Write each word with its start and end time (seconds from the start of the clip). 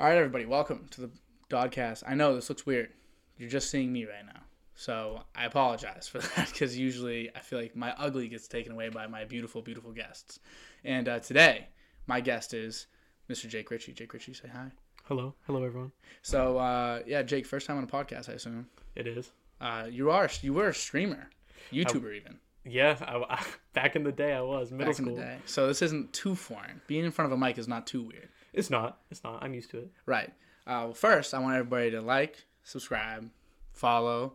All 0.00 0.06
right, 0.06 0.16
everybody, 0.16 0.46
welcome 0.46 0.86
to 0.92 1.02
the 1.02 1.10
Dodcast. 1.50 2.04
I 2.06 2.14
know 2.14 2.34
this 2.34 2.48
looks 2.48 2.64
weird. 2.64 2.88
You're 3.36 3.50
just 3.50 3.70
seeing 3.70 3.92
me 3.92 4.06
right 4.06 4.24
now. 4.24 4.40
So 4.74 5.20
I 5.36 5.44
apologize 5.44 6.08
for 6.08 6.18
that 6.36 6.48
because 6.50 6.78
usually 6.78 7.30
I 7.36 7.40
feel 7.40 7.60
like 7.60 7.76
my 7.76 7.92
ugly 7.98 8.26
gets 8.28 8.48
taken 8.48 8.72
away 8.72 8.88
by 8.88 9.06
my 9.06 9.26
beautiful, 9.26 9.60
beautiful 9.60 9.92
guests. 9.92 10.38
And 10.84 11.06
uh, 11.06 11.18
today, 11.20 11.68
my 12.06 12.22
guest 12.22 12.54
is 12.54 12.86
Mr. 13.28 13.46
Jake 13.46 13.70
Ritchie. 13.70 13.92
Jake 13.92 14.10
Ritchie, 14.14 14.32
say 14.32 14.48
hi. 14.50 14.70
Hello, 15.04 15.34
hello 15.46 15.62
everyone. 15.64 15.92
So 16.22 16.56
uh, 16.56 17.00
yeah, 17.06 17.22
Jake, 17.22 17.44
first 17.44 17.66
time 17.66 17.76
on 17.76 17.84
a 17.84 17.86
podcast, 17.86 18.30
I 18.30 18.32
assume. 18.32 18.68
It 18.96 19.06
is. 19.06 19.30
Uh, 19.60 19.86
you 19.90 20.10
are 20.10 20.30
you 20.40 20.54
were 20.54 20.68
a 20.68 20.74
streamer, 20.74 21.28
YouTuber 21.70 22.16
even 22.16 22.38
Yeah, 22.64 22.96
I, 23.02 23.34
I- 23.34 23.44
back 23.74 23.96
in 23.96 24.04
the 24.04 24.12
day 24.12 24.32
I 24.32 24.40
was 24.40 24.70
middle 24.70 24.86
back 24.86 24.94
school. 24.96 25.08
in 25.10 25.14
the 25.16 25.20
day. 25.20 25.36
So 25.44 25.66
this 25.66 25.82
isn't 25.82 26.14
too 26.14 26.34
foreign. 26.34 26.80
Being 26.86 27.04
in 27.04 27.10
front 27.10 27.30
of 27.30 27.38
a 27.38 27.44
mic 27.44 27.58
is 27.58 27.68
not 27.68 27.86
too 27.86 28.02
weird. 28.04 28.30
It's 28.52 28.70
not. 28.70 28.98
It's 29.10 29.22
not. 29.24 29.42
I'm 29.42 29.54
used 29.54 29.70
to 29.70 29.78
it. 29.78 29.90
Right. 30.06 30.32
Uh, 30.66 30.84
well, 30.84 30.94
first, 30.94 31.34
I 31.34 31.38
want 31.38 31.56
everybody 31.56 31.90
to 31.92 32.00
like, 32.00 32.44
subscribe, 32.62 33.30
follow, 33.72 34.34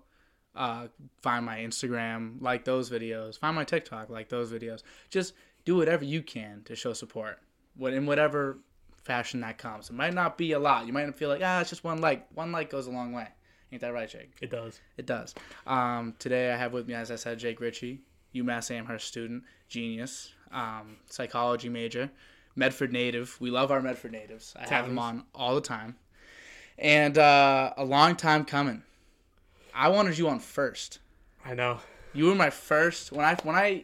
uh, 0.56 0.88
find 1.22 1.46
my 1.46 1.58
Instagram, 1.58 2.42
like 2.42 2.66
those 2.66 2.90
videos, 2.90 3.38
find 3.38 3.56
my 3.56 3.64
TikTok, 3.64 4.10
like 4.10 4.30
those 4.30 4.52
videos. 4.52 4.84
Just 5.10 5.34
do 5.66 5.76
whatever 5.76 6.06
you 6.06 6.22
can 6.22 6.62
to 6.66 6.76
show 6.76 6.94
support, 6.94 7.40
what 7.76 7.94
in 7.94 8.06
whatever 8.06 8.60
fashion 9.04 9.42
that 9.42 9.58
comes. 9.58 9.90
It 9.90 9.94
might 9.94 10.14
not 10.14 10.38
be 10.38 10.54
a 10.54 10.60
lot. 10.60 10.88
You 10.88 10.94
might 10.94 11.14
feel 11.16 11.30
like 11.30 11.42
ah, 11.44 11.62
it's 11.62 11.70
just 11.70 11.84
one 11.84 12.00
like. 12.02 12.28
One 12.34 12.52
like 12.52 12.70
goes 12.70 12.88
a 12.88 12.92
long 12.92 13.14
way. 13.14 13.28
Ain't 13.72 13.82
that 13.82 13.94
right, 13.94 14.10
Jake? 14.10 14.32
It 14.42 14.50
does. 14.50 14.80
It 14.98 15.06
does. 15.06 15.34
Um, 15.68 16.16
today 16.20 16.52
I 16.52 16.58
have 16.58 16.72
with 16.72 16.88
me, 16.88 16.94
as 16.94 17.12
I 17.12 17.16
said, 17.16 17.40
Jake 17.40 17.60
Ritchie, 17.60 18.02
UMass 18.34 18.72
Amherst 18.72 19.08
student, 19.08 19.44
genius, 19.68 20.32
um, 20.52 20.98
psychology 21.10 21.68
major, 21.68 22.10
Medford 22.56 22.92
native. 22.92 23.40
We 23.40 23.52
love 23.52 23.72
our 23.72 23.82
Medford 23.82 24.12
natives. 24.12 24.54
I 24.58 24.68
have 24.68 24.88
them 24.88 25.00
on 25.00 25.24
all 25.34 25.56
the 25.56 25.62
time. 25.62 25.96
And 26.78 27.18
uh, 27.18 27.74
a 27.78 27.86
long 27.86 28.16
time 28.16 28.46
coming. 28.46 28.84
I 29.74 29.90
wanted 29.90 30.18
you 30.18 30.28
on 30.30 30.40
first. 30.40 31.00
I 31.46 31.54
know. 31.54 31.80
You 32.14 32.26
were 32.28 32.36
my 32.36 32.50
first 32.50 33.12
when 33.12 33.26
I 33.26 33.36
when 33.44 33.56
I 33.56 33.84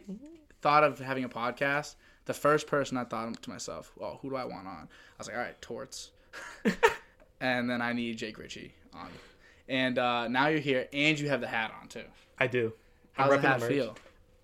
thought 0.62 0.84
of 0.84 0.98
having 0.98 1.24
a 1.24 1.28
podcast. 1.28 1.96
The 2.24 2.34
first 2.34 2.66
person 2.66 2.96
I 2.96 3.04
thought 3.04 3.42
to 3.42 3.50
myself, 3.50 3.92
"Well, 3.96 4.18
who 4.22 4.30
do 4.30 4.36
I 4.36 4.44
want 4.44 4.66
on?" 4.66 4.88
I 4.88 5.18
was 5.18 5.26
like, 5.28 5.36
"All 5.36 5.42
right, 5.42 5.60
Torts," 5.60 6.12
and 7.40 7.68
then 7.68 7.82
I 7.82 7.92
need 7.92 8.16
Jake 8.16 8.38
Ritchie 8.38 8.72
on. 8.94 9.08
And 9.68 9.98
uh, 9.98 10.28
now 10.28 10.46
you're 10.48 10.60
here, 10.60 10.88
and 10.92 11.18
you 11.18 11.28
have 11.28 11.40
the 11.40 11.46
hat 11.48 11.72
on 11.80 11.88
too. 11.88 12.04
I 12.38 12.46
do. 12.46 12.72
I'm 13.18 13.24
How's 13.24 13.30
the 13.30 13.36
repping 13.36 13.50
hat 13.50 13.60
merch. 13.60 13.72
feel? 13.72 13.96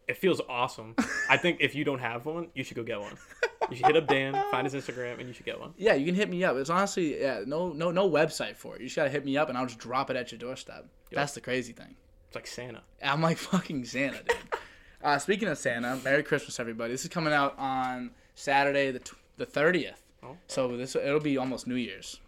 It 0.09 0.17
feels 0.17 0.41
awesome. 0.49 0.97
I 1.31 1.37
think 1.37 1.59
if 1.61 1.75
you 1.75 1.85
don't 1.85 1.99
have 1.99 2.27
one, 2.27 2.49
you 2.55 2.65
should 2.65 2.77
go 2.77 2.83
get 2.83 3.01
one. 3.01 3.17
You 3.71 3.77
should 3.77 3.87
hit 3.87 3.97
up 3.97 4.07
Dan, 4.07 4.35
find 4.51 4.67
his 4.67 4.75
Instagram, 4.75 5.19
and 5.19 5.29
you 5.29 5.35
should 5.35 5.45
get 5.45 5.61
one. 5.61 5.75
Yeah, 5.77 5.95
you 5.95 6.07
can 6.07 6.15
hit 6.15 6.31
me 6.31 6.43
up. 6.45 6.57
It's 6.57 6.71
honestly, 6.71 7.21
yeah, 7.21 7.43
no, 7.47 7.73
no, 7.73 7.91
no 7.91 8.09
website 8.09 8.57
for 8.57 8.75
it. 8.77 8.81
You 8.81 8.87
just 8.87 8.97
gotta 8.97 9.11
hit 9.11 9.25
me 9.25 9.37
up, 9.37 9.49
and 9.49 9.59
I'll 9.59 9.67
just 9.67 9.79
drop 9.79 10.11
it 10.11 10.17
at 10.17 10.33
your 10.33 10.39
doorstep. 10.39 10.87
That's 11.13 11.35
the 11.35 11.41
crazy 11.41 11.73
thing. 11.73 11.97
It's 12.29 12.35
like 12.35 12.47
Santa. 12.47 12.83
I'm 13.03 13.23
like 13.23 13.39
fucking 13.39 13.85
Santa, 13.85 14.19
dude. 14.19 14.37
uh, 15.03 15.19
speaking 15.19 15.49
of 15.49 15.59
Santa, 15.59 15.99
Merry 16.05 16.23
Christmas, 16.23 16.61
everybody. 16.61 16.93
This 16.93 17.05
is 17.05 17.11
coming 17.11 17.33
out 17.33 17.59
on 17.59 18.11
Saturday, 18.35 18.91
the 18.91 19.01
tw- 19.01 19.17
the 19.37 19.47
thirtieth. 19.47 20.03
Oh. 20.23 20.37
So 20.47 20.77
this 20.77 20.97
it'll 20.97 21.21
be 21.21 21.39
almost 21.39 21.67
New 21.67 21.77
Year's. 21.77 22.21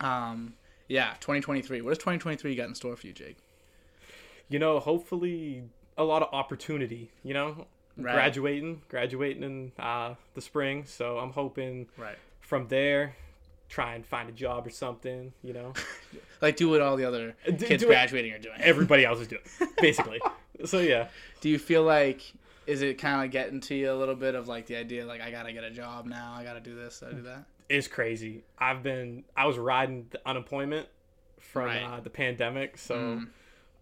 Um, 0.00 0.54
yeah, 0.88 1.14
2023. 1.20 1.80
What 1.80 1.90
does 1.90 1.98
2023 1.98 2.54
got 2.56 2.68
in 2.68 2.74
store 2.74 2.96
for 2.96 3.06
you, 3.06 3.12
Jake? 3.12 3.36
You 4.48 4.58
know, 4.58 4.78
hopefully 4.80 5.62
a 5.96 6.04
lot 6.04 6.22
of 6.22 6.28
opportunity. 6.32 7.10
You 7.22 7.34
know, 7.34 7.66
Right. 7.96 8.14
graduating, 8.14 8.82
graduating 8.88 9.42
in 9.42 9.72
uh, 9.78 10.14
the 10.34 10.40
spring. 10.40 10.84
So 10.86 11.18
I'm 11.18 11.32
hoping 11.32 11.88
Right. 11.98 12.16
from 12.40 12.68
there, 12.68 13.16
try 13.68 13.94
and 13.94 14.04
find 14.06 14.28
a 14.28 14.32
job 14.32 14.66
or 14.66 14.70
something. 14.70 15.32
You 15.42 15.52
know. 15.52 15.72
Like 16.40 16.56
do 16.56 16.68
what 16.68 16.80
all 16.80 16.96
the 16.96 17.04
other 17.04 17.36
D- 17.46 17.52
kids 17.66 17.84
do 17.84 17.86
it- 17.88 17.92
graduating 17.92 18.32
are 18.32 18.38
doing. 18.40 18.56
everybody 18.60 19.04
else 19.04 19.20
is 19.20 19.28
doing, 19.28 19.42
basically. 19.80 20.20
so 20.64 20.80
yeah, 20.80 21.06
Do 21.40 21.48
you 21.48 21.56
feel 21.58 21.84
like 21.84 22.20
is 22.66 22.82
it 22.82 22.98
kind 22.98 23.24
of 23.24 23.30
getting 23.30 23.60
to 23.60 23.74
you 23.76 23.92
a 23.92 23.94
little 23.94 24.16
bit 24.16 24.34
of 24.34 24.48
like 24.48 24.66
the 24.66 24.74
idea 24.74 25.06
like 25.06 25.20
I 25.20 25.30
gotta 25.30 25.52
get 25.52 25.62
a 25.62 25.70
job 25.70 26.06
now, 26.06 26.32
I 26.36 26.42
gotta 26.42 26.58
do 26.60 26.74
this, 26.74 27.00
I 27.00 27.06
gotta 27.10 27.16
do 27.18 27.22
that? 27.28 27.44
it's 27.68 27.86
crazy. 27.86 28.42
I've 28.58 28.82
been 28.82 29.22
I 29.36 29.46
was 29.46 29.56
riding 29.56 30.06
the 30.10 30.20
unemployment 30.26 30.88
from 31.38 31.66
Right. 31.66 31.82
uh, 31.84 32.00
the 32.00 32.10
pandemic, 32.10 32.76
so 32.76 32.96
Mm. 32.96 33.28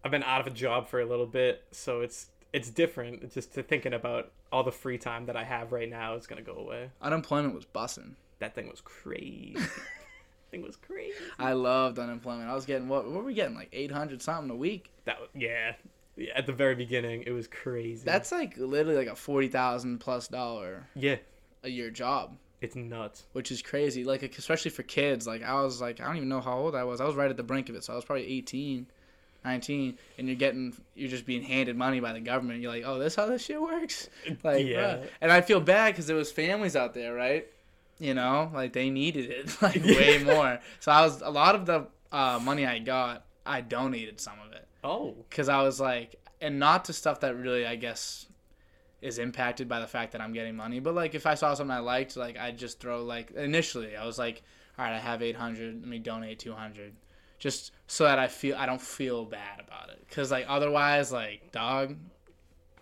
I've 0.05 0.11
been 0.11 0.23
out 0.23 0.41
of 0.41 0.45
a 0.47 0.51
job 0.55 0.87
for 0.87 0.99
a 0.99 1.05
little 1.05 1.25
bit. 1.25 1.63
So 1.71 2.01
it's 2.01 2.27
it's 2.53 2.69
different. 2.69 3.23
It's 3.23 3.33
just 3.33 3.53
to 3.53 3.63
thinking 3.63 3.93
about 3.93 4.31
all 4.51 4.63
the 4.63 4.71
free 4.71 4.97
time 4.97 5.25
that 5.27 5.35
I 5.35 5.43
have 5.43 5.71
right 5.71 5.89
now 5.89 6.15
is 6.15 6.27
gonna 6.27 6.41
go 6.41 6.55
away. 6.55 6.89
Unemployment 7.01 7.55
was 7.55 7.65
bussing. 7.65 8.13
That 8.39 8.55
thing 8.55 8.69
was 8.69 8.81
crazy. 8.81 9.55
thing 10.51 10.61
was 10.61 10.75
crazy. 10.75 11.13
I 11.39 11.53
loved 11.53 11.97
unemployment. 11.97 12.49
I 12.49 12.53
was 12.53 12.65
getting 12.65 12.87
what? 12.89 13.05
What 13.05 13.13
were 13.13 13.23
we 13.23 13.33
getting? 13.33 13.55
Like 13.55 13.69
eight 13.71 13.91
hundred 13.91 14.21
something 14.21 14.51
a 14.51 14.55
week. 14.55 14.91
That 15.05 15.17
yeah. 15.33 15.73
Yeah, 16.17 16.33
At 16.35 16.45
the 16.45 16.51
very 16.51 16.75
beginning, 16.75 17.23
it 17.25 17.31
was 17.31 17.47
crazy. 17.47 18.03
That's 18.03 18.33
like 18.33 18.57
literally 18.57 18.97
like 18.97 19.07
a 19.07 19.15
forty 19.15 19.47
thousand 19.47 19.99
plus 19.99 20.27
dollar 20.27 20.85
yeah, 20.93 21.15
a 21.63 21.69
year 21.69 21.89
job, 21.89 22.35
it's 22.59 22.75
nuts. 22.75 23.23
which 23.31 23.49
is 23.49 23.61
crazy. 23.61 24.03
Like 24.03 24.21
especially 24.37 24.71
for 24.71 24.83
kids. 24.83 25.25
Like 25.25 25.41
I 25.41 25.61
was 25.61 25.79
like 25.79 26.01
I 26.01 26.05
don't 26.05 26.17
even 26.17 26.27
know 26.29 26.41
how 26.41 26.57
old 26.57 26.75
I 26.75 26.83
was. 26.83 26.99
I 26.99 27.05
was 27.05 27.15
right 27.15 27.29
at 27.29 27.37
the 27.37 27.43
brink 27.43 27.69
of 27.69 27.75
it, 27.75 27.85
so 27.85 27.93
I 27.93 27.95
was 27.95 28.03
probably 28.03 28.27
18, 28.27 28.87
19, 29.43 29.97
and 30.17 30.27
you're 30.27 30.35
getting 30.35 30.73
you're 30.95 31.09
just 31.09 31.25
being 31.25 31.41
handed 31.43 31.75
money 31.75 31.99
by 31.99 32.13
the 32.13 32.19
government. 32.19 32.61
You're 32.61 32.71
like, 32.71 32.83
oh, 32.85 32.99
this 32.99 33.15
how 33.15 33.25
this 33.25 33.43
shit 33.43 33.61
works. 33.61 34.09
Like, 34.43 34.65
Yeah. 34.65 34.95
bruh. 34.97 35.07
and 35.21 35.31
I 35.31 35.41
feel 35.41 35.59
bad 35.59 35.93
because 35.93 36.07
there 36.07 36.15
was 36.15 36.31
families 36.31 36.75
out 36.75 36.93
there, 36.93 37.13
right? 37.13 37.47
You 37.99 38.13
know, 38.13 38.51
like 38.53 38.73
they 38.73 38.89
needed 38.89 39.29
it 39.29 39.55
like 39.61 39.83
way 39.83 40.23
more. 40.23 40.59
So 40.79 40.91
I 40.91 41.01
was 41.01 41.21
a 41.21 41.29
lot 41.29 41.55
of 41.55 41.65
the 41.65 41.87
uh, 42.11 42.39
money 42.43 42.65
I 42.65 42.79
got, 42.79 43.25
I 43.45 43.61
donated 43.61 44.19
some 44.19 44.33
of 44.45 44.53
it. 44.53 44.67
Oh, 44.83 45.15
because 45.29 45.49
I 45.49 45.61
was 45.63 45.79
like, 45.79 46.15
and 46.41 46.57
not 46.59 46.85
to 46.85 46.93
stuff 46.93 47.19
that 47.19 47.35
really, 47.35 47.65
I 47.67 47.75
guess, 47.75 48.25
is 49.01 49.17
impacted 49.19 49.67
by 49.67 49.79
the 49.79 49.87
fact 49.87 50.11
that 50.11 50.21
I'm 50.21 50.33
getting 50.33 50.55
money. 50.55 50.79
But 50.79 50.93
like, 50.95 51.13
if 51.15 51.25
I 51.25 51.33
saw 51.35 51.53
something 51.53 51.75
I 51.75 51.79
liked, 51.79 52.17
like 52.17 52.37
I'd 52.37 52.57
just 52.57 52.79
throw 52.79 53.03
like 53.03 53.31
initially, 53.31 53.95
I 53.95 54.05
was 54.05 54.17
like, 54.19 54.41
all 54.79 54.85
right, 54.85 54.93
I 54.95 54.99
have 54.99 55.21
800, 55.21 55.81
let 55.81 55.87
me 55.87 55.99
donate 55.99 56.39
200, 56.39 56.93
just 57.41 57.71
so 57.87 58.03
that 58.05 58.19
I 58.19 58.27
feel 58.27 58.55
I 58.55 58.65
don't 58.65 58.79
feel 58.81 59.25
bad 59.25 59.59
about 59.59 59.89
it. 59.89 59.99
Because 60.07 60.31
like 60.31 60.45
otherwise, 60.47 61.11
like 61.11 61.51
dog. 61.51 61.97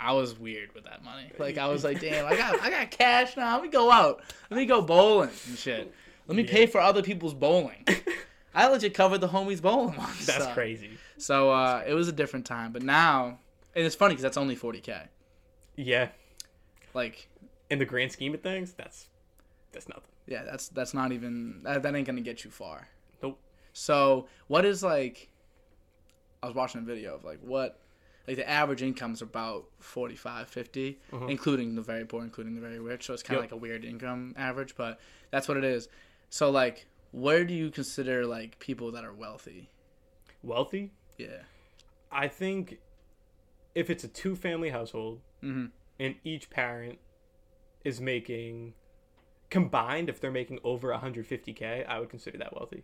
I 0.01 0.13
was 0.13 0.39
weird 0.39 0.73
with 0.75 0.85
that 0.85 1.03
money. 1.03 1.29
Like 1.39 1.57
I 1.57 1.67
was 1.67 1.83
like, 1.83 1.99
damn, 2.01 2.25
I 2.25 2.35
got 2.35 2.61
I 2.61 2.69
got 2.69 2.91
cash 2.91 3.35
now. 3.35 3.55
Let 3.55 3.63
me 3.63 3.69
go 3.69 3.89
out. 3.91 4.21
Let 4.49 4.57
me 4.57 4.65
go 4.65 4.81
bowling 4.81 5.29
and 5.47 5.57
shit. 5.57 5.93
Let 6.27 6.35
me 6.37 6.43
pay 6.43 6.67
for 6.67 6.79
other 6.79 7.01
people's 7.01 7.33
bowling. 7.33 7.85
I 8.55 8.67
legit 8.67 8.93
covered 8.93 9.19
the 9.19 9.27
homies 9.27 9.61
bowling 9.61 9.97
once. 9.97 10.25
that's 10.25 10.45
so. 10.45 10.53
crazy. 10.53 10.91
So 11.17 11.51
uh, 11.51 11.83
it 11.87 11.93
was 11.93 12.07
a 12.07 12.11
different 12.11 12.45
time, 12.45 12.71
but 12.71 12.81
now, 12.83 13.39
and 13.75 13.85
it's 13.85 13.95
funny 13.95 14.13
because 14.13 14.23
that's 14.23 14.37
only 14.37 14.55
40k. 14.55 15.07
Yeah, 15.75 16.09
Like, 16.93 17.27
in 17.69 17.79
the 17.79 17.85
grand 17.85 18.11
scheme 18.11 18.33
of 18.33 18.41
things, 18.41 18.73
that's 18.73 19.07
that's 19.71 19.87
nothing. 19.89 20.03
yeah, 20.27 20.43
that's 20.43 20.69
that's 20.69 20.93
not 20.93 21.11
even 21.11 21.61
that, 21.63 21.83
that 21.83 21.95
ain't 21.95 22.07
gonna 22.07 22.21
get 22.21 22.43
you 22.43 22.51
far. 22.51 22.87
So 23.79 24.27
what 24.47 24.65
is 24.65 24.83
like? 24.83 25.29
I 26.43 26.47
was 26.47 26.55
watching 26.55 26.81
a 26.81 26.83
video 26.83 27.15
of 27.15 27.23
like 27.23 27.39
what, 27.41 27.79
like 28.27 28.35
the 28.35 28.47
average 28.49 28.81
income 28.81 29.13
is 29.13 29.21
about 29.21 29.65
45, 29.79 30.49
50, 30.49 30.99
including 31.29 31.75
the 31.75 31.81
very 31.81 32.03
poor, 32.05 32.21
including 32.23 32.55
the 32.55 32.61
very 32.61 32.79
rich. 32.79 33.05
So 33.05 33.13
it's 33.13 33.23
kind 33.23 33.37
of 33.37 33.43
Yep. 33.45 33.51
like 33.51 33.57
a 33.57 33.61
weird 33.61 33.85
income 33.85 34.33
average, 34.37 34.75
but 34.75 34.99
that's 35.31 35.47
what 35.47 35.55
it 35.57 35.63
is. 35.63 35.87
So 36.29 36.49
like, 36.49 36.87
where 37.11 37.45
do 37.45 37.53
you 37.53 37.71
consider 37.71 38.25
like 38.25 38.59
people 38.59 38.91
that 38.91 39.05
are 39.05 39.13
wealthy? 39.13 39.69
Wealthy, 40.43 40.91
Yeah. 41.17 41.43
I 42.11 42.27
think 42.27 42.79
if 43.75 43.89
it's 43.89 44.03
a 44.03 44.07
two 44.09 44.35
family 44.35 44.69
household 44.71 45.21
Mm-hmm. 45.41 45.67
and 46.01 46.15
each 46.25 46.49
parent 46.49 46.99
is 47.85 48.01
making 48.01 48.73
combined 49.49 50.09
if 50.09 50.19
they're 50.19 50.31
making 50.31 50.59
over 50.65 50.89
150k, 50.89 51.85
I 51.87 51.97
would 51.99 52.09
consider 52.09 52.37
that 52.39 52.53
wealthy. 52.53 52.83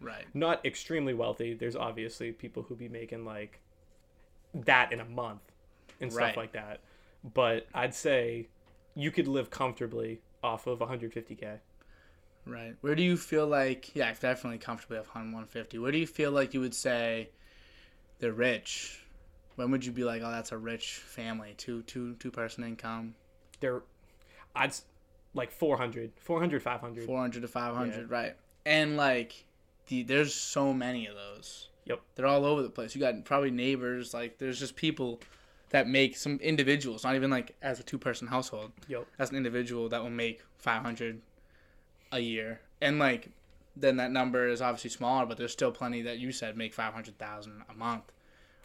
Right. 0.00 0.24
Not 0.34 0.64
extremely 0.64 1.14
wealthy. 1.14 1.54
There's 1.54 1.76
obviously 1.76 2.32
people 2.32 2.64
who 2.64 2.74
be 2.74 2.88
making 2.88 3.24
like 3.24 3.60
that 4.54 4.92
in 4.92 5.00
a 5.00 5.04
month 5.04 5.40
and 6.00 6.12
stuff 6.12 6.22
Right. 6.22 6.36
like 6.36 6.52
that. 6.52 6.80
But 7.34 7.66
I'd 7.74 7.94
say 7.94 8.48
you 8.94 9.10
could 9.10 9.28
live 9.28 9.50
comfortably 9.50 10.20
off 10.42 10.66
of 10.66 10.80
150k. 10.80 11.58
Right. 12.46 12.76
Where 12.80 12.94
do 12.94 13.02
you 13.02 13.16
feel 13.16 13.46
like, 13.46 13.94
yeah, 13.96 14.12
definitely 14.12 14.58
comfortably 14.58 14.98
off 14.98 15.08
on 15.14 15.32
150. 15.32 15.78
Where 15.78 15.90
do 15.90 15.98
you 15.98 16.06
feel 16.06 16.30
like 16.30 16.54
you 16.54 16.60
would 16.60 16.74
say 16.74 17.30
they're 18.20 18.32
rich? 18.32 19.02
When 19.56 19.70
would 19.70 19.84
you 19.84 19.92
be 19.92 20.04
like, 20.04 20.22
oh, 20.22 20.30
that's 20.30 20.52
a 20.52 20.58
rich 20.58 20.94
family, 20.94 21.54
two 21.56 21.82
two 21.82 22.14
two 22.16 22.30
person 22.30 22.62
income, 22.62 23.14
They're 23.60 23.82
I'd 24.54 24.74
like 25.34 25.50
400, 25.50 26.12
400, 26.18 26.62
500. 26.62 27.04
400 27.06 27.40
to 27.42 27.48
500, 27.48 28.10
right? 28.10 28.36
And 28.64 28.96
like, 28.96 29.45
the, 29.88 30.02
there's 30.02 30.34
so 30.34 30.72
many 30.72 31.06
of 31.06 31.14
those. 31.14 31.68
Yep. 31.84 32.00
They're 32.14 32.26
all 32.26 32.44
over 32.44 32.62
the 32.62 32.70
place. 32.70 32.94
You 32.94 33.00
got 33.00 33.24
probably 33.24 33.50
neighbors. 33.50 34.12
Like, 34.12 34.38
there's 34.38 34.58
just 34.58 34.74
people 34.76 35.20
that 35.70 35.86
make 35.88 36.16
some 36.16 36.38
individuals, 36.42 37.04
not 37.04 37.14
even 37.14 37.30
like 37.30 37.54
as 37.62 37.78
a 37.80 37.82
two 37.82 37.98
person 37.98 38.26
household. 38.28 38.72
Yep. 38.88 39.06
as 39.18 39.30
an 39.30 39.36
individual 39.36 39.88
that 39.90 40.02
will 40.02 40.10
make 40.10 40.42
500 40.58 41.20
a 42.12 42.20
year 42.20 42.60
and 42.80 42.98
like 43.00 43.30
then 43.78 43.96
that 43.96 44.10
number 44.12 44.46
is 44.48 44.62
obviously 44.62 44.90
smaller. 44.90 45.26
But 45.26 45.36
there's 45.38 45.52
still 45.52 45.70
plenty 45.72 46.02
that 46.02 46.18
you 46.18 46.32
said 46.32 46.56
make 46.56 46.72
five 46.72 46.94
hundred 46.94 47.18
thousand 47.18 47.62
a 47.68 47.74
month, 47.74 48.04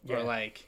Yeah. 0.06 0.18
or 0.18 0.24
like 0.24 0.68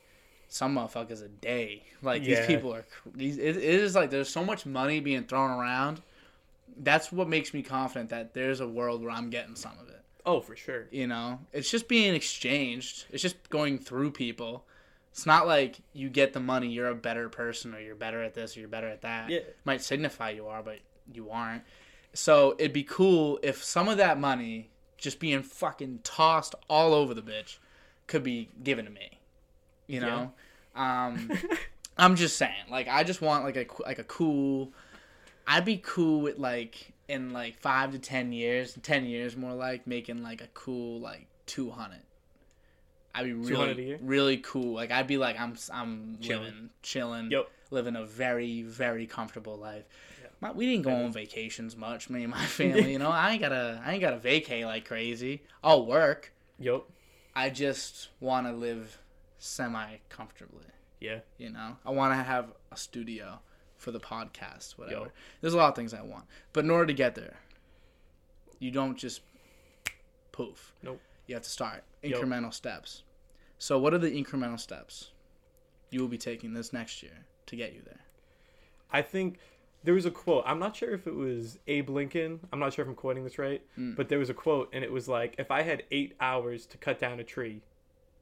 some 0.49 0.75
motherfuckers 0.75 1.23
a 1.23 1.29
day. 1.29 1.83
Like 2.01 2.25
Yeah. 2.25 2.37
these 2.39 2.47
people 2.47 2.73
are. 2.73 2.85
These 3.15 3.37
it, 3.37 3.55
it 3.57 3.63
is 3.63 3.95
like 3.95 4.09
there's 4.09 4.29
so 4.29 4.43
much 4.43 4.65
money 4.65 4.99
being 4.99 5.23
thrown 5.23 5.51
around. 5.51 6.01
That's 6.77 7.11
what 7.11 7.29
makes 7.29 7.53
me 7.53 7.61
confident 7.61 8.09
that 8.09 8.33
there's 8.33 8.59
a 8.59 8.67
world 8.67 9.01
where 9.01 9.11
I'm 9.11 9.29
getting 9.29 9.55
some 9.55 9.77
of 9.79 9.87
it. 9.89 10.02
Oh, 10.25 10.39
for 10.39 10.55
sure. 10.55 10.87
You 10.91 11.07
know, 11.07 11.39
it's 11.51 11.69
just 11.69 11.87
being 11.87 12.15
exchanged. 12.15 13.05
It's 13.11 13.21
just 13.21 13.49
going 13.49 13.77
through 13.77 14.11
people. 14.11 14.65
It's 15.11 15.25
not 15.25 15.45
like 15.45 15.77
you 15.93 16.09
get 16.09 16.33
the 16.33 16.39
money, 16.39 16.69
you're 16.69 16.87
a 16.87 16.95
better 16.95 17.29
person, 17.29 17.75
or 17.75 17.79
you're 17.79 17.95
better 17.95 18.23
at 18.23 18.33
this, 18.33 18.55
or 18.55 18.61
you're 18.61 18.69
better 18.69 18.87
at 18.87 19.01
that. 19.01 19.29
Yeah. 19.29 19.41
Might 19.65 19.81
signify 19.81 20.31
you 20.31 20.47
are, 20.47 20.63
but 20.63 20.79
you 21.13 21.29
aren't. 21.29 21.63
So 22.13 22.55
it'd 22.57 22.73
be 22.73 22.83
cool 22.83 23.39
if 23.43 23.63
some 23.63 23.87
of 23.87 23.97
that 23.97 24.19
money 24.19 24.69
just 24.97 25.19
being 25.19 25.43
fucking 25.43 25.99
tossed 26.03 26.55
all 26.69 26.93
over 26.93 27.13
the 27.13 27.21
bitch 27.21 27.57
could 28.07 28.23
be 28.23 28.49
given 28.63 28.85
to 28.85 28.91
me. 28.91 29.19
You 29.87 29.99
know, 29.99 30.31
um, 30.75 31.29
I'm 31.97 32.15
just 32.15 32.37
saying. 32.37 32.69
Like, 32.71 32.87
I 32.87 33.03
just 33.03 33.21
want 33.21 33.43
like 33.43 33.57
a 33.57 33.67
like 33.83 33.99
a 33.99 34.03
cool. 34.05 34.71
I'd 35.45 35.65
be 35.65 35.77
cool 35.77 36.21
with 36.21 36.39
like 36.39 36.92
in 37.07 37.33
like 37.33 37.59
five 37.59 37.91
to 37.91 37.99
ten 37.99 38.31
years, 38.31 38.77
ten 38.81 39.05
years 39.05 39.35
more 39.35 39.53
like 39.53 39.85
making 39.87 40.23
like 40.23 40.41
a 40.41 40.47
cool 40.53 40.99
like 40.99 41.27
two 41.45 41.69
hundred. 41.71 42.01
I'd 43.15 43.25
be 43.25 43.33
really 43.33 43.97
really 44.01 44.37
cool. 44.37 44.73
Like 44.73 44.91
I'd 44.91 45.07
be 45.07 45.17
like 45.17 45.39
I'm 45.39 45.55
I'm 45.71 46.17
Chilling. 46.19 46.43
living 46.45 46.69
chilling, 46.81 47.31
Yep. 47.31 47.47
living 47.71 47.95
a 47.95 48.05
very 48.05 48.63
very 48.63 49.05
comfortable 49.05 49.55
life. 49.57 49.83
Yeah. 50.21 50.29
My, 50.41 50.51
we 50.51 50.65
didn't 50.65 50.83
go 50.83 50.91
on 50.91 51.11
vacations 51.13 51.75
much, 51.77 52.09
me 52.09 52.23
and 52.23 52.31
my 52.31 52.43
family. 52.45 52.91
You 52.91 52.99
know, 52.99 53.11
I 53.11 53.31
ain't 53.31 53.41
gotta 53.41 53.81
I 53.85 53.91
ain't 53.93 54.01
gotta 54.01 54.17
vacay 54.17 54.65
like 54.65 54.85
crazy. 54.87 55.43
I'll 55.63 55.85
work. 55.85 56.33
Yep. 56.59 56.83
I 57.35 57.49
just 57.49 58.09
want 58.19 58.47
to 58.47 58.53
live 58.53 58.97
semi 59.37 59.97
comfortably. 60.09 60.65
Yeah. 60.99 61.19
You 61.37 61.49
know, 61.49 61.77
I 61.85 61.91
want 61.91 62.13
to 62.13 62.23
have 62.23 62.51
a 62.71 62.77
studio 62.77 63.39
for 63.83 63.91
the 63.91 63.99
podcast, 63.99 64.77
whatever. 64.77 65.05
Yo. 65.05 65.11
There's 65.41 65.53
a 65.53 65.57
lot 65.57 65.69
of 65.69 65.75
things 65.75 65.93
I 65.93 66.01
want, 66.01 66.25
but 66.53 66.63
in 66.63 66.71
order 66.71 66.85
to 66.87 66.93
get 66.93 67.15
there, 67.15 67.35
you 68.59 68.71
don't 68.71 68.97
just 68.97 69.21
poof. 70.31 70.73
Nope. 70.81 71.01
You 71.27 71.35
have 71.35 71.43
to 71.43 71.49
start 71.49 71.83
Yo. 72.01 72.19
incremental 72.19 72.53
steps. 72.53 73.03
So, 73.59 73.77
what 73.77 73.93
are 73.93 73.97
the 73.97 74.09
incremental 74.11 74.59
steps 74.59 75.11
you 75.89 75.99
will 76.01 76.07
be 76.07 76.17
taking 76.17 76.53
this 76.53 76.73
next 76.73 77.03
year 77.03 77.25
to 77.47 77.55
get 77.55 77.73
you 77.73 77.81
there? 77.85 77.99
I 78.91 79.01
think 79.01 79.37
there 79.83 79.93
was 79.93 80.05
a 80.05 80.11
quote. 80.11 80.43
I'm 80.47 80.59
not 80.59 80.75
sure 80.75 80.91
if 80.93 81.07
it 81.07 81.15
was 81.15 81.59
Abe 81.67 81.89
Lincoln. 81.89 82.39
I'm 82.51 82.59
not 82.59 82.73
sure 82.73 82.83
if 82.83 82.89
I'm 82.89 82.95
quoting 82.95 83.23
this 83.23 83.37
right, 83.37 83.61
Mm. 83.77 83.95
but 83.95 84.07
there 84.09 84.19
was 84.19 84.29
a 84.29 84.33
quote, 84.33 84.69
and 84.73 84.83
it 84.83 84.91
was 84.91 85.07
like, 85.09 85.35
if 85.37 85.51
I 85.51 85.61
had 85.61 85.83
eight 85.91 86.15
hours 86.21 86.65
to 86.67 86.77
cut 86.77 86.99
down 86.99 87.19
a 87.19 87.23
tree, 87.23 87.61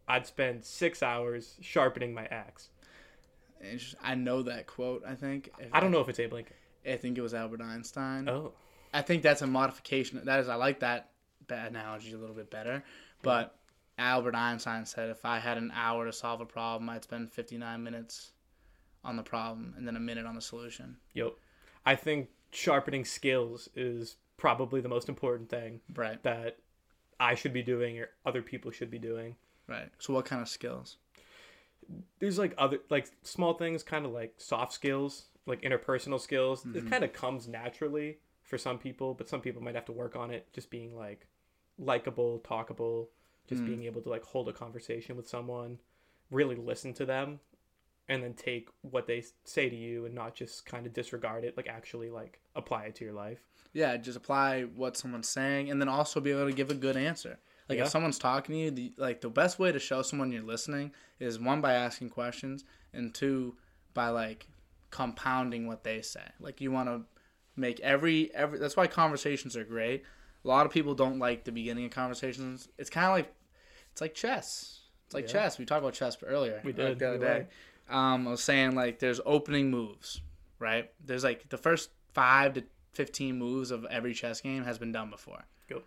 I'd 0.07 0.25
spend 0.25 0.65
six 0.65 1.03
hours 1.03 1.55
sharpening 1.61 2.13
my 2.13 2.25
axe. 2.25 2.69
I 4.03 4.15
know 4.15 4.41
that 4.43 4.67
quote. 4.67 5.03
I 5.07 5.15
think. 5.15 5.49
I 5.71 5.79
don't 5.79 5.91
know 5.91 5.99
if 6.01 6.09
it's 6.09 6.19
Abe 6.19 6.33
Lincoln. 6.33 6.55
I 6.87 6.95
think 6.97 7.17
it 7.17 7.21
was 7.21 7.33
Albert 7.33 7.61
Einstein. 7.61 8.27
Oh, 8.27 8.53
I 8.93 9.01
think 9.01 9.21
that's 9.23 9.41
a 9.41 9.47
modification. 9.47 10.19
That 10.25 10.39
is, 10.39 10.49
I 10.49 10.55
like 10.55 10.79
that 10.79 11.09
that 11.47 11.69
analogy 11.69 12.13
a 12.13 12.17
little 12.17 12.35
bit 12.35 12.49
better. 12.49 12.83
But 13.21 13.55
Albert 13.97 14.35
Einstein 14.35 14.85
said 14.85 15.09
if 15.09 15.25
I 15.25 15.39
had 15.39 15.57
an 15.57 15.71
hour 15.75 16.05
to 16.05 16.13
solve 16.13 16.41
a 16.41 16.45
problem, 16.45 16.89
I'd 16.89 17.03
spend 17.03 17.31
59 17.31 17.83
minutes 17.83 18.31
on 19.03 19.15
the 19.15 19.23
problem 19.23 19.73
and 19.77 19.87
then 19.87 19.95
a 19.95 19.99
minute 19.99 20.25
on 20.25 20.35
the 20.35 20.41
solution. 20.41 20.97
yep. 21.13 21.33
I 21.85 21.95
think 21.95 22.29
sharpening 22.51 23.03
skills 23.05 23.67
is 23.75 24.17
probably 24.37 24.81
the 24.81 24.89
most 24.89 25.09
important 25.09 25.49
thing 25.49 25.81
Right, 25.93 26.21
that 26.23 26.57
I 27.19 27.33
should 27.35 27.53
be 27.53 27.63
doing 27.63 27.97
or 27.99 28.09
other 28.25 28.41
people 28.43 28.69
should 28.71 28.91
be 28.91 28.99
doing. 28.99 29.35
right. 29.67 29.89
So, 29.99 30.13
what 30.13 30.25
kind 30.25 30.41
of 30.41 30.47
skills? 30.49 30.97
There's 32.19 32.37
like 32.37 32.53
other 32.57 32.79
like 32.89 33.09
small 33.23 33.53
things 33.53 33.83
kind 33.83 34.05
of 34.05 34.11
like 34.11 34.33
soft 34.37 34.73
skills 34.73 35.25
like 35.47 35.61
interpersonal 35.63 36.19
skills. 36.19 36.63
It 36.65 36.73
mm-hmm. 36.73 36.89
kind 36.89 37.03
of 37.03 37.13
comes 37.13 37.47
naturally 37.47 38.19
for 38.43 38.57
some 38.57 38.77
people 38.77 39.13
but 39.13 39.29
some 39.29 39.41
people 39.41 39.61
might 39.61 39.75
have 39.75 39.85
to 39.85 39.91
work 39.91 40.15
on 40.15 40.29
it 40.31 40.47
just 40.53 40.69
being 40.69 40.95
like 40.95 41.27
likable 41.79 42.39
talkable 42.39 43.07
just 43.47 43.61
mm. 43.61 43.67
being 43.67 43.83
able 43.83 44.01
to 44.01 44.09
like 44.09 44.23
hold 44.23 44.49
a 44.49 44.53
conversation 44.53 45.15
with 45.15 45.27
someone 45.27 45.79
really 46.31 46.55
listen 46.55 46.93
to 46.93 47.05
them 47.05 47.39
and 48.09 48.21
then 48.21 48.33
take 48.33 48.69
what 48.81 49.07
they 49.07 49.23
say 49.45 49.69
to 49.69 49.75
you 49.75 50.05
and 50.05 50.13
not 50.13 50.35
just 50.35 50.65
kind 50.65 50.85
of 50.85 50.93
disregard 50.93 51.45
it 51.45 51.55
like 51.55 51.67
actually 51.69 52.09
like 52.09 52.41
apply 52.55 52.83
it 52.83 52.95
to 52.95 53.05
your 53.05 53.13
life. 53.13 53.39
Yeah, 53.73 53.95
just 53.95 54.17
apply 54.17 54.63
what 54.63 54.97
someone's 54.97 55.29
saying 55.29 55.71
and 55.71 55.79
then 55.79 55.87
also 55.87 56.19
be 56.19 56.31
able 56.31 56.47
to 56.47 56.53
give 56.53 56.69
a 56.69 56.75
good 56.75 56.97
answer. 56.97 57.39
Like 57.69 57.77
Yeah. 57.77 57.85
if 57.85 57.89
someone's 57.91 58.19
talking 58.19 58.53
to 58.55 58.59
you, 58.61 58.71
the, 58.71 58.93
like 58.97 59.21
the 59.21 59.29
best 59.29 59.59
way 59.59 59.71
to 59.71 59.79
show 59.79 60.01
someone 60.01 60.31
you're 60.31 60.41
listening 60.43 60.91
is 61.19 61.39
one 61.39 61.61
by 61.61 61.73
asking 61.73 62.09
questions 62.09 62.63
and 62.93 63.13
two 63.13 63.55
by 63.93 64.09
like 64.09 64.47
compounding 64.89 65.67
what 65.67 65.83
they 65.83 66.01
say. 66.01 66.23
Like 66.39 66.61
you 66.61 66.71
want 66.71 66.89
to 66.89 67.03
make 67.55 67.79
every 67.81 68.33
every 68.33 68.59
that's 68.59 68.75
why 68.77 68.87
conversations 68.87 69.55
are 69.55 69.63
great. 69.63 70.03
A 70.43 70.47
lot 70.47 70.65
of 70.65 70.71
people 70.71 70.95
don't 70.95 71.19
like 71.19 71.43
the 71.43 71.51
beginning 71.51 71.85
of 71.85 71.91
conversations. 71.91 72.67
It's 72.77 72.89
kind 72.89 73.05
of 73.07 73.13
like 73.13 73.33
it's 73.91 74.01
like 74.01 74.13
chess. 74.13 74.81
It's 75.05 75.13
like 75.13 75.25
Yeah. 75.27 75.33
chess. 75.33 75.57
We 75.59 75.65
talked 75.65 75.81
about 75.81 75.93
chess 75.93 76.17
earlier. 76.23 76.61
We 76.63 76.71
like, 76.73 76.75
did, 76.75 76.99
the 76.99 77.07
other 77.09 77.17
day. 77.19 77.47
Um, 77.89 78.27
I 78.27 78.31
was 78.31 78.43
saying 78.43 78.75
like 78.75 78.99
there's 78.99 79.19
opening 79.25 79.69
moves, 79.69 80.21
right? 80.59 80.91
There's 81.05 81.23
like 81.23 81.49
the 81.49 81.57
first 81.57 81.89
five 82.13 82.53
to 82.53 82.63
fifteen 82.93 83.37
moves 83.37 83.71
of 83.71 83.85
every 83.85 84.13
chess 84.13 84.41
game 84.41 84.63
has 84.63 84.77
been 84.77 84.91
done 84.91 85.09
before. 85.09 85.43
Go. 85.69 85.81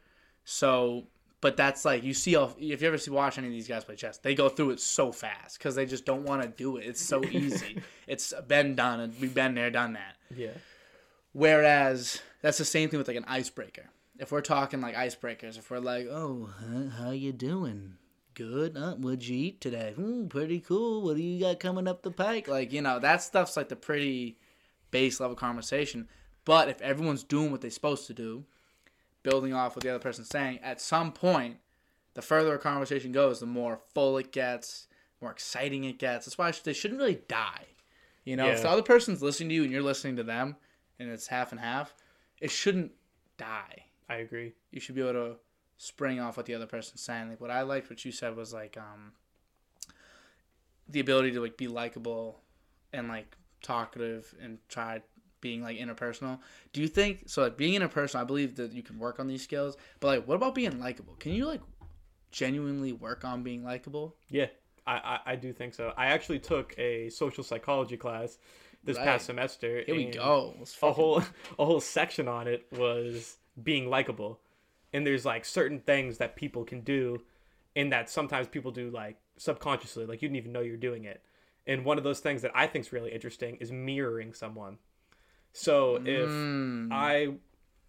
So, 0.44 1.06
but 1.44 1.58
that's 1.58 1.84
like 1.84 2.02
you 2.02 2.14
see 2.14 2.32
if 2.34 2.80
you 2.80 2.88
ever 2.88 2.96
see 2.96 3.10
watch 3.10 3.36
any 3.36 3.48
of 3.48 3.52
these 3.52 3.68
guys 3.68 3.84
play 3.84 3.96
chess, 3.96 4.16
they 4.16 4.34
go 4.34 4.48
through 4.48 4.70
it 4.70 4.80
so 4.80 5.12
fast 5.12 5.58
because 5.58 5.74
they 5.74 5.84
just 5.84 6.06
don't 6.06 6.22
want 6.24 6.40
to 6.40 6.48
do 6.48 6.78
it. 6.78 6.86
It's 6.86 7.02
so 7.04 7.22
easy. 7.30 7.82
it's 8.06 8.32
been 8.48 8.74
done 8.74 9.00
and 9.00 9.14
we've 9.20 9.34
been 9.34 9.54
there, 9.54 9.70
done 9.70 9.92
that. 9.92 10.16
yeah 10.34 10.52
Whereas 11.32 12.22
that's 12.40 12.56
the 12.56 12.64
same 12.64 12.88
thing 12.88 12.96
with 12.96 13.08
like 13.08 13.18
an 13.18 13.26
icebreaker. 13.28 13.90
If 14.18 14.32
we're 14.32 14.40
talking 14.40 14.80
like 14.80 14.94
icebreakers, 14.94 15.58
if 15.58 15.70
we're 15.70 15.80
like, 15.80 16.06
"Oh, 16.06 16.48
huh, 16.60 16.88
how 17.02 17.10
you 17.10 17.30
doing? 17.32 17.96
Good. 18.32 18.74
Uh, 18.74 18.94
what'd 18.94 19.28
you 19.28 19.36
eat 19.36 19.60
today? 19.60 19.92
Hmm, 19.96 20.28
pretty 20.28 20.60
cool. 20.60 21.02
What 21.02 21.16
do 21.16 21.22
you 21.22 21.40
got 21.40 21.60
coming 21.60 21.86
up 21.86 22.02
the 22.02 22.10
pike?" 22.10 22.48
Like 22.48 22.72
you 22.72 22.80
know, 22.80 22.98
that 23.00 23.22
stuff's 23.22 23.56
like 23.58 23.68
the 23.68 23.76
pretty 23.76 24.38
base 24.92 25.20
level 25.20 25.36
conversation. 25.36 26.08
But 26.46 26.70
if 26.70 26.80
everyone's 26.80 27.22
doing 27.22 27.50
what 27.50 27.60
they're 27.60 27.70
supposed 27.70 28.06
to 28.06 28.14
do, 28.14 28.46
building 29.24 29.52
off 29.52 29.74
what 29.74 29.82
the 29.82 29.90
other 29.90 29.98
person's 29.98 30.28
saying, 30.28 30.60
at 30.62 30.80
some 30.80 31.10
point, 31.10 31.56
the 32.14 32.22
further 32.22 32.54
a 32.54 32.58
conversation 32.58 33.10
goes, 33.10 33.40
the 33.40 33.46
more 33.46 33.80
full 33.92 34.16
it 34.18 34.30
gets, 34.30 34.86
more 35.20 35.32
exciting 35.32 35.82
it 35.82 35.98
gets. 35.98 36.26
That's 36.26 36.38
why 36.38 36.52
they 36.52 36.72
shouldn't 36.72 37.00
really 37.00 37.22
die. 37.26 37.64
You 38.24 38.36
know, 38.36 38.46
if 38.46 38.62
the 38.62 38.70
other 38.70 38.82
person's 38.82 39.20
listening 39.20 39.48
to 39.48 39.54
you 39.56 39.62
and 39.64 39.72
you're 39.72 39.82
listening 39.82 40.16
to 40.16 40.22
them, 40.22 40.56
and 41.00 41.10
it's 41.10 41.26
half 41.26 41.50
and 41.50 41.60
half, 41.60 41.94
it 42.40 42.50
shouldn't 42.50 42.92
die. 43.36 43.84
i 44.08 44.16
agree 44.16 44.52
You 44.70 44.80
should 44.80 44.94
be 44.94 45.00
able 45.00 45.12
to 45.12 45.36
spring 45.76 46.20
off 46.20 46.36
what 46.36 46.46
the 46.46 46.54
other 46.54 46.66
person's 46.66 47.00
saying. 47.00 47.30
Like 47.30 47.40
what 47.40 47.50
I 47.50 47.62
liked, 47.62 47.90
what 47.90 48.04
you 48.04 48.12
said 48.12 48.36
was 48.36 48.52
like 48.52 48.76
um, 48.78 49.12
the 50.88 51.00
ability 51.00 51.32
to 51.32 51.40
like 51.40 51.56
be 51.56 51.68
likable 51.68 52.40
and 52.92 53.08
like 53.08 53.36
talkative 53.62 54.34
and 54.40 54.58
try 54.68 55.02
being 55.44 55.62
like 55.62 55.78
interpersonal. 55.78 56.38
Do 56.72 56.80
you 56.80 56.88
think 56.88 57.24
so? 57.28 57.42
Like 57.42 57.56
being 57.58 57.78
interpersonal, 57.78 58.20
I 58.20 58.24
believe 58.24 58.56
that 58.56 58.72
you 58.72 58.82
can 58.82 58.98
work 58.98 59.20
on 59.20 59.28
these 59.28 59.42
skills. 59.42 59.76
But 60.00 60.06
like, 60.08 60.26
what 60.26 60.36
about 60.36 60.54
being 60.54 60.80
likable? 60.80 61.14
Can 61.20 61.32
you 61.32 61.44
like 61.44 61.60
genuinely 62.32 62.92
work 62.92 63.24
on 63.24 63.42
being 63.42 63.62
likable? 63.62 64.16
Yeah, 64.30 64.46
I, 64.86 64.92
I, 65.26 65.32
I 65.32 65.36
do 65.36 65.52
think 65.52 65.74
so. 65.74 65.92
I 65.96 66.06
actually 66.06 66.38
took 66.38 66.74
a 66.78 67.10
social 67.10 67.44
psychology 67.44 67.96
class 67.98 68.38
this 68.82 68.96
Right. 68.96 69.04
past 69.04 69.26
semester. 69.26 69.82
Here 69.84 69.94
we 69.94 70.06
go. 70.06 70.54
A 70.82 70.92
whole 70.92 71.18
a 71.58 71.64
whole 71.64 71.80
section 71.80 72.26
on 72.26 72.48
it 72.48 72.66
was 72.72 73.36
being 73.62 73.88
likable, 73.90 74.40
and 74.94 75.06
there's 75.06 75.24
like 75.26 75.44
certain 75.44 75.80
things 75.80 76.18
that 76.18 76.36
people 76.36 76.64
can 76.64 76.80
do, 76.80 77.20
and 77.76 77.92
that 77.92 78.08
sometimes 78.08 78.48
people 78.48 78.72
do 78.72 78.88
like 78.90 79.18
subconsciously, 79.36 80.06
like 80.06 80.22
you 80.22 80.28
didn't 80.28 80.38
even 80.38 80.52
know 80.52 80.60
you're 80.60 80.76
doing 80.78 81.04
it. 81.04 81.22
And 81.66 81.84
one 81.84 81.96
of 81.96 82.04
those 82.04 82.20
things 82.20 82.42
that 82.42 82.50
I 82.54 82.66
think 82.66 82.84
is 82.86 82.92
really 82.92 83.10
interesting 83.10 83.56
is 83.56 83.70
mirroring 83.72 84.34
someone. 84.34 84.78
So 85.56 85.96
if 86.04 86.28
Mm. 86.28 86.88
I, 86.92 87.34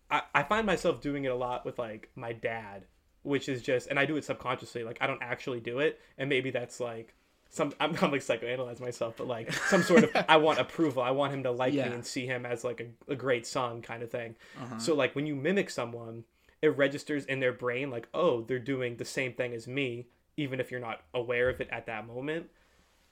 I 0.09 0.21
I 0.35 0.43
find 0.43 0.65
myself 0.65 1.01
doing 1.01 1.25
it 1.25 1.31
a 1.31 1.35
lot 1.35 1.65
with 1.65 1.77
like 1.79 2.09
my 2.15 2.31
dad, 2.31 2.85
which 3.23 3.49
is 3.49 3.61
just, 3.63 3.87
and 3.87 3.99
I 3.99 4.05
do 4.05 4.15
it 4.17 4.23
subconsciously. 4.23 4.83
Like 4.83 4.99
I 5.01 5.07
don't 5.07 5.21
actually 5.21 5.59
do 5.59 5.79
it, 5.79 5.99
and 6.17 6.29
maybe 6.29 6.51
that's 6.51 6.79
like 6.79 7.15
some. 7.49 7.73
I'm, 7.79 7.95
I'm 8.01 8.11
like 8.11 8.21
psychoanalyze 8.21 8.79
myself, 8.79 9.15
but 9.17 9.27
like 9.27 9.51
some 9.51 9.81
sort 9.81 10.03
of 10.03 10.11
I 10.29 10.37
want 10.37 10.59
approval. 10.59 11.01
I 11.01 11.09
want 11.11 11.33
him 11.33 11.41
to 11.43 11.51
like 11.51 11.73
Yeah. 11.73 11.89
me 11.89 11.95
and 11.95 12.05
see 12.05 12.27
him 12.27 12.45
as 12.45 12.63
like 12.63 12.81
a, 12.81 13.11
a 13.11 13.15
great 13.15 13.47
son 13.47 13.81
kind 13.81 14.03
of 14.03 14.11
thing. 14.11 14.35
Uh-huh. 14.61 14.77
So 14.77 14.93
like 14.93 15.15
when 15.15 15.25
you 15.25 15.35
mimic 15.35 15.71
someone, 15.71 16.23
it 16.61 16.77
registers 16.77 17.25
in 17.25 17.39
their 17.39 17.53
brain 17.53 17.89
like, 17.89 18.07
oh, 18.13 18.43
they're 18.43 18.59
doing 18.59 18.97
the 18.97 19.05
same 19.05 19.33
thing 19.33 19.53
as 19.53 19.67
me, 19.67 20.05
even 20.37 20.59
if 20.59 20.69
you're 20.69 20.79
not 20.79 21.01
aware 21.15 21.49
of 21.49 21.59
it 21.61 21.69
at 21.71 21.87
that 21.87 22.05
moment, 22.05 22.45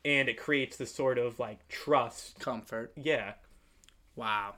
and 0.05 0.29
it 0.29 0.38
creates 0.38 0.77
this 0.77 0.93
sort 0.93 1.17
of 1.17 1.39
like 1.39 1.67
trust. 1.69 2.39
comfort. 2.39 2.93
Yeah. 2.95 3.33
Wow. 4.15 4.55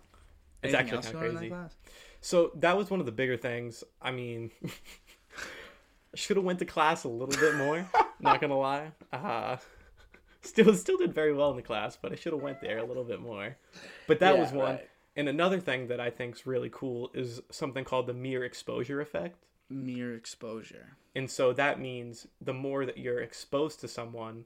It's 0.63 0.73
Anything 0.73 0.95
actually 0.97 1.11
kinda 1.13 1.27
you 1.27 1.33
learned 1.33 1.43
in 1.45 1.49
that 1.49 1.57
crazy. 1.69 1.75
So 2.21 2.51
that 2.55 2.75
was 2.77 2.89
one 2.89 2.99
of 2.99 3.05
the 3.05 3.11
bigger 3.11 3.37
things. 3.37 3.83
I 4.01 4.11
mean, 4.11 4.51
I 4.63 6.15
should 6.15 6.37
have 6.37 6.45
went 6.45 6.59
to 6.59 6.65
class 6.65 7.03
a 7.03 7.09
little 7.09 7.35
bit 7.39 7.55
more. 7.55 7.85
not 8.19 8.41
gonna 8.41 8.57
lie. 8.57 8.91
Uh, 9.11 9.57
still, 10.41 10.73
still 10.73 10.97
did 10.97 11.13
very 11.13 11.33
well 11.33 11.51
in 11.51 11.55
the 11.55 11.61
class, 11.61 11.97
but 12.01 12.11
I 12.11 12.15
should 12.15 12.33
have 12.33 12.41
went 12.41 12.61
there 12.61 12.77
a 12.79 12.83
little 12.85 13.03
bit 13.03 13.19
more. 13.19 13.55
But 14.07 14.19
that 14.19 14.35
Yeah, 14.35 14.41
was 14.41 14.51
one. 14.51 14.75
right. 14.75 14.89
And 15.17 15.29
another 15.29 15.59
thing 15.59 15.87
that 15.87 15.99
I 15.99 16.09
think's 16.09 16.45
really 16.45 16.69
cool 16.71 17.09
is 17.13 17.41
something 17.49 17.85
called 17.85 18.07
the 18.07 18.13
mere 18.13 18.43
exposure 18.43 18.99
effect. 19.01 19.45
Mere 19.69 20.13
exposure. 20.15 20.97
And 21.15 21.29
so 21.31 21.53
that 21.53 21.79
means 21.79 22.27
the 22.41 22.53
more 22.53 22.85
that 22.85 22.97
you're 22.97 23.21
exposed 23.21 23.79
to 23.81 23.87
someone, 23.87 24.45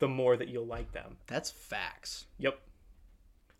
the 0.00 0.08
more 0.08 0.36
that 0.36 0.48
you'll 0.48 0.66
like 0.66 0.92
them. 0.92 1.16
That's 1.26 1.50
facts. 1.50 2.26
Yep. 2.38 2.60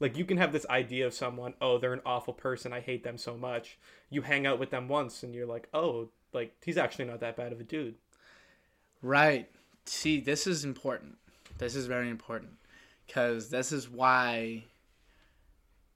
Like 0.02 0.18
you 0.18 0.24
can 0.24 0.38
have 0.38 0.52
this 0.52 0.66
idea 0.68 1.06
of 1.06 1.14
someone, 1.14 1.54
oh, 1.60 1.78
they're 1.78 1.92
an 1.92 2.00
awful 2.04 2.34
person, 2.34 2.72
I 2.72 2.80
hate 2.80 3.04
them 3.04 3.16
so 3.16 3.36
much. 3.36 3.78
You 4.10 4.22
hang 4.22 4.48
out 4.48 4.58
with 4.58 4.70
them 4.70 4.88
once 4.88 5.22
and 5.22 5.32
you're 5.32 5.46
like, 5.46 5.68
oh, 5.72 6.08
like 6.32 6.52
he's 6.64 6.76
actually 6.76 7.04
not 7.04 7.20
that 7.20 7.36
bad 7.36 7.52
of 7.52 7.60
a 7.60 7.62
dude. 7.62 7.94
Right. 9.00 9.48
See, 9.84 10.18
this 10.18 10.48
is 10.48 10.64
important. 10.64 11.18
This 11.58 11.76
is 11.76 11.86
very 11.86 12.10
important 12.10 12.50
because 13.06 13.48
this 13.48 13.70
is 13.70 13.88
why 13.88 14.64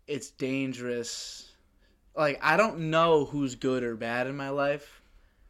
it's 0.06 0.30
dangerous. 0.30 1.52
Like, 2.14 2.38
I 2.40 2.56
don't 2.56 2.90
know 2.90 3.25
who's 3.25 3.56
good 3.56 3.82
or 3.82 3.96
bad 3.96 4.28
in 4.28 4.36
my 4.36 4.50
life 4.50 5.02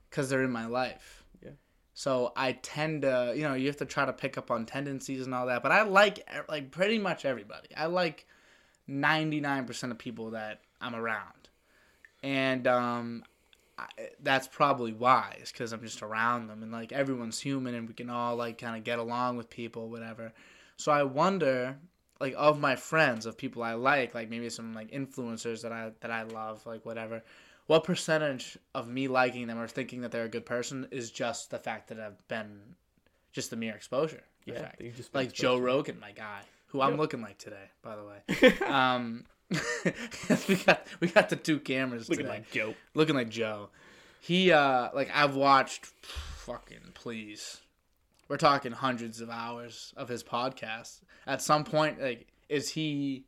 because 0.08 0.30
they're 0.30 0.44
in 0.44 0.50
my 0.50 0.64
life. 0.64 1.24
Yeah. 1.44 1.50
So 1.92 2.32
I 2.34 2.52
tend 2.52 3.02
to, 3.02 3.34
you 3.36 3.42
know, 3.42 3.52
you 3.52 3.66
have 3.66 3.76
to 3.76 3.84
try 3.84 4.06
to 4.06 4.14
pick 4.14 4.38
up 4.38 4.50
on 4.50 4.64
tendencies 4.64 5.26
and 5.26 5.34
all 5.34 5.44
that. 5.48 5.62
But 5.62 5.72
I 5.72 5.82
like, 5.82 6.26
like, 6.48 6.70
pretty 6.70 6.98
much 6.98 7.26
everybody. 7.26 7.68
I 7.76 7.84
like 7.84 8.26
99% 8.88 9.90
of 9.90 9.98
people 9.98 10.30
that 10.30 10.60
I'm 10.80 10.94
around. 10.94 11.48
And, 12.22 12.66
um, 12.66 13.24
I, 13.78 13.86
that's 14.22 14.48
probably 14.48 14.92
why 14.94 15.36
is 15.42 15.52
because 15.52 15.72
i'm 15.72 15.82
just 15.82 16.00
around 16.02 16.46
them 16.46 16.62
and 16.62 16.72
like 16.72 16.92
everyone's 16.92 17.38
human 17.38 17.74
and 17.74 17.86
we 17.86 17.92
can 17.92 18.08
all 18.08 18.34
like 18.34 18.56
kind 18.58 18.74
of 18.74 18.84
get 18.84 18.98
along 18.98 19.36
with 19.36 19.50
people 19.50 19.90
whatever 19.90 20.32
so 20.78 20.90
i 20.90 21.02
wonder 21.02 21.76
like 22.18 22.34
of 22.38 22.58
my 22.58 22.74
friends 22.74 23.26
of 23.26 23.36
people 23.36 23.62
i 23.62 23.74
like 23.74 24.14
like 24.14 24.30
maybe 24.30 24.48
some 24.48 24.72
like 24.72 24.90
influencers 24.92 25.60
that 25.60 25.72
i 25.72 25.90
that 26.00 26.10
i 26.10 26.22
love 26.22 26.64
like 26.64 26.86
whatever 26.86 27.22
what 27.66 27.84
percentage 27.84 28.56
of 28.74 28.88
me 28.88 29.08
liking 29.08 29.46
them 29.46 29.58
or 29.58 29.68
thinking 29.68 30.00
that 30.00 30.10
they're 30.10 30.24
a 30.24 30.28
good 30.28 30.46
person 30.46 30.86
is 30.90 31.10
just 31.10 31.50
the 31.50 31.58
fact 31.58 31.88
that 31.88 32.00
i've 32.00 32.26
been 32.28 32.58
just 33.32 33.50
the 33.50 33.56
mere 33.56 33.74
exposure 33.74 34.22
Yeah, 34.46 34.54
effect. 34.54 34.78
that 34.78 34.84
you've 34.86 34.96
just 34.96 35.14
like 35.14 35.26
exposed 35.26 35.42
joe 35.42 35.58
rogan 35.58 36.00
my 36.00 36.12
guy 36.12 36.40
who 36.68 36.80
i'm 36.80 36.90
Yep. 36.92 36.98
looking 37.00 37.22
like 37.22 37.38
today 37.38 37.70
by 37.82 37.96
the 37.96 38.04
way 38.04 38.58
um 38.66 39.24
we 40.48 40.56
got 40.56 40.84
we 41.00 41.08
got 41.08 41.28
the 41.28 41.36
two 41.36 41.60
cameras 41.60 42.08
Looking 42.08 42.24
today 42.26 42.38
like 42.38 42.50
Joe. 42.50 42.74
looking 42.94 43.14
like 43.14 43.28
Joe. 43.28 43.68
He 44.20 44.50
uh 44.50 44.88
like 44.92 45.08
I've 45.14 45.36
watched 45.36 45.86
fucking 45.86 46.92
please. 46.94 47.60
We're 48.28 48.38
talking 48.38 48.72
hundreds 48.72 49.20
of 49.20 49.30
hours 49.30 49.94
of 49.96 50.08
his 50.08 50.24
podcast. 50.24 51.00
At 51.28 51.42
some 51.42 51.62
point 51.62 52.00
like 52.02 52.26
is 52.48 52.68
he 52.70 53.24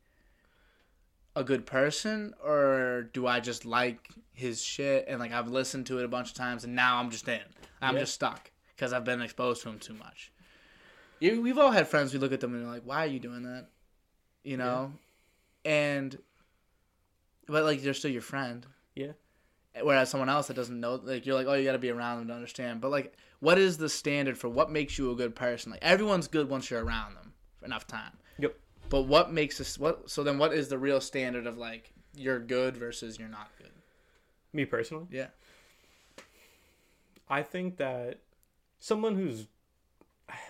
a 1.36 1.44
good 1.44 1.66
person 1.66 2.34
or 2.44 3.08
do 3.12 3.28
I 3.28 3.38
just 3.38 3.64
like 3.64 4.08
his 4.32 4.60
shit 4.60 5.04
and 5.06 5.20
like 5.20 5.32
I've 5.32 5.46
listened 5.48 5.86
to 5.86 6.00
it 6.00 6.04
a 6.04 6.08
bunch 6.08 6.30
of 6.30 6.34
times 6.34 6.64
and 6.64 6.74
now 6.74 6.96
I'm 6.98 7.10
just 7.10 7.28
in. 7.28 7.38
I'm 7.80 7.96
just 7.96 8.14
stuck 8.14 8.50
because 8.74 8.92
I've 8.92 9.04
been 9.04 9.22
exposed 9.22 9.62
to 9.62 9.68
him 9.68 9.78
too 9.78 9.94
much. 9.94 10.32
You, 11.20 11.42
we've 11.42 11.58
all 11.58 11.70
had 11.72 11.88
friends 11.88 12.12
we 12.12 12.18
look 12.18 12.32
at 12.32 12.40
them 12.40 12.54
and 12.54 12.64
they're 12.64 12.72
like, 12.72 12.84
"Why 12.84 13.04
are 13.04 13.08
you 13.08 13.18
doing 13.18 13.42
that?" 13.42 13.68
You 14.44 14.56
know? 14.56 14.92
And 15.64 16.16
but 17.46 17.64
like 17.64 17.82
they're 17.82 17.94
still 17.94 18.10
your 18.10 18.22
friend. 18.22 18.66
Yeah. 18.94 19.12
Whereas 19.82 20.10
someone 20.10 20.28
else 20.28 20.48
that 20.48 20.54
doesn't 20.54 20.78
know, 20.80 21.00
like 21.02 21.24
you're 21.24 21.34
like, 21.36 21.46
oh, 21.46 21.54
you 21.54 21.64
got 21.64 21.72
to 21.72 21.78
be 21.78 21.90
around 21.90 22.18
them 22.18 22.28
to 22.28 22.34
understand. 22.34 22.80
But 22.80 22.90
like, 22.90 23.14
what 23.40 23.58
is 23.58 23.78
the 23.78 23.88
standard 23.88 24.36
for 24.36 24.48
what 24.48 24.70
makes 24.70 24.98
you 24.98 25.12
a 25.12 25.14
good 25.14 25.34
person? 25.36 25.70
Like 25.70 25.82
everyone's 25.82 26.26
good 26.26 26.48
once 26.48 26.70
you're 26.70 26.84
around 26.84 27.14
them 27.14 27.32
for 27.58 27.66
enough 27.66 27.86
time. 27.86 28.12
Yep. 28.38 28.56
But 28.88 29.02
what 29.02 29.32
makes 29.32 29.60
us 29.60 29.78
what? 29.78 30.10
So 30.10 30.22
then, 30.24 30.38
what 30.38 30.52
is 30.52 30.68
the 30.68 30.78
real 30.78 31.00
standard 31.00 31.46
of 31.46 31.58
like 31.58 31.92
you're 32.14 32.40
good 32.40 32.76
versus 32.76 33.18
you're 33.18 33.28
not 33.28 33.50
good? 33.58 33.70
Me 34.52 34.64
personally, 34.64 35.06
Yeah. 35.10 35.26
I 37.28 37.42
think 37.42 37.76
that 37.76 38.20
someone 38.78 39.14
who's 39.14 39.46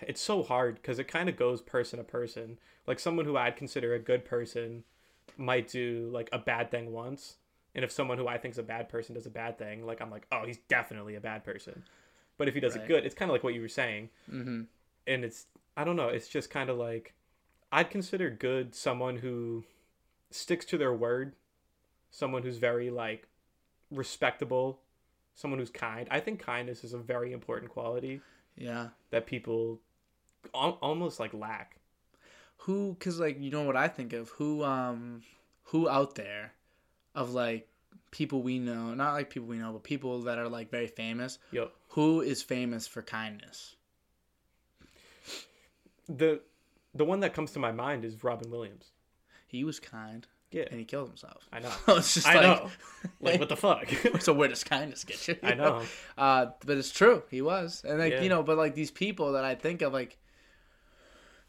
it's 0.02 0.20
so 0.20 0.42
hard 0.42 0.76
because 0.76 0.98
it 0.98 1.04
kind 1.08 1.28
of 1.28 1.36
goes 1.36 1.60
person 1.60 1.98
to 1.98 2.04
person. 2.04 2.58
Like 2.86 2.98
someone 2.98 3.24
who 3.26 3.36
I'd 3.36 3.56
consider 3.56 3.94
a 3.94 3.98
good 3.98 4.24
person 4.24 4.84
might 5.36 5.68
do 5.68 6.08
like 6.12 6.28
a 6.32 6.38
bad 6.38 6.70
thing 6.70 6.92
once, 6.92 7.36
and 7.74 7.84
if 7.84 7.92
someone 7.92 8.18
who 8.18 8.26
I 8.26 8.38
think 8.38 8.52
is 8.54 8.58
a 8.58 8.62
bad 8.62 8.88
person 8.88 9.14
does 9.14 9.26
a 9.26 9.30
bad 9.30 9.58
thing, 9.58 9.84
like 9.86 10.00
I'm 10.00 10.10
like, 10.10 10.26
oh, 10.32 10.44
he's 10.46 10.58
definitely 10.68 11.14
a 11.14 11.20
bad 11.20 11.44
person. 11.44 11.82
But 12.38 12.48
if 12.48 12.54
he 12.54 12.60
does 12.60 12.74
Right. 12.76 12.84
it 12.84 12.88
good, 12.88 13.04
it's 13.04 13.14
kind 13.14 13.30
of 13.30 13.34
like 13.34 13.44
what 13.44 13.54
you 13.54 13.60
were 13.60 13.68
saying, 13.68 14.10
Mm-hmm. 14.32 14.62
and 15.06 15.24
it's 15.24 15.46
I 15.76 15.84
don't 15.84 15.96
know, 15.96 16.08
it's 16.08 16.28
just 16.28 16.50
kind 16.50 16.70
of 16.70 16.78
like 16.78 17.14
I'd 17.70 17.90
consider 17.90 18.30
good 18.30 18.74
someone 18.74 19.16
who 19.18 19.64
sticks 20.30 20.64
to 20.66 20.78
their 20.78 20.92
word, 20.94 21.34
someone 22.10 22.42
who's 22.42 22.56
very 22.58 22.90
like 22.90 23.26
respectable, 23.90 24.80
someone 25.34 25.58
who's 25.60 25.70
kind. 25.70 26.08
I 26.10 26.20
think 26.20 26.40
kindness 26.40 26.84
is 26.84 26.92
a 26.94 26.98
very 26.98 27.32
important 27.32 27.70
quality 27.70 28.20
Yeah. 28.58 28.88
that 29.10 29.26
people 29.26 29.80
al- 30.54 30.78
almost 30.82 31.18
like 31.20 31.32
lack. 31.32 31.76
Who? 32.62 32.96
Cause 33.00 33.18
like 33.20 33.40
you 33.40 33.50
know 33.50 33.62
what 33.62 33.76
I 33.76 33.88
think 33.88 34.12
of 34.12 34.28
who 34.30 34.62
um 34.64 35.22
who 35.64 35.88
out 35.88 36.14
there 36.16 36.52
of 37.14 37.32
like 37.32 37.68
people 38.10 38.42
we 38.42 38.58
know, 38.58 38.94
not 38.94 39.12
like 39.12 39.30
people 39.30 39.48
we 39.48 39.58
know, 39.58 39.72
but 39.72 39.82
people 39.84 40.22
that 40.22 40.38
are 40.38 40.48
like 40.48 40.70
very 40.70 40.86
famous. 40.88 41.38
Yo, 41.52 41.70
Who 41.90 42.20
is 42.20 42.42
famous 42.42 42.86
for 42.86 43.02
kindness? 43.02 43.76
the 46.08 46.40
the 46.94 47.04
one 47.04 47.20
that 47.20 47.34
comes 47.34 47.52
to 47.52 47.58
my 47.58 47.70
mind 47.72 48.04
is 48.04 48.24
Robin 48.24 48.50
Williams. 48.50 48.92
He 49.46 49.62
was 49.64 49.78
kind 49.78 50.26
Yeah, 50.50 50.64
and 50.70 50.78
he 50.78 50.84
killed 50.86 51.08
himself. 51.08 51.46
I 51.52 51.58
know. 51.60 51.72
it's 51.88 52.14
just 52.14 52.26
I 52.26 52.34
like, 52.34 52.42
know. 52.42 52.70
Like 53.20 53.38
what 53.38 53.48
the 53.48 53.56
fuck? 53.56 53.88
so 54.20 54.32
where 54.32 54.48
does 54.48 54.64
kindness 54.64 55.04
get 55.04 55.28
you? 55.28 55.36
I 55.42 55.54
know. 55.54 55.82
Uh, 56.16 56.46
but 56.64 56.78
it's 56.78 56.90
true. 56.90 57.22
He 57.30 57.42
was, 57.42 57.84
and 57.86 57.98
like 57.98 58.12
Yeah. 58.14 58.22
you 58.22 58.28
know, 58.28 58.42
but 58.42 58.56
like 58.56 58.74
these 58.74 58.90
people 58.90 59.32
that 59.32 59.44
I 59.44 59.54
think 59.54 59.82
of, 59.82 59.92
like 59.92 60.18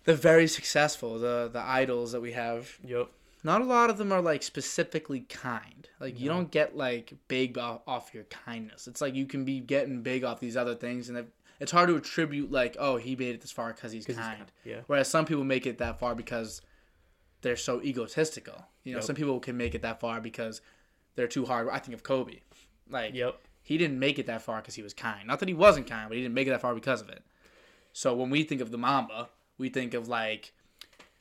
the 0.04 0.16
very 0.16 0.48
successful, 0.48 1.20
the 1.20 1.50
the 1.52 1.62
idols 1.62 2.12
that 2.12 2.22
we 2.22 2.34
have. 2.34 2.78
Yep. 2.84 3.10
Not 3.42 3.62
a 3.62 3.66
lot 3.66 3.90
of 3.90 3.98
them 3.98 4.12
are 4.12 4.22
like 4.22 4.44
specifically 4.44 5.22
kind. 5.22 5.88
Like 6.00 6.20
you 6.20 6.28
don't 6.28 6.52
get 6.52 6.76
like 6.76 7.14
big 7.30 7.58
off, 7.58 7.82
off 7.88 8.14
your 8.14 8.26
kindness. 8.26 8.86
It's 8.88 9.00
like 9.00 9.16
you 9.16 9.26
can 9.26 9.46
be 9.46 9.62
getting 9.62 10.02
big 10.02 10.26
off 10.26 10.42
these 10.42 10.58
other 10.58 10.76
things, 10.76 11.08
and 11.08 11.26
it's 11.60 11.72
hard 11.72 11.88
to 11.88 11.96
attribute 11.96 12.52
like, 12.52 12.76
oh, 12.80 12.98
he 12.98 13.16
made 13.16 13.36
it 13.36 13.42
this 13.42 13.52
far 13.52 13.72
because 13.72 13.94
he's 13.94 14.06
he's 14.06 14.18
kind. 14.18 14.38
kind, 14.40 14.52
yeah. 14.66 14.82
Whereas 14.88 15.08
some 15.08 15.26
people 15.26 15.46
make 15.46 15.66
it 15.66 15.78
that 15.78 16.00
far 16.00 16.16
because 16.16 16.62
they're 17.42 17.56
so 17.58 17.82
egotistical. 17.82 18.66
You 18.84 18.94
know, 18.94 18.98
Yep. 19.00 19.06
some 19.06 19.16
people 19.16 19.40
can 19.40 19.58
make 19.58 19.76
it 19.76 19.82
that 19.82 20.00
far 20.00 20.20
because 20.22 20.62
they're 21.16 21.28
too 21.28 21.46
hard. 21.46 21.70
I 21.72 21.80
think 21.80 21.94
of 21.94 22.04
Kobe. 22.04 22.40
Like 22.90 23.14
Yep. 23.14 23.40
he 23.64 23.78
didn't 23.78 24.00
make 24.00 24.20
it 24.20 24.26
that 24.28 24.42
far 24.42 24.62
because 24.62 24.76
he 24.76 24.82
was 24.82 24.94
kind. 24.94 25.28
Not 25.28 25.40
that 25.40 25.48
he 25.48 25.54
wasn't 25.54 25.88
kind, 25.88 26.08
but 26.10 26.16
he 26.18 26.24
didn't 26.24 26.36
make 26.36 26.48
it 26.48 26.52
that 26.52 26.62
far 26.62 26.74
because 26.76 27.02
of 27.02 27.10
it. 27.10 27.24
So 27.94 28.14
when 28.16 28.30
we 28.30 28.44
think 28.44 28.62
of 28.62 28.72
the 28.72 28.78
Mamba, 28.78 29.30
we 29.58 29.70
think 29.70 29.94
of 29.94 30.08
like, 30.08 30.54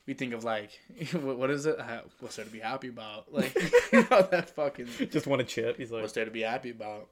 we 0.07 0.15
think 0.15 0.33
of 0.33 0.45
like, 0.45 0.71
what, 1.13 1.51
is 1.51 1.67
it? 1.67 1.79
What's 2.21 2.37
there 2.37 2.45
to 2.45 2.51
be 2.51 2.61
happy 2.61 2.89
about? 2.89 3.27
Like, 3.33 3.55
you 3.93 4.07
know 4.11 4.23
that 4.31 4.51
fucking. 4.55 4.89
Just 5.11 5.27
want 5.27 5.41
to 5.41 5.47
chip. 5.47 5.77
He's 5.77 5.91
like, 5.91 6.03
What's 6.03 6.13
there 6.15 6.25
to 6.25 6.31
be 6.31 6.43
happy 6.43 6.71
about? 6.71 7.09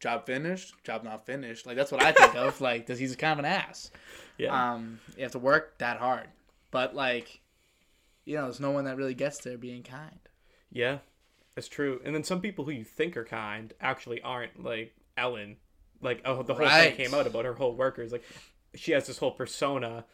Job 0.00 0.26
finished, 0.26 0.74
job 0.84 1.02
not 1.02 1.24
finished. 1.24 1.64
Like 1.66 1.76
that's 1.76 1.90
what 1.90 2.02
I 2.02 2.12
think 2.12 2.34
of. 2.36 2.60
Like, 2.60 2.84
does 2.86 2.98
he's 2.98 3.14
kind 3.16 3.32
of 3.38 3.38
an 3.44 3.50
ass. 3.50 3.90
yeah. 4.36 4.72
Um, 4.74 4.98
you 5.16 5.22
have 5.22 5.32
to 5.32 5.38
work 5.38 5.78
that 5.78 5.96
hard, 5.98 6.26
but 6.70 6.94
like, 6.94 7.40
you 8.24 8.36
know, 8.36 8.44
there's 8.44 8.60
no 8.60 8.70
one 8.70 8.84
that 8.84 8.96
really 8.96 9.14
gets 9.14 9.38
there 9.38 9.58
being 9.58 9.82
kind. 9.82 10.18
Yeah, 10.70 10.98
that's 11.54 11.68
true. 11.68 12.00
And 12.04 12.14
then 12.14 12.24
some 12.24 12.40
people 12.40 12.64
who 12.64 12.70
you 12.72 12.84
think 12.84 13.16
are 13.16 13.24
kind 13.24 13.72
actually 13.80 14.20
aren't, 14.22 14.62
like 14.62 14.94
Ellen. 15.16 15.56
Like, 16.00 16.20
oh, 16.24 16.42
the 16.42 16.54
whole 16.54 16.66
Right. 16.66 16.94
thing 16.94 17.06
came 17.06 17.14
out 17.18 17.26
about 17.26 17.44
her 17.44 17.54
whole 17.54 17.74
workers. 17.74 18.12
Like, 18.12 18.24
she 18.74 18.92
has 18.92 19.06
this 19.06 19.18
whole 19.18 19.30
persona, 19.30 20.04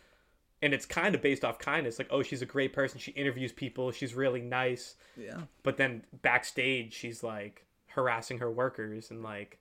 and 0.62 0.72
it's 0.74 0.86
kind 0.86 1.14
of 1.14 1.22
based 1.22 1.44
off 1.44 1.58
kindness. 1.58 1.98
Like, 1.98 2.08
oh, 2.10 2.22
she's 2.22 2.42
a 2.42 2.46
great 2.46 2.72
person. 2.72 2.98
She 3.00 3.10
interviews 3.12 3.50
people. 3.52 3.90
She's 3.90 4.14
really 4.14 4.42
nice. 4.42 4.94
Yeah. 5.16 5.42
But 5.62 5.78
then 5.78 6.04
backstage, 6.22 6.92
she's 6.92 7.22
like 7.24 7.64
harassing 7.88 8.38
her 8.38 8.50
workers 8.50 9.10
and 9.10 9.22
like 9.22 9.58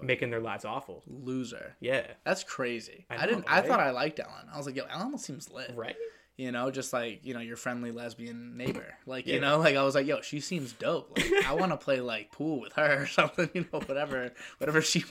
making 0.00 0.30
their 0.30 0.40
lives 0.40 0.64
awful. 0.64 1.02
Loser. 1.06 1.76
Yeah. 1.80 2.06
That's 2.24 2.42
crazy. 2.44 3.06
I, 3.08 3.22
I 3.22 3.26
didn't. 3.26 3.44
I 3.48 3.60
thought 3.62 3.80
I 3.80 3.90
liked 3.92 4.18
Ellen. 4.20 4.48
I 4.52 4.56
was 4.58 4.66
like, 4.66 4.76
yo, 4.76 4.84
Ellen 4.90 5.02
almost 5.04 5.24
seems 5.24 5.48
lit. 5.50 5.72
Right. 5.74 5.96
You 6.38 6.50
know, 6.50 6.70
just 6.70 6.92
like 6.92 7.20
you 7.24 7.34
know 7.34 7.40
your 7.40 7.56
friendly 7.56 7.90
lesbian 7.90 8.56
neighbor. 8.56 8.86
Like 9.06 9.26
you 9.26 9.38
know, 9.40 9.58
like 9.58 9.76
I 9.76 9.82
was 9.84 9.94
like, 9.94 10.06
yo, 10.06 10.20
she 10.22 10.40
seems 10.40 10.72
dope. 10.72 11.16
Like 11.18 11.46
I 11.46 11.52
want 11.60 11.72
to 11.72 11.76
play 11.76 12.00
like 12.00 12.32
pool 12.32 12.60
with 12.60 12.72
her 12.74 13.02
or 13.02 13.06
something. 13.18 13.50
You 13.54 13.66
know, 13.72 13.80
whatever, 13.80 14.32
whatever 14.58 14.80
she, 14.80 15.04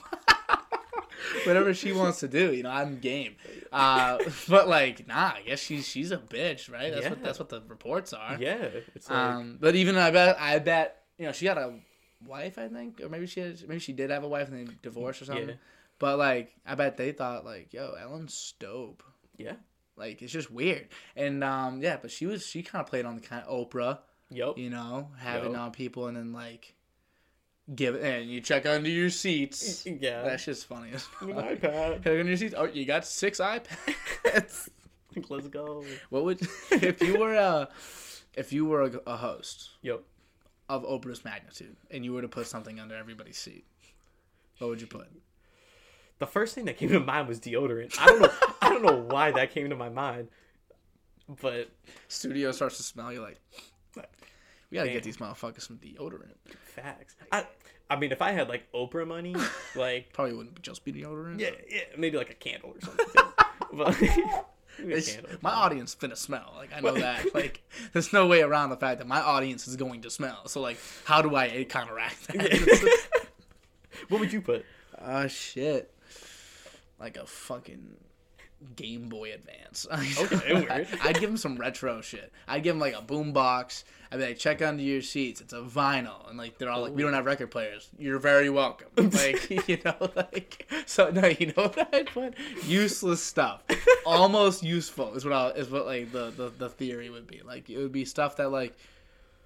whatever 1.46 1.72
she 1.74 1.92
wants 1.92 2.20
to 2.20 2.28
do. 2.28 2.52
You 2.52 2.64
know, 2.64 2.70
I'm 2.70 2.98
game. 2.98 3.36
Uh, 3.72 4.18
but 4.48 4.68
like, 4.68 5.06
nah, 5.06 5.32
I 5.36 5.42
guess 5.46 5.60
she's 5.60 5.86
she's 5.86 6.10
a 6.10 6.18
bitch, 6.18 6.70
right? 6.70 6.92
That's 6.92 7.08
what 7.08 7.18
Yeah. 7.18 7.24
that's 7.24 7.38
what 7.38 7.48
the 7.48 7.62
reports 7.68 8.12
are. 8.12 8.36
Yeah. 8.38 8.68
It's 8.94 9.08
like, 9.08 9.18
Um, 9.18 9.58
but 9.60 9.74
even 9.76 9.96
I 9.96 10.10
bet 10.10 10.36
I 10.40 10.58
bet 10.58 11.02
you 11.18 11.26
know 11.26 11.32
she 11.32 11.44
got 11.44 11.58
a 11.58 11.74
wife, 12.26 12.58
I 12.58 12.68
think, 12.68 13.00
or 13.00 13.08
maybe 13.08 13.26
she 13.26 13.40
had, 13.40 13.66
maybe 13.68 13.80
she 13.80 13.92
did 13.92 14.10
have 14.10 14.24
a 14.24 14.28
wife 14.28 14.48
and 14.48 14.68
they 14.68 14.72
divorced 14.82 15.22
or 15.22 15.26
something. 15.26 15.48
Yeah. 15.50 15.54
But 15.98 16.18
like, 16.18 16.54
I 16.66 16.74
bet 16.74 16.96
they 16.96 17.12
thought 17.12 17.44
like, 17.44 17.72
yo, 17.72 17.94
Ellen's 18.00 18.54
dope. 18.58 19.02
Yeah. 19.36 19.54
Like 20.02 20.20
it's 20.20 20.32
just 20.32 20.50
weird. 20.50 20.88
And 21.14 21.44
um, 21.44 21.80
yeah, 21.80 21.96
but 22.02 22.10
she 22.10 22.26
was 22.26 22.44
she 22.44 22.64
kind 22.64 22.82
of 22.82 22.90
played 22.90 23.04
on 23.04 23.14
the 23.14 23.20
kind 23.20 23.44
of 23.46 23.48
Oprah, 23.48 24.00
Yup. 24.30 24.58
you 24.58 24.68
know, 24.68 25.10
having 25.16 25.52
Yup. 25.52 25.60
on 25.60 25.70
people 25.70 26.08
and 26.08 26.16
then 26.16 26.32
like 26.32 26.74
give 27.72 27.94
it 27.94 28.02
and 28.02 28.28
you 28.28 28.40
check 28.40 28.66
under 28.66 28.88
your 28.88 29.10
seats. 29.10 29.86
Yeah. 29.86 30.22
That's 30.22 30.44
just 30.44 30.66
funny 30.66 30.90
as 30.92 31.06
An 31.20 31.28
iPad. 31.28 32.02
Check 32.02 32.06
under 32.18 32.24
your 32.24 32.36
seats. 32.36 32.54
Oh, 32.58 32.64
you 32.64 32.84
got 32.84 33.06
six 33.06 33.38
iPads. 33.38 34.68
Let's 35.28 35.46
go. 35.48 35.84
what 36.10 36.24
would 36.24 36.40
if 36.72 37.00
you 37.00 37.20
were 37.20 37.34
a 37.34 37.68
if 38.34 38.52
you 38.52 38.64
were 38.64 38.82
a, 38.82 39.00
a 39.06 39.16
host 39.16 39.70
Yup. 39.82 40.02
of 40.68 40.82
Oprah's 40.82 41.24
magnitude 41.24 41.76
and 41.92 42.04
you 42.04 42.12
were 42.12 42.22
to 42.22 42.28
put 42.28 42.48
something 42.48 42.80
under 42.80 42.96
everybody's 42.96 43.38
seat? 43.38 43.66
What 44.58 44.68
would 44.68 44.80
you 44.80 44.88
put? 44.88 45.06
The 46.18 46.26
first 46.26 46.56
thing 46.56 46.64
that 46.64 46.76
came 46.76 46.88
to 46.88 47.00
mind 47.00 47.28
was 47.28 47.38
deodorant. 47.40 47.96
I 48.00 48.06
don't 48.06 48.20
know. 48.22 48.30
I 48.72 48.78
don't 48.78 48.82
know 48.86 49.14
why 49.14 49.30
that 49.32 49.50
came 49.52 49.68
to 49.70 49.76
my 49.76 49.88
mind, 49.90 50.28
but 51.42 51.70
Studio 52.08 52.52
starts 52.52 52.78
to 52.78 52.82
smell. 52.82 53.12
You're 53.12 53.22
like, 53.22 53.38
we 54.70 54.76
gotta 54.76 54.86
Man. 54.86 54.94
get 54.94 55.02
these 55.02 55.18
motherfuckers 55.18 55.62
some 55.62 55.76
deodorant. 55.78 56.32
facts. 56.64 57.14
I, 57.30 57.46
I 57.90 57.96
mean, 57.96 58.10
if 58.12 58.22
I 58.22 58.32
had 58.32 58.48
like 58.48 58.70
Oprah 58.72 59.06
money, 59.06 59.36
like 59.76 60.12
Probably 60.14 60.32
wouldn't 60.34 60.62
just 60.62 60.84
be 60.84 60.92
deodorant. 60.92 61.38
yeah, 61.40 61.50
yeah, 61.68 61.80
maybe 61.98 62.16
like 62.16 62.30
a 62.30 62.34
candle 62.34 62.74
or 62.74 62.80
something. 62.80 63.06
but 63.74 64.00
maybe 64.00 64.94
a 64.94 64.96
It's- 64.96 65.12
candle. 65.14 65.32
my 65.42 65.50
audience 65.52 65.94
finna 65.94 66.16
smell. 66.16 66.54
Like 66.56 66.70
I 66.74 66.80
know 66.80 66.94
that. 66.94 67.26
Like 67.34 67.60
there's 67.92 68.14
no 68.14 68.26
way 68.26 68.40
around 68.40 68.70
the 68.70 68.78
fact 68.78 68.98
that 69.00 69.06
my 69.06 69.20
audience 69.20 69.68
is 69.68 69.76
going 69.76 70.00
to 70.02 70.10
smell. 70.10 70.48
So 70.48 70.62
like, 70.62 70.78
how 71.04 71.20
do 71.20 71.36
I 71.36 71.64
counteract 71.68 72.28
that? 72.28 72.98
what 74.08 74.20
would 74.20 74.32
you 74.32 74.40
put? 74.40 74.64
Oh 74.98 75.26
shit! 75.28 75.92
Like 76.98 77.18
a 77.18 77.26
fucking 77.26 77.96
Game 78.76 79.08
Boy 79.08 79.32
Advance. 79.32 79.86
Okay, 80.22 80.54
weird. 80.54 80.88
I'd 81.02 81.18
give 81.18 81.30
him 81.30 81.36
some 81.36 81.56
retro 81.56 82.00
shit. 82.00 82.32
I'd 82.46 82.62
give 82.62 82.74
him 82.74 82.80
like 82.80 82.94
a 82.94 83.02
boombox. 83.02 83.84
I'd 84.10 84.18
be 84.18 84.26
like, 84.26 84.38
check 84.38 84.60
under 84.60 84.82
your 84.82 85.00
seats. 85.00 85.40
It's 85.40 85.52
a 85.52 85.62
vinyl, 85.62 86.28
and 86.28 86.36
like 86.36 86.58
they're 86.58 86.70
all 86.70 86.82
like, 86.82 86.94
we 86.94 87.02
don't 87.02 87.14
have 87.14 87.24
record 87.24 87.50
players. 87.50 87.88
You're 87.98 88.18
very 88.18 88.50
welcome. 88.50 88.88
Like 88.96 89.50
you 89.68 89.78
know, 89.84 90.10
like 90.14 90.70
so 90.86 91.10
no, 91.10 91.26
you 91.28 91.46
know 91.46 91.64
what 91.68 91.94
I'd 91.94 92.06
put? 92.08 92.34
Useless 92.66 93.22
stuff. 93.22 93.62
Almost 94.04 94.62
useful 94.62 95.14
is 95.14 95.24
what 95.24 95.32
I 95.32 95.48
is 95.50 95.70
what 95.70 95.86
like 95.86 96.12
the, 96.12 96.30
the 96.30 96.52
the 96.56 96.68
theory 96.68 97.10
would 97.10 97.26
be. 97.26 97.40
Like 97.44 97.70
it 97.70 97.78
would 97.78 97.92
be 97.92 98.04
stuff 98.04 98.36
that 98.36 98.50
like 98.50 98.76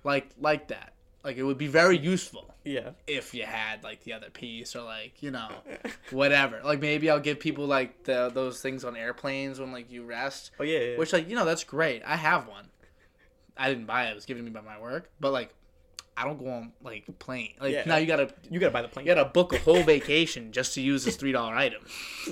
like 0.04 0.28
like 0.40 0.68
that. 0.68 0.92
Like 1.26 1.36
it 1.38 1.42
would 1.42 1.58
be 1.58 1.66
very 1.66 1.98
useful 1.98 2.54
Yeah. 2.64 2.90
if 3.08 3.34
you 3.34 3.44
had 3.44 3.82
like 3.82 4.04
the 4.04 4.12
other 4.12 4.30
piece 4.30 4.76
or 4.76 4.82
like 4.82 5.22
you 5.22 5.30
know 5.32 5.48
whatever 6.10 6.60
like 6.64 6.80
maybe 6.80 7.10
i'll 7.10 7.18
give 7.28 7.40
people 7.40 7.66
like 7.66 8.04
the 8.04 8.30
those 8.32 8.60
things 8.62 8.84
on 8.84 8.96
airplanes 8.96 9.58
when 9.58 9.72
like 9.72 9.90
you 9.90 10.04
rest 10.04 10.52
Oh 10.60 10.62
yeah. 10.64 10.78
yeah. 10.78 10.96
which 10.98 11.12
like 11.12 11.28
you 11.28 11.34
know 11.34 11.44
that's 11.44 11.64
great 11.64 12.02
i 12.06 12.14
have 12.16 12.46
one 12.46 12.68
i 13.56 13.68
didn't 13.68 13.86
buy 13.86 14.06
it 14.06 14.12
it 14.12 14.14
was 14.14 14.24
given 14.24 14.44
to 14.44 14.50
me 14.50 14.54
by 14.54 14.60
my 14.60 14.78
work 14.80 15.10
but 15.18 15.32
like 15.32 15.52
i 16.16 16.24
don't 16.24 16.38
go 16.38 16.48
on 16.48 16.72
like 16.80 17.04
plane 17.18 17.54
like 17.60 17.72
Yeah. 17.72 17.82
now 17.86 17.96
you 17.96 18.06
gotta 18.06 18.32
you 18.50 18.60
gotta 18.60 18.72
buy 18.72 18.82
the 18.82 18.88
plane. 18.88 19.04
you 19.06 19.12
gotta 19.14 19.28
book 19.28 19.52
a 19.52 19.58
whole 19.58 19.82
vacation 19.82 20.52
just 20.52 20.74
to 20.74 20.80
use 20.80 21.04
this 21.04 21.16
three 21.16 21.32
dollar 21.32 21.54
item 21.66 21.82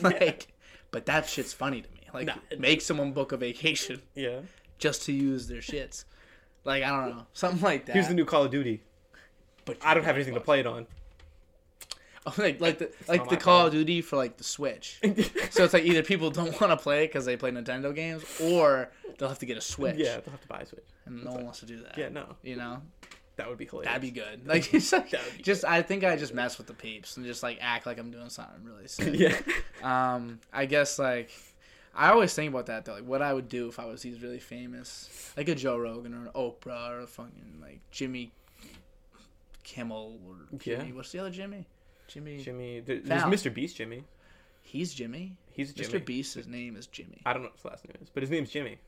like 0.03 0.49
but 0.93 1.07
that 1.07 1.29
shit's 1.29 1.53
funny 1.53 1.83
to 1.83 1.89
me 1.91 2.01
like 2.15 2.27
Nah. 2.29 2.37
make 2.59 2.81
someone 2.81 3.13
book 3.13 3.33
a 3.33 3.37
vacation 3.37 4.01
Yeah. 4.15 4.41
just 4.79 5.03
to 5.07 5.13
use 5.13 5.49
their 5.49 5.61
shits 5.61 6.05
like 6.65 6.83
i 6.83 6.89
don't 6.91 7.11
know 7.17 7.27
something 7.35 7.61
like 7.63 7.87
that 7.87 7.93
Here's 7.95 8.09
the 8.09 8.15
new 8.15 8.25
Call 8.25 8.45
of 8.45 8.51
Duty. 8.51 8.83
But 9.65 9.79
I 9.83 9.95
don't 9.95 10.05
have 10.05 10.17
anything 10.17 10.35
to 10.35 10.41
play 10.41 10.61
it 10.61 10.67
on. 10.67 10.87
like 12.39 12.61
like 12.61 12.79
the 12.79 12.91
like 13.07 13.21
not 13.21 13.29
the 13.29 13.37
my 13.37 13.41
Call 13.41 13.67
of 13.67 13.73
Duty 13.73 14.01
for 14.01 14.17
like 14.17 14.39
the 14.39 14.45
Switch. 14.45 14.99
so 15.51 15.65
it's 15.65 15.75
like 15.75 15.85
either 15.85 16.03
people 16.03 16.31
don't 16.31 16.59
want 16.61 16.71
to 16.71 16.77
play 16.77 17.05
it 17.05 17.09
because 17.09 17.27
they 17.27 17.37
play 17.37 17.51
Nintendo 17.51 17.95
games, 17.95 18.25
or 18.41 18.91
they'll 19.19 19.29
have 19.29 19.39
to 19.41 19.47
get 19.47 19.59
a 19.59 19.61
Switch. 19.61 19.97
Yeah, 19.97 20.21
they'll 20.21 20.33
have 20.33 20.41
to 20.41 20.49
buy 20.49 20.61
a 20.61 20.67
Switch. 20.67 20.85
and 21.07 21.23
no 21.23 21.33
one 21.33 21.45
wants 21.45 21.61
to 21.61 21.67
do 21.67 21.83
that. 21.83 21.99
Yeah, 21.99 22.09
no, 22.09 22.37
you 22.43 22.57
know 22.57 22.81
that 23.37 23.49
would 23.49 23.59
be 23.59 23.67
hilarious. 23.67 23.89
that'd 23.89 24.03
be 24.03 24.11
good. 24.11 24.47
Like 24.47 24.71
just, 24.71 24.93
like, 24.93 25.11
That 25.11 25.25
would 25.25 25.37
be 25.39 25.43
just 25.43 25.65
I 25.65 25.83
think 25.83 26.05
I 26.05 26.17
just 26.17 26.35
mess 26.35 26.57
with 26.57 26.67
the 26.67 26.75
peeps 26.75 27.17
and 27.17 27.27
just 27.27 27.43
like 27.43 27.59
act 27.61 27.85
like 27.87 27.99
I'm 27.99 28.11
doing 28.11 28.31
something 28.31 28.65
really 28.65 28.89
sick. 28.89 29.15
yeah. 29.15 29.37
Um, 29.83 30.41
I 30.53 30.67
guess 30.67 30.99
like 30.99 31.31
I 31.95 32.11
always 32.11 32.35
think 32.35 32.51
about 32.51 32.67
that 32.67 32.85
though, 32.85 32.95
like 32.95 33.05
what 33.05 33.23
I 33.23 33.33
would 33.33 33.49
do 33.49 33.69
if 33.69 33.79
I 33.79 33.87
was 33.87 34.03
these 34.03 34.23
really 34.23 34.41
famous, 34.41 35.33
like 35.37 35.49
a 35.49 35.55
Joe 35.55 35.77
Rogan 35.79 36.15
or 36.15 36.27
an 36.27 36.31
Oprah 36.35 36.91
or 36.91 37.01
a 37.01 37.07
fucking 37.07 37.59
like 37.61 37.81
Jimmy 37.91 38.33
Kimmel 39.65 40.21
or 40.27 40.59
Jimmy. 40.59 40.89
Yeah. 40.89 40.93
What's 40.95 41.11
the 41.11 41.19
other 41.19 41.31
Jimmy? 41.31 41.67
Jimmy. 42.07 42.39
Jimmy, 42.43 42.81
there- 42.81 43.01
there's 43.01 43.23
Fallon. 43.23 43.37
Mr. 43.37 43.53
Beast. 43.53 43.77
Jimmy. 43.77 44.05
He's 44.63 44.95
Jimmy. 44.95 45.37
He's 45.53 45.73
Jimmy. 45.75 45.89
Mr. 46.01 46.05
Beast's 46.05 46.47
name 46.47 46.77
is 46.77 46.87
Jimmy. 46.87 47.21
I 47.27 47.33
don't 47.33 47.43
know 47.43 47.49
what 47.49 47.57
his 47.57 47.65
last 47.65 47.85
name 47.87 47.97
is, 48.01 48.09
but 48.11 48.23
his 48.23 48.31
name's 48.31 48.51
Jimmy. 48.51 48.79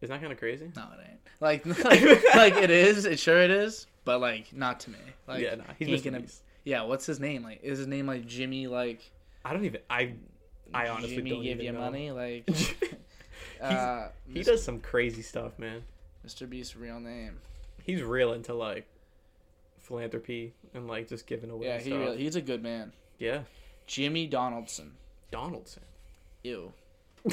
Isn't 0.00 0.12
that 0.14 0.20
kind 0.20 0.32
of 0.32 0.38
crazy? 0.38 0.70
No, 0.74 0.82
it 0.98 1.08
ain't. 1.08 1.20
Like, 1.40 1.66
like, 1.84 2.34
like 2.34 2.54
it 2.54 2.70
is. 2.70 3.04
It 3.04 3.18
sure 3.18 3.40
it 3.40 3.50
is. 3.50 3.86
But 4.04 4.20
like, 4.20 4.52
not 4.52 4.80
to 4.80 4.90
me. 4.90 4.98
Like, 5.28 5.42
yeah, 5.42 5.54
nah, 5.56 5.64
he's 5.78 5.88
he 5.88 5.94
ain't 5.94 6.04
gonna. 6.04 6.20
Beast. 6.20 6.42
Yeah, 6.64 6.82
what's 6.82 7.06
his 7.06 7.20
name? 7.20 7.42
Like, 7.42 7.60
is 7.62 7.78
his 7.78 7.86
name 7.86 8.06
like 8.06 8.26
Jimmy? 8.26 8.66
Like, 8.66 9.00
I 9.44 9.52
don't 9.52 9.64
even. 9.64 9.80
I. 9.88 10.14
I 10.74 10.88
honestly 10.88 11.16
Jimmy 11.16 11.30
don't 11.30 11.42
give 11.42 11.60
even 11.60 11.66
you 11.66 11.72
know. 11.72 11.80
money? 11.80 12.10
Like, 12.12 12.48
uh, 13.60 14.08
he 14.26 14.40
Mr. 14.40 14.44
does 14.46 14.62
some 14.64 14.80
crazy 14.80 15.22
stuff, 15.22 15.58
man. 15.58 15.82
Mr. 16.26 16.48
Beast's 16.48 16.76
real 16.76 16.98
name. 17.00 17.38
He's 17.84 18.02
real 18.02 18.32
into 18.32 18.54
like 18.54 18.86
philanthropy 19.82 20.54
and 20.74 20.86
like 20.88 21.08
just 21.08 21.26
giving 21.26 21.50
away 21.50 21.66
Yeah, 21.66 21.78
he 21.78 21.90
stuff. 21.90 21.98
really, 22.00 22.18
he's 22.18 22.36
a 22.36 22.40
good 22.42 22.62
man. 22.62 22.92
yeah, 23.18 23.40
Jimmy 23.86 24.26
Donaldson. 24.26 24.92
Donaldson. 25.30 25.82
Ew. 26.42 26.72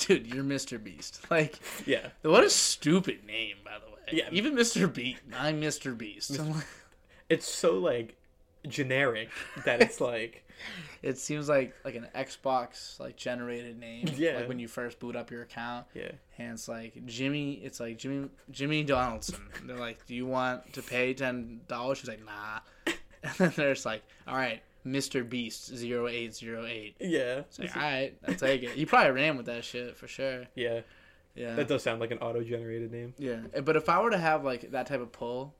Dude, 0.00 0.26
you're 0.32 0.44
Mr. 0.44 0.82
Beast. 0.82 1.20
Like, 1.30 1.58
yeah, 1.84 2.08
what 2.22 2.44
a 2.44 2.50
stupid 2.50 3.24
name, 3.26 3.56
by 3.64 3.72
the 3.84 3.90
way. 3.90 3.96
Yeah. 4.12 4.28
Even 4.30 4.54
Mr. 4.54 4.92
Beast. 4.92 5.20
I'm 5.36 5.60
Mr. 5.60 5.96
Beast. 5.96 6.38
it's 7.28 7.46
so 7.48 7.74
like 7.78 8.16
generic 8.68 9.28
that 9.64 9.80
it's 9.82 10.00
like 10.12 10.44
It 11.02 11.18
seems 11.18 11.48
like 11.48 11.74
like 11.84 11.94
an 11.94 12.08
Xbox 12.14 12.98
like 12.98 13.16
generated 13.16 13.78
name. 13.78 14.08
Yeah. 14.16 14.36
Like 14.38 14.48
when 14.48 14.58
you 14.58 14.68
first 14.68 14.98
boot 14.98 15.14
up 15.16 15.30
your 15.30 15.42
account, 15.42 15.86
yeah, 15.94 16.12
and 16.38 16.52
it's 16.52 16.68
like 16.68 17.04
Jimmy. 17.06 17.54
It's 17.62 17.78
like 17.80 17.98
Jimmy 17.98 18.28
Jimmy 18.50 18.82
Donaldson. 18.82 19.42
They're 19.64 19.76
like, 19.76 20.04
"Do 20.06 20.14
you 20.14 20.26
want 20.26 20.72
to 20.72 20.82
pay 20.82 21.12
ten 21.14 21.60
dollars?" 21.68 21.98
She's 21.98 22.08
like, 22.08 22.24
"Nah." 22.24 22.60
And 23.22 23.34
then 23.38 23.52
there's 23.56 23.84
like, 23.84 24.02
"All 24.28 24.36
right, 24.36 24.62
Mr. 24.86 25.28
Beast 25.28 25.72
0808. 25.72 26.96
yeah, 27.00 27.38
It's 27.40 27.58
like, 27.58 27.76
all 27.76 27.82
right, 27.82 28.16
I'll 28.28 28.34
take 28.34 28.62
it. 28.62 28.76
You 28.76 28.86
probably 28.86 29.10
ran 29.12 29.36
with 29.36 29.46
that 29.46 29.64
shit 29.64 29.96
for 29.96 30.06
sure. 30.06 30.44
yeah. 30.54 30.80
Yeah. 31.34 31.54
That 31.54 31.68
does 31.68 31.82
sound 31.82 32.00
like 32.00 32.12
an 32.12 32.18
auto-generated 32.18 32.90
name. 32.92 33.12
Yeah, 33.18 33.40
but 33.62 33.76
if 33.76 33.90
I 33.90 34.00
were 34.00 34.08
to 34.10 34.16
have 34.16 34.42
like 34.44 34.70
that 34.70 34.86
type 34.86 35.00
of 35.02 35.12
pull, 35.12 35.54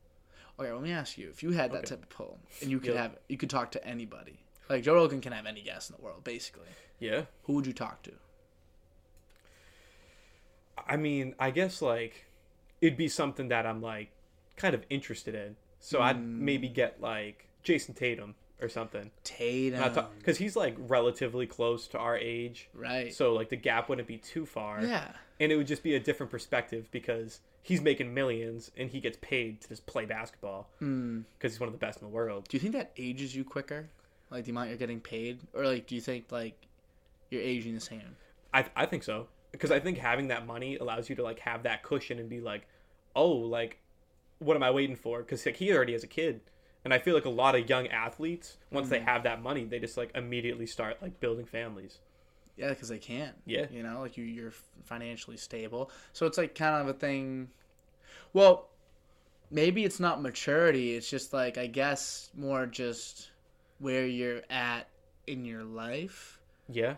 okay, 0.59 0.73
let 0.73 0.83
me 0.83 0.93
ask 0.93 1.17
you: 1.19 1.29
if 1.31 1.43
you 1.43 1.51
had 1.53 1.71
that 1.73 1.79
Okay. 1.79 1.87
type 1.91 2.03
of 2.03 2.09
pull 2.09 2.39
and 2.63 2.71
you 2.71 2.79
could 2.81 2.95
Yep. 2.95 2.97
have, 2.97 3.19
you 3.29 3.37
could 3.37 3.51
talk 3.51 3.71
to 3.73 3.85
anybody. 3.87 4.39
Like 4.69 4.83
Joe 4.83 4.95
Rogan 4.95 5.21
can 5.21 5.33
have 5.33 5.47
any 5.47 5.63
guest 5.63 5.91
in 5.91 5.97
the 5.97 6.03
world, 6.03 6.25
basically. 6.25 6.69
Yeah, 6.99 7.27
Who 7.45 7.53
would 7.55 7.67
you 7.67 7.73
talk 7.73 8.03
to? 8.05 8.13
I 10.87 10.97
mean, 10.97 11.35
I 11.39 11.51
guess 11.51 11.83
like 11.83 12.27
it'd 12.81 12.97
be 12.97 13.09
something 13.09 13.49
that 13.49 13.67
I'm 13.67 13.81
like 13.81 14.11
kind 14.57 14.75
of 14.75 14.85
interested 14.91 15.35
in. 15.35 15.57
So 15.81 16.01
I'd 16.03 16.17
Mm. 16.17 16.39
maybe 16.41 16.69
get 16.69 17.01
like 17.01 17.47
Jayson 17.63 17.95
Tatum 17.95 18.35
or 18.61 18.69
something. 18.69 19.11
Tatum. 19.25 20.07
Because 20.19 20.39
he's 20.39 20.57
like 20.57 20.75
relatively 20.79 21.47
close 21.47 21.87
to 21.89 21.99
our 21.99 22.17
age. 22.17 22.69
right. 22.75 23.13
So 23.13 23.33
like 23.33 23.49
the 23.51 23.57
gap 23.57 23.89
wouldn't 23.89 24.09
be 24.09 24.19
too 24.19 24.47
far. 24.47 24.83
yeah. 24.85 25.13
And 25.39 25.53
it 25.53 25.57
would 25.57 25.67
just 25.67 25.83
be 25.83 25.95
a 25.95 26.01
different 26.01 26.31
perspective 26.33 26.89
because 26.91 27.41
he's 27.69 27.81
making 27.81 28.15
millions 28.15 28.71
and 28.77 28.89
he 28.91 29.01
gets 29.01 29.19
paid 29.21 29.61
to 29.61 29.69
just 29.69 29.85
play 29.87 30.05
basketball 30.05 30.69
Mm. 30.81 31.25
because 31.37 31.53
he's 31.53 31.59
one 31.61 31.67
of 31.67 31.73
the 31.73 31.85
best 31.87 32.01
in 32.01 32.07
the 32.07 32.15
world. 32.15 32.47
Do 32.49 32.57
you 32.57 32.61
think 32.61 32.75
that 32.75 32.93
ages 32.97 33.35
you 33.35 33.43
quicker? 33.43 33.89
Like 34.31 34.45
the 34.45 34.53
amount 34.53 34.69
you're 34.69 34.79
getting 34.79 35.01
paid, 35.01 35.41
or 35.53 35.65
like 35.67 35.87
do 35.89 35.97
you 35.97 36.01
think 36.01 36.31
like 36.31 36.55
you're 37.31 37.43
aging 37.43 37.75
the 37.75 37.81
same? 37.81 38.17
I 38.55 38.67
I 38.77 38.87
think 38.87 39.03
so 39.03 39.27
because 39.51 39.73
I 39.73 39.81
think 39.81 39.99
having 39.99 40.29
that 40.29 40.47
money 40.47 40.77
allows 40.77 41.09
you 41.09 41.17
to 41.17 41.23
like 41.25 41.41
have 41.41 41.65
that 41.65 41.83
cushion 41.83 42.19
and 42.21 42.29
be 42.29 42.41
like, 42.41 42.69
oh, 43.17 43.31
like 43.33 43.79
what 44.39 44.55
am 44.57 44.63
I 44.63 44.71
waiting 44.71 44.97
for? 44.97 45.21
Because 45.21 45.45
like 45.45 45.57
he 45.57 45.73
already 45.73 45.93
has 45.95 46.05
a 46.05 46.09
kid, 46.09 46.41
and 46.85 46.95
I 46.95 46.99
feel 47.01 47.15
like 47.15 47.25
a 47.25 47.31
lot 47.31 47.57
of 47.57 47.69
young 47.69 47.89
athletes 47.89 48.59
once 48.71 48.89
they 48.91 49.01
have 49.01 49.25
that 49.25 49.43
money, 49.43 49.65
they 49.65 49.81
just 49.81 49.97
like 49.97 50.11
immediately 50.15 50.67
start 50.67 50.99
like 51.03 51.19
building 51.21 51.47
families. 51.47 51.99
Yeah, 52.57 52.71
because 52.71 52.89
they 52.89 52.99
can't. 52.99 53.35
Yeah. 53.45 53.67
You 53.71 53.83
know, 53.83 54.01
like 54.01 54.17
you, 54.17 54.25
you're 54.25 54.53
financially 54.85 55.37
stable. 55.37 55.91
So 56.13 56.27
it's 56.27 56.39
like 56.39 56.55
kind 56.55 56.77
of 56.77 56.89
a 56.89 56.99
thing. 56.99 57.49
Well, 58.33 58.69
maybe 59.51 59.85
it's 59.85 60.01
not 60.01 60.23
maturity. 60.23 60.95
It's 60.95 61.09
just 61.11 61.33
like, 61.33 61.59
I 61.59 61.67
guess, 61.67 62.31
more 62.35 62.67
just 62.67 63.31
where 63.79 64.07
you're 64.07 64.43
at 64.51 64.89
in 65.27 65.45
your 65.45 65.65
life. 65.65 66.41
Yeah, 66.69 66.97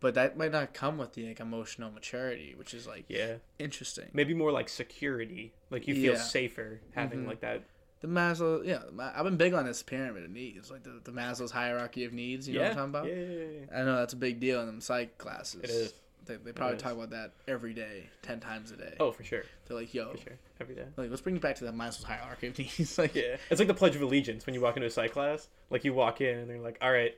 But 0.00 0.14
that 0.14 0.36
might 0.38 0.50
not 0.50 0.72
come 0.72 0.96
with 0.98 1.12
the 1.12 1.28
like, 1.28 1.40
emotional 1.40 1.90
maturity, 1.90 2.54
which 2.56 2.72
is 2.74 2.86
like 2.86 3.04
yeah. 3.08 3.34
interesting. 3.58 4.06
Maybe 4.14 4.32
more 4.34 4.50
like 4.50 4.68
security. 4.68 5.52
Like 5.68 5.86
you 5.86 5.94
feel 5.94 6.14
Yeah. 6.14 6.18
safer 6.22 6.80
having 6.94 7.24
Mhm. 7.24 7.28
like 7.28 7.40
that 7.40 7.64
The 8.00 8.08
Maslow, 8.08 8.64
yeah, 8.64 8.80
I've 9.14 9.24
been 9.24 9.36
big 9.36 9.52
on 9.52 9.66
this 9.66 9.82
pyramid 9.82 10.24
of 10.24 10.30
needs, 10.30 10.70
like 10.70 10.82
the, 10.82 11.00
the 11.04 11.10
Maslow's 11.12 11.50
hierarchy 11.50 12.04
of 12.06 12.14
needs. 12.14 12.48
You 12.48 12.54
know 12.54 12.60
yeah. 12.62 12.68
what 12.70 12.78
I'm 12.78 12.92
talking 12.92 13.10
about? 13.10 13.18
Yeah, 13.18 13.24
yeah, 13.34 13.44
yeah. 13.70 13.80
I 13.80 13.84
know 13.84 13.96
that's 13.96 14.14
a 14.14 14.16
big 14.16 14.40
deal 14.40 14.60
in 14.60 14.66
them 14.66 14.80
psych 14.80 15.18
classes. 15.18 15.60
It 15.62 15.70
is. 15.70 15.92
They, 16.26 16.36
they 16.36 16.52
probably 16.52 16.78
talk 16.78 16.92
about 16.92 17.10
that 17.10 17.32
every 17.48 17.74
day, 17.74 18.08
ten 18.22 18.40
times 18.40 18.70
a 18.70 18.76
day. 18.76 18.94
Oh, 19.00 19.10
for 19.10 19.24
sure. 19.24 19.42
They're 19.66 19.76
like, 19.76 19.92
yo, 19.92 20.12
For 20.12 20.18
sure. 20.18 20.38
Every 20.60 20.74
day. 20.74 20.84
like 20.96 21.10
let's 21.10 21.22
bring 21.22 21.36
it 21.36 21.42
back 21.42 21.56
to 21.56 21.64
the 21.64 21.72
Maslow's 21.72 22.04
hierarchy 22.04 22.46
of 22.48 22.58
needs. 22.58 22.96
like 22.98 23.14
Yeah. 23.14 23.36
It's 23.50 23.58
like 23.58 23.68
the 23.68 23.74
Pledge 23.74 23.96
of 23.96 24.02
Allegiance 24.02 24.46
when 24.46 24.54
you 24.54 24.60
walk 24.60 24.76
into 24.76 24.86
a 24.86 24.90
psych 24.90 25.12
class. 25.12 25.48
Like 25.70 25.84
you 25.84 25.92
walk 25.92 26.20
in 26.20 26.38
and 26.38 26.48
they're 26.48 26.60
like, 26.60 26.78
all 26.80 26.92
right, 26.92 27.16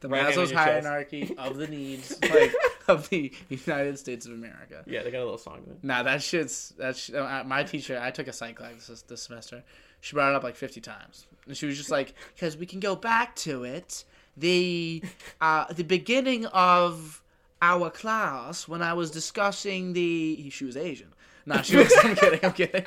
the 0.00 0.08
Right 0.08 0.34
Maslow's 0.34 0.50
chest. 0.50 0.54
hierarchy 0.54 1.34
of 1.38 1.56
the 1.56 1.66
needs, 1.66 2.16
like 2.30 2.52
of 2.88 3.08
the 3.10 3.32
United 3.48 3.98
States 3.98 4.26
of 4.26 4.32
America. 4.32 4.82
yeah, 4.86 5.02
they 5.02 5.10
got 5.10 5.18
a 5.18 5.24
little 5.24 5.38
song 5.38 5.62
in 5.66 5.72
it. 5.72 5.78
Nah, 5.84 6.02
that 6.02 6.22
shit's 6.22 6.70
that's 6.78 7.12
uh, 7.12 7.42
my 7.46 7.62
teacher. 7.62 7.98
I 8.02 8.10
took 8.10 8.26
a 8.28 8.32
psych 8.32 8.56
class 8.56 8.86
this, 8.86 9.02
this 9.02 9.22
semester. 9.22 9.62
She 10.04 10.12
brought 10.14 10.32
it 10.32 10.36
up 10.36 10.42
like 10.44 10.54
fifty 10.54 10.82
times, 10.82 11.26
and 11.46 11.56
she 11.56 11.64
was 11.64 11.78
just 11.78 11.90
like, 11.90 12.12
"Because 12.34 12.58
we 12.58 12.66
can 12.66 12.78
go 12.78 12.94
back 12.94 13.34
to 13.36 13.64
it, 13.64 14.04
the 14.36 15.02
uh, 15.40 15.72
the 15.72 15.82
beginning 15.82 16.44
of 16.46 17.22
our 17.62 17.88
class 17.88 18.68
when 18.68 18.82
I 18.82 18.92
was 18.92 19.10
discussing 19.10 19.94
the 19.94 20.50
she 20.50 20.66
was 20.66 20.76
Asian. 20.76 21.08
Nah, 21.46 21.62
she 21.62 21.78
wasn't. 21.78 22.04
I'm 22.04 22.16
kidding. 22.16 22.40
I'm 22.42 22.52
kidding. 22.52 22.86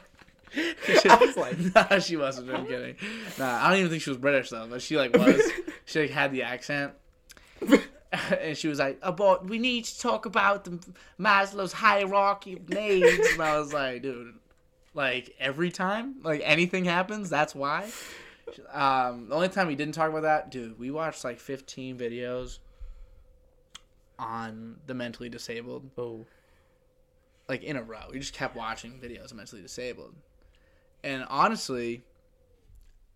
She- 0.53 1.09
I 1.09 1.15
was 1.15 1.35
like- 1.35 1.57
nah, 1.75 1.97
she 1.97 2.17
wasn't. 2.17 2.51
I'm 2.51 2.67
kidding. 2.67 2.95
Nah, 3.39 3.65
I 3.65 3.69
don't 3.71 3.79
even 3.79 3.89
think 3.89 4.03
she 4.03 4.11
was 4.11 4.19
British 4.19 4.51
though, 4.51 4.67
but 4.69 4.83
she 4.83 4.95
like 4.95 5.13
was. 5.17 5.41
She 5.85 6.01
like 6.01 6.09
had 6.11 6.31
the 6.31 6.43
accent. 6.43 6.93
and 8.41 8.55
she 8.55 8.67
was 8.67 8.77
like, 8.77 8.99
"About 9.01 9.47
we 9.49 9.57
need 9.57 9.85
to 9.85 9.99
talk 9.99 10.27
about 10.27 10.65
the 10.65 10.79
Maslow's 11.19 11.73
hierarchy 11.73 12.53
of 12.57 12.69
needs." 12.69 13.27
And 13.33 13.41
I 13.41 13.57
was 13.57 13.73
like, 13.73 14.03
"Dude, 14.03 14.35
like 14.97 15.35
every 15.39 15.69
time, 15.71 16.15
like 16.23 16.41
anything 16.43 16.83
happens, 16.85 17.29
that's 17.29 17.53
why." 17.55 17.89
Um, 18.71 19.27
the 19.29 19.35
only 19.35 19.49
time 19.49 19.67
we 19.67 19.75
didn't 19.75 19.93
talk 19.93 20.09
about 20.09 20.23
that, 20.23 20.49
dude, 20.51 20.79
we 20.79 20.89
watched 20.89 21.23
like 21.23 21.37
15 21.39 21.97
videos 21.97 22.59
on 24.19 24.77
the 24.87 24.93
mentally 24.93 25.29
disabled, 25.29 25.89
Oh. 25.97 26.25
like 27.47 27.63
in 27.63 27.75
a 27.75 27.83
row. 27.83 28.07
We 28.11 28.19
just 28.19 28.33
kept 28.33 28.55
watching 28.55 28.99
videos 28.99 29.31
of 29.31 29.37
mentally 29.37 29.61
disabled, 29.61 30.15
and 31.03 31.25
honestly, 31.29 32.03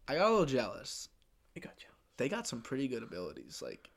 I 0.08 0.16
got 0.16 0.28
a 0.28 0.30
little 0.30 0.46
jealous. 0.46 1.10
I 1.56 1.60
got 1.60 1.74
you. 1.80 1.88
They 2.18 2.30
got 2.30 2.48
some 2.48 2.62
pretty 2.62 2.88
good 2.88 3.02
abilities, 3.04 3.62
like 3.62 3.90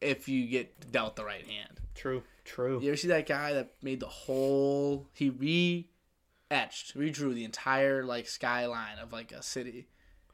if 0.00 0.28
you 0.28 0.46
get 0.46 0.90
dealt 0.92 1.16
the 1.16 1.24
right 1.24 1.46
hand. 1.46 1.80
True. 1.94 2.22
True. 2.44 2.80
You 2.80 2.88
ever 2.88 2.96
see 2.96 3.08
that 3.08 3.26
guy 3.26 3.52
that 3.54 3.72
made 3.82 4.00
the 4.00 4.08
whole 4.08 5.06
he 5.14 5.30
re 5.30 5.88
etched, 6.52 6.96
redrew 6.96 7.34
the 7.34 7.44
entire 7.44 8.04
like 8.04 8.28
skyline 8.28 8.98
of 8.98 9.12
like 9.12 9.32
a 9.32 9.42
city 9.42 9.88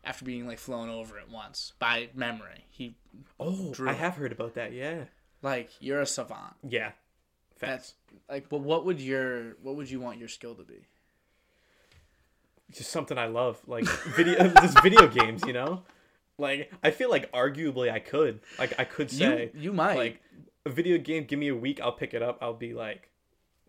after 0.04 0.24
being 0.24 0.46
like 0.46 0.58
flown 0.58 0.88
over 0.88 1.18
it 1.18 1.28
once 1.30 1.72
by 1.78 2.08
memory. 2.14 2.64
He 2.68 2.96
Oh. 3.40 3.72
I 3.86 3.92
have 3.92 4.16
heard 4.16 4.32
about 4.32 4.54
that. 4.54 4.72
Yeah. 4.72 5.04
like 5.42 5.70
you're 5.80 6.00
a 6.00 6.06
savant. 6.06 6.54
Yeah. 6.68 6.92
That's 7.60 7.94
like 8.28 8.48
but 8.48 8.60
what 8.60 8.84
would 8.84 9.00
your 9.00 9.56
what 9.62 9.76
would 9.76 9.90
you 9.90 10.00
want 10.00 10.18
your 10.18 10.28
skill 10.28 10.54
to 10.56 10.62
be? 10.64 10.86
Just 12.70 12.90
something 12.90 13.16
I 13.16 13.26
love, 13.26 13.60
like 13.66 13.86
video, 14.14 14.48
just 14.60 14.82
video 14.82 15.08
games. 15.08 15.42
You 15.46 15.54
know, 15.54 15.82
like 16.36 16.70
I 16.84 16.90
feel 16.90 17.08
like 17.10 17.32
arguably 17.32 17.90
I 17.90 17.98
could, 17.98 18.40
like 18.58 18.78
I 18.78 18.84
could 18.84 19.10
say, 19.10 19.50
you 19.54 19.60
you 19.62 19.72
might 19.72 19.96
like 19.96 20.22
a 20.66 20.70
video 20.70 20.98
game. 20.98 21.24
Give 21.24 21.38
me 21.38 21.48
a 21.48 21.54
week, 21.56 21.80
I'll 21.80 21.92
pick 21.92 22.12
it 22.12 22.22
up. 22.22 22.38
I'll 22.42 22.52
be 22.52 22.74
like 22.74 23.08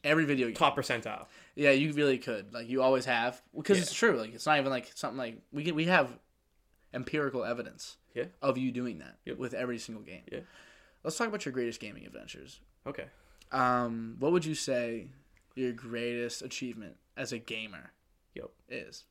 every 0.04 0.26
video 0.26 0.48
game. 0.48 0.56
top 0.56 0.76
percentile. 0.78 1.26
Yeah, 1.56 1.72
you 1.72 1.92
really 1.94 2.18
could. 2.18 2.54
Like 2.54 2.68
you 2.70 2.82
always 2.82 3.06
have 3.06 3.42
because 3.56 3.78
Yeah. 3.78 3.84
it's 3.84 3.94
true. 3.94 4.18
Like 4.18 4.34
it's 4.34 4.46
not 4.46 4.58
even 4.60 4.70
like 4.72 4.92
something 4.96 5.18
like 5.18 5.42
we 5.52 5.64
can 5.64 5.76
we 5.76 5.86
have 5.86 6.18
empirical 6.94 7.44
evidence 7.46 7.98
Yeah. 8.16 8.26
of 8.42 8.58
you 8.58 8.72
doing 8.72 9.00
that 9.00 9.18
Yep. 9.26 9.38
with 9.38 9.54
every 9.54 9.78
single 9.78 10.04
game. 10.04 10.24
Yeah. 10.32 10.40
Let's 11.04 11.18
talk 11.18 11.28
about 11.28 11.46
your 11.46 11.54
greatest 11.54 11.80
gaming 11.80 12.06
adventures. 12.06 12.60
Okay. 12.88 13.06
Um, 13.52 14.16
what 14.20 14.32
would 14.32 14.46
you 14.46 14.56
say 14.56 15.08
your 15.56 15.72
greatest 15.72 16.42
achievement 16.42 16.98
as 17.18 17.32
a 17.32 17.38
gamer 17.40 17.92
Yep. 18.36 18.52
is? 18.70 19.06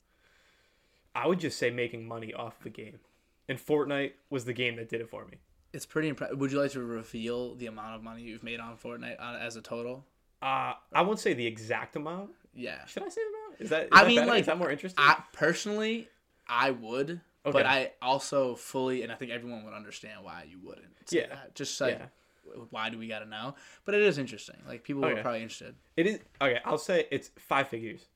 I 1.14 1.26
would 1.26 1.40
just 1.40 1.58
say 1.58 1.70
making 1.70 2.06
money 2.06 2.32
off 2.32 2.60
the 2.60 2.70
game, 2.70 3.00
and 3.48 3.58
Fortnite 3.58 4.12
was 4.30 4.44
the 4.44 4.52
game 4.52 4.76
that 4.76 4.88
did 4.88 5.00
it 5.00 5.08
for 5.10 5.24
me. 5.26 5.38
It's 5.72 5.86
pretty 5.86 6.08
impressive. 6.08 6.38
Would 6.38 6.52
you 6.52 6.60
like 6.60 6.70
to 6.72 6.82
reveal 6.82 7.54
the 7.54 7.66
amount 7.66 7.94
of 7.96 8.02
money 8.02 8.22
you've 8.22 8.42
made 8.44 8.60
on 8.60 8.76
Fortnite 8.76 9.16
uh, 9.20 9.36
as 9.40 9.56
a 9.56 9.62
total? 9.62 10.06
Uh, 10.40 10.74
I 10.92 11.02
won't 11.02 11.18
say 11.20 11.34
the 11.34 11.46
exact 11.46 11.96
amount. 11.96 12.30
Yeah. 12.54 12.84
Should 12.86 13.02
I 13.04 13.08
say 13.08 13.20
the 13.22 13.28
amount? 13.28 13.60
Is 13.60 13.70
that? 13.70 13.82
Is 13.84 13.88
I 13.92 14.00
that 14.02 14.06
mean, 14.08 14.16
better? 14.18 14.30
like, 14.30 14.40
is 14.40 14.46
that 14.46 14.58
more 14.58 14.70
interesting? 14.70 15.02
I 15.04 15.22
personally, 15.32 16.08
I 16.48 16.70
would, 16.70 17.20
Okay. 17.46 17.52
but 17.52 17.66
I 17.66 17.92
also 18.02 18.54
fully, 18.54 19.02
and 19.02 19.10
I 19.12 19.14
think 19.16 19.30
everyone 19.30 19.64
would 19.64 19.74
understand 19.74 20.22
why 20.24 20.44
you 20.48 20.58
wouldn't. 20.62 20.86
Yeah. 21.10 21.28
that. 21.28 21.54
Just 21.54 21.80
like, 21.80 21.98
Yeah. 21.98 22.60
why 22.70 22.88
do 22.90 22.98
we 22.98 23.08
got 23.08 23.20
to 23.20 23.26
know? 23.26 23.54
But 23.84 23.94
it 23.94 24.02
is 24.02 24.18
interesting. 24.18 24.56
Like 24.66 24.84
people 24.84 25.04
are 25.04 25.16
probably 25.22 25.42
interested. 25.42 25.74
It 25.96 26.06
is 26.06 26.18
okay. 26.40 26.60
I'll 26.64 26.78
say 26.78 27.06
it's 27.10 27.30
five 27.38 27.68
figures. 27.68 28.06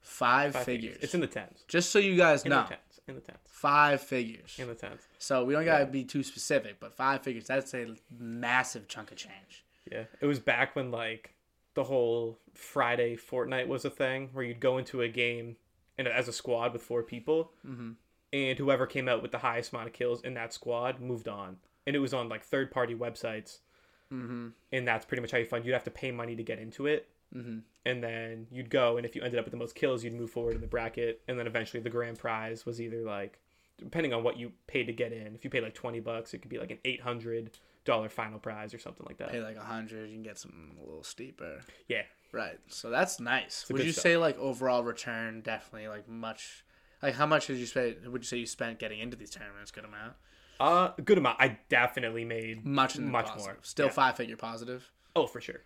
Five, 0.00 0.52
Five 0.52 0.64
figures. 0.64 0.98
It's 1.00 1.14
in 1.14 1.20
the 1.20 1.26
tens. 1.26 1.64
Just 1.66 1.90
so 1.90 1.98
you 1.98 2.16
guys 2.16 2.44
In 2.44 2.50
know, 2.50 2.62
the 2.62 2.68
tens. 2.68 3.00
In 3.08 3.14
the 3.16 3.20
tens. 3.20 3.38
five 3.44 4.00
figures. 4.00 4.54
In 4.56 4.68
the 4.68 4.74
tens. 4.76 5.00
So 5.18 5.44
we 5.44 5.52
don't 5.52 5.64
gotta 5.64 5.86
be 5.86 6.04
too 6.04 6.22
specific, 6.22 6.78
but 6.78 6.94
five 6.94 7.22
figures. 7.22 7.46
That's 7.46 7.74
a 7.74 7.96
massive 8.16 8.86
chunk 8.86 9.10
of 9.10 9.16
change. 9.16 9.64
Yeah. 9.90 10.04
It 10.20 10.26
was 10.26 10.38
back 10.38 10.76
when 10.76 10.90
like 10.92 11.34
the 11.76 11.84
whole 11.84 12.38
Friday 12.54 13.16
Fortnite 13.16 13.68
was 13.68 13.84
a 13.84 13.90
thing, 13.90 14.30
where 14.32 14.44
you'd 14.44 14.58
go 14.60 14.76
into 14.78 15.00
a 15.02 15.08
game 15.08 15.56
and 15.96 16.08
as 16.08 16.26
a 16.26 16.32
squad 16.32 16.72
with 16.72 16.82
four 16.82 17.02
people, 17.04 17.52
Mm-hmm. 17.66 17.92
and 18.32 18.58
whoever 18.58 18.86
came 18.86 19.08
out 19.08 19.22
with 19.22 19.30
the 19.30 19.38
highest 19.38 19.72
amount 19.72 19.86
of 19.86 19.92
kills 19.94 20.20
in 20.22 20.34
that 20.34 20.52
squad 20.52 21.00
moved 21.00 21.28
on. 21.28 21.58
And 21.86 21.94
it 21.94 22.00
was 22.00 22.12
on 22.12 22.28
like 22.28 22.42
third 22.42 22.70
party 22.72 22.94
websites, 22.94 23.58
Mm-hmm. 24.12 24.48
and 24.72 24.86
that's 24.88 25.04
pretty 25.04 25.20
much 25.20 25.30
how 25.32 25.38
you 25.38 25.44
fund. 25.46 25.64
You'd 25.64 25.72
have 25.74 25.84
to 25.84 25.90
pay 25.90 26.10
money 26.10 26.34
to 26.36 26.42
get 26.42 26.58
into 26.58 26.86
it. 26.86 27.08
Mm-hmm. 27.34 27.58
and 27.84 28.02
then 28.04 28.46
you'd 28.52 28.70
go 28.70 28.96
and 28.96 29.04
if 29.04 29.16
you 29.16 29.22
ended 29.22 29.36
up 29.40 29.44
with 29.46 29.50
the 29.50 29.58
most 29.58 29.74
kills 29.74 30.04
you'd 30.04 30.14
move 30.14 30.30
forward 30.30 30.54
in 30.54 30.60
the 30.60 30.66
bracket 30.68 31.20
and 31.26 31.36
then 31.36 31.48
eventually 31.48 31.82
the 31.82 31.90
grand 31.90 32.20
prize 32.20 32.64
was 32.64 32.80
either 32.80 33.02
like 33.02 33.40
depending 33.78 34.14
on 34.14 34.22
what 34.22 34.36
you 34.38 34.52
paid 34.68 34.84
to 34.84 34.92
get 34.92 35.12
in 35.12 35.34
if 35.34 35.42
you 35.42 35.50
paid 35.50 35.64
like 35.64 35.74
20 35.74 35.98
bucks 35.98 36.32
it 36.34 36.38
could 36.38 36.48
be 36.52 36.56
like 36.58 36.70
an 36.70 36.78
800 36.84 37.50
dollar 37.86 38.08
final 38.10 38.38
prize 38.38 38.74
or 38.74 38.78
something 38.78 39.06
like 39.06 39.16
that 39.18 39.30
Pay 39.30 39.40
like 39.40 39.56
a 39.56 39.60
hundred, 39.60 40.08
you 40.08 40.14
can 40.14 40.22
get 40.22 40.36
something 40.38 40.76
a 40.78 40.84
little 40.84 41.02
steeper. 41.04 41.60
yeah 41.88 42.02
Right. 42.32 42.58
So 42.68 42.90
that's 42.90 43.18
nice. 43.20 43.64
a 43.70 43.72
Would 43.72 43.84
you 43.84 43.92
stuff. 43.92 44.02
say 44.02 44.16
like 44.18 44.38
overall 44.38 44.82
return 44.84 45.40
definitely 45.40 45.88
like 45.88 46.06
much 46.08 46.64
like 47.02 47.14
how 47.14 47.24
much 47.24 47.46
did 47.46 47.56
you 47.56 47.64
spend 47.66 48.06
would 48.08 48.22
you 48.22 48.26
say 48.26 48.36
you 48.36 48.46
spent 48.46 48.78
getting 48.78 48.98
into 49.00 49.16
these 49.16 49.30
tournaments? 49.30 49.70
Good 49.70 49.84
amount? 49.86 50.12
uh 50.58 50.88
good 51.04 51.18
amount 51.18 51.36
i 51.38 51.58
definitely 51.68 52.24
made 52.24 52.64
Much 52.64 52.98
Much 52.98 53.26
positive. 53.26 53.46
more, 53.46 53.58
Still 53.62 53.86
yeah. 53.86 53.92
five 53.92 54.16
figure 54.16 54.36
positive. 54.36 54.90
oh 55.14 55.26
for 55.26 55.40
sure 55.40 55.60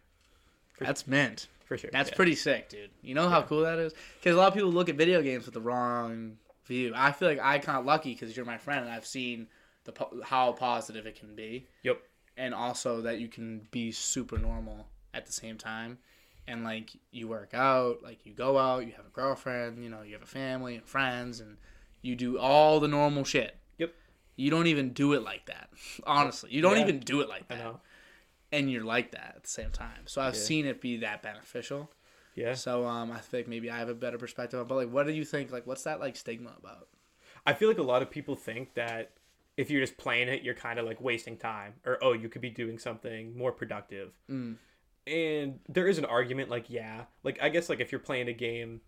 That's 0.78 1.06
mint. 1.06 1.48
for 1.64 1.76
sure 1.78 1.90
That's 1.92 2.10
yeah. 2.10 2.16
pretty 2.16 2.34
sick, 2.34 2.68
dude. 2.68 2.90
You 3.02 3.14
know 3.14 3.28
how 3.28 3.42
cool 3.42 3.60
that 3.62 3.78
is? 3.78 3.92
Because 4.18 4.34
a 4.34 4.38
lot 4.38 4.48
of 4.48 4.54
people 4.54 4.70
look 4.70 4.88
at 4.88 4.96
video 4.96 5.22
games 5.22 5.44
with 5.44 5.54
the 5.54 5.60
wrong 5.60 6.36
view. 6.66 6.92
I 6.94 7.12
feel 7.12 7.28
like 7.28 7.38
I 7.40 7.58
kind 7.58 7.78
of 7.78 7.84
lucky 7.84 8.12
because 8.14 8.36
you're 8.36 8.46
my 8.46 8.58
friend 8.58 8.84
and 8.84 8.92
I've 8.92 9.06
seen 9.06 9.46
the 9.84 9.92
po- 9.92 10.20
how 10.24 10.52
positive 10.52 11.06
it 11.06 11.18
can 11.18 11.34
be, 11.36 11.66
yep 11.82 12.02
and 12.36 12.54
also 12.54 13.00
that 13.02 13.18
you 13.18 13.28
can 13.28 13.66
be 13.70 13.92
super 13.92 14.38
normal 14.38 14.86
at 15.14 15.26
the 15.26 15.32
same 15.32 15.58
time. 15.58 15.98
And 16.46 16.64
like 16.64 16.90
you 17.12 17.28
work 17.28 17.54
out, 17.54 18.02
like 18.02 18.26
you 18.26 18.32
go 18.32 18.58
out, 18.58 18.86
you 18.86 18.92
have 18.92 19.06
a 19.06 19.10
girlfriend, 19.10 19.84
you 19.84 19.90
know, 19.90 20.02
you 20.02 20.14
have 20.14 20.22
a 20.22 20.26
family 20.26 20.74
and 20.76 20.84
friends, 20.84 21.40
and 21.40 21.56
you 22.02 22.16
do 22.16 22.38
all 22.38 22.80
the 22.80 22.88
normal 22.88 23.24
shit. 23.24 23.56
Yep. 23.78 23.92
You 24.36 24.50
don't 24.50 24.66
even 24.66 24.92
do 24.92 25.12
it 25.12 25.22
like 25.22 25.46
that. 25.46 25.68
Honestly, 26.06 26.50
you 26.52 26.62
don't 26.62 26.76
Yeah. 26.76 26.82
even 26.82 27.00
do 27.00 27.20
it 27.20 27.28
like 27.28 27.46
that, 27.48 27.76
and 28.50 28.70
you're 28.70 28.84
like 28.84 29.12
that 29.12 29.34
at 29.36 29.42
the 29.44 29.48
same 29.50 29.70
time. 29.70 30.06
So 30.06 30.20
I've 30.20 30.34
Yeah. 30.34 30.40
seen 30.40 30.66
it 30.66 30.80
be 30.80 30.96
that 30.98 31.22
beneficial. 31.22 31.90
yeah 32.34 32.54
So 32.54 32.84
um, 32.86 33.12
I 33.12 33.18
think 33.18 33.46
maybe 33.46 33.70
I 33.70 33.78
have 33.78 33.88
a 33.88 33.94
better 33.94 34.18
perspective. 34.18 34.58
On 34.58 34.66
but 34.66 34.74
like, 34.76 34.90
what 34.90 35.06
do 35.06 35.12
you 35.12 35.24
think? 35.24 35.52
Like, 35.52 35.66
what's 35.66 35.82
that 35.84 36.00
like 36.00 36.16
stigma 36.16 36.54
about? 36.58 36.88
i 37.46 37.52
feel 37.54 37.68
like 37.68 37.78
a 37.78 37.82
lot 37.82 38.02
of 38.02 38.10
people 38.10 38.34
think 38.34 38.74
that 38.74 39.12
if 39.56 39.70
you're 39.70 39.80
just 39.80 39.96
playing 39.96 40.28
it 40.28 40.42
you're 40.42 40.54
kind 40.54 40.78
of 40.78 40.86
like 40.86 41.00
wasting 41.00 41.36
time 41.36 41.74
or 41.84 41.98
oh 42.02 42.12
you 42.12 42.28
could 42.28 42.42
be 42.42 42.50
doing 42.50 42.78
something 42.78 43.36
more 43.36 43.52
productive 43.52 44.12
Mm. 44.30 44.56
and 45.06 45.58
there 45.68 45.86
is 45.88 45.98
an 45.98 46.04
argument 46.04 46.50
like 46.50 46.70
yeah 46.70 47.04
like 47.22 47.38
i 47.42 47.48
guess 47.48 47.68
like 47.68 47.80
if 47.80 47.90
you're 47.92 47.98
playing 48.00 48.28
a 48.28 48.32
game 48.32 48.80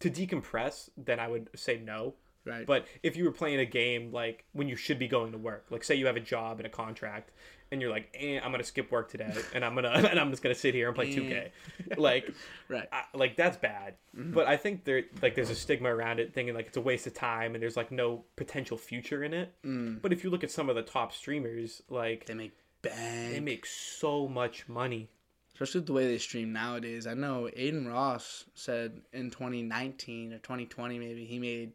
to 0.00 0.10
decompress 0.10 0.90
then 0.96 1.18
i 1.20 1.28
would 1.28 1.48
say 1.54 1.78
no 1.78 2.14
Right. 2.44 2.64
but 2.64 2.86
if 3.02 3.16
you 3.16 3.24
were 3.24 3.32
playing 3.32 3.58
a 3.58 3.64
game 3.64 4.12
like 4.12 4.44
when 4.52 4.68
you 4.68 4.76
should 4.76 5.00
be 5.00 5.08
going 5.08 5.32
to 5.32 5.38
work 5.38 5.66
like 5.70 5.82
say 5.82 5.96
you 5.96 6.06
have 6.06 6.14
a 6.16 6.20
job 6.20 6.58
and 6.60 6.66
a 6.66 6.70
contract 6.70 7.32
and 7.72 7.80
you're 7.80 7.90
like 7.90 8.14
eh, 8.18 8.38
i'm 8.42 8.50
gonna 8.50 8.62
skip 8.64 8.90
work 8.92 9.10
today 9.10 9.32
and 9.54 9.64
i'm 9.64 9.74
gonna 9.74 9.88
and 10.10 10.18
i'm 10.20 10.30
just 10.30 10.42
gonna 10.42 10.54
sit 10.54 10.74
here 10.74 10.86
and 10.88 10.94
play 10.94 11.14
2k 11.14 11.50
like 11.98 12.32
right. 12.68 12.88
I, 12.92 13.02
like 13.14 13.36
that's 13.36 13.56
bad 13.56 13.94
but 14.14 14.46
i 14.46 14.56
think 14.56 14.84
there 14.84 15.02
like 15.22 15.34
there's 15.34 15.50
a 15.50 15.54
stigma 15.54 15.94
around 15.94 16.20
it 16.20 16.32
thinking 16.32 16.54
like 16.54 16.68
it's 16.68 16.76
a 16.76 16.80
waste 16.80 17.06
of 17.06 17.14
time 17.14 17.54
and 17.54 17.62
there's 17.62 17.76
like 17.76 17.90
no 17.92 18.24
potential 18.36 18.76
future 18.76 19.24
in 19.24 19.34
it 19.34 19.52
Mm. 19.64 20.00
but 20.02 20.12
if 20.12 20.22
you 20.24 20.30
look 20.30 20.44
at 20.44 20.50
some 20.50 20.68
of 20.68 20.76
the 20.76 20.82
top 20.82 21.12
streamers 21.12 21.82
like 21.88 22.26
They 22.26 22.34
make 22.34 22.52
bang. 22.82 23.32
they 23.32 23.40
make 23.40 23.66
so 23.66 24.28
much 24.28 24.68
money 24.68 25.08
Especially 25.52 25.78
with 25.80 25.86
the 25.86 25.92
way 25.94 26.06
they 26.06 26.18
stream 26.18 26.52
nowadays. 26.52 27.06
I 27.06 27.14
know 27.14 27.48
Adin 27.48 27.88
Ross 27.88 28.44
said 28.52 29.00
in 29.14 29.30
2019 29.30 30.34
or 30.34 30.38
2020 30.38 30.98
maybe 30.98 31.24
he 31.24 31.38
made 31.38 31.72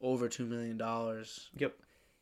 over 0.00 0.28
two 0.28 0.46
million 0.46 0.76
dollars. 0.76 1.50
Yep. 1.56 1.74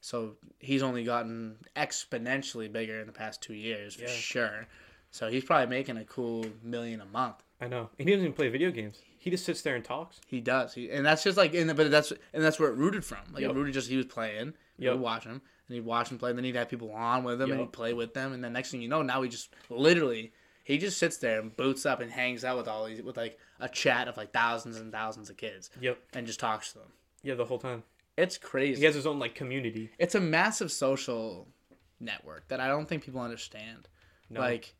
So 0.02 0.34
he's 0.58 0.82
only 0.82 1.04
gotten 1.04 1.56
exponentially 1.76 2.70
bigger 2.70 3.00
in 3.00 3.06
the 3.06 3.12
past 3.12 3.40
two 3.40 3.54
years 3.54 3.94
for 3.94 4.02
Yeah. 4.02 4.08
sure. 4.08 4.66
So 5.12 5.30
he's 5.30 5.44
probably 5.44 5.68
making 5.68 5.96
a 5.96 6.04
cool 6.04 6.44
million 6.62 7.00
a 7.00 7.04
month. 7.06 7.36
I 7.60 7.68
know. 7.68 7.88
And 7.98 8.08
he 8.08 8.14
doesn't 8.14 8.24
even 8.24 8.34
play 8.34 8.48
video 8.48 8.72
games. 8.72 8.98
He 9.16 9.30
just 9.30 9.44
sits 9.44 9.62
there 9.62 9.76
and 9.76 9.84
talks. 9.84 10.20
He 10.26 10.40
does, 10.40 10.74
he, 10.74 10.90
and 10.90 11.06
that's 11.06 11.22
just 11.22 11.38
like 11.38 11.54
in 11.54 11.68
the, 11.68 11.74
but 11.74 11.90
that's 11.92 12.12
and 12.32 12.42
that's 12.42 12.58
where 12.58 12.70
it 12.70 12.74
rooted 12.76 13.04
from. 13.04 13.20
Like 13.32 13.42
Yep. 13.42 13.52
it 13.52 13.54
rooted 13.54 13.74
just 13.74 13.88
he 13.88 13.96
was 13.96 14.06
playing, 14.06 14.54
you 14.78 14.86
Yep. 14.88 14.94
would 14.94 15.00
watch 15.00 15.24
him, 15.24 15.40
and 15.68 15.74
he'd 15.74 15.84
watch 15.84 16.10
him 16.10 16.18
play, 16.18 16.30
and 16.30 16.38
then 16.38 16.44
he'd 16.44 16.56
have 16.56 16.68
people 16.68 16.90
on 16.90 17.22
with 17.22 17.40
him, 17.40 17.52
and 17.52 17.60
he'd 17.60 17.72
play 17.72 17.92
with 17.92 18.14
them, 18.14 18.32
and 18.32 18.42
then 18.42 18.52
next 18.52 18.72
thing 18.72 18.82
you 18.82 18.88
know, 18.88 19.02
now 19.02 19.22
he 19.22 19.28
just 19.28 19.50
literally 19.70 20.32
he 20.64 20.78
just 20.78 20.98
sits 20.98 21.18
there 21.18 21.40
and 21.40 21.56
boots 21.56 21.86
up 21.86 22.00
and 22.00 22.10
hangs 22.10 22.44
out 22.44 22.56
with 22.56 22.66
all 22.66 22.86
these 22.86 23.00
with 23.02 23.16
like 23.16 23.38
a 23.60 23.68
chat 23.68 24.08
of 24.08 24.16
like 24.16 24.32
thousands 24.32 24.78
and 24.78 24.90
thousands 24.90 25.30
of 25.30 25.36
kids, 25.36 25.70
Yep. 25.80 25.98
and 26.14 26.26
just 26.26 26.40
talks 26.40 26.72
to 26.72 26.80
them. 26.80 26.92
Yeah, 27.22 27.34
the 27.34 27.44
whole 27.44 27.58
time. 27.60 27.84
It's 28.16 28.36
crazy. 28.38 28.80
He 28.80 28.84
has 28.86 28.94
his 28.94 29.06
own 29.06 29.18
like 29.18 29.34
community. 29.34 29.90
It's 29.98 30.14
a 30.14 30.20
massive 30.20 30.70
social 30.70 31.48
network 32.00 32.48
that 32.48 32.60
I 32.60 32.68
don't 32.68 32.86
think 32.88 33.02
people 33.04 33.20
understand. 33.20 33.88
No. 34.28 34.40
Like, 34.40 34.74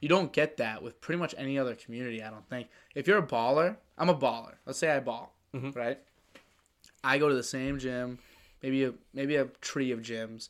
you 0.00 0.08
don't 0.08 0.32
get 0.32 0.56
that 0.58 0.82
with 0.82 1.00
pretty 1.00 1.18
much 1.18 1.34
any 1.36 1.58
other 1.58 1.74
community. 1.74 2.22
I 2.22 2.30
don't 2.30 2.48
think. 2.48 2.68
If 2.94 3.06
you're 3.06 3.18
a 3.18 3.26
baller, 3.26 3.76
I'm 3.98 4.08
a 4.08 4.14
baller. 4.14 4.54
Let's 4.66 4.78
say 4.78 4.90
I 4.90 5.00
ball, 5.00 5.34
Mhm. 5.54 5.74
right? 5.76 5.98
I 7.04 7.18
go 7.18 7.28
to 7.28 7.34
the 7.34 7.42
same 7.42 7.78
gym, 7.78 8.18
maybe 8.62 8.84
a 8.84 8.94
maybe 9.12 9.36
a 9.36 9.46
tree 9.60 9.90
of 9.92 10.00
gyms. 10.00 10.48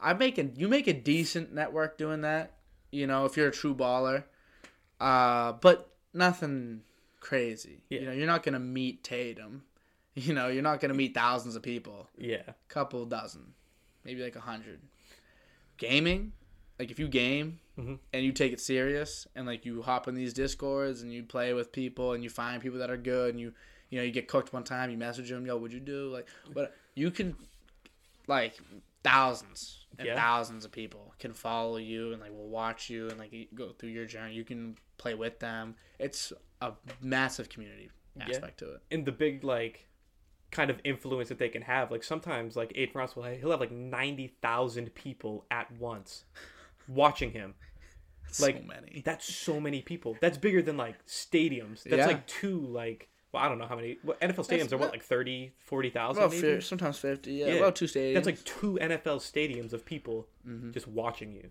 I 0.00 0.14
make 0.14 0.38
a 0.38 0.44
you 0.44 0.68
make 0.68 0.86
a 0.86 0.92
decent 0.92 1.52
network 1.52 1.96
doing 1.98 2.20
that. 2.22 2.52
You 2.90 3.06
know, 3.06 3.24
if 3.24 3.36
you're 3.36 3.48
a 3.48 3.52
true 3.52 3.74
baller, 3.74 4.24
uh, 5.00 5.52
but 5.52 5.90
nothing 6.14 6.82
crazy. 7.20 7.82
Yeah. 7.88 8.00
You 8.00 8.06
know, 8.06 8.12
you're 8.12 8.26
not 8.26 8.42
gonna 8.42 8.58
meet 8.60 9.02
Tatum. 9.04 9.64
You 10.26 10.34
know, 10.34 10.48
you're 10.48 10.62
not 10.62 10.80
gonna 10.80 10.94
meet 10.94 11.14
thousands 11.14 11.54
of 11.56 11.62
people 11.62 12.08
yeah. 12.18 12.42
couple 12.68 13.04
dozen, 13.06 13.54
maybe 14.04 14.22
like 14.22 14.34
a 14.36 14.40
hundred. 14.40 14.80
Gaming, 15.76 16.32
like 16.78 16.90
if 16.90 16.98
you 16.98 17.06
game 17.08 17.60
Mhm. 17.78 17.98
and 18.12 18.24
you 18.24 18.32
take 18.32 18.52
it 18.52 18.60
serious 18.60 19.28
and 19.36 19.46
like 19.46 19.64
you 19.64 19.82
hop 19.82 20.08
in 20.08 20.16
these 20.16 20.32
discords 20.32 21.02
and 21.02 21.12
you 21.12 21.22
play 21.22 21.52
with 21.54 21.70
people 21.70 22.12
and 22.14 22.24
you 22.24 22.30
find 22.30 22.60
people 22.60 22.78
that 22.80 22.90
are 22.90 22.96
good 22.96 23.30
and 23.30 23.40
you 23.40 23.54
you 23.90 23.98
know 23.98 24.04
you 24.04 24.10
get 24.10 24.26
cooked 24.26 24.52
one 24.52 24.64
time 24.64 24.90
you 24.90 24.96
message 24.98 25.28
them 25.30 25.46
yo 25.46 25.56
what'd 25.56 25.72
you 25.72 25.78
do 25.78 26.08
like 26.10 26.26
but 26.52 26.74
you 26.96 27.10
can 27.12 27.36
like 28.26 28.58
thousands 29.04 29.86
and 29.98 30.06
Yeah. 30.08 30.16
thousands 30.16 30.64
of 30.64 30.72
people 30.72 31.14
can 31.20 31.32
follow 31.32 31.76
you 31.76 32.12
and 32.12 32.20
like 32.20 32.32
will 32.32 32.48
watch 32.48 32.90
you 32.90 33.08
and 33.08 33.18
like 33.18 33.48
go 33.54 33.72
through 33.72 33.90
your 33.90 34.06
journey 34.06 34.34
you 34.34 34.44
can 34.44 34.76
play 34.96 35.14
with 35.14 35.38
them 35.38 35.76
it's 36.00 36.32
a 36.60 36.72
massive 37.00 37.48
community 37.48 37.88
Yeah. 38.16 38.24
aspect 38.30 38.58
to 38.58 38.74
it 38.74 38.82
And 38.90 39.06
the 39.06 39.12
big 39.12 39.44
like 39.44 39.86
kind 40.50 40.70
of 40.70 40.80
influence 40.84 41.28
that 41.28 41.38
they 41.38 41.48
can 41.48 41.62
have. 41.62 41.90
Like 41.90 42.02
sometimes 42.02 42.56
like 42.56 42.70
Adin 42.72 42.90
Ross 42.94 43.14
will 43.16 43.24
he'll 43.24 43.50
have 43.50 43.60
like 43.60 43.70
ninety 43.72 44.34
thousand 44.42 44.94
people 44.94 45.44
at 45.50 45.70
once 45.72 46.24
watching 46.88 47.32
him. 47.32 47.54
Like, 48.42 48.58
so 48.58 48.62
many 48.66 49.02
That's 49.06 49.34
so 49.34 49.58
many 49.58 49.80
people. 49.80 50.18
That's 50.20 50.36
bigger 50.36 50.60
than 50.60 50.76
like 50.76 51.02
stadiums. 51.06 51.82
That's 51.84 51.96
Yeah. 52.00 52.06
like 52.08 52.26
two 52.26 52.60
like 52.60 53.08
well, 53.32 53.42
I 53.42 53.48
don't 53.48 53.56
know 53.58 53.66
how 53.66 53.76
many. 53.76 53.96
What, 54.02 54.20
NFL 54.20 54.46
stadiums 54.46 54.58
That's 54.60 54.72
are 54.74 54.76
what 54.78 54.90
like 54.92 55.02
30, 55.02 55.52
40,000 55.64 56.22
about 56.22 56.32
maybe? 56.34 56.60
sometimes 56.60 56.98
50 56.98 57.32
yeah, 57.32 57.46
Yeah. 57.46 57.52
about 57.54 57.74
two 57.76 57.86
stadiums 57.86 58.14
That's 58.14 58.26
like 58.26 58.44
two 58.44 58.78
NFL 58.82 59.20
stadiums 59.20 59.72
of 59.72 59.86
people 59.86 60.28
Mm-hmm. 60.46 60.72
just 60.72 60.86
watching 60.86 61.32
you. 61.32 61.48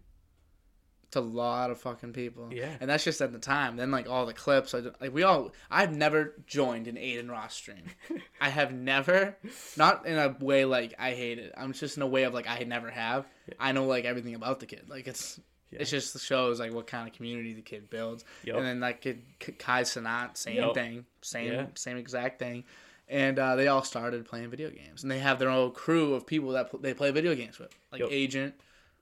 It's 1.07 1.15
a 1.15 1.21
lot 1.21 1.71
of 1.71 1.79
fucking 1.79 2.11
people. 2.13 2.49
Yeah. 2.51 2.69
And 2.81 2.89
that's 2.89 3.03
just 3.05 3.21
at 3.21 3.31
the 3.31 3.39
time. 3.39 3.77
Then 3.77 3.91
like 3.91 4.09
all 4.09 4.25
the 4.25 4.33
clips, 4.33 4.73
I, 4.75 4.79
like 4.99 5.13
we 5.13 5.23
all, 5.23 5.53
I've 5.71 5.95
never 5.95 6.33
joined 6.47 6.87
an 6.87 6.97
Adin 6.97 7.31
Ross 7.31 7.55
stream. 7.55 7.83
I 8.41 8.49
have 8.49 8.73
never, 8.73 9.37
not 9.77 10.05
in 10.05 10.17
a 10.17 10.35
way 10.41 10.65
like 10.65 10.95
I 10.99 11.11
hate 11.11 11.39
it. 11.39 11.53
I'm 11.57 11.71
just 11.71 11.95
in 11.95 12.03
a 12.03 12.07
way 12.07 12.23
of 12.23 12.33
like 12.33 12.47
I 12.47 12.59
never 12.65 12.89
have. 12.89 13.25
I 13.57 13.71
know 13.71 13.85
like 13.85 14.03
everything 14.03 14.35
about 14.35 14.59
the 14.59 14.65
kid. 14.65 14.89
Like 14.89 15.07
it's, 15.07 15.39
Yeah. 15.71 15.79
it 15.81 15.85
just 15.85 16.19
shows 16.19 16.59
like 16.59 16.73
what 16.73 16.87
kind 16.87 17.07
of 17.07 17.13
community 17.15 17.53
the 17.53 17.61
kid 17.61 17.89
builds. 17.89 18.25
Yep. 18.43 18.57
And 18.57 18.65
then 18.65 18.79
that 18.81 18.99
kid 18.99 19.21
Kai 19.59 19.83
Cenat, 19.83 20.35
same 20.35 20.57
Yep. 20.57 20.73
thing, 20.73 21.05
same 21.21 21.53
Yeah. 21.53 21.65
same 21.75 21.95
exact 21.95 22.37
thing. 22.37 22.65
And 23.07 23.39
uh, 23.39 23.55
they 23.55 23.69
all 23.69 23.83
started 23.83 24.25
playing 24.25 24.49
video 24.49 24.69
games, 24.69 25.03
and 25.03 25.09
they 25.09 25.19
have 25.19 25.39
their 25.39 25.47
own 25.49 25.71
crew 25.71 26.13
of 26.15 26.27
people 26.27 26.49
that 26.51 26.69
pl- 26.71 26.79
they 26.79 26.93
play 26.93 27.11
video 27.11 27.33
games 27.33 27.57
with, 27.57 27.73
like 27.93 28.01
Yep. 28.01 28.09
Agent. 28.11 28.55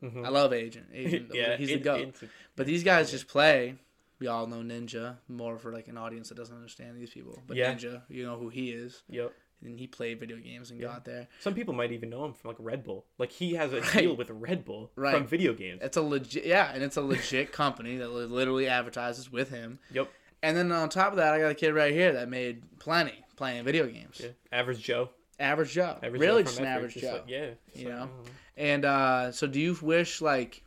Mhm. 0.04 0.26
I 0.26 0.30
love 0.30 0.54
Agent. 0.54 0.88
Agent, 0.94 1.32
yeah, 1.34 1.58
he's 1.58 1.68
the 1.70 1.74
it- 1.76 1.84
goat. 1.84 2.02
it's- 2.02 2.30
But 2.56 2.66
these 2.68 2.84
guys 2.84 3.12
just 3.12 3.28
play. 3.28 3.76
We 4.20 4.28
all 4.28 4.48
know 4.48 4.58
Ninja 4.62 5.18
more 5.28 5.58
for 5.58 5.72
like 5.74 5.88
an 5.88 5.98
audience 5.98 6.30
that 6.30 6.36
doesn't 6.36 6.56
understand 6.56 6.98
these 6.98 7.10
people. 7.10 7.42
But 7.48 7.58
Yeah. 7.58 7.74
Ninja, 7.74 8.02
you 8.10 8.26
know 8.26 8.38
who 8.38 8.48
he 8.50 8.72
is, 8.72 9.04
Yep. 9.10 9.34
and 9.64 9.78
he 9.78 9.88
played 9.88 10.20
video 10.22 10.38
games 10.38 10.72
and 10.72 10.80
Yeah. 10.80 10.88
got 10.88 11.06
there. 11.06 11.28
Some 11.42 11.54
people 11.54 11.74
might 11.74 11.92
even 11.92 12.10
know 12.12 12.24
him 12.26 12.34
from 12.34 12.50
like 12.50 12.58
Red 12.60 12.84
Bull. 12.84 13.06
Like 13.18 13.32
he 13.32 13.56
has 13.56 13.74
a 13.74 13.82
Right. 13.82 13.94
deal 14.04 14.16
with 14.16 14.30
Red 14.30 14.64
Bull 14.64 14.92
Right. 14.96 15.14
from 15.16 15.28
video 15.28 15.54
games. 15.54 15.82
It's 15.84 15.98
a 15.98 16.02
legit, 16.02 16.46
yeah, 16.46 16.72
and 16.74 16.82
it's 16.84 16.96
a 16.98 17.02
legit 17.02 17.52
company 17.52 17.98
that 17.98 18.08
literally 18.10 18.68
advertises 18.68 19.30
with 19.32 19.50
him. 19.50 19.80
Yep. 19.92 20.10
And 20.42 20.56
then 20.56 20.72
on 20.72 20.88
top 20.90 21.12
of 21.12 21.18
that, 21.18 21.34
I 21.34 21.40
got 21.40 21.52
a 21.52 21.56
kid 21.56 21.74
right 21.74 21.92
here 21.92 22.14
that 22.14 22.30
made 22.30 22.80
plenty 22.80 23.24
playing 23.36 23.66
video 23.66 23.86
games. 23.88 24.22
Yeah. 24.24 24.30
Average 24.52 24.82
Joe. 24.82 25.10
Average 25.40 25.74
Joe, 25.74 25.98
Average 26.02 26.22
really 26.22 26.44
Joe 26.44 26.48
just 26.48 26.60
an 26.62 26.66
average 26.68 26.96
Joe. 26.96 27.12
like- 27.14 27.24
yeah. 27.28 27.50
you 27.74 27.90
like, 27.90 27.98
know? 27.98 28.10
I 28.58 28.62
don't 28.62 28.68
know. 28.68 28.74
And 28.74 28.86
uh, 28.86 29.32
so, 29.32 29.48
do 29.48 29.60
you 29.60 29.78
wish 29.82 30.22
like 30.22 30.64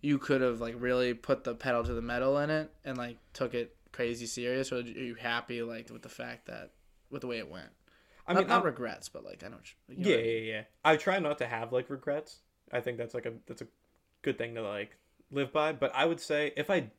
you 0.00 0.18
could 0.18 0.40
have 0.40 0.60
like 0.60 0.74
really 0.78 1.14
put 1.14 1.44
the 1.44 1.54
pedal 1.54 1.82
to 1.84 1.94
the 1.94 2.02
metal 2.02 2.38
in 2.38 2.50
it 2.50 2.70
and 2.84 2.98
like 2.98 3.16
took 3.32 3.54
it 3.54 3.74
crazy 3.92 4.26
serious, 4.26 4.70
or 4.72 4.76
are 4.76 4.80
you 4.82 5.14
happy 5.14 5.62
like 5.62 5.90
with 5.90 6.02
the 6.02 6.08
fact 6.08 6.46
that 6.46 6.72
with 7.10 7.22
the 7.22 7.26
way 7.26 7.38
it 7.38 7.50
went? 7.50 7.70
I 8.26 8.32
not, 8.32 8.40
mean, 8.40 8.48
not 8.48 8.56
I'm- 8.56 8.66
regrets, 8.66 9.08
but 9.08 9.24
like 9.24 9.42
I 9.44 9.48
don't. 9.48 9.62
You 9.88 9.96
know 9.96 10.10
yeah, 10.10 10.16
I 10.16 10.18
yeah, 10.18 10.24
mean? 10.40 10.44
yeah. 10.44 10.62
I 10.84 10.96
try 10.96 11.18
not 11.18 11.38
to 11.38 11.46
have 11.46 11.72
like 11.72 11.90
regrets. 11.90 12.38
I 12.72 12.80
think 12.80 12.98
that's 12.98 13.14
like 13.14 13.26
a 13.26 13.32
that's 13.46 13.62
a 13.62 13.66
good 14.22 14.38
thing 14.38 14.54
to 14.54 14.62
like 14.62 14.96
live 15.30 15.52
by. 15.52 15.72
But 15.72 15.92
I 15.94 16.04
would 16.06 16.20
say 16.20 16.52
if 16.56 16.70
I 16.70 16.90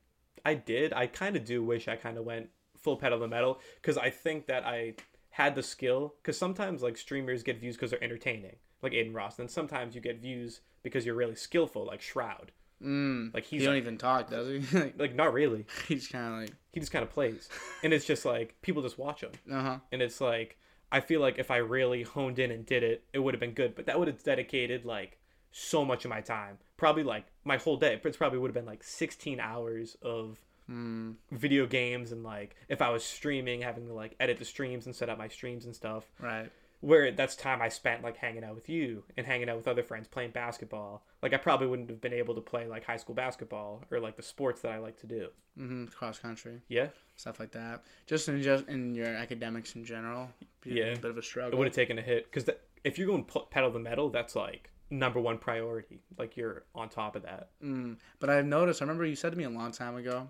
I 0.46 0.54
did, 0.56 0.94
I 0.94 1.08
kind 1.08 1.36
of 1.36 1.46
do 1.46 1.64
wish 1.64 1.88
I 1.88 1.96
kind 1.96 2.18
of 2.18 2.26
went 2.26 2.50
full 2.78 2.98
pedal 2.98 3.18
to 3.18 3.22
the 3.24 3.28
metal 3.28 3.60
because 3.82 3.98
I 3.98 4.10
think 4.12 4.46
that 4.48 4.64
I 4.66 4.94
had 5.32 5.56
the 5.56 5.64
skill. 5.64 6.14
Because 6.22 6.38
sometimes 6.38 6.82
like 6.84 6.98
streamers 6.98 7.42
get 7.44 7.60
views 7.60 7.76
because 7.76 7.90
they're 7.92 8.04
entertaining, 8.04 8.56
like 8.82 8.94
Adin 8.94 9.14
Ross. 9.14 9.40
And 9.40 9.50
sometimes 9.50 9.96
you 9.96 10.02
get 10.02 10.20
views 10.22 10.62
because 10.84 11.06
you're 11.06 11.16
really 11.16 11.36
skillful, 11.36 11.86
like 11.86 12.02
Shroud. 12.02 12.52
Mm, 12.84 13.34
Like 13.34 13.46
he 13.46 13.58
he's 13.58 13.66
don't 13.66 13.78
even 13.78 13.98
talk, 13.98 14.30
does 14.30 14.48
he? 14.48 14.78
like, 14.78 14.96
like 15.00 15.16
not 15.16 15.34
really. 15.34 15.66
he's 15.88 16.08
kind 16.08 16.34
of 16.34 16.40
like, 16.42 16.52
He 16.74 16.80
just 16.80 16.92
kind 16.92 17.04
of 17.04 17.10
plays, 17.10 17.48
and 17.84 17.94
it's 17.94 18.06
just 18.06 18.26
like 18.26 18.56
people 18.62 18.82
just 18.82 18.98
watch 19.00 19.22
him. 19.22 19.32
uh 19.52 19.62
huh. 19.62 19.78
and 19.92 20.02
it's 20.02 20.20
like 20.20 20.58
I 20.92 21.00
feel 21.00 21.20
like 21.22 21.40
if 21.40 21.50
I 21.52 21.58
really 21.58 22.04
honed 22.04 22.38
in 22.38 22.52
and 22.52 22.66
did 22.66 22.84
it, 22.84 23.04
it 23.14 23.20
would 23.20 23.34
have 23.34 23.40
been 23.42 23.54
good. 23.54 23.76
But 23.76 23.86
that 23.88 23.98
would 23.98 24.08
have 24.08 24.22
dedicated 24.24 24.86
like 24.86 25.18
so 25.52 25.84
much 25.86 26.04
of 26.06 26.10
my 26.10 26.20
time, 26.22 26.58
probably 26.78 27.04
like 27.04 27.26
my 27.46 27.58
whole 27.58 27.78
day. 27.78 27.94
It 28.04 28.18
probably 28.18 28.40
would 28.40 28.50
have 28.50 28.56
been 28.56 28.66
like 28.66 28.84
16 28.84 29.40
hours 29.40 29.98
of 30.02 30.38
Mm, 30.70 31.14
video 31.32 31.68
games 31.68 32.12
and 32.12 32.24
like 32.24 32.56
if 32.70 32.82
I 32.82 32.90
was 32.90 33.04
streaming, 33.04 33.62
having 33.62 33.86
to 33.88 33.94
like 33.94 34.16
edit 34.20 34.40
the 34.40 34.46
streams 34.46 34.88
and 34.88 34.96
set 34.96 35.10
up 35.10 35.18
my 35.20 35.28
streams 35.28 35.66
and 35.66 35.76
stuff. 35.76 36.06
right. 36.20 36.50
Where 36.82 37.12
that's 37.12 37.36
time 37.36 37.62
I 37.62 37.70
spent 37.70 38.04
like 38.04 38.18
hanging 38.18 38.44
out 38.44 38.56
with 38.56 38.70
you 38.70 39.04
and 39.18 39.26
hanging 39.26 39.50
out 39.50 39.58
with 39.58 39.68
other 39.68 39.84
friends 39.84 40.08
playing 40.08 40.32
basketball. 40.32 41.04
Like 41.24 41.34
I 41.34 41.38
probably 41.38 41.68
wouldn't 41.68 41.90
have 41.90 42.02
been 42.02 42.14
able 42.14 42.36
to 42.36 42.42
play 42.42 42.68
like 42.68 42.86
high 42.86 42.98
school 42.98 43.16
basketball 43.16 43.84
or 43.90 44.00
like 44.00 44.18
the 44.18 44.24
sports 44.24 44.62
that 44.62 44.72
I 44.72 44.78
like 44.78 45.00
to 45.02 45.08
do. 45.08 45.30
Mm-hmm. 45.60 45.86
Cross 45.86 46.20
country 46.20 46.62
Yeah, 46.68 46.88
stuff 47.16 47.40
like 47.40 47.52
that. 47.54 47.84
Just 48.06 48.28
in 48.30 48.42
just 48.42 48.68
in 48.68 48.94
your 48.94 49.08
academics 49.08 49.76
in 49.76 49.86
general. 49.86 50.30
Yeah. 50.64 50.86
A 50.86 50.98
bit 50.98 51.12
of 51.12 51.18
a 51.18 51.24
struggle. 51.24 51.54
it 51.54 51.58
would 51.58 51.68
have 51.68 51.76
taken 51.76 51.98
a 51.98 52.02
hit 52.02 52.32
because 52.32 52.50
if 52.84 52.98
you're 52.98 53.08
going 53.08 53.24
p- 53.24 53.48
pedal 53.50 53.72
the 53.72 53.80
metal, 53.80 54.10
that's 54.10 54.36
like 54.36 54.70
number 54.90 55.20
one 55.20 55.38
priority. 55.38 56.02
Like 56.18 56.38
you're 56.38 56.64
on 56.76 56.90
top 56.90 57.16
of 57.16 57.24
that. 57.24 57.50
Mm, 57.64 57.98
but 58.20 58.30
I've 58.30 58.46
noticed. 58.46 58.82
I 58.82 58.86
remember 58.86 59.06
you 59.06 59.16
said 59.16 59.32
to 59.32 59.38
me 59.38 59.44
a 59.46 59.50
long 59.50 59.72
time 59.72 59.96
ago, 59.96 60.28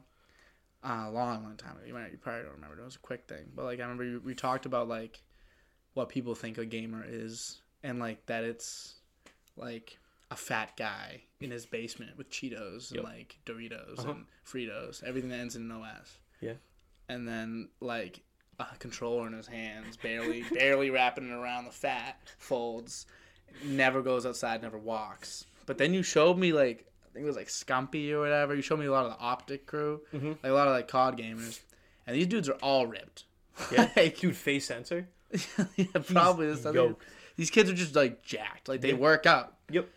uh, 0.83 1.05
a 1.07 1.11
long, 1.11 1.43
long 1.43 1.57
time 1.57 1.77
ago. 1.77 1.85
You 1.85 1.93
might, 1.93 2.11
you 2.11 2.17
probably 2.17 2.43
don't 2.43 2.53
remember. 2.53 2.79
It 2.79 2.85
was 2.85 2.95
a 2.95 2.99
quick 2.99 3.27
thing, 3.27 3.45
but 3.55 3.65
like 3.65 3.79
I 3.79 3.83
remember 3.83 4.03
you, 4.03 4.21
we 4.23 4.35
talked 4.35 4.65
about 4.65 4.87
like 4.87 5.21
what 5.95 6.09
people 6.09 6.35
think 6.35 6.57
a 6.59 6.65
gamer 6.65 7.03
is, 7.07 7.61
and 7.83 7.99
like 7.99 8.23
that 8.27 8.43
it's 8.43 8.95
like 9.57 9.97
a 10.31 10.35
fat 10.35 10.75
guy 10.77 11.21
in 11.39 11.49
his 11.51 11.65
basement 11.65 12.17
with 12.17 12.29
Cheetos 12.29 12.91
Yep. 12.91 13.03
and 13.03 13.13
like 13.13 13.37
Doritos 13.45 13.99
Uh-huh. 13.99 14.11
and 14.11 14.25
Fritos, 14.45 15.03
everything 15.03 15.29
that 15.31 15.39
ends 15.39 15.55
in 15.55 15.63
an 15.63 15.71
OS. 15.71 16.17
Yeah. 16.41 16.53
And 17.09 17.27
then 17.27 17.69
like 17.79 18.21
a 18.59 18.65
controller 18.79 19.27
in 19.27 19.33
his 19.33 19.47
hands, 19.47 19.97
barely, 19.97 20.43
barely 20.53 20.89
wrapping 20.89 21.29
it 21.29 21.33
around 21.33 21.65
the 21.65 21.71
fat 21.71 22.19
folds. 22.37 23.05
Never 23.63 24.01
goes 24.01 24.25
outside, 24.25 24.61
never 24.61 24.77
walks. 24.77 25.45
But 25.65 25.77
then 25.77 25.93
you 25.93 26.03
showed 26.03 26.37
me 26.37 26.51
like 26.53 26.85
I 27.05 27.13
think 27.13 27.23
it 27.23 27.27
was 27.27 27.37
like 27.37 27.47
Scumpy 27.47 28.11
or 28.11 28.19
whatever. 28.19 28.53
You 28.55 28.61
showed 28.61 28.79
me 28.79 28.87
a 28.87 28.91
lot 28.91 29.05
of 29.05 29.11
the 29.11 29.19
Optic 29.23 29.65
crew, 29.67 30.01
Mhm. 30.13 30.31
like 30.43 30.51
a 30.51 30.53
lot 30.53 30.67
of 30.67 30.73
like 30.73 30.87
COD 30.89 31.17
gamers, 31.17 31.61
and 32.05 32.15
these 32.15 32.27
dudes 32.27 32.49
are 32.49 32.57
all 32.61 32.85
ripped. 32.87 33.23
Yeah, 33.71 33.89
Like, 33.95 34.17
dude, 34.19 34.35
face 34.35 34.65
sensor. 34.65 35.07
yeah, 35.75 35.85
probably 36.05 36.47
yoked. 36.73 37.03
These 37.37 37.49
kids 37.51 37.69
are 37.69 37.73
just 37.73 37.95
like 37.95 38.21
jacked. 38.23 38.67
Like 38.69 38.81
they 38.81 38.89
Yeah. 38.89 38.95
work 38.95 39.25
out. 39.25 39.53
Yep. 39.69 39.89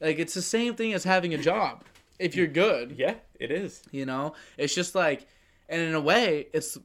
Like 0.00 0.18
it's 0.18 0.34
the 0.34 0.42
same 0.42 0.74
thing 0.74 0.92
as 0.92 1.04
having 1.04 1.32
a 1.34 1.38
job. 1.38 1.84
If 2.18 2.36
you're 2.36 2.46
good, 2.46 2.94
Yeah, 2.98 3.14
it 3.40 3.50
is. 3.50 3.82
you 3.90 4.06
know, 4.06 4.34
it's 4.56 4.74
just 4.74 4.94
like, 4.94 5.26
and 5.68 5.80
in 5.80 5.94
a 5.94 6.00
way, 6.00 6.46
it's 6.52 6.78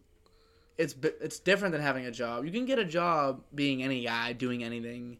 it's 0.77 0.95
it's 1.21 1.39
different 1.39 1.71
than 1.73 1.81
having 1.81 2.05
a 2.05 2.11
job. 2.11 2.45
You 2.45 2.51
can 2.51 2.65
get 2.65 2.79
a 2.79 2.85
job 2.85 3.41
being 3.53 3.83
any 3.83 4.05
guy 4.05 4.33
doing 4.33 4.63
anything 4.63 5.17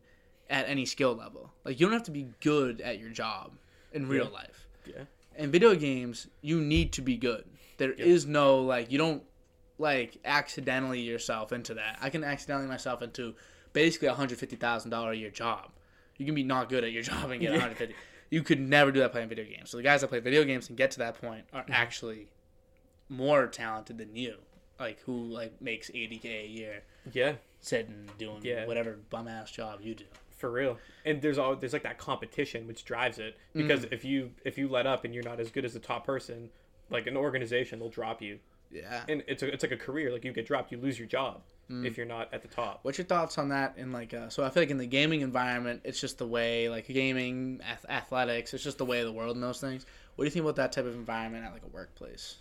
at 0.50 0.68
any 0.70 0.86
skill 0.86 1.14
level. 1.16 1.52
Like 1.66 1.80
you 1.80 1.86
don't 1.86 1.94
have 1.94 2.04
to 2.04 2.12
be 2.12 2.28
good 2.42 2.80
at 2.82 3.00
your 3.00 3.10
job 3.10 3.52
in 3.92 4.08
real 4.08 4.26
Yeah. 4.26 4.32
life. 4.32 4.68
Yeah. 4.86 5.04
In 5.38 5.52
video 5.52 5.76
games, 5.76 6.28
you 6.42 6.62
need 6.62 6.94
to 6.94 7.02
be 7.02 7.18
good. 7.18 7.44
There 7.78 7.92
is 7.92 8.24
Yep. 8.24 8.32
no 8.32 8.62
like 8.62 8.92
you 8.92 8.98
don't 8.98 9.24
like 9.78 10.18
accidentally 10.26 11.02
yourself 11.02 11.52
into 11.52 11.74
that. 11.76 11.98
I 12.02 12.10
can 12.10 12.24
accidentally 12.24 12.68
myself 12.68 13.02
into 13.02 13.36
basically 13.74 14.08
a 14.08 14.14
hundred 14.14 14.40
fifty 14.40 14.56
thousand 14.56 14.92
dollar 14.92 15.12
a 15.12 15.16
year 15.16 15.30
job. 15.30 15.70
You 16.18 16.26
can 16.26 16.36
be 16.36 16.44
not 16.44 16.70
good 16.70 16.84
at 16.84 16.92
your 16.92 17.04
job 17.12 17.30
and 17.32 17.40
get 17.40 17.52
Yeah. 17.52 17.58
150. 17.60 17.96
You 18.30 18.44
could 18.44 18.60
never 18.60 18.92
do 18.92 19.00
that 19.00 19.12
playing 19.12 19.30
video 19.30 19.46
games. 19.46 19.70
So 19.70 19.78
the 19.78 19.84
guys 19.84 20.02
that 20.02 20.08
play 20.08 20.20
video 20.20 20.44
games 20.44 20.68
and 20.70 20.78
get 20.78 20.92
to 20.92 21.00
that 21.00 21.20
point 21.22 21.46
are 21.54 21.62
Mm-hmm. 21.62 21.72
actually 21.74 22.28
more 23.10 23.48
talented 23.48 23.98
than 23.98 24.16
you. 24.16 24.36
Like 24.80 25.00
who 25.02 25.14
like 25.26 25.62
makes 25.62 25.90
80k 25.90 26.26
a 26.44 26.48
year 26.48 26.84
Yeah. 27.14 27.34
sitting 27.62 28.10
doing 28.18 28.40
Yeah. 28.44 28.66
whatever 28.66 28.98
bum 29.10 29.28
ass 29.28 29.50
job 29.52 29.80
you 29.82 29.96
do. 29.96 30.06
for 30.36 30.52
real 30.52 30.78
and 31.04 31.20
there's 31.20 31.40
all 31.40 31.56
there's 31.56 31.74
like 31.74 31.82
that 31.82 31.98
competition 31.98 32.68
which 32.68 32.86
drives 32.86 33.18
it 33.18 33.36
because 33.56 33.86
if 33.86 34.06
you 34.06 34.30
if 34.46 34.56
you 34.56 34.68
let 34.68 34.86
up 34.86 35.04
and 35.04 35.12
you're 35.16 35.24
not 35.24 35.40
as 35.40 35.50
good 35.50 35.66
as 35.66 35.74
the 35.74 35.80
top 35.80 36.06
person 36.06 36.52
like 36.92 37.08
an 37.08 37.18
organization 37.18 37.80
they'll 37.80 37.90
drop 37.90 38.22
you 38.22 38.38
Yeah. 38.70 39.04
and 39.08 39.24
it's 39.28 39.44
a, 39.44 39.52
it's 39.52 39.64
like 39.64 39.72
a 39.72 39.78
career 39.78 40.12
like 40.12 40.26
you 40.26 40.34
get 40.34 40.46
dropped 40.46 40.74
you 40.74 40.78
lose 40.78 41.00
your 41.00 41.08
job 41.08 41.42
if 41.70 41.98
you're 41.98 42.06
not 42.06 42.34
at 42.34 42.42
the 42.42 42.48
top 42.48 42.80
What's 42.84 42.98
your 42.98 43.06
thoughts 43.06 43.38
on 43.38 43.50
that? 43.50 43.74
In 43.78 43.92
like, 43.92 44.14
uh, 44.14 44.30
so 44.30 44.42
I 44.42 44.50
feel 44.50 44.64
like 44.64 44.70
in 44.70 44.78
the 44.78 44.86
gaming 44.86 45.20
environment, 45.20 45.82
it's 45.84 46.00
just 46.00 46.18
the 46.18 46.26
way 46.26 46.70
like 46.70 46.88
gaming, 46.88 47.60
ath- 47.62 47.86
athletics, 47.90 48.54
it's 48.54 48.64
just 48.64 48.78
the 48.78 48.86
way 48.86 49.02
of 49.02 49.06
the 49.06 49.12
world 49.12 49.36
and 49.36 49.44
those 49.44 49.60
things. 49.60 49.86
What 50.16 50.24
do 50.24 50.28
you 50.28 50.32
think 50.32 50.44
about 50.44 50.56
that 50.56 50.72
type 50.72 50.86
of 50.86 50.94
environment 50.96 51.44
at 51.44 51.52
like 51.52 51.64
a 51.64 51.68
workplace? 51.68 52.38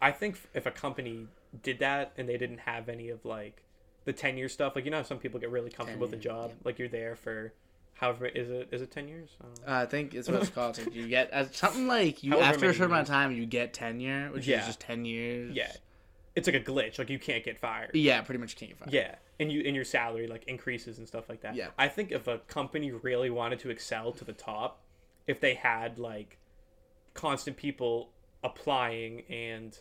i 0.00 0.10
think 0.10 0.38
if 0.54 0.66
a 0.66 0.70
company 0.70 1.26
did 1.62 1.78
that 1.78 2.12
and 2.16 2.28
they 2.28 2.36
didn't 2.36 2.58
have 2.58 2.88
any 2.88 3.08
of 3.08 3.24
like 3.24 3.62
the 4.04 4.12
tenure 4.12 4.48
stuff 4.48 4.76
like 4.76 4.84
you 4.84 4.90
know 4.90 4.98
how 4.98 5.02
some 5.02 5.18
people 5.18 5.40
get 5.40 5.50
really 5.50 5.70
comfortable 5.70 6.06
with 6.06 6.14
a 6.14 6.22
job 6.22 6.50
yeah. 6.50 6.56
like 6.64 6.78
you're 6.78 6.88
there 6.88 7.16
for 7.16 7.52
however 7.98 8.26
is 8.26 8.48
it 8.50 8.68
is 8.72 8.80
it 8.82 8.90
10 8.90 9.08
years 9.08 9.30
I. 9.66 9.80
Uh, 9.80 9.82
I 9.82 9.86
think 9.86 10.14
it's 10.14 10.28
what 10.28 10.40
it's 10.40 10.50
called. 10.50 10.78
You 10.92 11.06
get 11.08 11.32
uh, 11.32 11.44
something 11.50 11.86
like 11.86 12.22
you 12.22 12.32
However 12.32 12.44
after 12.46 12.66
a 12.70 12.72
certain 12.72 12.86
amount 12.86 13.02
of 13.02 13.08
time, 13.08 13.32
you 13.32 13.44
get 13.46 13.72
tenure, 13.74 14.30
which 14.32 14.46
Yeah. 14.46 14.60
is 14.60 14.66
just 14.66 14.80
ten 14.80 15.04
years. 15.04 15.54
yeah 15.54 15.72
it's 16.36 16.46
like 16.46 16.54
a 16.54 16.60
glitch 16.60 16.98
like 17.00 17.10
you 17.10 17.18
can't 17.18 17.42
get 17.44 17.58
fired 17.58 17.90
Yeah, 17.94 18.20
pretty 18.22 18.38
much 18.38 18.54
can't 18.56 18.70
get 18.70 18.78
fired. 18.78 18.92
Yeah, 18.92 19.16
and 19.40 19.50
you 19.50 19.62
and 19.66 19.74
your 19.74 19.84
salary 19.84 20.28
like 20.28 20.44
increases 20.46 20.98
and 20.98 21.06
stuff 21.08 21.28
like 21.28 21.40
that. 21.40 21.56
Yeah. 21.56 21.68
I 21.76 21.88
think 21.88 22.12
if 22.12 22.28
a 22.28 22.38
company 22.46 22.92
really 22.92 23.28
wanted 23.30 23.58
to 23.60 23.70
excel 23.70 24.12
to 24.12 24.24
the 24.24 24.32
top, 24.32 24.80
if 25.26 25.40
they 25.40 25.54
had 25.54 25.98
like 25.98 26.38
constant 27.14 27.56
people 27.56 28.10
applying 28.44 29.22
and 29.28 29.76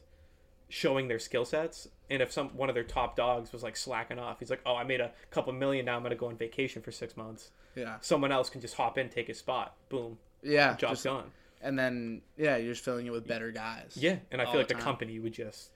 showing 0.69 1.07
their 1.07 1.19
skill 1.19 1.45
sets, 1.45 1.87
and 2.09 2.21
if 2.23 2.31
some 2.31 2.49
one 2.49 2.69
of 2.69 2.75
their 2.75 2.83
top 2.83 3.15
dogs 3.15 3.53
was 3.53 3.61
like 3.61 3.77
slacking 3.77 4.17
off, 4.17 4.39
he's 4.39 4.49
like, 4.49 4.61
"Oh, 4.65 4.75
I 4.75 4.83
made 4.83 4.99
a 4.99 5.11
couple 5.29 5.53
million 5.53 5.85
now. 5.85 5.95
I'm 5.95 6.01
gonna 6.03 6.15
go 6.15 6.27
on 6.27 6.37
vacation 6.37 6.81
for 6.81 6.91
six 6.91 7.15
months." 7.15 7.51
Yeah. 7.77 7.97
Someone 8.01 8.31
else 8.31 8.49
can 8.49 8.59
just 8.61 8.73
hop 8.73 8.97
in, 8.97 9.07
take 9.09 9.27
his 9.27 9.37
spot. 9.37 9.75
Boom, 9.89 10.17
Yeah. 10.41 10.75
job's 10.75 11.03
just- 11.03 11.03
done. 11.05 11.31
and 11.61 11.77
then 11.77 12.21
yeah, 12.37 12.57
you're 12.57 12.73
just 12.73 12.83
filling 12.83 13.05
it 13.05 13.11
with 13.11 13.27
better 13.27 13.51
guys. 13.51 13.95
Yeah, 13.95 14.17
and 14.31 14.41
I 14.41 14.45
feel 14.45 14.55
like 14.55 14.67
the 14.67 14.73
the 14.75 14.81
company 14.81 15.19
would 15.19 15.33
just 15.33 15.69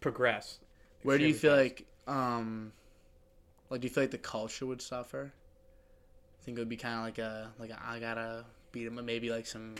progress. 0.00 0.58
Where 1.02 1.18
do 1.18 1.26
you 1.26 1.34
feel 1.34 1.56
fast. 1.56 1.62
like 1.80 1.86
um 2.06 2.72
like 3.70 3.80
do 3.82 3.86
you 3.86 3.92
feel 3.94 4.02
like 4.04 4.10
the 4.10 4.18
culture 4.18 4.66
would 4.66 4.82
suffer? 4.82 5.32
I 6.40 6.44
think 6.44 6.56
it 6.58 6.60
would 6.60 6.68
be 6.68 6.76
kind 6.76 6.96
of 6.98 7.04
like 7.04 7.18
a 7.18 7.52
like 7.58 7.70
a, 7.70 7.78
I 7.84 7.98
gotta 8.00 8.44
beat 8.72 8.86
him, 8.86 8.98
maybe 9.04 9.30
like 9.30 9.46
some 9.46 9.74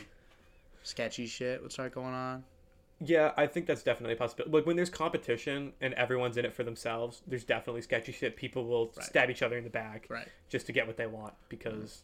sketchy 0.83 1.25
shit 1.27 1.61
would 1.61 1.71
start 1.71 1.93
going 1.93 2.13
on. 2.13 2.43
Yeah, 3.05 3.33
I 3.35 3.47
think 3.47 3.65
that's 3.65 3.83
definitely 3.83 4.13
a 4.13 4.17
possibility. 4.17 4.55
Like 4.55 4.65
when 4.65 4.75
there's 4.75 4.89
competition 4.89 5.73
and 5.81 5.93
everyone's 5.95 6.37
in 6.37 6.45
it 6.45 6.53
for 6.53 6.63
themselves, 6.63 7.21
there's 7.27 7.43
definitely 7.43 7.81
sketchy 7.81 8.11
shit. 8.13 8.35
People 8.37 8.65
will 8.65 8.93
Right. 8.95 9.05
stab 9.05 9.29
each 9.29 9.41
other 9.41 9.57
in 9.57 9.63
the 9.65 9.69
back 9.69 10.05
Right. 10.09 10.27
just 10.49 10.65
to 10.67 10.71
get 10.71 10.87
what 10.87 10.95
they 10.97 11.07
want 11.07 11.33
because 11.49 12.03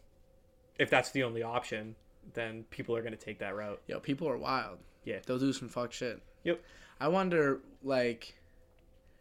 if 0.78 0.90
that's 0.90 1.12
the 1.12 1.24
only 1.24 1.42
option, 1.44 1.96
then 2.34 2.66
people 2.66 2.96
are 2.96 3.02
going 3.02 3.14
to 3.14 3.18
take 3.18 3.40
that 3.40 3.56
route. 3.56 3.82
Yo, 3.88 4.00
people 4.00 4.28
are 4.28 4.38
wild. 4.38 4.80
Yeah. 5.06 5.20
They'll 5.26 5.40
do 5.40 5.54
some 5.54 5.70
fuck 5.70 5.94
shit. 5.94 6.22
Yep. 6.44 6.62
I 7.00 7.08
wonder, 7.08 7.60
like, 7.84 8.36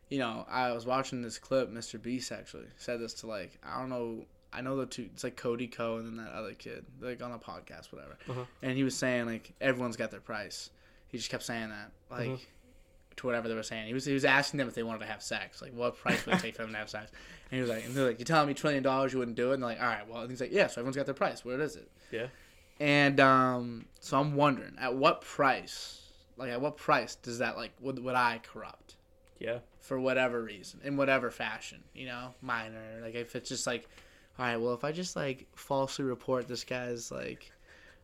you 0.09 0.19
know, 0.19 0.47
I 0.49 0.73
was 0.73 0.85
watching 0.87 1.23
this 1.23 1.39
clip. 1.39 1.71
Mr. 1.71 2.01
Beast 2.03 2.33
actually 2.33 2.67
said 2.77 3.01
this 3.01 3.15
to 3.15 3.27
like, 3.27 3.59
I 3.65 3.79
don't 3.79 3.89
know. 3.91 4.25
I 4.53 4.63
know 4.63 4.77
the 4.77 4.87
two. 4.87 5.09
It's 5.13 5.23
like 5.23 5.37
Cody 5.37 5.67
Ko 5.69 5.99
and 5.99 6.07
then 6.07 6.25
that 6.25 6.33
other 6.33 6.55
kid, 6.55 6.85
like 7.01 7.23
on 7.23 7.31
a 7.33 7.39
podcast, 7.39 7.93
whatever. 7.93 8.17
Uh-huh. 8.29 8.45
And 8.63 8.77
he 8.77 8.83
was 8.83 8.97
saying 8.97 9.27
like 9.27 9.53
everyone's 9.61 9.97
got 9.97 10.11
their 10.11 10.21
price. 10.21 10.71
He 11.09 11.19
just 11.19 11.31
kept 11.31 11.43
saying 11.43 11.71
that, 11.71 11.91
like, 12.11 12.29
Mhm. 12.29 12.41
to 13.17 13.27
whatever 13.27 13.49
they 13.49 13.55
were 13.55 13.63
saying. 13.63 13.87
He 13.87 13.95
was 13.95 14.05
he 14.05 14.13
was 14.15 14.25
asking 14.25 14.59
them 14.59 14.69
if 14.69 14.75
they 14.75 14.83
wanted 14.83 15.01
to 15.01 15.07
have 15.07 15.23
sex, 15.23 15.61
like 15.63 15.73
what 15.73 15.97
price 15.97 16.25
would 16.27 16.37
it 16.37 16.41
take 16.41 16.55
for 16.57 16.63
them 16.63 16.73
to 16.73 16.79
have 16.79 16.91
sex. 16.91 17.11
And 17.51 17.57
he 17.57 17.61
was 17.61 17.71
like, 17.71 17.85
and 17.85 17.95
they're 17.95 18.07
like, 18.07 18.19
you 18.19 18.25
telling 18.25 18.47
me 18.49 18.55
trillion 18.55 18.83
dollars 18.83 19.13
you 19.13 19.19
wouldn't 19.19 19.37
do 19.37 19.51
it? 19.51 19.55
And 19.55 19.63
they're 19.63 19.71
like, 19.71 19.81
all 19.81 19.87
right, 19.87 20.07
well, 20.09 20.21
and 20.21 20.31
he's 20.31 20.41
like, 20.41 20.53
yeah. 20.53 20.67
So 20.67 20.81
everyone's 20.81 20.97
got 20.97 21.07
their 21.07 21.15
price. 21.15 21.45
Where 21.45 21.61
is 21.61 21.77
it? 21.77 21.91
Yeah. 22.13 22.27
And 22.81 23.19
um, 23.19 23.87
so 24.01 24.21
I'm 24.21 24.37
wondering, 24.37 24.77
at 24.79 24.95
what 24.95 25.23
price, 25.23 26.03
like 26.37 26.51
at 26.53 26.61
what 26.61 26.77
price 26.77 27.17
does 27.17 27.39
that 27.39 27.57
like 27.57 27.73
would 27.81 27.99
would 28.05 28.15
I 28.15 28.41
corrupt 28.45 28.95
Yeah. 29.41 29.59
for 29.81 29.99
whatever 29.99 30.41
reason, 30.43 30.81
in 30.85 30.97
whatever 30.97 31.31
fashion, 31.33 31.83
you 31.95 32.07
know, 32.07 32.35
minor, 32.41 33.01
like 33.03 33.15
if 33.17 33.35
it's 33.35 33.49
just 33.49 33.67
like, 33.67 33.89
all 34.39 34.45
right, 34.45 34.57
well, 34.57 34.75
if 34.75 34.85
I 34.85 34.93
just 34.93 35.17
like 35.17 35.47
falsely 35.57 36.05
report 36.05 36.47
this 36.47 36.63
guy's 36.63 37.11
like 37.11 37.51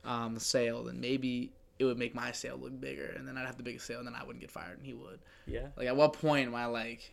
um 0.05 0.39
sale, 0.41 0.83
then 0.85 1.01
maybe 1.01 1.53
it 1.79 1.85
would 1.85 1.99
make 1.99 2.15
my 2.15 2.33
sale 2.33 2.57
look 2.61 2.79
bigger, 2.81 3.15
and 3.17 3.27
then 3.27 3.37
I'd 3.37 3.47
have 3.47 3.57
the 3.57 3.63
biggest 3.63 3.87
sale, 3.87 3.99
and 3.99 4.07
then 4.07 4.15
I 4.15 4.23
wouldn't 4.25 4.41
get 4.41 4.51
fired, 4.51 4.79
and 4.79 4.87
he 4.87 4.95
would. 4.95 5.19
Yeah. 5.47 5.67
Like, 5.77 5.87
at 5.89 5.97
what 5.97 6.13
point 6.13 6.47
am 6.47 6.55
I 6.55 6.67
like, 6.67 7.13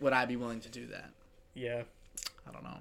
would 0.00 0.12
I 0.12 0.26
be 0.26 0.36
willing 0.36 0.60
to 0.60 0.68
do 0.68 0.86
that? 0.88 1.10
Yeah. 1.54 1.82
I 2.48 2.52
don't 2.52 2.62
know. 2.64 2.78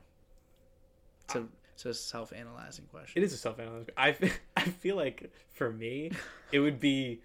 It's 1.25 1.35
a 1.35 1.45
it's 1.73 1.85
a 1.85 1.93
self 1.93 2.33
analyzing 2.33 2.85
question. 2.91 3.21
It 3.21 3.25
is 3.25 3.33
a 3.33 3.37
self 3.37 3.59
analyzing. 3.59 3.93
I, 3.97 4.15
I 4.57 4.61
feel 4.61 4.95
like 4.95 5.31
for 5.53 5.71
me, 5.71 6.11
it 6.51 6.59
would 6.59 6.79
be, 6.79 7.21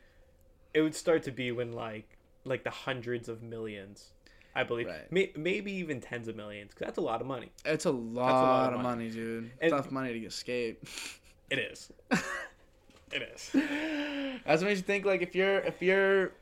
it 0.73 0.81
would 0.83 0.95
start 0.95 1.23
to 1.25 1.31
be 1.33 1.53
when 1.53 1.73
like, 1.73 2.17
like 2.45 2.65
the 2.65 2.71
hundreds 2.71 3.29
of 3.29 3.43
millions, 3.43 4.13
I 4.55 4.63
believe, 4.65 4.87
Right. 4.87 5.11
May, 5.11 5.33
maybe 5.37 5.73
even 5.73 6.01
tens 6.01 6.29
of 6.29 6.37
millions, 6.37 6.71
because 6.71 6.87
that's 6.87 6.99
a 6.99 7.03
lot 7.03 7.21
of 7.21 7.27
money. 7.27 7.51
It's 7.65 7.85
a 7.87 7.91
lot, 7.91 8.69
of 8.69 8.75
of 8.79 8.83
money. 8.83 9.05
money, 9.07 9.11
dude. 9.11 9.51
And- 9.61 9.71
Tough 9.71 9.91
money 9.91 10.19
to 10.21 10.27
escape. 10.27 10.87
It 11.51 11.59
is. 11.59 11.91
it 13.13 13.23
is. 13.35 13.51
That's 14.45 14.63
what 14.63 14.69
makes 14.69 14.79
you 14.81 14.85
think 14.85 15.05
like 15.05 15.23
if 15.23 15.35
you're 15.35 15.59
if 15.59 15.81
you're 15.83 16.33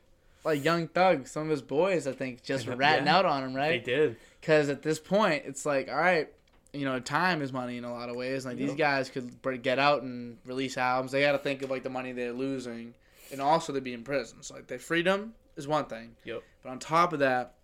like 0.45 0.65
young 0.65 0.89
thug, 0.89 1.27
some 1.27 1.45
of 1.45 1.49
his 1.51 1.63
boys 1.63 2.07
I 2.07 2.13
think 2.13 2.43
just 2.43 2.67
Yeah. 2.67 2.75
ratting 2.77 3.09
out 3.09 3.25
on 3.25 3.45
him, 3.45 3.55
right? 3.55 3.85
They 3.85 3.93
did. 3.93 4.17
Because 4.41 4.69
at 4.69 4.83
this 4.83 4.99
point 4.99 5.45
it's 5.47 5.65
like, 5.67 5.89
all 5.89 5.97
right, 5.97 6.29
you 6.73 6.85
know, 6.85 6.99
time 6.99 7.43
is 7.43 7.53
money 7.53 7.77
in 7.77 7.85
a 7.85 7.93
lot 7.93 8.09
of 8.09 8.17
ways. 8.17 8.45
Like 8.47 8.57
these 8.57 8.75
guys 8.75 9.09
could 9.11 9.31
get 9.63 9.79
out 9.79 10.03
and 10.03 10.39
release 10.47 10.77
albums. 10.79 11.13
They 11.13 11.21
got 11.23 11.33
to 11.33 11.39
think 11.39 11.63
of 11.63 11.71
like 11.71 11.83
the 11.83 11.91
money 11.91 12.13
they're 12.13 12.33
losing, 12.33 12.95
and 13.31 13.41
also 13.41 13.73
to 13.73 13.81
be 13.81 13.93
in 13.93 14.03
prison. 14.03 14.39
So 14.43 14.55
like 14.55 14.67
their 14.67 14.79
freedom 14.79 15.35
is 15.57 15.69
one 15.69 15.85
thing, 15.85 16.17
Yep. 16.25 16.43
but 16.63 16.71
on 16.71 16.79
top 16.79 17.13
of 17.13 17.19
that, 17.21 17.55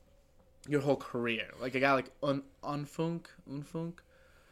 your 0.68 0.82
whole 0.82 0.96
career. 0.96 1.48
Like 1.60 1.74
a 1.74 1.80
guy 1.80 1.92
like 1.94 2.10
Un 2.22 2.42
Unfoonk 2.62 3.24
Unfoonk, 3.50 3.94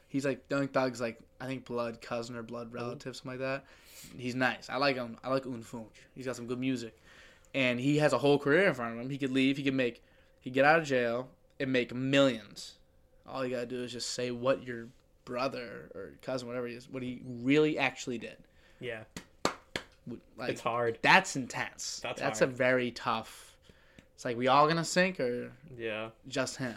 he's 0.08 0.24
like 0.24 0.42
Young 0.50 0.68
Thug's 0.68 1.00
like 1.00 1.20
I 1.40 1.46
think 1.46 1.64
blood 1.64 2.00
cousin 2.00 2.36
or 2.36 2.42
blood 2.42 2.72
relative, 2.72 3.14
something 3.16 3.32
like 3.32 3.40
that. 3.40 3.64
He's 4.16 4.34
nice. 4.34 4.68
I 4.70 4.76
like 4.76 4.96
him. 4.96 5.16
I 5.24 5.28
like 5.30 5.44
Unfoonk. 5.44 5.88
He's 6.14 6.26
got 6.26 6.36
some 6.36 6.46
good 6.46 6.58
music, 6.58 6.96
and 7.54 7.78
he 7.80 7.98
has 7.98 8.12
a 8.12 8.18
whole 8.18 8.38
career 8.38 8.68
in 8.68 8.74
front 8.74 8.94
of 8.94 9.00
him. 9.00 9.10
He 9.10 9.18
could 9.18 9.32
leave. 9.32 9.56
He 9.56 9.62
could 9.62 9.74
make. 9.74 10.02
He 10.40 10.50
could 10.50 10.54
get 10.54 10.64
out 10.64 10.78
of 10.78 10.84
jail 10.86 11.28
and 11.60 11.72
make 11.72 11.94
millions. 11.94 12.74
All 13.28 13.44
you 13.44 13.50
gotta 13.50 13.66
do 13.66 13.82
is 13.82 13.92
just 13.92 14.10
say 14.10 14.30
what 14.30 14.62
your 14.66 14.86
brother 15.24 15.90
or 15.94 16.12
cousin, 16.22 16.46
whatever 16.46 16.66
he 16.68 16.74
is, 16.74 16.88
what 16.88 17.02
he 17.02 17.20
really 17.24 17.78
actually 17.78 18.18
did. 18.18 18.36
Yeah. 18.80 19.00
Like 20.38 20.50
it's 20.50 20.60
hard. 20.60 20.98
that's 21.02 21.34
intense. 21.34 21.98
That's 22.02 22.20
That's, 22.20 22.38
hard. 22.38 22.50
a 22.52 22.54
very 22.54 22.92
tough. 22.92 23.56
It's 24.14 24.24
like 24.24 24.36
we 24.36 24.46
all 24.46 24.68
gonna 24.68 24.84
sink 24.84 25.18
or 25.18 25.50
Yeah. 25.76 26.10
just 26.28 26.56
him. 26.58 26.76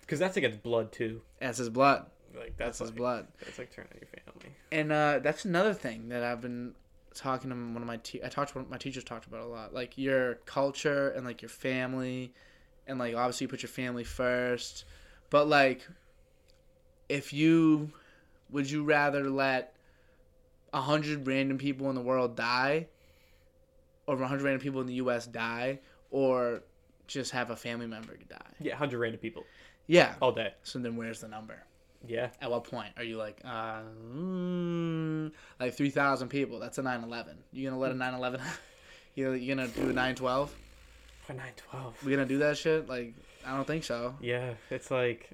Because 0.00 0.18
that's 0.18 0.36
against 0.38 0.62
blood 0.62 0.90
too. 0.90 1.20
That's 1.40 1.58
his 1.58 1.68
blood. 1.68 2.06
Like 2.34 2.56
That's 2.56 2.78
that's, 2.78 2.80
his 2.80 2.90
like, 2.90 2.96
blood. 2.96 3.26
That's 3.44 3.58
like 3.58 3.72
turning 3.72 3.90
on 3.92 3.98
your 4.00 4.08
family. 4.24 4.56
And 4.72 4.92
uh, 4.92 5.18
that's 5.20 5.44
another 5.44 5.74
thing 5.74 6.08
that 6.08 6.22
I've 6.22 6.40
been 6.40 6.74
talking 7.14 7.50
to 7.50 7.56
one 7.56 7.76
of 7.76 7.86
my 7.86 7.98
te- 7.98 8.22
I 8.24 8.28
talked 8.28 8.52
to 8.52 8.58
one 8.58 8.64
of 8.64 8.70
my 8.70 8.78
teachers 8.78 9.04
talked 9.04 9.26
about 9.26 9.40
a 9.42 9.46
lot. 9.46 9.72
Like 9.72 9.96
your 9.96 10.36
culture 10.46 11.10
and 11.10 11.24
like 11.24 11.42
your 11.42 11.48
family, 11.48 12.32
and 12.86 12.98
like 12.98 13.14
obviously 13.14 13.44
you 13.44 13.48
put 13.48 13.62
your 13.62 13.70
family 13.70 14.04
first, 14.04 14.84
but 15.30 15.48
like 15.48 15.86
if 17.08 17.32
you 17.32 17.92
would 18.50 18.70
you 18.70 18.84
rather 18.84 19.28
let 19.30 19.74
a 20.72 20.80
hundred 20.80 21.26
random 21.26 21.58
people 21.58 21.88
in 21.88 21.94
the 21.94 22.00
world 22.02 22.36
die, 22.36 22.88
or 24.06 24.20
a 24.20 24.26
hundred 24.26 24.42
random 24.44 24.60
people 24.60 24.80
in 24.80 24.86
the 24.86 24.94
U.S. 24.94 25.26
die, 25.26 25.80
or 26.10 26.62
just 27.06 27.30
have 27.32 27.50
a 27.50 27.56
family 27.56 27.86
member 27.86 28.16
die? 28.28 28.36
Yeah, 28.60 28.74
hundred 28.74 28.98
random 28.98 29.20
people 29.20 29.44
Yeah. 29.86 30.14
all 30.20 30.32
day. 30.32 30.54
So 30.62 30.78
then 30.78 30.96
where's 30.96 31.20
the 31.20 31.28
number? 31.28 31.62
Yeah. 32.06 32.30
At 32.40 32.50
what 32.50 32.64
point 32.64 32.92
are 32.96 33.02
you 33.04 33.16
like, 33.16 33.40
uh, 33.44 33.80
mm, 34.12 35.32
like 35.60 35.74
three 35.74 35.90
thousand 35.90 36.28
people? 36.28 36.58
That's 36.58 36.78
a 36.78 36.82
9-11. 36.82 37.34
You 37.52 37.68
gonna 37.68 37.80
let 37.80 37.92
a 37.92 37.94
9-11? 37.94 38.40
you 39.14 39.32
you 39.32 39.54
gonna 39.54 39.68
do 39.68 39.90
a 39.90 39.92
nine 39.92 40.14
twelve? 40.14 40.54
Why 41.26 41.36
nine 41.36 41.52
twelve? 41.56 42.02
We 42.04 42.10
gonna 42.12 42.26
do 42.26 42.38
that 42.38 42.56
shit? 42.58 42.88
Like, 42.88 43.14
I 43.46 43.56
don't 43.56 43.66
think 43.66 43.84
so. 43.84 44.14
Yeah, 44.20 44.54
it's 44.70 44.90
like 44.90 45.30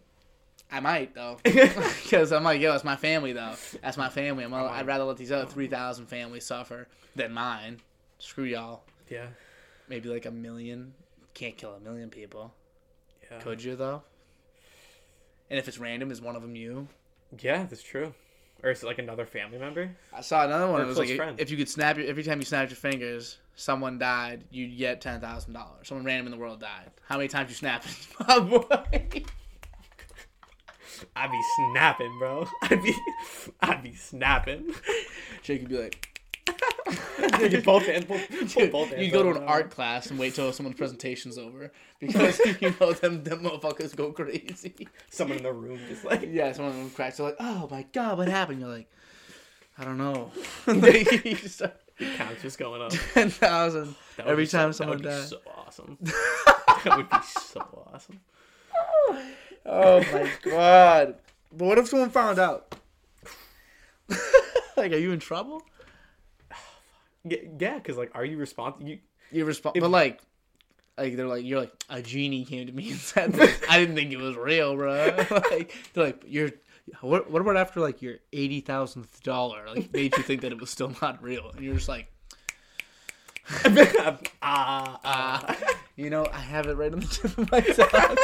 I 0.70 0.78
might 0.80 1.14
though, 1.14 1.38
because 1.42 2.30
I'm 2.32 2.44
like, 2.44 2.60
yo, 2.60 2.74
it's 2.74 2.84
my 2.84 2.96
family 2.96 3.32
though. 3.32 3.54
That's 3.82 3.96
my 3.96 4.08
family. 4.08 4.44
I'm, 4.44 4.52
Oh, 4.54 4.66
I'd 4.66 4.86
rather 4.86 5.04
let 5.04 5.16
these 5.16 5.32
other 5.32 5.46
three 5.46 5.66
thousand 5.66 6.06
families 6.06 6.44
suffer 6.46 6.86
than 7.16 7.32
mine. 7.32 7.80
Screw 8.18 8.44
y'all. 8.44 8.82
yeah, 9.08 9.26
Maybe 9.88 10.08
like 10.08 10.26
a 10.26 10.30
million. 10.30 10.92
Can't 11.34 11.56
kill 11.56 11.72
a 11.72 11.80
million 11.80 12.10
people. 12.10 12.52
yeah, 13.30 13.38
Could 13.40 13.62
you 13.62 13.74
though? 13.76 14.02
And 15.50 15.58
if 15.58 15.66
it's 15.68 15.78
random, 15.78 16.10
is 16.10 16.20
one 16.20 16.36
of 16.36 16.42
them 16.42 16.54
you? 16.56 16.88
yeah. 17.40 17.66
That's 17.68 17.82
true. 17.82 18.14
Or 18.62 18.70
is 18.70 18.82
it 18.82 18.86
like 18.86 18.98
another 18.98 19.24
family 19.24 19.56
member? 19.58 19.90
I 20.12 20.20
saw 20.20 20.44
another 20.44 20.70
one. 20.70 20.80
Or 20.80 20.84
It 20.84 20.86
was 20.88 20.96
close 20.96 21.08
like 21.08 21.16
friend. 21.16 21.40
if 21.40 21.50
you 21.50 21.56
could 21.56 21.68
snap 21.68 21.96
your 21.96 22.06
every 22.06 22.22
time 22.22 22.38
you 22.40 22.44
snapped 22.44 22.70
your 22.70 22.76
fingers, 22.76 23.38
someone 23.56 23.98
died, 23.98 24.44
you'd 24.50 24.76
get 24.76 25.00
ten 25.00 25.18
thousand 25.20 25.54
dollars. 25.54 25.88
Someone 25.88 26.04
random 26.04 26.26
in 26.26 26.30
the 26.32 26.36
world 26.38 26.60
died. 26.60 26.90
How 27.08 27.16
many 27.16 27.28
times 27.28 27.48
you 27.48 27.56
snap 27.56 27.84
it? 27.86 27.96
Oh, 28.28 28.42
boy. 28.42 29.20
I'd 31.16 31.30
be 31.30 31.42
snapping, 31.56 32.18
bro. 32.18 32.46
I'd 32.62 32.82
be, 32.82 32.94
I'd 33.62 33.82
be 33.82 33.94
snapping. 33.94 34.74
Jake 35.42 35.62
would 35.62 35.70
be 35.70 35.78
like, 35.78 36.09
Get 37.38 37.64
both 37.64 37.86
hands, 37.86 38.04
pull, 38.04 38.18
pull 38.28 38.46
Dude, 38.46 38.72
both 38.72 38.98
you'd 38.98 39.12
go 39.12 39.22
to 39.22 39.38
an 39.40 39.44
art 39.44 39.70
class 39.70 40.10
and 40.10 40.18
wait 40.18 40.34
till 40.34 40.52
someone's 40.52 40.76
presentation's 40.76 41.38
over 41.38 41.70
because 41.98 42.38
you 42.60 42.74
know 42.80 42.92
them 42.92 43.22
them 43.24 43.40
motherfuckers 43.42 43.94
go 43.96 44.12
crazy. 44.12 44.88
Someone 45.10 45.38
in 45.38 45.44
the 45.44 45.52
room 45.52 45.78
just 45.88 46.04
like 46.04 46.28
Yeah, 46.30 46.52
someone 46.52 46.74
of 46.74 46.78
them 46.80 46.90
cracks. 46.90 47.16
They're 47.18 47.26
like, 47.26 47.36
"Oh 47.40 47.68
my 47.70 47.84
god, 47.92 48.18
what 48.18 48.28
happened?" 48.28 48.60
You're 48.60 48.68
like, 48.70 48.90
"I 49.78 49.84
don't 49.84 49.98
know." 49.98 50.30
they 50.66 51.04
start 51.34 51.80
counts 52.16 52.42
just 52.42 52.58
going 52.58 52.82
up. 52.82 52.92
ten 53.14 53.30
thousand 53.30 53.94
every 54.18 54.46
so- 54.46 54.58
time 54.58 54.70
that 54.70 54.74
someone 54.74 54.98
would 54.98 55.02
be 55.04 55.08
dies. 55.10 55.28
so 55.30 55.38
awesome. 55.56 55.98
that 56.00 56.94
would 56.96 57.10
be 57.10 57.16
so 57.22 57.60
awesome. 57.92 58.20
Oh 59.66 60.04
my 60.12 60.30
god! 60.42 61.16
But 61.52 61.64
what 61.66 61.78
if 61.78 61.88
someone 61.88 62.10
found 62.10 62.38
out? 62.38 62.74
like, 64.76 64.92
are 64.92 64.96
you 64.96 65.12
in 65.12 65.18
trouble? 65.20 65.62
Yeah, 67.24 67.38
yeah, 67.58 67.74
because 67.78 67.96
like, 67.96 68.10
are 68.14 68.24
you 68.24 68.36
responsible? 68.38 68.88
You 68.88 68.98
You 69.30 69.44
respond, 69.44 69.76
If- 69.76 69.82
but 69.82 69.90
like, 69.90 70.20
like 70.98 71.16
they're 71.16 71.26
like, 71.26 71.44
you're 71.44 71.60
like 71.60 71.72
a 71.88 72.02
genie 72.02 72.44
came 72.44 72.66
to 72.66 72.72
me 72.72 72.90
and 72.90 72.98
said 73.00 73.32
this. 73.32 73.60
I 73.68 73.78
didn't 73.78 73.94
think 73.94 74.12
it 74.12 74.18
was 74.18 74.36
real, 74.36 74.76
bro. 74.76 75.14
like 75.50 75.74
they're 75.94 76.04
like, 76.04 76.24
you're. 76.26 76.50
What, 77.02 77.30
what 77.30 77.40
about 77.40 77.56
after 77.56 77.78
like 77.78 78.02
your 78.02 78.16
eighty 78.32 78.60
thousandth 78.60 79.22
dollar? 79.22 79.64
Like 79.68 79.92
made 79.92 80.16
you 80.16 80.22
think 80.24 80.40
that 80.42 80.50
it 80.50 80.60
was 80.60 80.70
still 80.70 80.92
not 81.00 81.22
real, 81.22 81.50
and 81.50 81.64
you're 81.64 81.74
just 81.74 81.88
like, 81.88 82.10
ah 84.42 84.98
ah. 85.04 85.44
uh, 85.46 85.54
you 85.96 86.10
know, 86.10 86.26
I 86.32 86.38
have 86.40 86.66
it 86.66 86.74
right 86.76 86.92
on 86.92 87.00
the 87.00 87.06
tip 87.06 87.38
of 87.38 87.50
my 87.52 87.60
tongue. 87.60 88.16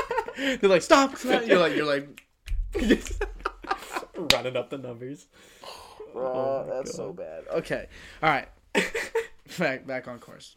they're 0.61 0.71
like, 0.71 0.83
stop! 0.83 1.15
You're 1.23 1.59
like, 1.61 1.77
you're 1.77 1.85
like, 1.87 2.23
running 4.33 4.57
up 4.57 4.71
the 4.71 4.79
numbers. 4.79 5.27
oh, 6.15 6.65
my 6.67 6.75
that's 6.75 6.91
God. 6.91 6.97
so 6.97 7.13
bad. 7.13 7.45
Okay, 7.53 7.87
all 8.23 8.31
right, 8.31 8.49
back 9.59 9.87
back 9.87 10.09
on 10.09 10.19
course. 10.19 10.57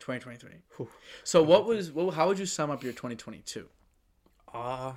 2023. 0.00 0.50
Whew. 0.76 0.88
So 1.24 1.42
what 1.42 1.66
was 1.66 1.90
what, 1.90 2.14
how 2.14 2.28
would 2.28 2.38
you 2.38 2.46
sum 2.46 2.70
up 2.70 2.82
your 2.82 2.92
2022? 2.92 3.68
Ah. 4.54 4.94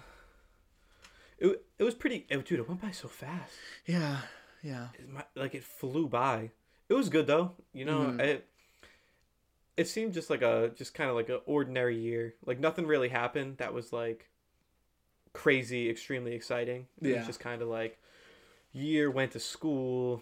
it, 1.39 1.63
it 1.77 1.83
was 1.83 1.95
pretty, 1.95 2.25
it, 2.29 2.45
dude. 2.45 2.59
It 2.59 2.67
went 2.67 2.81
by 2.81 2.91
so 2.91 3.07
fast. 3.07 3.53
Yeah, 3.85 4.17
yeah. 4.61 4.87
It, 4.93 5.09
my, 5.09 5.23
like 5.35 5.55
it 5.55 5.63
flew 5.63 6.07
by. 6.07 6.51
It 6.89 6.93
was 6.93 7.09
good 7.09 7.27
though. 7.27 7.53
You 7.73 7.85
know, 7.85 7.99
Mhm. 7.99 8.19
it. 8.19 8.45
It 9.77 9.87
seemed 9.87 10.13
just 10.13 10.29
like 10.29 10.41
a 10.41 10.71
just 10.75 10.93
kind 10.93 11.09
of 11.09 11.15
like 11.15 11.29
an 11.29 11.39
ordinary 11.45 11.97
year. 11.97 12.35
Like 12.45 12.59
nothing 12.59 12.85
really 12.85 13.09
happened 13.09 13.57
that 13.57 13.73
was 13.73 13.93
like 13.93 14.27
crazy, 15.33 15.89
extremely 15.89 16.33
exciting. 16.33 16.87
It 17.01 17.09
Yeah. 17.09 17.17
was 17.19 17.27
just 17.27 17.39
kind 17.39 17.61
of 17.61 17.69
like 17.69 17.97
year 18.73 19.09
went 19.09 19.31
to 19.31 19.39
school, 19.39 20.21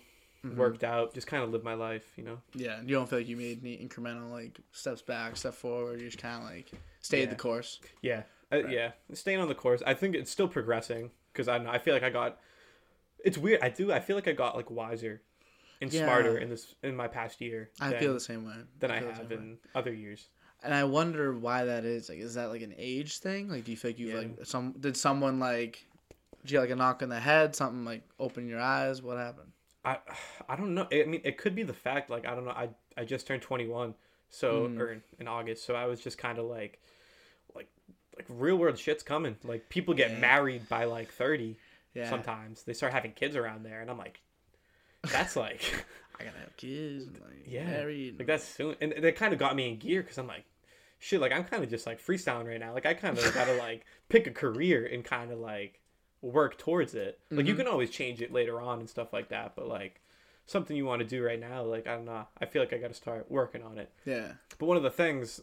Mhm. 0.51 0.55
worked 0.55 0.83
out, 0.83 1.13
just 1.13 1.27
kind 1.27 1.43
of 1.43 1.49
lived 1.51 1.63
my 1.63 1.73
life. 1.73 2.11
You 2.17 2.23
know. 2.23 2.41
Yeah, 2.53 2.81
you 2.81 2.89
don't 2.95 3.09
feel 3.09 3.19
like 3.19 3.27
you 3.27 3.37
made 3.37 3.61
any 3.61 3.77
incremental 3.77 4.31
like 4.31 4.59
steps 4.71 5.01
back, 5.01 5.37
step 5.37 5.53
forward. 5.53 5.99
You 5.99 6.07
just 6.07 6.17
kind 6.19 6.43
of 6.43 6.49
like 6.49 6.71
stayed 7.01 7.23
Yeah. 7.25 7.29
the 7.29 7.35
course. 7.35 7.79
Yeah, 8.01 8.23
I, 8.51 8.61
Right. 8.61 8.69
yeah. 8.71 8.91
Staying 9.13 9.39
on 9.39 9.47
the 9.47 9.55
course, 9.55 9.81
I 9.85 9.93
think 9.93 10.15
it's 10.15 10.31
still 10.31 10.47
progressing 10.47 11.11
because 11.33 11.47
I 11.47 11.57
don't 11.57 11.65
know. 11.65 11.71
I 11.71 11.79
feel 11.79 11.93
like 11.93 12.03
I 12.03 12.09
got. 12.09 12.39
It's 13.25 13.37
weird. 13.37 13.61
I 13.61 13.69
do. 13.69 13.91
I 13.91 13.99
feel 13.99 14.15
like 14.15 14.27
I 14.27 14.33
got 14.33 14.55
like 14.55 14.69
wiser 14.69 15.21
and 15.81 15.91
Yeah. 15.91 16.03
smarter 16.05 16.37
in 16.37 16.49
this 16.49 16.75
in 16.83 16.95
my 16.95 17.07
past 17.07 17.41
year. 17.41 17.69
I 17.79 17.89
than, 17.91 17.99
feel 17.99 18.13
the 18.13 18.19
same 18.19 18.45
way. 18.45 18.55
than 18.79 18.91
I 18.91 18.99
the 18.99 19.07
have 19.07 19.17
same 19.17 19.29
way. 19.29 19.35
in 19.35 19.57
other 19.75 19.93
years. 19.93 20.29
And 20.63 20.73
I 20.73 20.83
wonder 20.85 21.33
why 21.33 21.65
that 21.65 21.85
is. 21.85 22.09
Like, 22.09 22.17
is 22.19 22.33
that 22.33 22.45
like 22.49 22.61
an 22.63 22.73
age 22.77 23.19
thing? 23.19 23.47
Like, 23.49 23.63
do 23.65 23.71
you 23.71 23.77
feel 23.77 23.89
like 23.91 23.99
you 23.99 24.07
Yeah. 24.09 24.15
like 24.17 24.45
some? 24.45 24.73
Did 24.79 24.97
someone 24.97 25.39
like? 25.39 25.85
Did 26.43 26.51
you 26.51 26.57
get, 26.57 26.61
like 26.61 26.69
a 26.71 26.75
knock 26.75 27.03
on 27.03 27.09
the 27.09 27.19
head? 27.19 27.55
Something 27.55 27.83
like 27.85 28.03
open 28.19 28.47
your 28.47 28.59
eyes? 28.59 29.01
What 29.01 29.17
happened? 29.17 29.51
I 29.87 29.97
I 30.49 30.55
don't 30.55 30.73
know. 30.73 30.87
I 30.91 31.03
mean, 31.05 31.21
it 31.23 31.37
could 31.37 31.55
be 31.55 31.63
the 31.63 31.73
fact 31.73 32.09
like 32.09 32.25
I 32.27 32.35
don't 32.35 32.45
know. 32.45 32.51
I 32.51 32.69
I 32.97 33.05
just 33.05 33.27
turned 33.27 33.41
twenty 33.41 33.67
one, 33.67 33.93
so 34.29 34.67
Mm. 34.67 34.79
or 34.79 34.91
in, 34.93 35.01
in 35.19 35.27
August, 35.27 35.65
so 35.65 35.75
I 35.75 35.85
was 35.85 35.99
just 36.01 36.17
kind 36.17 36.37
of 36.39 36.45
like, 36.45 36.79
like 37.55 37.69
like 38.17 38.25
real 38.29 38.57
world 38.57 38.77
shit's 38.77 39.03
coming. 39.03 39.37
Like 39.43 39.69
people 39.69 39.93
get 39.93 40.11
Yeah. 40.11 40.19
married 40.19 40.67
by 40.69 40.83
like 40.85 41.11
thirty. 41.11 41.57
Yeah, 41.93 42.09
Sometimes 42.09 42.63
they 42.63 42.73
start 42.73 42.93
having 42.93 43.11
kids 43.13 43.35
around 43.35 43.63
there, 43.63 43.81
and 43.81 43.89
I'm 43.89 43.97
like, 43.97 44.19
that's 45.03 45.35
like. 45.35 45.61
I 46.19 46.23
gotta 46.23 46.39
have 46.39 46.57
kids. 46.57 47.05
And, 47.05 47.19
like, 47.21 47.45
Yeah, 47.45 47.65
married. 47.65 48.17
like 48.17 48.27
that's 48.27 48.43
soon 48.43 48.75
and 48.81 48.91
that 49.03 49.15
kind 49.15 49.33
of 49.33 49.39
got 49.39 49.55
me 49.55 49.69
in 49.69 49.77
gear 49.77 50.01
because 50.01 50.17
i'm 50.17 50.25
like 50.25 50.45
shit 50.97 51.21
like 51.21 51.31
i'm 51.31 51.43
kind 51.43 51.63
of 51.63 51.69
just 51.69 51.85
like 51.85 52.01
freestyling 52.03 52.47
right 52.47 52.59
now 52.59 52.73
like 52.73 52.87
i 52.87 52.95
kind 52.95 53.15
of 53.19 53.33
gotta 53.35 53.53
like 53.53 53.85
pick 54.09 54.25
a 54.25 54.31
career 54.31 54.83
and 54.91 55.05
kind 55.05 55.31
of 55.31 55.37
like 55.37 55.79
work 56.21 56.57
towards 56.57 56.95
it 56.95 57.19
like 57.29 57.45
you 57.45 57.53
Mhm. 57.53 57.57
can 57.57 57.67
always 57.67 57.89
change 57.91 58.21
it 58.21 58.31
later 58.33 58.59
on 58.59 58.79
and 58.79 58.89
stuff 58.89 59.13
like 59.13 59.29
that 59.29 59.55
but 59.55 59.67
like 59.67 60.01
something 60.45 60.75
you 60.75 60.85
want 60.85 60.99
to 61.01 61.07
do 61.07 61.23
right 61.23 61.39
now 61.39 61.61
like 61.63 61.85
i 61.87 61.93
don't 61.95 62.05
know 62.05 62.25
i 62.39 62.45
feel 62.45 62.61
like 62.61 62.73
i 62.73 62.77
gotta 62.77 62.93
start 62.93 63.29
working 63.29 63.61
on 63.61 63.77
it 63.77 63.91
Yeah. 64.05 64.33
but 64.57 64.65
one 64.65 64.77
of 64.77 64.83
the 64.83 64.89
things 64.89 65.41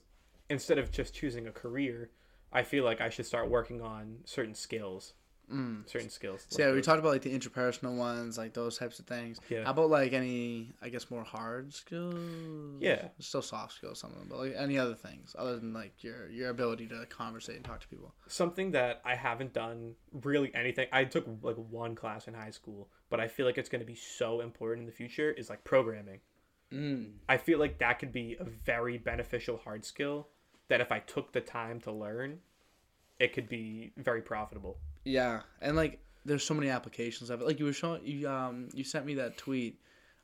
instead 0.51 0.79
of 0.79 0.91
just 0.91 1.15
choosing 1.15 1.47
a 1.47 1.53
career 1.53 2.11
i 2.53 2.63
feel 2.63 2.85
like 2.85 3.01
i 3.01 3.09
should 3.09 3.27
start 3.27 3.49
working 3.49 3.81
on 3.81 4.19
certain 4.25 4.55
skills 4.55 5.15
Mm. 5.53 5.89
certain 5.89 6.09
skills 6.09 6.47
So 6.49 6.63
yeah, 6.63 6.73
we 6.73 6.81
talked 6.81 6.99
about 6.99 7.13
like 7.13 7.23
the 7.23 7.37
interpersonal 7.39 7.97
ones, 7.97 8.39
like 8.39 8.55
those 8.55 8.79
types 8.79 8.99
of 8.99 9.07
things. 9.07 9.39
Yeah. 9.51 9.65
How 9.65 9.73
about 9.73 9.91
like 9.91 10.13
any, 10.13 10.73
I 10.81 10.89
guess, 10.89 11.11
more 11.11 11.23
hard 11.23 11.75
skills? 11.75 12.81
Yeah. 12.81 13.09
Still 13.19 13.43
soft 13.43 13.75
skills, 13.75 14.01
some 14.01 14.13
of 14.13 14.19
them, 14.19 14.29
but 14.31 14.39
like 14.39 14.55
any 14.57 14.79
other 14.79 14.95
things 14.95 15.37
other 15.39 15.57
than 15.57 15.75
like 15.75 16.03
your 16.03 16.29
your 16.31 16.51
ability 16.51 16.87
to 16.89 17.05
conversate 17.07 17.57
and 17.57 17.65
talk 17.65 17.81
to 17.81 17.89
people. 17.89 18.15
something 18.27 18.71
that 18.71 19.03
I 19.05 19.15
haven't 19.15 19.53
done 19.53 19.95
really 20.13 20.55
anything. 20.55 20.89
I 20.93 21.05
took 21.05 21.27
like 21.43 21.57
one 21.57 21.95
class 21.95 22.27
in 22.27 22.35
high 22.35 22.51
school, 22.51 22.89
but 23.11 23.21
I 23.21 23.29
feel 23.29 23.45
like 23.45 23.59
it's 23.59 23.69
going 23.69 23.83
to 23.83 23.87
be 23.87 23.95
so 23.97 24.41
important 24.41 24.85
in 24.85 24.87
the 24.87 24.93
future 24.97 25.31
is 25.31 25.51
like 25.51 25.63
programming. 25.65 26.21
Mm. 26.73 27.13
I 27.29 27.37
feel 27.37 27.59
like 27.59 27.79
that 27.79 27.99
could 27.99 28.13
be 28.13 28.37
a 28.41 28.45
very 28.45 28.99
beneficial 28.99 29.59
hard 29.59 29.85
skill 29.85 30.29
that 30.69 30.81
if 30.81 30.91
I 30.91 31.01
took 31.01 31.33
the 31.33 31.41
time 31.41 31.81
to 31.83 31.93
learn, 31.93 32.39
it 33.21 33.33
could 33.33 33.49
be 33.49 33.93
very 33.97 34.23
profitable. 34.23 34.79
Yeah, 35.05 35.41
and 35.61 35.77
like 35.77 36.01
there's 36.25 36.45
so 36.45 36.55
many 36.55 36.69
applications 36.71 37.31
of 37.31 37.41
it. 37.41 37.47
Like 37.47 37.59
you 37.59 37.67
were 37.67 37.73
showing, 37.73 38.07
you 38.07 38.29
um, 38.29 38.69
you 38.73 38.85
sent 38.85 39.05
me 39.07 39.15
that 39.17 39.37
tweet 39.37 39.79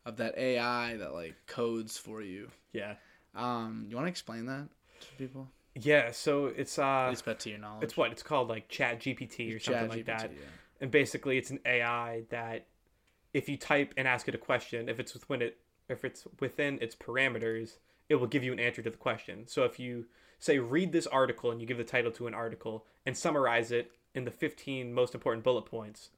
of 0.06 0.16
that 0.16 0.36
AI 0.38 0.96
that 0.96 1.12
like 1.12 1.34
codes 1.46 1.98
for 1.98 2.22
you. 2.22 2.48
Yeah. 2.72 2.94
Um, 3.34 3.86
you 3.88 3.96
want 3.96 4.06
to 4.06 4.10
explain 4.10 4.46
that 4.46 4.68
to 5.00 5.06
people? 5.16 5.48
Yeah, 5.76 6.10
so 6.10 6.46
it's 6.46 6.78
At 6.78 7.06
uh 7.06 7.08
least 7.10 7.24
to 7.40 7.50
your 7.50 7.58
knowledge. 7.58 7.84
it's 7.84 7.96
what 7.96 8.10
it's 8.10 8.22
called 8.22 8.48
like 8.48 8.68
Chat 8.68 9.00
GPT 9.00 9.54
or 9.54 9.60
something 9.60 9.88
like 9.88 10.06
that. 10.06 10.32
Yeah. 10.32 10.38
and 10.80 10.90
basically 10.90 11.38
it's 11.38 11.50
an 11.50 11.60
AI 11.64 12.24
that 12.30 12.66
if 13.32 13.48
you 13.48 13.56
type 13.56 13.94
and 13.96 14.08
ask 14.08 14.26
it 14.28 14.34
a 14.34 14.38
question, 14.38 14.88
if 14.88 14.98
it's 14.98 15.14
within 15.14 15.42
it 15.42 15.58
if 15.88 16.04
it's 16.04 16.26
within 16.40 16.78
its 16.80 16.96
parameters, 16.96 17.78
it 18.08 18.16
will 18.16 18.26
give 18.26 18.42
you 18.42 18.52
an 18.52 18.58
answer 18.60 18.82
to 18.82 18.90
the 18.90 18.96
question. 18.96 19.46
So 19.46 19.64
if 19.64 19.78
you 19.78 20.06
say 20.40 20.58
read 20.58 20.90
this 20.92 21.06
article 21.06 21.50
and 21.52 21.60
you 21.60 21.66
give 21.66 21.78
the 21.78 21.84
title 21.84 22.10
to 22.12 22.26
an 22.26 22.34
article 22.34 22.84
and 23.06 23.16
summarize 23.16 23.70
it 23.70 23.92
in 24.14 24.24
the 24.24 24.30
15 24.30 24.92
most 24.92 25.14
important 25.14 25.44
bullet 25.44 25.66
points, 25.66 26.10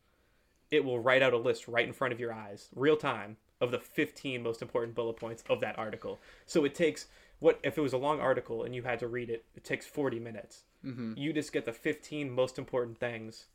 it 0.70 0.84
will 0.84 1.00
write 1.00 1.22
out 1.22 1.32
a 1.34 1.38
list 1.38 1.68
right 1.68 1.86
in 1.86 1.92
front 1.92 2.12
of 2.12 2.20
your 2.20 2.32
eyes, 2.32 2.68
real 2.74 2.96
time, 2.96 3.36
of 3.60 3.70
the 3.70 3.78
15 3.78 4.42
most 4.42 4.62
important 4.62 4.94
bullet 4.94 5.16
points 5.16 5.44
of 5.48 5.60
that 5.60 5.78
article. 5.78 6.18
So 6.46 6.64
it 6.64 6.74
takes 6.74 7.06
what 7.38 7.60
if 7.62 7.76
it 7.76 7.80
was 7.80 7.92
a 7.92 7.98
long 7.98 8.20
article 8.20 8.62
and 8.64 8.74
you 8.74 8.82
had 8.82 8.98
to 9.00 9.08
read 9.08 9.28
it, 9.30 9.44
it 9.54 9.64
takes 9.64 9.86
40 9.86 10.18
minutes. 10.20 10.64
Mhm. 10.84 11.16
You 11.16 11.32
just 11.32 11.52
get 11.52 11.64
the 11.64 11.72
15 11.72 12.30
most 12.30 12.58
important 12.58 12.98
things 12.98 13.46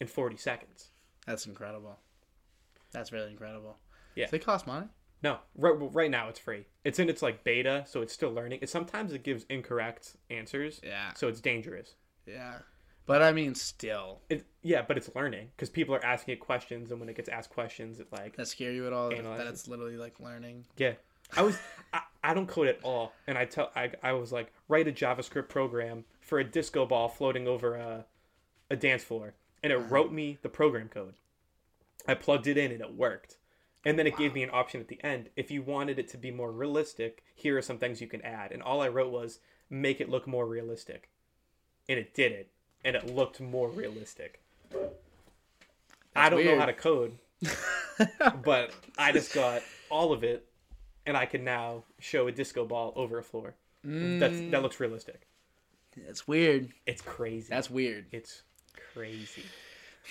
in 0.00 0.06
40 0.06 0.36
seconds. 0.36 0.90
That's 1.26 1.46
incredible. 1.46 1.98
That's 2.92 3.12
really 3.12 3.30
incredible. 3.30 3.78
Yeah. 4.14 4.26
Do 4.26 4.32
they 4.32 4.38
cost 4.40 4.66
money? 4.66 4.88
No, 5.22 5.38
right, 5.54 5.70
right 5.94 6.10
now 6.10 6.28
it's 6.28 6.40
free. 6.40 6.66
It's 6.84 6.98
in 6.98 7.08
its 7.08 7.22
like 7.22 7.44
beta, 7.44 7.84
so 7.86 8.02
it's 8.02 8.12
still 8.12 8.32
learning. 8.32 8.58
It 8.62 8.68
sometimes 8.68 9.12
it 9.12 9.22
gives 9.22 9.44
incorrect 9.48 10.16
answers, 10.30 10.80
Yeah. 10.82 11.12
so 11.14 11.28
it's 11.28 11.40
dangerous. 11.40 11.94
Yeah. 12.26 12.58
But 13.04 13.22
I 13.22 13.32
mean, 13.32 13.54
still, 13.54 14.20
It 14.28 14.46
yeah, 14.62 14.82
but 14.86 14.96
it's 14.96 15.10
learning 15.14 15.48
because 15.56 15.70
people 15.70 15.94
are 15.94 16.04
asking 16.04 16.34
it 16.34 16.40
questions, 16.40 16.90
and 16.90 17.00
when 17.00 17.08
it 17.08 17.16
gets 17.16 17.28
asked 17.28 17.50
questions, 17.50 17.98
it 17.98 18.06
like 18.12 18.36
that 18.36 18.46
scare 18.46 18.72
you 18.72 18.86
at 18.86 18.92
all? 18.92 19.10
That, 19.10 19.24
that 19.24 19.46
it's 19.48 19.66
literally 19.68 19.96
like 19.96 20.20
learning. 20.20 20.64
yeah. 20.76 20.94
I 21.34 21.42
was 21.42 21.58
I, 21.92 22.02
I 22.22 22.34
don't 22.34 22.46
code 22.46 22.68
at 22.68 22.78
all, 22.82 23.12
and 23.26 23.38
I 23.38 23.46
tell 23.46 23.70
I, 23.74 23.90
I 24.02 24.12
was 24.12 24.32
like 24.32 24.52
write 24.68 24.86
a 24.86 24.92
JavaScript 24.92 25.48
program 25.48 26.04
for 26.20 26.38
a 26.38 26.44
disco 26.44 26.86
ball 26.86 27.08
floating 27.08 27.48
over 27.48 27.74
a 27.74 28.04
a 28.70 28.76
dance 28.76 29.02
floor, 29.02 29.34
and 29.62 29.72
it 29.72 29.78
wrote 29.78 30.12
me 30.12 30.38
the 30.42 30.48
program 30.48 30.88
code. 30.88 31.14
I 32.06 32.14
plugged 32.14 32.46
it 32.46 32.58
in 32.58 32.72
and 32.72 32.80
it 32.80 32.94
worked. 32.94 33.38
And 33.84 33.98
then 33.98 34.06
it 34.06 34.16
gave 34.16 34.34
me 34.34 34.44
an 34.44 34.50
option 34.52 34.80
at 34.80 34.88
the 34.88 35.02
end. 35.02 35.30
If 35.34 35.50
you 35.50 35.62
wanted 35.62 35.98
it 35.98 36.08
to 36.10 36.16
be 36.16 36.30
more 36.30 36.52
realistic, 36.52 37.24
here 37.34 37.58
are 37.58 37.62
some 37.62 37.78
things 37.78 38.00
you 38.00 38.06
can 38.06 38.22
add. 38.22 38.52
And 38.52 38.62
all 38.62 38.80
I 38.80 38.88
wrote 38.88 39.10
was 39.10 39.40
make 39.68 40.00
it 40.00 40.08
look 40.08 40.26
more 40.26 40.46
realistic. 40.46 41.10
And 41.88 41.98
it 41.98 42.14
did 42.14 42.30
it. 42.30 42.50
And 42.84 42.96
it 42.96 43.14
looked 43.14 43.40
more 43.40 43.68
realistic. 43.68 44.40
I 46.14 46.28
don't 46.28 46.44
know 46.44 46.58
how 46.58 46.66
to 46.66 46.72
code, 46.72 47.18
but 48.44 48.72
I 48.98 49.12
just 49.12 49.32
got 49.32 49.62
all 49.88 50.12
of 50.12 50.24
it 50.24 50.46
and 51.06 51.16
I 51.16 51.26
can 51.26 51.44
now 51.44 51.84
show 51.98 52.26
a 52.28 52.32
disco 52.32 52.64
ball 52.64 52.92
over 52.96 53.18
a 53.18 53.22
floor. 53.22 53.54
That's 53.84 54.38
that 54.50 54.62
looks 54.62 54.78
realistic. 54.78 55.26
That's 55.96 56.26
weird. 56.28 56.72
It's 56.86 57.02
crazy. 57.02 57.48
That's 57.50 57.68
weird. 57.70 58.06
it's 58.12 58.42
crazy. 58.94 59.44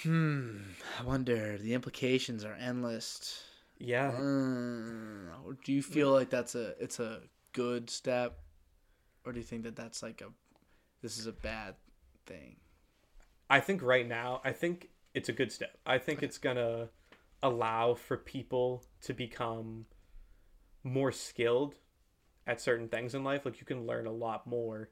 Hmm. 0.04 0.58
I 1.00 1.04
wonder. 1.04 1.58
The 1.58 1.74
implications 1.74 2.44
are 2.44 2.56
endless. 2.56 3.44
Yeah. 3.80 4.10
Uh, 4.10 5.54
do 5.64 5.74
you 5.74 5.82
feel 5.82 6.12
like 6.12 6.30
that's 6.30 6.56
a 6.56 6.76
it's 6.80 7.00
a 7.00 7.22
good 7.54 7.90
step, 7.90 8.40
or 9.26 9.32
do 9.32 9.40
you 9.40 9.46
think 9.46 9.64
that 9.64 9.76
that's 9.76 10.04
like 10.04 10.22
a 10.22 10.28
this 11.02 11.18
is 11.18 11.28
a 11.28 11.32
bad 11.32 11.76
thing? 12.26 12.58
I 13.52 13.60
think 13.60 13.84
right 13.84 14.08
now, 14.08 14.39
I 14.45 14.54
think 14.54 14.88
it's 15.14 15.28
a 15.28 15.34
good 15.34 15.52
step. 15.52 15.78
I 15.86 15.97
think 15.97 16.24
it's 16.24 16.38
gonna 16.38 16.88
allow 17.43 17.95
for 17.95 18.16
people 18.16 18.86
to 19.02 19.14
become 19.14 19.88
more 20.86 21.12
skilled 21.12 21.76
at 22.47 22.62
certain 22.62 22.88
things 22.88 23.14
in 23.14 23.26
life. 23.26 23.45
Like 23.45 23.60
you 23.60 23.66
can 23.66 23.86
learn 23.86 24.08
a 24.08 24.12
lot 24.12 24.47
more. 24.47 24.89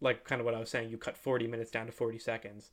Like 0.00 0.24
kind 0.24 0.40
of 0.40 0.44
what 0.44 0.54
I 0.54 0.60
was 0.60 0.70
saying, 0.70 0.88
you 0.88 0.98
cut 0.98 1.16
40 1.16 1.48
minutes 1.48 1.72
down 1.72 1.86
to 1.86 1.92
40 1.92 2.20
seconds. 2.20 2.70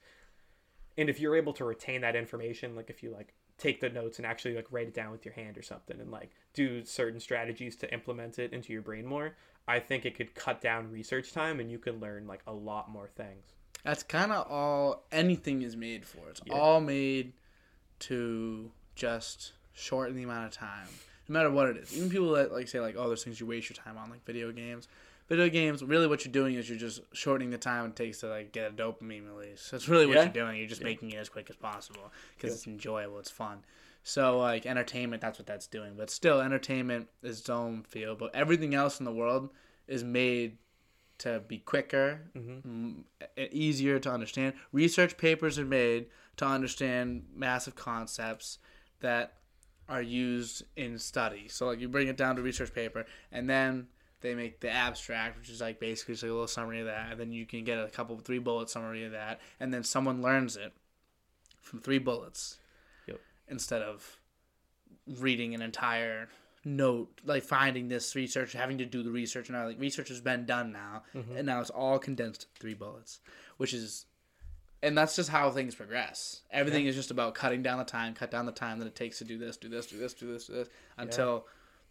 And 0.99 1.09
if 1.09 1.20
you're 1.20 1.36
able 1.36 1.53
to 1.53 1.65
retain 1.65 2.01
that 2.01 2.15
information, 2.15 2.76
like 2.76 2.91
if 2.91 3.01
you 3.01 3.11
like 3.11 3.34
take 3.57 3.82
the 3.82 3.89
notes 3.89 4.20
and 4.20 4.26
actually 4.28 4.55
like 4.55 4.72
write 4.72 4.88
it 4.88 4.93
down 4.93 5.09
with 5.09 5.26
your 5.26 5.34
hand 5.34 5.57
or 5.57 5.63
something 5.63 5.99
and 5.99 6.11
like 6.11 6.30
do 6.53 6.86
certain 6.86 7.20
strategies 7.20 7.76
to 7.78 7.91
implement 7.91 8.38
it 8.38 8.53
into 8.53 8.72
your 8.72 8.84
brain 8.84 9.07
more, 9.07 9.36
I 9.68 9.80
think 9.80 10.05
it 10.05 10.15
could 10.15 10.36
cut 10.36 10.61
down 10.61 10.91
research 10.91 11.34
time 11.34 11.59
and 11.59 11.72
you 11.72 11.80
can 11.80 11.99
learn 11.99 12.28
like 12.28 12.43
a 12.45 12.53
lot 12.53 12.91
more 12.91 13.09
things. 13.15 13.57
That's 13.88 14.04
kind 14.04 14.34
of 14.34 14.52
all 14.52 15.06
anything 15.14 15.62
is 15.62 15.78
made 15.78 16.06
for. 16.06 16.30
It's 16.30 16.42
Yeah. 16.46 16.56
all 16.56 16.82
made 16.82 17.32
to 18.00 18.70
just 18.96 19.54
shorten 19.72 20.14
the 20.18 20.24
amount 20.24 20.46
of 20.46 20.52
time, 20.52 20.90
no 21.30 21.34
matter 21.34 21.50
what 21.50 21.70
it 21.70 21.78
is. 21.78 21.96
Even 21.96 22.10
people 22.10 22.32
that 22.34 22.52
like 22.52 22.68
say 22.68 22.82
like, 22.82 22.96
oh, 22.98 23.08
there's 23.08 23.24
things 23.24 23.40
you 23.40 23.46
waste 23.46 23.70
your 23.70 23.78
time 23.82 23.98
on, 23.98 24.10
like 24.10 24.26
video 24.26 24.52
games. 24.52 24.90
Video 25.30 25.48
games, 25.48 25.82
really, 25.82 26.06
what 26.06 26.26
you're 26.26 26.32
doing 26.34 26.56
is 26.56 26.68
you're 26.70 26.78
just 26.78 27.00
shortening 27.14 27.50
the 27.50 27.58
time 27.58 27.86
it 27.86 27.96
takes 27.96 28.20
to 28.20 28.28
like 28.28 28.52
get 28.52 28.70
a 28.72 28.74
dopamine 28.74 29.26
release. 29.26 29.70
That's 29.72 29.88
really 29.88 30.06
what 30.06 30.16
Yeah. 30.16 30.24
you're 30.24 30.34
doing. 30.34 30.58
You're 30.58 30.68
just 30.68 30.84
making 30.84 31.12
it 31.12 31.18
as 31.18 31.30
quick 31.30 31.50
as 31.50 31.56
possible 31.56 32.12
because 32.36 32.54
it's 32.54 32.68
enjoyable, 32.68 33.20
it's 33.20 33.32
fun. 33.32 33.64
So 34.04 34.38
like 34.38 34.66
entertainment, 34.66 35.22
that's 35.22 35.40
what 35.40 35.46
that's 35.48 35.68
doing. 35.68 35.96
But 35.96 36.10
still, 36.10 36.42
entertainment 36.42 37.08
is 37.24 37.40
its 37.40 37.50
own 37.50 37.84
field. 37.84 38.20
But 38.20 38.36
everything 38.36 38.76
else 38.76 39.00
in 39.00 39.06
the 39.06 39.14
world 39.14 39.50
is 39.88 40.04
made 40.04 40.58
to 41.20 41.41
be 41.47 41.57
quicker, 41.57 42.22
mm-hmm. 42.36 42.59
m- 42.63 43.05
e- 43.38 43.47
easier 43.51 43.99
to 43.99 44.11
understand. 44.11 44.53
Research 44.72 45.18
papers 45.18 45.57
are 45.57 45.65
made 45.65 46.07
to 46.38 46.45
understand 46.45 47.26
massive 47.36 47.76
concepts 47.76 48.59
that 48.99 49.34
are 49.89 50.01
used 50.01 50.63
in 50.76 50.99
study. 50.99 51.47
So 51.47 51.68
like 51.68 51.80
you 51.80 51.88
bring 51.88 52.07
it 52.07 52.18
down 52.18 52.36
to 52.36 52.41
research 52.41 52.74
paper, 52.74 53.05
and 53.32 53.49
then 53.49 53.88
they 54.22 54.36
make 54.36 54.59
the 54.59 54.70
abstract, 54.70 55.38
which 55.38 55.49
is 55.49 55.61
like 55.61 55.80
basically 55.80 56.13
just 56.15 56.24
like 56.24 56.30
a 56.30 56.34
little 56.34 56.47
summary 56.47 56.80
of 56.80 56.88
that, 56.88 57.11
and 57.11 57.20
then 57.20 57.32
you 57.32 57.45
can 57.45 57.63
get 57.63 57.80
a 57.80 57.88
couple 57.89 58.18
three 58.18 58.39
bullet 58.39 58.70
summary 58.70 59.05
of 59.05 59.11
that, 59.13 59.39
and 59.59 59.74
then 59.74 59.84
someone 59.84 60.22
learns 60.22 60.55
it 60.57 60.74
from 61.61 61.80
three 61.80 61.99
bullets 61.99 62.57
Yep. 63.07 63.20
instead 63.47 63.82
of 63.82 64.20
reading 65.20 65.53
an 65.55 65.61
entire 65.61 66.28
note 66.68 67.22
like 67.26 67.43
finding 67.43 67.88
this 67.88 68.15
research 68.15 68.53
having 68.53 68.78
to 68.78 68.86
do 68.86 69.01
the 69.01 69.09
research 69.09 69.49
now 69.49 69.65
like 69.65 69.80
research 69.80 70.09
has 70.09 70.22
been 70.22 70.45
done 70.45 70.72
now. 70.72 71.03
Mm-hmm. 71.15 71.38
And 71.38 71.45
now 71.45 71.61
it's 71.61 71.70
all 71.70 71.97
condensed 71.97 72.47
three 72.59 72.74
bullets 72.74 73.20
which 73.57 73.74
is 73.74 74.05
and 74.84 74.95
that's 74.95 75.15
just 75.15 75.30
how 75.30 75.49
things 75.49 75.74
progress. 75.74 76.41
Everything 76.51 76.86
is 76.86 76.95
just 76.95 77.09
about 77.09 77.34
cutting 77.34 77.63
down 77.63 77.80
the 77.80 77.86
time 77.86 78.13
cut 78.13 78.32
down 78.32 78.45
the 78.45 78.51
time 78.51 78.80
that 78.80 78.86
it 78.86 78.95
takes 78.95 79.20
to 79.20 79.24
do 79.24 79.38
this 79.38 79.57
do 79.57 79.70
this 79.70 79.88
do 79.88 79.97
this 79.97 80.13
do 80.13 80.32
this 80.32 80.47
do 80.47 80.53
this 80.53 80.70
until 80.97 81.45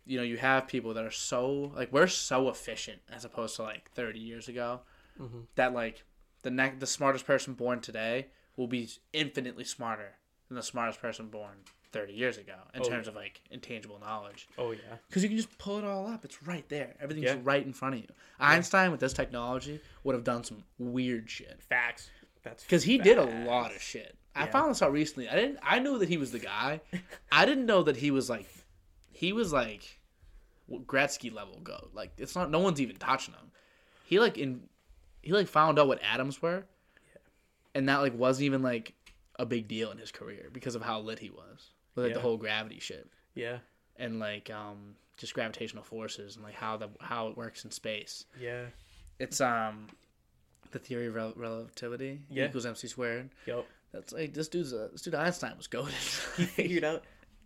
you 0.05 0.19
know 0.19 0.25
you 0.25 0.37
have 0.37 0.67
people 0.67 0.95
that 0.95 1.05
are 1.05 1.11
so 1.11 1.73
like 1.75 1.93
we're 1.93 2.07
so 2.07 2.49
efficient 2.49 3.01
as 3.11 3.25
opposed 3.25 3.57
to 3.57 3.63
like 3.63 3.91
30 3.93 4.19
years 4.19 4.49
ago 4.49 4.81
mm-hmm. 5.21 5.41
that 5.57 5.73
like 5.73 6.05
the 6.43 6.51
next 6.51 6.81
the 6.81 6.87
smartest 6.87 7.27
person 7.27 7.55
born 7.55 7.81
today 7.81 8.29
will 8.57 8.69
be 8.69 8.89
infinitely 9.13 9.65
smarter 9.65 10.17
than 10.49 10.57
the 10.57 10.63
smartest 10.63 11.01
person 11.01 11.29
born 11.29 11.57
30 11.97 12.13
years 12.13 12.39
ago 12.39 12.55
in 12.75 12.83
Oh, 12.83 12.89
terms 12.89 13.09
of 13.09 13.15
like 13.15 13.41
intangible 13.51 13.99
knowledge. 13.99 14.49
Oh 14.59 14.73
yeah. 14.73 14.79
because 15.09 15.23
you 15.23 15.29
can 15.29 15.39
just 15.39 15.57
pull 15.59 15.79
it 15.79 15.85
all 15.85 16.07
up. 16.07 16.25
It's 16.25 16.43
right 16.43 16.69
there. 16.69 16.95
Everything's 17.01 17.27
Yeah. 17.27 17.39
right 17.43 17.65
in 17.65 17.73
front 17.73 17.95
of 17.95 18.01
you. 18.03 18.09
Einstein 18.39 18.91
with 18.91 19.01
this 19.01 19.13
technology 19.13 19.81
would 20.05 20.15
have 20.15 20.25
done 20.25 20.45
some 20.45 20.65
weird 20.79 21.29
shit. 21.31 21.63
Facts. 21.63 22.11
That's 22.43 22.63
because 22.63 22.85
he 22.85 22.99
did 22.99 23.19
a 23.19 23.25
lot 23.47 23.75
of 23.75 23.83
shit. 23.83 24.17
I 24.35 24.47
found 24.47 24.71
this 24.71 24.83
out 24.83 24.93
recently. 24.93 25.29
I 25.29 25.35
didn't 25.35 25.59
i 25.63 25.79
knew 25.79 25.99
that 25.99 26.09
he 26.09 26.19
was 26.19 26.31
the 26.31 26.39
guy. 26.39 26.81
I 27.33 27.47
didn't 27.47 27.67
know 27.67 27.83
that 27.85 27.97
he 27.97 28.11
was 28.11 28.29
like 28.29 28.47
he 29.11 29.33
was 29.33 29.53
like 29.53 29.99
gretzky 30.85 31.33
level 31.33 31.61
go 31.63 31.89
like 31.95 32.11
it's 32.19 32.35
not 32.35 32.51
no 32.51 32.59
one's 32.59 32.81
even 32.81 32.97
touching 32.97 33.35
him. 33.35 33.51
He 34.05 34.21
like 34.21 34.37
in 34.37 34.69
he 35.23 35.33
like 35.33 35.49
found 35.49 35.79
out 35.79 35.89
what 35.89 36.01
atoms 36.03 36.41
were. 36.43 36.67
And 37.75 37.89
that 37.89 37.99
like 38.03 38.17
wasn't 38.17 38.45
even 38.45 38.63
like 38.63 38.95
a 39.39 39.45
big 39.47 39.69
deal 39.69 39.91
in 39.91 39.99
his 39.99 40.11
career 40.13 40.49
because 40.53 40.75
of 40.75 40.83
how 40.83 41.01
lit 41.01 41.19
he 41.19 41.31
was 41.31 41.71
with 41.97 42.05
like 42.05 42.15
the 42.15 42.21
whole 42.21 42.37
gravity 42.37 42.79
shit 42.79 43.09
Yeah. 43.35 43.59
and 43.97 44.21
like 44.21 44.49
um 44.51 44.95
just 45.17 45.35
gravitational 45.35 45.83
forces 45.83 46.37
and 46.37 46.45
like 46.45 46.55
how 46.55 46.77
the 46.77 46.89
how 47.01 47.29
it 47.29 47.37
works 47.37 47.65
in 47.65 47.71
space 47.73 48.25
Yeah. 48.41 48.67
it's 49.19 49.41
um 49.41 49.89
the 50.71 50.79
theory 50.79 51.07
of 51.09 51.15
rel- 51.15 51.33
relativity 51.37 52.23
Yeah. 52.31 52.47
equals 52.47 52.67
mc 52.67 52.87
squared 52.87 53.31
Yep. 53.47 53.67
that's 53.93 54.13
like 54.13 54.35
this 54.35 54.49
dude's 54.49 54.73
a, 54.73 54.89
this 54.93 55.03
dude 55.03 55.15
Einstein 55.15 55.57
was 55.57 55.67
goaded. 55.67 55.95
He 56.37 56.45
figured 56.45 56.85
out. 56.85 57.05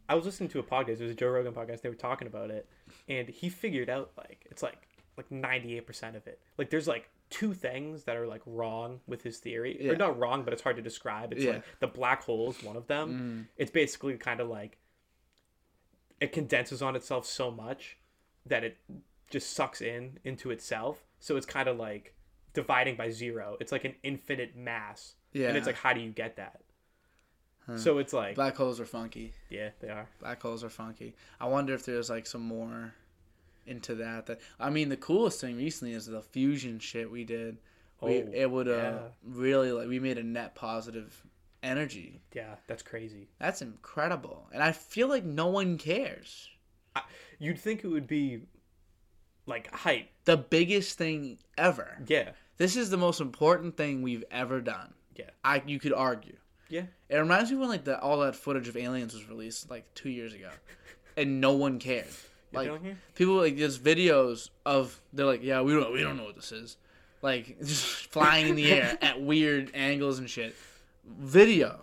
I 0.08 0.14
was 0.16 0.24
listening 0.24 0.48
to 0.50 0.58
a 0.58 0.62
podcast. 0.64 0.98
It 0.98 1.02
was 1.02 1.12
a 1.12 1.14
Joe 1.14 1.28
Rogan 1.28 1.52
podcast. 1.52 1.82
They 1.82 1.88
were 1.88 1.94
talking 1.94 2.26
about 2.26 2.50
it, 2.50 2.68
and 3.08 3.28
he 3.28 3.48
figured 3.48 3.88
out 3.88 4.10
like 4.18 4.44
it's 4.50 4.60
like 4.60 4.88
like 5.16 5.30
ninety 5.30 5.76
eight 5.76 5.86
percent 5.86 6.16
of 6.16 6.26
it. 6.26 6.40
Like 6.58 6.68
there's 6.70 6.88
like 6.88 7.08
two 7.30 7.54
things 7.54 8.04
that 8.04 8.16
are 8.16 8.26
like 8.26 8.42
wrong 8.44 9.00
with 9.06 9.22
his 9.22 9.38
theory, 9.38 9.76
Yeah. 9.80 9.92
or 9.92 9.96
not 9.96 10.18
wrong, 10.18 10.42
but 10.44 10.52
it's 10.52 10.62
hard 10.62 10.76
to 10.76 10.82
describe. 10.82 11.32
It's 11.32 11.44
Yeah. 11.44 11.52
like 11.52 11.64
the 11.80 11.86
black 11.86 12.24
hole 12.24 12.50
is 12.50 12.62
one 12.62 12.76
of 12.76 12.86
them. 12.88 13.46
Mm. 13.48 13.54
It's 13.56 13.70
basically 13.70 14.16
kind 14.18 14.40
of 14.40 14.48
like 14.48 14.78
it 16.20 16.32
condenses 16.32 16.82
on 16.82 16.96
itself 16.96 17.24
so 17.24 17.50
much 17.50 17.96
that 18.46 18.64
it 18.64 18.78
just 19.30 19.52
sucks 19.52 19.80
in 19.80 20.18
into 20.24 20.50
itself. 20.50 21.04
So 21.18 21.36
it's 21.36 21.46
kind 21.46 21.68
of 21.68 21.78
like 21.78 22.14
dividing 22.52 22.96
by 22.96 23.10
zero. 23.10 23.56
It's 23.60 23.72
like 23.72 23.84
an 23.84 23.94
infinite 24.02 24.56
mass. 24.56 25.14
Yeah. 25.32 25.48
And 25.48 25.56
it's 25.56 25.66
like, 25.66 25.76
how 25.76 25.92
do 25.92 26.00
you 26.00 26.10
get 26.10 26.36
that? 26.36 26.60
So 27.76 27.98
it's 27.98 28.12
like, 28.12 28.34
Black 28.34 28.56
holes 28.56 28.80
are 28.80 28.84
funky. 28.84 29.32
yeah, 29.48 29.70
they 29.78 29.88
are. 29.90 30.08
Black 30.18 30.42
holes 30.42 30.64
are 30.64 30.68
funky. 30.70 31.14
I 31.38 31.46
wonder 31.46 31.72
if 31.72 31.84
there's 31.86 32.10
like 32.10 32.26
some 32.26 32.40
more 32.42 32.94
into 33.70 33.94
that. 33.96 34.26
That 34.26 34.40
I 34.58 34.68
mean, 34.70 34.88
the 34.88 34.96
coolest 34.96 35.40
thing 35.40 35.56
recently 35.56 35.94
is 35.94 36.06
the 36.06 36.20
fusion 36.20 36.78
shit 36.78 37.10
we 37.10 37.24
did. 37.24 37.58
We 38.02 38.22
Oh, 38.22 38.30
able 38.32 38.64
to 38.64 38.74
uh, 38.74 38.82
yeah. 38.92 38.98
really 39.24 39.72
like 39.72 39.88
we 39.88 39.98
made 40.00 40.18
a 40.18 40.22
net 40.22 40.54
positive 40.54 41.22
energy. 41.62 42.20
Yeah, 42.34 42.54
that's 42.66 42.82
crazy. 42.82 43.28
That's 43.38 43.62
incredible, 43.62 44.48
and 44.52 44.62
I 44.62 44.72
feel 44.72 45.08
like 45.08 45.24
no 45.24 45.46
one 45.48 45.78
cares. 45.78 46.48
I, 46.96 47.02
you'd 47.38 47.58
think 47.58 47.84
it 47.84 47.88
would 47.88 48.06
be 48.06 48.40
like 49.46 49.72
hype. 49.74 50.08
The 50.24 50.36
biggest 50.38 50.96
thing 50.98 51.38
ever. 51.58 51.98
Yeah, 52.06 52.30
This 52.56 52.76
is 52.76 52.90
the 52.90 52.96
most 52.96 53.20
important 53.20 53.76
thing 53.76 54.02
we've 54.02 54.24
ever 54.30 54.60
done. 54.60 54.94
yeah, 55.16 55.30
I 55.44 55.62
you 55.66 55.78
could 55.78 55.92
argue. 55.92 56.36
yeah. 56.68 56.84
It 57.10 57.16
reminds 57.18 57.50
me 57.50 57.58
when 57.58 57.68
like 57.68 57.84
the, 57.84 58.00
all 58.00 58.20
that 58.20 58.34
footage 58.36 58.68
of 58.68 58.76
aliens 58.76 59.12
was 59.12 59.28
released 59.28 59.68
like 59.70 59.92
two 59.94 60.08
years 60.10 60.32
ago, 60.32 60.48
and 61.18 61.40
no 61.40 61.52
one 61.52 61.78
cared. 61.78 62.06
Like 62.52 62.70
people 63.14 63.34
like 63.36 63.56
there's 63.56 63.78
videos 63.78 64.50
of 64.66 65.00
they're 65.12 65.26
like 65.26 65.42
yeah 65.42 65.60
we 65.60 65.72
don't 65.72 65.92
we 65.92 66.00
don't 66.02 66.16
know 66.16 66.24
what 66.24 66.34
this 66.36 66.52
is, 66.52 66.76
like 67.22 67.58
just 67.64 67.84
flying 68.10 68.48
in 68.48 68.56
the 68.56 68.70
air 68.72 68.98
at 69.02 69.20
weird 69.22 69.70
angles 69.74 70.18
and 70.18 70.28
shit. 70.28 70.54
Video, 71.06 71.82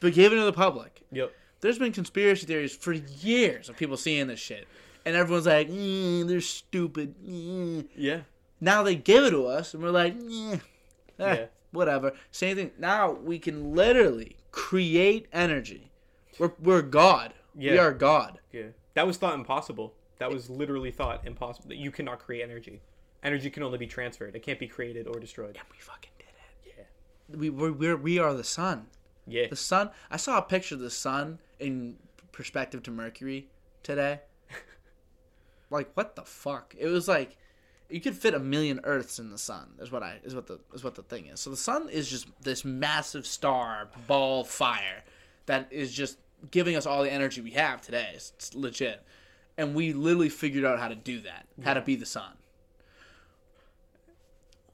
given 0.00 0.38
to 0.38 0.44
the 0.44 0.52
public. 0.52 1.02
Yep. 1.12 1.32
There's 1.60 1.78
been 1.78 1.92
conspiracy 1.92 2.46
theories 2.46 2.76
for 2.76 2.92
years 2.92 3.68
of 3.68 3.76
people 3.76 3.96
seeing 3.96 4.26
this 4.26 4.38
shit, 4.40 4.68
and 5.06 5.16
everyone's 5.16 5.46
like 5.46 5.70
mm, 5.70 6.26
they're 6.28 6.40
stupid. 6.42 7.14
mm." 7.26 7.86
Yeah. 7.96 8.20
Now 8.60 8.82
they 8.82 8.94
give 8.94 9.24
it 9.24 9.30
to 9.30 9.46
us, 9.46 9.74
and 9.74 9.82
we're 9.82 9.90
like, 9.90 10.14
eh, 10.14 10.52
eh, 10.52 10.58
Yeah. 11.18 11.46
whatever. 11.72 12.12
Same 12.30 12.56
thing. 12.56 12.70
Now 12.78 13.12
we 13.12 13.38
can 13.38 13.74
literally 13.74 14.36
create 14.52 15.26
energy. 15.32 15.90
We're, 16.38 16.52
we're 16.60 16.82
God. 16.82 17.34
Yeah. 17.56 17.72
We 17.72 17.78
are 17.78 17.92
God. 17.92 18.38
Yeah. 18.52 18.68
That 18.94 19.06
was 19.06 19.16
thought 19.16 19.34
impossible 19.34 19.94
That 20.18 20.30
was 20.30 20.48
literally 20.48 20.90
thought 20.90 21.26
impossible. 21.26 21.68
That 21.68 21.78
you 21.78 21.90
cannot 21.90 22.20
create 22.20 22.42
energy. 22.42 22.80
Energy 23.22 23.50
can 23.50 23.62
only 23.62 23.78
be 23.78 23.86
transferred. 23.86 24.36
It 24.36 24.42
can't 24.42 24.58
be 24.58 24.68
created 24.68 25.06
or 25.06 25.18
destroyed. 25.18 25.56
And 25.56 25.66
we 25.70 25.78
fucking 25.78 26.10
did 26.18 26.26
it. 26.26 26.76
Yeah. 26.76 27.36
We 27.36 27.50
we're, 27.50 27.72
we're 27.72 27.96
we 27.96 28.18
are 28.18 28.34
the 28.34 28.44
sun. 28.44 28.86
Yeah. 29.26 29.48
The 29.48 29.56
sun. 29.56 29.90
I 30.10 30.16
saw 30.16 30.38
a 30.38 30.42
picture 30.42 30.74
of 30.74 30.80
the 30.80 30.90
sun 30.90 31.38
in 31.58 31.96
perspective 32.32 32.82
to 32.84 32.90
Mercury 32.90 33.48
today. 33.82 34.20
like 35.70 35.90
what 35.94 36.16
the 36.16 36.22
fuck? 36.22 36.74
It 36.78 36.88
was 36.88 37.08
like 37.08 37.36
you 37.88 38.00
could 38.00 38.16
fit 38.16 38.34
a 38.34 38.38
million 38.38 38.80
Earths 38.84 39.18
in 39.18 39.30
the 39.30 39.38
sun. 39.38 39.74
Is 39.80 39.90
what 39.90 40.02
I 40.02 40.18
is 40.22 40.34
what 40.34 40.46
the 40.46 40.60
is 40.74 40.84
what 40.84 40.94
the 40.94 41.02
thing 41.02 41.26
is. 41.26 41.40
So 41.40 41.50
the 41.50 41.56
sun 41.56 41.88
is 41.88 42.10
just 42.10 42.26
this 42.42 42.64
massive 42.64 43.26
star 43.26 43.88
ball 44.06 44.44
fire 44.44 45.02
that 45.46 45.68
is 45.70 45.92
just 45.92 46.18
giving 46.50 46.76
us 46.76 46.86
all 46.86 47.02
the 47.02 47.12
energy 47.12 47.40
we 47.40 47.52
have 47.52 47.80
today. 47.80 48.10
It's, 48.14 48.32
it's 48.36 48.54
legit, 48.54 49.02
and 49.56 49.74
we 49.74 49.92
literally 49.92 50.28
figured 50.28 50.64
out 50.64 50.78
how 50.78 50.88
to 50.88 50.94
do 50.94 51.20
that. 51.20 51.46
How 51.62 51.74
to 51.74 51.80
be 51.80 51.96
the 51.96 52.06
sun. 52.06 52.32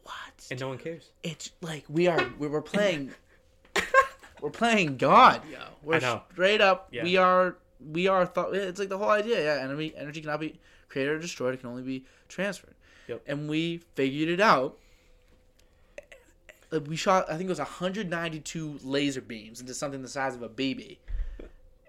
What? 0.05 0.15
And 0.51 0.61
no 0.61 0.69
one 0.69 0.79
cares. 0.79 1.11
it's 1.23 1.51
like 1.61 1.85
we 1.89 2.07
are—we're 2.09 2.63
playing 2.63 3.13
we're 4.41 4.51
playing 4.51 4.97
God, 4.97 5.43
yo. 5.51 5.59
We're 5.83 5.97
I 5.97 5.99
know. 6.01 6.23
straight 6.33 6.61
up 6.61 6.89
Yeah. 6.91 7.05
we 7.05 7.17
are 7.17 7.57
we 7.93 8.09
are 8.09 8.27
thought 8.27 8.55
it's 8.55 8.79
like 8.81 8.89
the 8.89 8.99
whole 8.99 9.11
idea, 9.11 9.43
yeah. 9.43 9.63
Energy 9.63 9.95
energy 9.97 10.21
cannot 10.21 10.41
be 10.41 10.59
created 10.89 11.13
or 11.15 11.19
destroyed, 11.19 11.55
it 11.55 11.61
can 11.61 11.69
only 11.71 11.83
be 11.83 12.05
transferred. 12.29 12.75
Yep. 13.09 13.23
And 13.27 13.49
we 13.49 13.79
figured 13.95 14.29
it 14.29 14.41
out. 14.41 14.79
We 16.87 16.97
shot 16.97 17.27
I 17.29 17.33
think 17.37 17.45
it 17.45 17.49
was 17.51 17.59
192 17.59 18.79
laser 18.83 19.21
beams 19.21 19.61
into 19.61 19.75
something 19.75 20.03
the 20.03 20.09
size 20.09 20.35
of 20.35 20.43
a 20.43 20.49
baby. 20.49 20.99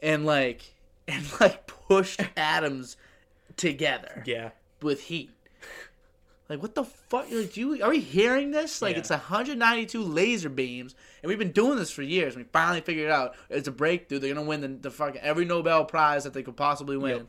And 0.01 0.25
like 0.25 0.61
and 1.07 1.25
like 1.39 1.67
pushed 1.67 2.21
atoms 2.37 2.97
together 3.57 4.23
Yeah. 4.25 4.51
with 4.81 5.03
heat. 5.03 5.29
Like 6.49 6.61
what 6.61 6.75
the 6.75 6.83
fuck? 6.83 7.27
Like, 7.31 7.53
do 7.53 7.59
you 7.61 7.83
are 7.83 7.89
we 7.91 7.99
hearing 8.01 8.51
this? 8.51 8.81
Like 8.81 8.93
Yeah. 8.95 8.99
it's 8.99 9.09
192 9.09 10.03
laser 10.03 10.49
beams, 10.49 10.95
and 11.21 11.29
we've 11.29 11.39
been 11.39 11.51
doing 11.53 11.77
this 11.77 11.91
for 11.91 12.01
years. 12.01 12.35
We 12.35 12.43
finally 12.43 12.81
figured 12.81 13.05
it 13.07 13.11
out. 13.11 13.35
It's 13.49 13.67
a 13.69 13.71
breakthrough. 13.71 14.19
They're 14.19 14.33
gonna 14.33 14.45
win 14.45 14.59
the, 14.61 14.67
the 14.67 14.91
fucking 14.91 15.21
every 15.21 15.45
Nobel 15.45 15.85
Prize 15.85 16.25
that 16.25 16.33
they 16.33 16.43
could 16.43 16.57
possibly 16.57 16.97
win. 16.97 17.17
Yep. 17.17 17.27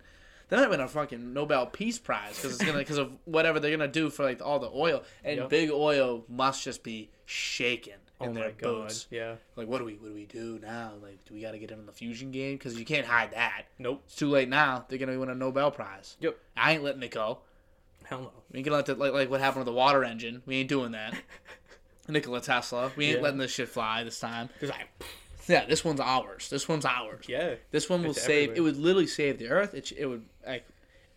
They 0.49 0.57
might 0.57 0.71
win 0.71 0.81
a 0.81 0.89
fucking 0.89 1.33
Nobel 1.33 1.67
Peace 1.67 1.99
Prize 1.99 2.37
because 2.37 2.57
it's 2.57 2.65
gonna 2.65 2.79
because 2.79 2.99
of 2.99 3.13
whatever 3.25 3.61
they're 3.61 3.71
gonna 3.71 3.87
do 3.87 4.11
for 4.11 4.25
like 4.25 4.43
all 4.45 4.59
the 4.59 4.71
oil. 4.75 5.05
And 5.23 5.37
Yep. 5.39 5.49
big 5.51 5.71
oil 5.71 6.25
must 6.29 6.65
just 6.65 6.83
be 6.83 7.11
shaken 7.27 7.95
in 8.25 8.31
Oh 8.31 8.35
their 8.35 8.45
my 8.47 8.51
god. 8.53 8.93
Yeah. 9.11 9.35
Like 9.57 9.69
what 9.69 9.79
do 9.79 9.85
we 9.85 9.95
what 9.95 10.09
do 10.09 10.15
we 10.15 10.27
do 10.27 10.59
now? 10.63 10.93
Like 11.03 11.25
do 11.25 11.35
we 11.35 11.41
got 11.41 11.53
to 11.53 11.59
get 11.59 11.71
in 11.71 11.85
the 11.87 11.93
fusion 11.93 12.31
game? 12.31 12.57
Because 12.57 12.79
you 12.79 12.85
can't 12.85 13.07
hide 13.07 13.33
that. 13.33 13.65
Nope. 13.79 14.03
It's 14.07 14.17
too 14.17 14.29
late 14.29 14.49
now. 14.49 14.85
They're 14.89 14.99
gonna 14.99 15.19
win 15.19 15.29
a 15.31 15.35
Nobel 15.35 15.71
Prize. 15.71 16.17
Yep. 16.21 16.39
I 16.57 16.73
ain't 16.73 16.83
letting 16.83 17.03
it 17.03 17.11
go. 17.11 17.39
Hell 18.05 18.21
no. 18.23 18.33
We 18.51 18.59
ain't 18.59 18.65
gonna 18.67 18.77
let 18.77 18.87
the, 18.87 18.95
like 18.95 19.13
like 19.13 19.31
what 19.31 19.41
happened 19.41 19.61
with 19.65 19.73
the 19.73 19.79
water 19.79 20.05
engine. 20.05 20.43
We 20.47 20.57
ain't 20.57 20.69
doing 20.69 20.93
that. 20.93 21.15
Nikola 22.09 22.41
Tesla. 22.41 22.91
We 22.97 23.07
ain't 23.07 23.17
Yeah. 23.19 23.23
letting 23.23 23.39
this 23.39 23.53
shit 23.53 23.69
fly 23.69 24.03
this 24.05 24.19
time. 24.19 24.49
Like, 24.61 24.89
Yeah, 25.49 25.65
this 25.67 25.85
one's 25.85 26.01
ours. 26.01 26.49
This 26.51 26.69
one's 26.69 26.85
ours. 26.85 27.27
yeah. 27.29 27.55
This 27.71 27.89
one 27.89 28.03
will 28.03 28.15
save. 28.15 28.51
everywhere. 28.51 28.57
It 28.57 28.61
would 28.61 28.77
literally 28.77 29.07
save 29.07 29.39
the 29.39 29.49
earth. 29.49 29.75
It, 29.75 29.93
it 29.97 30.07
would 30.07 30.25
like 30.47 30.65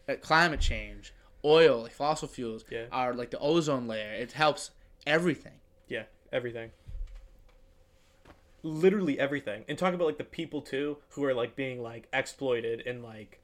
uh, 0.07 0.13
climate 0.21 0.59
change, 0.61 1.13
oil, 1.43 1.83
like 1.83 1.91
fossil 1.91 2.27
fuels, 2.27 2.63
Yeah. 2.71 2.85
are 2.91 3.13
like 3.13 3.31
the 3.31 3.39
ozone 3.39 3.87
layer. 3.87 4.11
It 4.13 4.31
helps 4.33 4.71
everything. 5.07 5.53
Yeah. 5.87 6.03
Everything. 6.31 6.69
Literally 8.65 9.19
everything. 9.19 9.63
And 9.67 9.77
talk 9.77 9.93
about 9.93 10.05
like 10.07 10.17
the 10.17 10.23
people 10.23 10.61
too 10.61 10.97
who 11.09 11.23
are 11.25 11.33
like 11.33 11.55
being 11.55 11.81
like 11.81 12.07
exploited 12.11 12.81
in 12.81 13.01
like 13.03 13.39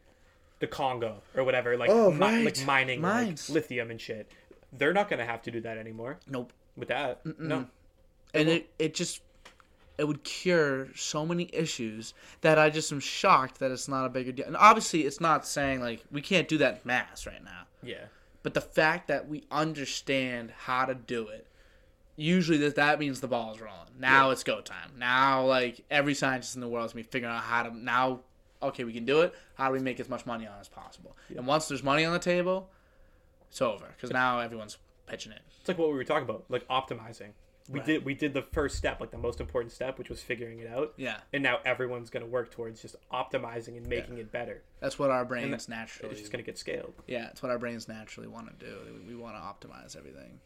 the 0.59 0.67
Congo 0.67 1.21
or 1.35 1.43
whatever, 1.43 1.77
like 1.77 1.89
Oh, 1.89 2.11
mi- 2.11 2.19
right. 2.19 2.45
like 2.45 2.65
mining 2.65 3.01
like, 3.01 3.37
lithium 3.49 3.91
and 3.91 3.99
shit. 4.01 4.31
They're 4.73 4.93
not 4.93 5.09
gonna 5.09 5.25
have 5.25 5.41
to 5.43 5.51
do 5.51 5.61
that 5.61 5.77
anymore 5.77 6.19
Nope. 6.27 6.53
with 6.75 6.87
that. 6.89 7.21
No. 7.39 7.67
and 8.33 8.47
it, 8.49 8.69
it 8.79 8.93
just 8.93 9.21
it 9.97 10.05
would 10.07 10.23
cure 10.23 10.87
so 10.95 11.25
many 11.25 11.49
issues 11.53 12.13
that 12.41 12.57
I 12.57 12.69
just 12.71 12.91
am 12.91 12.99
shocked 12.99 13.59
that 13.59 13.69
it's 13.71 13.87
not 13.87 14.05
a 14.05 14.09
bigger 14.09 14.31
deal. 14.31 14.47
And 14.47 14.57
obviously, 14.57 15.01
it's 15.01 15.19
not 15.21 15.45
saying 15.45 15.81
like 15.81 16.03
we 16.11 16.21
can't 16.21 16.47
do 16.47 16.57
that 16.59 16.73
in 16.75 16.79
mass 16.85 17.27
right 17.27 17.43
now. 17.43 17.63
Yeah. 17.83 18.05
But 18.41 18.55
the 18.55 18.61
fact 18.61 19.07
that 19.09 19.27
we 19.27 19.43
understand 19.51 20.51
how 20.57 20.85
to 20.85 20.95
do 20.95 21.27
it, 21.27 21.45
usually 22.21 22.57
that 22.59 22.75
that 22.75 22.99
means 22.99 23.19
the 23.21 23.27
ball's 23.27 23.59
rolling. 23.59 23.77
Now 23.99 24.27
Yeah. 24.27 24.31
it's 24.33 24.43
go 24.43 24.61
time. 24.61 24.91
Now 24.97 25.45
like 25.45 25.83
every 25.89 26.13
scientist 26.13 26.55
in 26.55 26.61
the 26.61 26.67
world 26.67 26.85
is 26.85 26.93
be 26.93 27.03
figuring 27.03 27.33
out 27.35 27.43
how 27.43 27.63
to 27.63 27.75
now. 27.77 28.21
Okay, 28.63 28.83
we 28.83 28.93
can 28.93 29.05
do 29.05 29.21
it. 29.21 29.33
How 29.55 29.67
do 29.67 29.73
we 29.73 29.79
make 29.79 29.99
as 29.99 30.07
much 30.07 30.25
money 30.25 30.45
on 30.45 30.59
as 30.59 30.69
possible? 30.69 31.17
And 31.35 31.47
once 31.47 31.67
there's 31.67 31.81
money 31.83 32.05
on 32.05 32.13
the 32.13 32.19
table, 32.19 32.69
it's 33.49 33.61
over 33.61 33.87
because 33.95 34.11
now 34.11 34.39
everyone's 34.39 34.77
pitching 35.07 35.31
it. 35.31 35.41
It's 35.59 35.67
like 35.67 35.77
what 35.79 35.89
we 35.89 35.95
were 35.95 36.03
talking 36.03 36.23
about, 36.29 36.45
like 36.49 36.67
optimizing. 36.67 37.31
We 37.69 37.79
Right. 37.79 37.85
did 37.85 38.05
we 38.05 38.13
did 38.15 38.33
the 38.33 38.41
first 38.41 38.75
step, 38.77 38.99
like 38.99 39.11
the 39.11 39.17
most 39.17 39.39
important 39.39 39.71
step, 39.71 39.97
which 39.97 40.09
was 40.09 40.21
figuring 40.21 40.59
it 40.59 40.67
out. 40.67 40.93
Yeah, 40.97 41.17
And 41.33 41.41
now 41.43 41.59
everyone's 41.65 42.09
gonna 42.09 42.25
work 42.25 42.51
towards 42.51 42.81
just 42.81 42.95
optimizing 43.11 43.77
and 43.77 43.87
making 43.87 44.17
it 44.17 44.31
better. 44.31 44.63
that's 44.79 44.97
what 44.99 45.09
our 45.11 45.25
brains 45.25 45.65
that- 45.65 45.69
naturally. 45.71 46.11
It's 46.11 46.19
just 46.21 46.31
gonna 46.31 46.43
get 46.43 46.57
scaled. 46.57 46.93
Yeah, 47.07 47.29
it's 47.29 47.41
what 47.41 47.51
our 47.51 47.59
brains 47.59 47.87
naturally 47.87 48.27
want 48.27 48.47
to 48.59 48.65
do. 48.65 49.01
We 49.07 49.15
want 49.15 49.35
to 49.35 49.67
optimize 49.67 49.95
everything. 49.95 50.39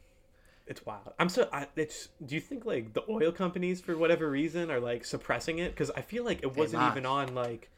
It's 0.68 0.86
wild. 0.86 1.14
I'm 1.20 1.30
so. 1.30 1.48
I, 1.54 1.68
it's. 1.76 2.10
Do 2.26 2.34
you 2.34 2.42
think 2.42 2.66
like 2.66 2.94
the 2.94 3.04
oil 3.10 3.32
companies, 3.32 3.82
for 3.82 3.96
whatever 3.96 4.30
reason, 4.30 4.72
are 4.72 4.80
like 4.80 5.06
suppressing 5.06 5.60
it? 5.60 5.72
Because 5.72 5.92
I 5.92 6.02
feel 6.02 6.24
like 6.24 6.42
it 6.42 6.56
wasn't 6.58 6.84
even 6.92 7.06
on 7.06 7.36
like. 7.36 7.70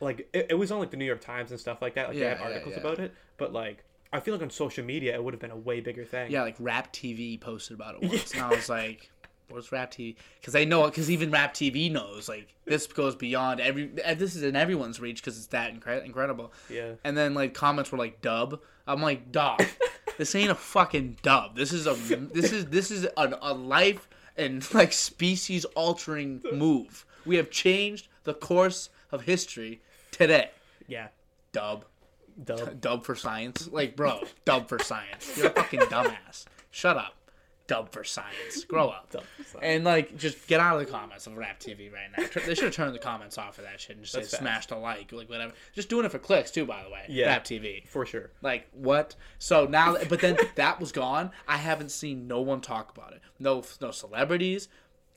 Like 0.00 0.28
it, 0.32 0.46
it 0.50 0.54
was 0.54 0.70
on 0.70 0.78
like 0.78 0.90
the 0.90 0.96
New 0.96 1.06
York 1.06 1.20
Times 1.22 1.50
and 1.50 1.58
stuff 1.58 1.82
like 1.82 1.94
that. 1.94 2.08
Like 2.08 2.18
Yeah, 2.18 2.34
they 2.34 2.36
had 2.36 2.40
articles 2.40 2.74
yeah. 2.74 2.80
about 2.80 2.98
it, 2.98 3.14
but 3.38 3.52
like 3.52 3.82
I 4.12 4.20
feel 4.20 4.34
like 4.34 4.42
on 4.42 4.50
social 4.50 4.84
media 4.84 5.14
it 5.14 5.22
would 5.24 5.34
have 5.34 5.40
been 5.40 5.50
a 5.50 5.56
way 5.56 5.80
bigger 5.80 6.04
thing. 6.04 6.30
Yeah, 6.30 6.42
like 6.42 6.56
Rap 6.60 6.92
TV 6.92 7.40
posted 7.40 7.74
about 7.76 7.96
it 7.96 8.08
once, 8.08 8.32
and 8.32 8.42
I 8.42 8.50
was 8.50 8.68
like, 8.68 9.10
"What's 9.48 9.72
Rap 9.72 9.90
TV?" 9.90 10.16
Because 10.40 10.52
they 10.52 10.64
know, 10.66 10.84
because 10.84 11.10
even 11.10 11.30
Rap 11.30 11.54
TV 11.54 11.90
knows, 11.90 12.28
like 12.28 12.46
this 12.64 12.86
goes 12.86 13.16
beyond 13.16 13.60
every. 13.60 13.86
This 13.86 14.36
is 14.36 14.42
in 14.42 14.54
everyone's 14.54 15.00
reach 15.00 15.20
because 15.22 15.36
it's 15.38 15.48
that 15.48 15.74
incre- 15.74 16.04
incredible. 16.04 16.52
Yeah. 16.70 16.92
And 17.02 17.16
then 17.16 17.34
like 17.34 17.54
comments 17.54 17.90
were 17.90 17.98
like 17.98 18.20
dub. 18.20 18.60
I'm 18.86 19.02
like 19.02 19.32
dub. 19.32 19.60
this 20.18 20.34
ain't 20.34 20.50
a 20.50 20.54
fucking 20.54 21.18
dub. 21.22 21.56
This 21.56 21.72
is 21.72 21.86
a 21.86 21.94
this 21.94 22.52
is 22.52 22.66
this 22.66 22.90
is 22.90 23.04
a, 23.16 23.38
a 23.42 23.54
life 23.54 24.08
and 24.36 24.74
like 24.74 24.92
species 24.92 25.64
altering 25.74 26.42
move. 26.52 27.04
We 27.24 27.36
have 27.36 27.50
changed 27.50 28.08
the 28.24 28.34
course 28.34 28.90
of 29.10 29.22
history 29.22 29.80
today. 30.10 30.50
Yeah. 30.86 31.08
Dub. 31.52 31.84
Dub. 32.44 32.80
Dub 32.80 33.04
for 33.04 33.14
science? 33.14 33.68
Like, 33.72 33.96
bro, 33.96 34.22
dub 34.44 34.68
for 34.68 34.78
science. 34.78 35.36
You're 35.36 35.46
a 35.48 35.50
fucking 35.50 35.80
dumbass. 35.80 36.44
Shut 36.70 36.96
up. 36.96 37.15
Dub 37.66 37.90
for 37.90 38.04
science. 38.04 38.64
Grow 38.64 38.88
up. 38.88 39.10
Science. 39.12 39.54
And 39.60 39.84
like, 39.84 40.16
just 40.16 40.46
get 40.46 40.60
out 40.60 40.80
of 40.80 40.86
the 40.86 40.90
comments 40.90 41.26
of 41.26 41.36
Rap 41.36 41.58
TV 41.58 41.92
right 41.92 42.08
now. 42.16 42.24
They 42.46 42.54
should 42.54 42.64
have 42.64 42.74
turned 42.74 42.94
the 42.94 42.98
comments 43.00 43.38
off 43.38 43.56
for 43.56 43.62
that 43.62 43.80
shit 43.80 43.96
and 43.96 44.04
just 44.04 44.14
That's 44.14 44.30
say 44.30 44.38
smash 44.38 44.66
the 44.66 44.76
like, 44.76 45.10
like 45.12 45.28
whatever. 45.28 45.52
Just 45.74 45.88
doing 45.88 46.04
it 46.04 46.12
for 46.12 46.18
clicks 46.18 46.50
too, 46.50 46.64
by 46.64 46.82
the 46.84 46.90
way. 46.90 47.04
Yeah. 47.08 47.26
Rap 47.26 47.44
TV. 47.44 47.86
For 47.88 48.06
sure. 48.06 48.30
Like 48.42 48.68
what? 48.72 49.16
So 49.38 49.66
now, 49.66 49.96
but 50.08 50.20
then 50.20 50.36
that 50.54 50.78
was 50.80 50.92
gone. 50.92 51.30
I 51.48 51.56
haven't 51.56 51.90
seen 51.90 52.28
no 52.28 52.40
one 52.40 52.60
talk 52.60 52.96
about 52.96 53.12
it. 53.12 53.20
No, 53.38 53.64
no 53.80 53.90
celebrities. 53.90 54.68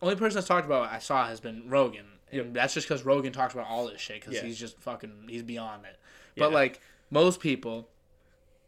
Only 0.01 0.15
person 0.15 0.35
that's 0.35 0.47
talked 0.47 0.65
about 0.65 0.85
it 0.85 0.93
I 0.95 0.99
saw 0.99 1.27
has 1.27 1.39
been 1.39 1.69
Rogan, 1.69 2.05
and 2.31 2.55
that's 2.55 2.73
just 2.73 2.87
because 2.87 3.03
Rogan 3.03 3.33
talks 3.33 3.53
about 3.53 3.67
all 3.67 3.87
this 3.87 3.99
shit 3.99 4.21
because 4.21 4.35
Yeah. 4.35 4.43
he's 4.43 4.57
just 4.59 4.79
fucking 4.79 5.25
he's 5.27 5.43
beyond 5.43 5.85
it. 5.85 5.99
But 6.37 6.49
Yeah. 6.49 6.55
like 6.55 6.79
most 7.11 7.41
people, 7.41 7.89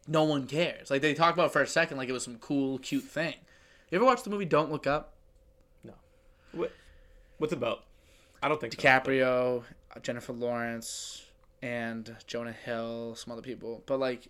no 0.08 0.24
one 0.24 0.46
cares. 0.48 0.92
Like 0.92 1.02
they 1.02 1.14
talk 1.14 1.34
about 1.34 1.48
it 1.48 1.54
for 1.54 1.62
a 1.62 1.68
second, 1.68 1.98
like 1.98 2.10
it 2.10 2.12
was 2.12 2.24
some 2.24 2.38
cool, 2.38 2.80
cute 2.80 3.04
thing. 3.06 3.36
You 3.92 3.98
ever 3.98 4.06
watch 4.06 4.24
the 4.24 4.30
movie 4.30 4.46
Don't 4.46 4.72
Look 4.72 4.88
Up? 4.88 5.16
No. 5.84 5.92
What? 6.54 6.72
What's 7.38 7.52
it 7.52 7.58
about? 7.58 7.84
I 8.42 8.48
don't 8.48 8.60
think 8.60 8.72
so. 8.74 8.80
DiCaprio, 8.80 9.64
Jennifer 10.02 10.32
Lawrence, 10.32 11.26
and 11.62 12.16
Jonah 12.26 12.54
Hill, 12.54 13.16
some 13.16 13.34
other 13.34 13.42
people. 13.42 13.84
But 13.86 14.00
like, 14.00 14.28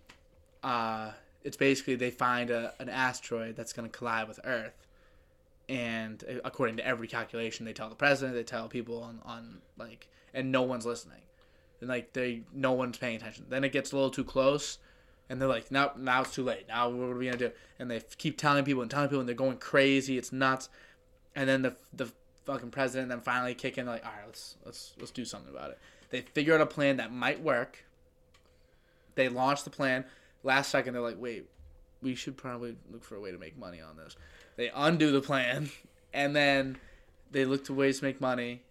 uh, 0.64 1.12
it's 1.44 1.56
basically 1.56 1.94
they 1.94 2.10
find 2.10 2.50
a, 2.50 2.74
an 2.80 2.88
asteroid 2.88 3.54
that's 3.54 3.72
going 3.72 3.88
to 3.88 3.96
collide 3.96 4.26
with 4.26 4.40
Earth, 4.42 4.88
and 5.68 6.24
uh, 6.28 6.40
according 6.44 6.78
to 6.78 6.86
every 6.86 7.06
calculation, 7.06 7.64
they 7.64 7.72
tell 7.72 7.88
the 7.88 7.94
president, 7.94 8.34
they 8.34 8.42
tell 8.42 8.66
people 8.66 9.00
on, 9.00 9.20
on 9.24 9.58
like, 9.78 10.08
and 10.34 10.50
no 10.50 10.62
one's 10.62 10.84
listening, 10.84 11.22
and 11.80 11.88
like 11.88 12.12
they 12.14 12.42
no 12.52 12.72
one's 12.72 12.98
paying 12.98 13.14
attention. 13.14 13.46
Then 13.48 13.62
it 13.62 13.70
gets 13.70 13.92
a 13.92 13.94
little 13.94 14.10
too 14.10 14.24
close. 14.24 14.78
And 15.28 15.40
they're 15.40 15.48
like, 15.48 15.70
now, 15.70 15.92
now 15.96 16.22
it's 16.22 16.34
too 16.34 16.44
late. 16.44 16.68
Now 16.68 16.88
what 16.90 17.08
are 17.08 17.16
we 17.16 17.26
gonna 17.26 17.36
do? 17.36 17.50
And 17.78 17.90
they 17.90 18.00
keep 18.18 18.36
telling 18.36 18.64
people 18.64 18.82
and 18.82 18.90
telling 18.90 19.08
people, 19.08 19.20
and 19.20 19.28
they're 19.28 19.34
going 19.34 19.56
crazy. 19.56 20.18
It's 20.18 20.32
nuts. 20.32 20.68
And 21.34 21.48
then 21.48 21.62
the 21.62 21.76
the 21.92 22.12
fucking 22.44 22.70
president 22.70 23.08
then 23.08 23.20
finally 23.20 23.54
kick 23.54 23.78
in 23.78 23.86
like, 23.86 24.04
all 24.04 24.12
right, 24.12 24.26
let's 24.26 24.56
let's 24.64 24.94
let's 24.98 25.10
do 25.10 25.24
something 25.24 25.50
about 25.50 25.70
it. 25.70 25.78
They 26.10 26.20
figure 26.20 26.54
out 26.54 26.60
a 26.60 26.66
plan 26.66 26.98
that 26.98 27.12
might 27.12 27.40
work. 27.40 27.84
They 29.14 29.28
launch 29.28 29.64
the 29.64 29.70
plan. 29.70 30.04
Last 30.42 30.70
second, 30.70 30.94
they're 30.94 31.02
like, 31.02 31.20
wait, 31.20 31.48
we 32.02 32.14
should 32.14 32.36
probably 32.36 32.76
look 32.90 33.04
for 33.04 33.16
a 33.16 33.20
way 33.20 33.30
to 33.30 33.38
make 33.38 33.56
money 33.56 33.80
on 33.80 33.96
this. 33.96 34.16
They 34.56 34.70
undo 34.74 35.10
the 35.10 35.20
plan, 35.20 35.70
and 36.12 36.34
then 36.34 36.78
they 37.30 37.44
look 37.44 37.64
to 37.64 37.74
ways 37.74 37.98
to 38.00 38.04
make 38.04 38.20
money. 38.20 38.62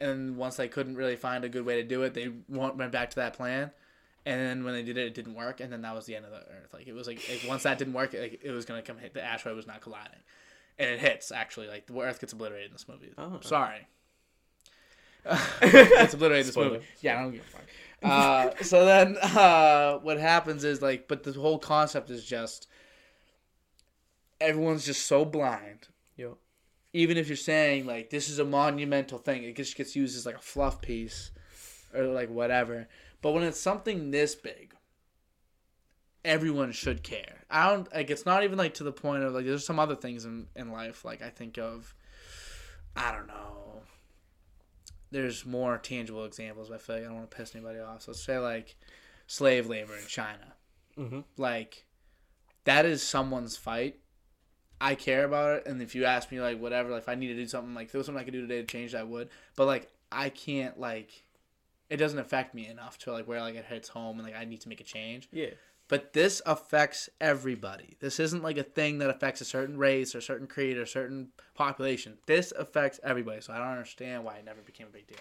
And 0.00 0.36
once 0.36 0.56
they 0.56 0.68
couldn't 0.68 0.96
really 0.96 1.16
find 1.16 1.44
a 1.44 1.48
good 1.48 1.64
way 1.64 1.76
to 1.76 1.82
do 1.82 2.02
it, 2.02 2.14
they 2.14 2.30
went 2.48 2.92
back 2.92 3.10
to 3.10 3.16
that 3.16 3.34
plan, 3.34 3.72
And 4.28 4.38
then 4.38 4.62
when 4.62 4.74
they 4.74 4.82
did 4.82 4.98
it, 4.98 5.06
it 5.06 5.14
didn't 5.14 5.34
work, 5.34 5.60
and 5.60 5.72
then 5.72 5.80
that 5.80 5.94
was 5.94 6.04
the 6.04 6.14
end 6.14 6.26
of 6.26 6.30
the 6.30 6.36
Earth. 6.36 6.74
Like 6.74 6.86
it 6.86 6.92
was 6.92 7.06
like, 7.06 7.26
like 7.30 7.48
once 7.48 7.62
that 7.62 7.78
didn't 7.78 7.94
work, 7.94 8.12
like, 8.12 8.40
it 8.42 8.50
was 8.50 8.66
gonna 8.66 8.82
come 8.82 8.98
hit. 8.98 9.14
The 9.14 9.24
asteroid 9.24 9.56
was 9.56 9.66
not 9.66 9.80
colliding, 9.80 10.20
and 10.78 10.90
it 10.90 11.00
hits 11.00 11.32
actually. 11.32 11.66
Like 11.66 11.86
the 11.86 11.98
Earth 11.98 12.20
gets 12.20 12.34
obliterated 12.34 12.66
in 12.66 12.72
this 12.72 12.86
movie. 12.86 13.10
Oh. 13.16 13.38
Sorry, 13.40 13.88
it's 15.62 16.12
obliterated 16.12 16.40
in 16.40 16.46
this 16.46 16.52
Spoiler. 16.52 16.70
movie. 16.72 16.84
Yeah, 17.00 17.18
I 17.18 17.22
don't 17.22 17.32
give 17.32 17.40
a 17.40 17.44
fuck. 17.44 17.64
Uh, 18.02 18.62
so 18.62 18.84
then, 18.84 19.16
uh, 19.16 19.96
what 20.00 20.18
happens 20.18 20.62
is 20.62 20.82
like, 20.82 21.08
but 21.08 21.22
the 21.22 21.32
whole 21.32 21.58
concept 21.58 22.10
is 22.10 22.22
just 22.22 22.68
everyone's 24.42 24.84
just 24.84 25.06
so 25.06 25.24
blind 25.24 25.88
Yo. 26.16 26.36
even 26.92 27.16
if 27.16 27.28
you're 27.28 27.36
saying 27.36 27.86
like 27.86 28.10
this 28.10 28.28
is 28.28 28.38
a 28.38 28.44
monumental 28.44 29.16
thing, 29.16 29.42
it 29.42 29.56
just 29.56 29.74
gets 29.74 29.96
used 29.96 30.18
as 30.18 30.26
like 30.26 30.36
a 30.36 30.40
fluff 30.40 30.82
piece 30.82 31.30
or 31.94 32.04
like 32.08 32.28
whatever. 32.28 32.88
But 33.20 33.32
when 33.32 33.42
it's 33.42 33.60
something 33.60 34.10
this 34.10 34.34
big, 34.34 34.74
everyone 36.24 36.72
should 36.72 37.02
care. 37.02 37.44
I 37.50 37.70
don't 37.70 37.92
like 37.92 38.10
it's 38.10 38.26
not 38.26 38.44
even 38.44 38.58
like 38.58 38.74
to 38.74 38.84
the 38.84 38.92
point 38.92 39.22
of 39.22 39.32
like 39.32 39.46
there's 39.46 39.64
some 39.64 39.78
other 39.78 39.96
things 39.96 40.24
in, 40.24 40.46
in 40.54 40.70
life 40.70 41.04
like 41.04 41.22
I 41.22 41.30
think 41.30 41.58
of 41.58 41.94
I 42.96 43.12
don't 43.12 43.26
know. 43.26 43.82
There's 45.10 45.46
more 45.46 45.78
tangible 45.78 46.24
examples, 46.24 46.68
but 46.68 46.74
I 46.74 46.78
feel 46.78 46.96
like 46.96 47.04
I 47.04 47.08
don't 47.08 47.16
want 47.16 47.30
to 47.30 47.36
piss 47.36 47.54
anybody 47.54 47.78
off. 47.78 48.02
So 48.02 48.10
let's 48.10 48.22
say 48.22 48.38
like 48.38 48.76
slave 49.26 49.68
labor 49.68 49.96
in 49.96 50.06
China. 50.06 50.54
Mm-hmm. 50.98 51.20
Like 51.36 51.86
that 52.64 52.84
is 52.84 53.02
someone's 53.02 53.56
fight. 53.56 54.00
I 54.80 54.94
care 54.94 55.24
about 55.24 55.56
it, 55.56 55.66
and 55.66 55.82
if 55.82 55.94
you 55.94 56.04
ask 56.04 56.30
me 56.30 56.40
like 56.40 56.60
whatever, 56.60 56.90
like 56.90 57.02
if 57.02 57.08
I 57.08 57.14
need 57.14 57.28
to 57.28 57.34
do 57.34 57.46
something, 57.48 57.74
like 57.74 57.86
if 57.86 57.92
there 57.92 57.98
was 57.98 58.06
something 58.06 58.20
I 58.20 58.24
could 58.24 58.34
do 58.34 58.42
today 58.42 58.60
to 58.60 58.66
change, 58.66 58.94
I 58.94 59.02
would. 59.02 59.28
But 59.56 59.66
like 59.66 59.90
I 60.12 60.28
can't 60.28 60.78
like, 60.78 61.24
it 61.90 61.96
doesn't 61.96 62.18
affect 62.18 62.54
me 62.54 62.66
enough 62.66 62.98
to 62.98 63.12
like 63.12 63.26
where 63.26 63.40
like 63.40 63.54
it 63.54 63.64
hits 63.64 63.88
home 63.88 64.18
and 64.18 64.26
like 64.26 64.36
I 64.36 64.44
need 64.44 64.60
to 64.62 64.68
make 64.68 64.80
a 64.80 64.84
change. 64.84 65.28
Yeah. 65.32 65.50
But 65.88 66.12
this 66.12 66.42
affects 66.44 67.08
everybody. 67.18 67.96
This 67.98 68.20
isn't 68.20 68.42
like 68.42 68.58
a 68.58 68.62
thing 68.62 68.98
that 68.98 69.08
affects 69.08 69.40
a 69.40 69.46
certain 69.46 69.78
race 69.78 70.14
or 70.14 70.20
certain 70.20 70.46
creed 70.46 70.76
or 70.76 70.84
certain 70.84 71.28
population. 71.54 72.18
This 72.26 72.52
affects 72.58 73.00
everybody. 73.02 73.40
So 73.40 73.54
I 73.54 73.58
don't 73.58 73.68
understand 73.68 74.22
why 74.22 74.36
it 74.36 74.44
never 74.44 74.60
became 74.60 74.86
a 74.88 74.90
big 74.90 75.06
deal. 75.06 75.16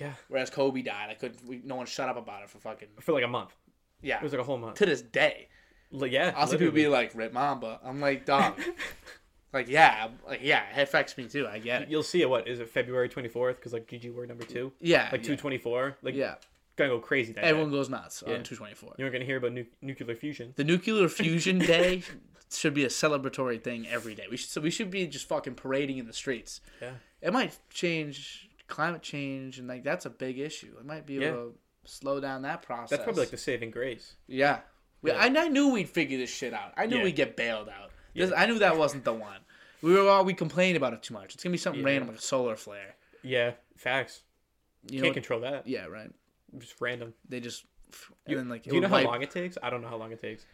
Yeah. 0.00 0.12
Whereas 0.28 0.48
Kobe 0.50 0.82
died, 0.82 1.10
I 1.10 1.14
couldn't. 1.14 1.44
We, 1.46 1.60
no 1.64 1.74
one 1.74 1.86
shut 1.86 2.08
up 2.08 2.16
about 2.16 2.42
it 2.44 2.50
for 2.50 2.58
fucking 2.58 2.88
For 3.00 3.12
like 3.12 3.24
a 3.24 3.28
month. 3.28 3.54
yeah. 4.00 4.18
It 4.18 4.22
was 4.22 4.32
like 4.32 4.40
a 4.40 4.44
whole 4.44 4.58
month. 4.58 4.76
to 4.76 4.86
this 4.86 5.02
day. 5.02 5.48
Like, 5.90 6.12
yeah. 6.12 6.32
I'll 6.36 6.46
see 6.46 6.56
people 6.56 6.72
be 6.74 6.86
like, 6.88 7.12
Rip 7.14 7.32
Mamba. 7.32 7.80
I'm 7.84 8.00
like, 8.00 8.24
dog. 8.26 8.60
like, 9.54 9.68
yeah, 9.68 10.08
like, 10.26 10.40
yeah, 10.42 10.64
it 10.76 10.82
affects 10.82 11.16
me 11.16 11.26
too. 11.28 11.46
I 11.46 11.58
get 11.58 11.82
it. 11.82 11.88
You'll 11.88 12.02
see 12.02 12.20
it. 12.20 12.28
What 12.28 12.46
is 12.48 12.58
it? 12.60 12.68
February 12.68 13.08
twenty 13.08 13.28
fourth? 13.28 13.56
Because 13.56 13.72
like 13.72 13.86
Gigi 13.86 14.10
word 14.10 14.28
number 14.28 14.44
two. 14.44 14.72
Yeah. 14.80 15.08
Like 15.12 15.22
yeah. 15.22 15.26
two 15.28 15.36
twenty 15.36 15.58
four. 15.58 15.96
Like 16.02 16.14
Yeah. 16.14 16.34
gonna 16.76 16.90
go 16.90 16.98
crazy 16.98 17.32
that 17.34 17.44
Everyone 17.44 17.70
day. 17.70 17.76
goes 17.78 17.88
nuts 17.88 18.22
Yeah. 18.26 18.34
on 18.34 18.42
224. 18.42 18.94
You 18.98 19.04
aren't 19.04 19.12
gonna 19.14 19.24
hear 19.24 19.36
about 19.38 19.52
nu- 19.52 19.66
nuclear 19.80 20.16
fusion. 20.16 20.52
The 20.56 20.64
nuclear 20.64 21.08
fusion 21.08 21.58
day 21.74 22.02
should 22.52 22.74
be 22.74 22.84
a 22.84 22.88
celebratory 22.88 23.62
thing 23.62 23.86
every 23.88 24.14
day. 24.14 24.24
We 24.30 24.36
should 24.36 24.50
so 24.50 24.60
we 24.60 24.70
should 24.70 24.90
be 24.90 25.06
just 25.06 25.28
fucking 25.28 25.54
parading 25.54 25.98
in 25.98 26.06
the 26.06 26.12
streets. 26.12 26.60
Yeah. 26.82 26.94
It 27.22 27.32
might 27.32 27.56
change 27.70 28.48
climate 28.66 29.02
change 29.02 29.58
and 29.58 29.68
like 29.68 29.84
that's 29.84 30.04
a 30.06 30.10
big 30.10 30.38
issue. 30.38 30.74
It 30.78 30.84
might 30.84 31.06
be 31.06 31.16
able 31.16 31.24
Yeah. 31.26 31.32
to 31.32 31.54
slow 31.84 32.18
down 32.20 32.42
that 32.42 32.62
process. 32.62 32.90
That's 32.90 33.04
probably 33.04 33.20
like 33.22 33.30
the 33.30 33.36
saving 33.38 33.70
grace. 33.70 34.14
Yeah. 34.26 34.60
We, 35.02 35.10
Yeah. 35.10 35.18
I, 35.18 35.26
I 35.26 35.48
knew 35.48 35.68
we'd 35.68 35.88
figure 35.90 36.16
this 36.18 36.30
shit 36.34 36.54
out. 36.54 36.72
I 36.76 36.86
knew 36.86 37.02
we'd 37.02 37.14
get 37.16 37.36
bailed 37.36 37.68
out. 37.68 37.90
This, 38.14 38.32
I 38.36 38.46
knew 38.46 38.58
that 38.60 38.76
wasn't 38.76 39.04
the 39.04 39.12
one. 39.12 39.40
We 39.82 39.92
were 39.94 40.08
all 40.08 40.24
we 40.24 40.34
complained 40.34 40.76
about 40.76 40.92
it 40.94 41.02
too 41.02 41.14
much. 41.14 41.34
It's 41.34 41.42
gonna 41.42 41.52
be 41.52 41.58
something 41.58 41.80
Yeah. 41.82 41.86
random 41.86 42.08
like 42.08 42.18
a 42.18 42.22
solar 42.22 42.56
flare. 42.56 42.94
Yeah. 43.22 43.52
Facts. 43.76 44.22
You 44.90 45.00
Can't 45.00 45.10
know? 45.10 45.14
control 45.14 45.40
that. 45.40 45.66
Yeah, 45.66 45.86
right. 45.86 46.10
Just 46.58 46.80
random. 46.80 47.14
They 47.28 47.40
just 47.40 47.64
and 48.26 48.36
then 48.38 48.48
like 48.48 48.62
Do 48.64 48.74
you 48.74 48.80
know 48.80 48.86
it 48.86 48.90
how 48.90 49.10
long 49.10 49.22
it 49.22 49.30
takes? 49.30 49.56
I 49.62 49.70
don't 49.70 49.82
know 49.82 49.88
how 49.88 49.96
long 49.96 50.12
it 50.12 50.20
takes. 50.20 50.44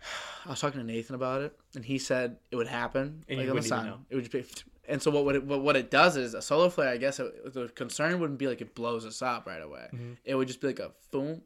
I 0.46 0.50
was 0.50 0.60
talking 0.60 0.80
to 0.80 0.86
Nathan 0.86 1.14
about 1.14 1.42
it, 1.42 1.56
and 1.74 1.84
he 1.84 1.98
said 1.98 2.36
it 2.50 2.56
would 2.56 2.66
happen 2.66 3.24
And 3.28 3.38
like 3.38 3.44
you 3.46 3.50
on 3.50 3.56
the 3.56 3.62
wouldn't 3.62 3.66
even 3.66 3.78
sun. 3.78 3.86
know. 3.86 3.98
It 4.10 4.14
would 4.16 4.30
just 4.30 4.32
be, 4.32 4.62
and 4.88 5.00
so 5.02 5.10
what 5.10 5.24
would 5.24 5.36
it, 5.36 5.44
what, 5.44 5.62
what 5.62 5.76
it 5.76 5.90
does 5.90 6.16
is 6.16 6.34
a 6.34 6.42
solar 6.42 6.68
flare. 6.70 6.88
I 6.90 6.96
guess 6.96 7.18
it, 7.20 7.54
the 7.54 7.68
concern 7.68 8.20
wouldn't 8.20 8.38
be 8.38 8.46
like 8.46 8.60
it 8.60 8.74
blows 8.74 9.06
us 9.06 9.22
up 9.22 9.46
right 9.46 9.62
away. 9.62 9.86
Mm-hmm. 9.92 10.12
It 10.24 10.34
would 10.34 10.48
just 10.48 10.60
be 10.60 10.68
like 10.68 10.78
a 10.80 10.92
boom. 11.10 11.42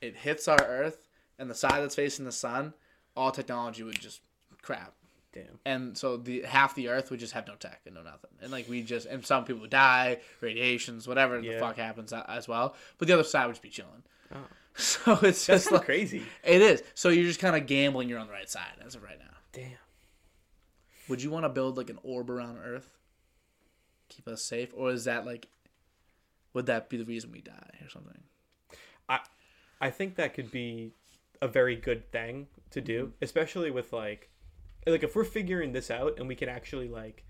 It 0.00 0.16
hits 0.16 0.46
our 0.48 0.62
Earth, 0.64 1.08
and 1.38 1.50
the 1.50 1.54
side 1.54 1.82
that's 1.82 1.96
facing 1.96 2.24
the 2.24 2.32
sun, 2.32 2.72
all 3.16 3.32
technology 3.32 3.82
would 3.82 3.98
just 3.98 4.20
crap. 4.62 4.92
Damn. 5.32 5.58
And 5.66 5.96
so 5.98 6.16
the 6.16 6.42
half 6.42 6.74
the 6.74 6.88
Earth 6.88 7.10
would 7.10 7.20
just 7.20 7.34
have 7.34 7.46
no 7.46 7.54
tech 7.54 7.82
and 7.86 7.94
no 7.94 8.02
nothing, 8.02 8.30
and 8.40 8.50
like 8.50 8.68
we 8.68 8.82
just 8.82 9.06
and 9.06 9.24
some 9.24 9.44
people 9.44 9.60
would 9.62 9.70
die, 9.70 10.18
radiations, 10.40 11.06
whatever 11.06 11.40
the 11.40 11.58
fuck 11.58 11.76
happens 11.76 12.12
as 12.12 12.48
well. 12.48 12.74
But 12.96 13.08
the 13.08 13.14
other 13.14 13.24
side 13.24 13.46
would 13.46 13.52
just 13.52 13.62
be 13.62 13.68
chilling. 13.70 14.02
Oh. 14.34 14.38
So 14.78 15.12
it's 15.22 15.44
That's 15.44 15.64
just 15.64 15.72
like 15.72 15.84
crazy. 15.86 16.22
it 16.44 16.62
is. 16.62 16.84
So 16.94 17.08
you're 17.08 17.24
just 17.24 17.40
kind 17.40 17.56
of 17.56 17.66
gambling 17.66 18.08
you're 18.08 18.20
on 18.20 18.28
the 18.28 18.32
right 18.32 18.48
side 18.48 18.74
as 18.86 18.94
of 18.94 19.02
right 19.02 19.18
now. 19.18 19.34
Damn. 19.52 19.72
Would 21.08 21.20
you 21.20 21.30
want 21.30 21.44
to 21.46 21.48
build 21.48 21.76
like 21.76 21.90
an 21.90 21.98
orb 22.04 22.30
around 22.30 22.58
Earth? 22.58 22.88
Keep 24.08 24.28
us 24.28 24.42
safe? 24.44 24.70
Or 24.76 24.90
is 24.92 25.04
that 25.04 25.26
like 25.26 25.48
would 26.54 26.66
that 26.66 26.88
be 26.88 26.96
the 26.96 27.04
reason 27.04 27.32
we 27.32 27.40
die 27.40 27.78
or 27.84 27.88
something? 27.90 28.22
I, 29.08 29.18
I 29.80 29.90
think 29.90 30.14
that 30.14 30.32
could 30.34 30.50
be 30.52 30.92
a 31.42 31.48
very 31.48 31.74
good 31.76 32.10
thing 32.12 32.46
to 32.70 32.80
do, 32.80 33.06
Mm-hmm. 33.06 33.24
especially 33.24 33.70
with 33.72 33.92
like 33.92 34.30
like 34.90 35.02
if 35.02 35.14
we're 35.16 35.24
figuring 35.24 35.72
this 35.72 35.90
out 35.90 36.14
and 36.18 36.28
we 36.28 36.34
can 36.34 36.48
actually 36.48 36.88
like 36.88 37.24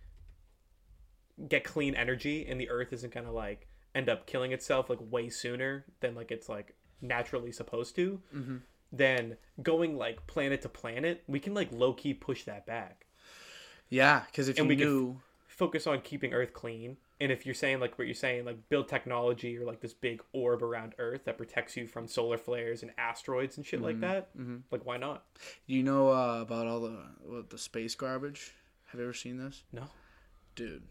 get 1.48 1.64
clean 1.64 1.94
energy 1.94 2.46
and 2.48 2.60
the 2.60 2.68
earth 2.70 2.92
isn't 2.92 3.12
to 3.24 3.32
like 3.32 3.68
end 3.94 4.08
up 4.08 4.26
killing 4.26 4.52
itself 4.52 4.90
like 4.90 4.98
way 5.00 5.28
sooner 5.28 5.84
than 6.00 6.14
like 6.14 6.30
it's 6.30 6.48
like 6.48 6.74
naturally 7.00 7.52
supposed 7.52 7.94
to, 7.96 8.20
Mm-hmm. 8.34 8.56
then 8.92 9.36
going 9.62 9.96
like 9.96 10.26
planet 10.26 10.62
to 10.62 10.68
planet, 10.68 11.22
we 11.26 11.40
can 11.40 11.54
like 11.54 11.68
low 11.72 11.92
key 11.92 12.14
push 12.14 12.44
that 12.44 12.66
back. 12.66 13.06
Yeah, 13.88 14.22
because 14.26 14.48
if 14.48 14.58
And 14.58 14.66
you 14.66 14.68
we 14.68 14.76
knew 14.76 15.20
Focus 15.46 15.86
on 15.86 16.00
keeping 16.02 16.32
Earth 16.32 16.52
clean. 16.52 16.98
And 17.20 17.32
if 17.32 17.44
you're 17.44 17.54
saying 17.54 17.80
like 17.80 17.98
what 17.98 18.06
you're 18.06 18.14
saying, 18.14 18.44
like 18.44 18.68
build 18.68 18.86
technology 18.88 19.58
or 19.58 19.64
like 19.64 19.80
this 19.80 19.92
big 19.92 20.22
orb 20.32 20.62
around 20.62 20.94
Earth 20.98 21.24
that 21.24 21.36
protects 21.36 21.76
you 21.76 21.88
from 21.88 22.06
solar 22.06 22.38
flares 22.38 22.82
and 22.82 22.92
asteroids 22.96 23.56
and 23.56 23.66
shit 23.66 23.80
like 23.82 24.00
that, 24.00 24.28
like 24.70 24.86
why 24.86 24.98
not? 24.98 25.24
Do 25.66 25.74
you 25.74 25.82
know 25.82 26.08
uh, 26.10 26.40
about 26.42 26.66
all 26.68 26.80
the 26.80 26.96
what, 27.24 27.50
the 27.50 27.58
space 27.58 27.94
garbage. 27.96 28.54
Have 28.86 29.00
you 29.00 29.06
ever 29.06 29.12
seen 29.12 29.36
this, 29.36 29.64
No, 29.72 29.84
dude? 30.54 30.84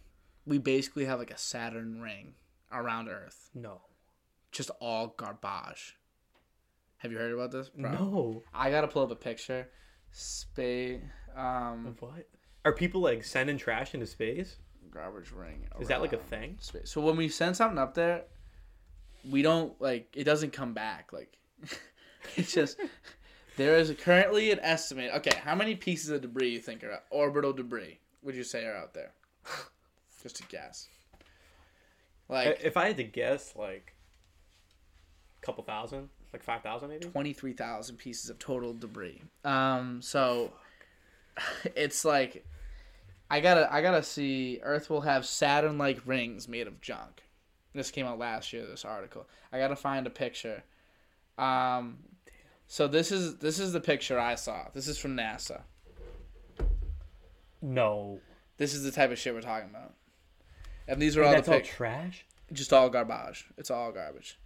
We 0.46 0.58
basically 0.58 1.06
have 1.06 1.18
like 1.18 1.32
a 1.32 1.38
Saturn 1.38 2.02
ring 2.02 2.34
around 2.72 3.08
Earth, 3.10 3.50
no, 3.56 3.82
just 4.52 4.70
all 4.82 5.16
garbage. 5.18 5.98
Have 6.98 7.12
you 7.12 7.18
heard 7.20 7.32
about 7.34 7.52
this? 7.52 7.70
bro? 7.70 7.92
no. 7.92 8.44
I 8.54 8.70
gotta 8.70 8.88
pull 8.88 9.04
up 9.04 9.12
a 9.12 9.16
picture. 9.16 9.70
Space 10.12 11.02
um 11.36 11.96
What? 12.00 12.28
Are 12.66 12.74
people 12.74 13.00
like 13.02 13.24
sending 13.24 13.58
trash 13.58 13.94
into 13.94 14.06
space? 14.08 14.58
Garbage 14.92 15.32
ring. 15.32 15.68
Is 15.80 15.88
that 15.88 16.02
like 16.02 16.14
a 16.14 16.18
thing? 16.18 16.58
space. 16.60 16.92
So 16.92 17.02
when 17.02 17.16
we 17.18 17.30
send 17.30 17.56
something 17.56 17.78
up 17.78 17.94
there, 17.94 18.24
we 19.30 19.42
don't 19.42 19.80
like 19.82 20.08
it 20.16 20.24
doesn't 20.24 20.54
come 20.54 20.74
back. 20.74 21.12
Like 21.14 21.38
it's 22.36 22.54
just 22.54 22.78
there 23.58 23.76
is 23.76 23.94
currently 24.00 24.52
an 24.52 24.60
estimate. 24.62 25.12
Okay, 25.16 25.36
how 25.44 25.56
many 25.56 25.76
pieces 25.76 26.10
of 26.10 26.22
debris 26.22 26.50
you 26.50 26.60
think 26.60 26.84
are 26.84 27.02
orbital 27.10 27.54
debris? 27.54 28.00
Would 28.24 28.36
you 28.36 28.44
say 28.44 28.66
are 28.66 28.76
out 28.76 28.94
there? 28.94 29.12
Just 30.22 30.40
a 30.40 30.44
guess. 30.44 30.88
Like 32.30 32.60
if 32.64 32.76
I 32.78 32.88
had 32.88 32.98
to 32.98 33.04
guess, 33.04 33.54
like 33.56 33.94
a 35.42 35.46
couple 35.46 35.64
thousand, 35.64 36.10
like 36.34 36.44
five 36.44 36.62
thousand 36.62 36.90
maybe. 36.90 37.08
twenty 37.08 37.34
three 37.34 37.54
thousand 37.54 37.98
pieces 37.98 38.30
of 38.30 38.38
total 38.38 38.74
debris. 38.74 39.22
Um, 39.46 40.02
so 40.02 40.52
it's 41.76 42.04
like 42.04 42.46
I 43.30 43.40
gotta 43.42 43.72
I 43.74 43.82
gotta 43.82 44.04
see. 44.04 44.60
Earth 44.64 44.90
will 44.90 45.02
have 45.02 45.26
Saturn 45.26 45.78
like 45.78 46.00
rings 46.06 46.48
made 46.48 46.68
of 46.68 46.82
junk. 46.82 47.24
This 47.74 47.92
came 47.92 48.06
out 48.06 48.18
last 48.20 48.54
year. 48.54 48.66
This 48.66 48.86
article. 48.86 49.28
I 49.52 49.60
gotta 49.60 49.76
find 49.76 50.08
a 50.08 50.10
picture. 50.10 50.64
Um, 51.38 52.00
so 52.68 52.88
this 52.88 53.12
is 53.12 53.38
this 53.38 53.60
is 53.60 53.74
the 53.74 53.80
picture 53.80 54.20
I 54.20 54.36
saw. 54.36 54.68
This 54.74 54.88
is 54.88 54.98
from 54.98 55.16
NASA. 55.16 55.62
No, 57.62 58.20
This 58.58 58.74
is 58.74 58.84
the 58.84 58.92
type 58.92 59.12
of 59.12 59.18
shit 59.18 59.34
we're 59.34 59.42
talking 59.42 59.70
about. 59.70 59.94
And 60.88 61.02
these 61.02 61.18
are 61.18 61.24
all 61.24 61.32
that's 61.32 61.48
the 61.48 61.56
all 61.56 61.62
trash. 61.62 62.26
just 62.54 62.72
all 62.72 62.90
garbage. 62.90 63.46
It's 63.58 63.72
all 63.72 63.92
garbage. 63.92 64.40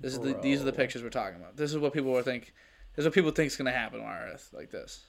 This 0.00 0.12
is 0.12 0.20
the 0.20 0.34
these 0.42 0.60
are 0.60 0.64
the 0.64 0.72
pictures 0.72 1.02
we're 1.02 1.10
talking 1.10 1.36
about. 1.36 1.56
This 1.56 1.70
is 1.70 1.78
what 1.78 1.92
people 1.92 2.12
were 2.12 2.22
think. 2.22 2.52
This 2.94 3.02
is 3.02 3.06
what 3.06 3.14
people 3.14 3.30
think 3.30 3.48
is 3.48 3.56
gonna 3.56 3.70
happen 3.72 4.00
on 4.00 4.12
Earth 4.12 4.50
like 4.52 4.70
this. 4.70 5.04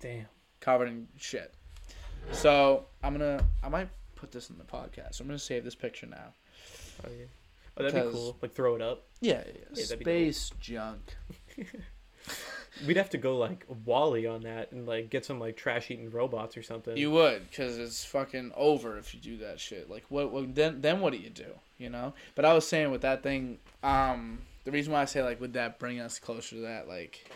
Damn. 0.00 0.26
covered 0.60 0.88
in 0.88 1.08
shit. 1.16 1.54
So 2.32 2.86
I'm 3.02 3.12
gonna 3.12 3.44
I 3.62 3.68
might 3.68 3.88
put 4.16 4.30
this 4.32 4.50
in 4.50 4.58
the 4.58 4.64
podcast. 4.64 5.20
I'm 5.20 5.26
gonna 5.26 5.38
save 5.38 5.64
this 5.64 5.74
picture 5.74 6.06
now. 6.06 6.34
Oh, 7.04 7.08
yeah. 7.10 7.24
oh 7.76 7.82
that'd 7.82 7.94
be 7.94 8.00
Because- 8.00 8.14
cool. 8.14 8.36
Like 8.42 8.52
throw 8.52 8.74
it 8.76 8.82
up. 8.82 9.06
Yeah, 9.20 9.42
yeah, 9.46 9.52
Yeah, 9.74 9.82
that'd 9.84 9.98
be 9.98 10.04
space 10.04 10.50
junk. 10.60 11.14
We'd 12.86 12.96
have 12.96 13.10
to 13.10 13.18
go 13.18 13.36
like 13.36 13.66
WALL-E 13.84 14.26
on 14.26 14.42
that 14.42 14.72
and 14.72 14.86
like 14.86 15.10
get 15.10 15.24
some 15.24 15.40
like 15.40 15.56
trash 15.56 15.90
eating 15.90 16.10
robots 16.10 16.56
or 16.56 16.62
something. 16.62 16.96
You 16.96 17.10
would, 17.10 17.50
cause 17.52 17.78
it's 17.78 18.04
fucking 18.04 18.52
over 18.56 18.96
if 18.98 19.12
you 19.14 19.20
do 19.20 19.38
that 19.38 19.58
shit. 19.58 19.90
Like 19.90 20.04
what? 20.08 20.30
what 20.30 20.54
then 20.54 20.80
then 20.80 21.00
what 21.00 21.12
do 21.12 21.18
you 21.18 21.30
do? 21.30 21.46
You 21.78 21.90
know. 21.90 22.14
But 22.34 22.44
I 22.44 22.52
was 22.54 22.66
saying 22.66 22.90
with 22.90 23.00
that 23.02 23.22
thing, 23.22 23.58
um, 23.82 24.38
the 24.64 24.70
reason 24.70 24.92
why 24.92 25.02
I 25.02 25.06
say 25.06 25.22
like 25.22 25.40
would 25.40 25.54
that 25.54 25.78
bring 25.78 26.00
us 26.00 26.18
closer 26.18 26.56
to 26.56 26.62
that 26.62 26.86
like 26.88 27.30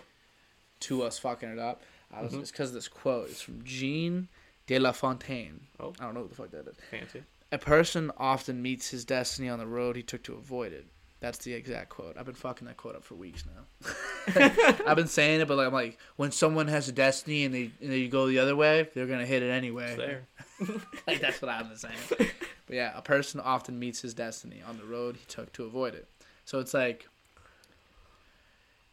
to 0.81 1.03
us 1.03 1.19
fucking 1.19 1.49
it 1.49 1.59
up? 1.59 1.83
I 2.13 2.23
was 2.23 2.35
it's 2.35 2.51
because 2.53 2.73
this 2.73 2.87
quote 2.87 3.29
is 3.31 3.41
from 3.41 3.65
Jean 3.65 4.29
de 4.67 4.79
La 4.79 4.93
Fontaine. 4.93 5.61
Oh. 5.81 5.93
I 6.01 6.05
don't 6.05 6.15
know 6.15 6.21
what 6.21 6.31
the 6.31 6.37
fuck 6.37 6.51
that 6.51 6.67
is. 6.69 6.77
Fancy. 6.91 7.23
A 7.53 7.59
person 7.59 8.11
often 8.17 8.63
meets 8.63 8.89
his 8.91 9.05
destiny 9.05 9.49
on 9.49 9.59
the 9.59 9.67
road 9.67 9.97
he 9.97 10.03
took 10.03 10.23
to 10.25 10.35
avoid 10.35 10.73
it. 10.73 10.87
That's 11.21 11.39
the 11.39 11.55
exact 11.55 11.89
quote. 11.89 12.19
I've 12.19 12.27
been 12.27 12.35
fucking 12.35 12.67
that 12.67 12.77
quote 12.77 12.97
up 12.97 13.05
for 13.05 13.15
weeks 13.15 13.45
now. 13.47 13.91
I've 14.87 14.97
been 14.97 15.07
saying 15.07 15.41
it, 15.41 15.49
but 15.49 15.57
like, 15.57 15.67
I'm 15.67 15.73
like, 15.73 15.99
when 16.17 16.31
someone 16.31 16.69
has 16.69 16.89
a 16.91 16.93
destiny 16.93 17.45
and 17.45 17.55
they 17.55 17.71
and 17.81 17.91
they 17.91 18.09
go 18.09 18.27
the 18.27 18.41
other 18.41 18.55
way, 18.55 18.91
they're 18.95 19.07
gonna 19.07 19.25
hit 19.25 19.43
it 19.43 19.51
anyway. 19.51 20.21
Like 21.07 21.21
that's 21.21 21.43
what 21.43 21.51
I've 21.51 21.69
been 21.69 21.79
saying. 21.79 21.97
But 22.67 22.77
yeah, 22.77 22.93
a 22.95 23.03
person 23.03 23.41
often 23.41 23.79
meets 23.79 24.01
his 24.01 24.15
destiny 24.15 24.63
on 24.67 24.79
the 24.79 24.85
road 24.85 25.17
he 25.17 25.25
took 25.27 25.53
to 25.55 25.65
avoid 25.65 25.95
it. 25.95 26.09
So 26.47 26.61
it's 26.61 26.73
like, 26.73 27.07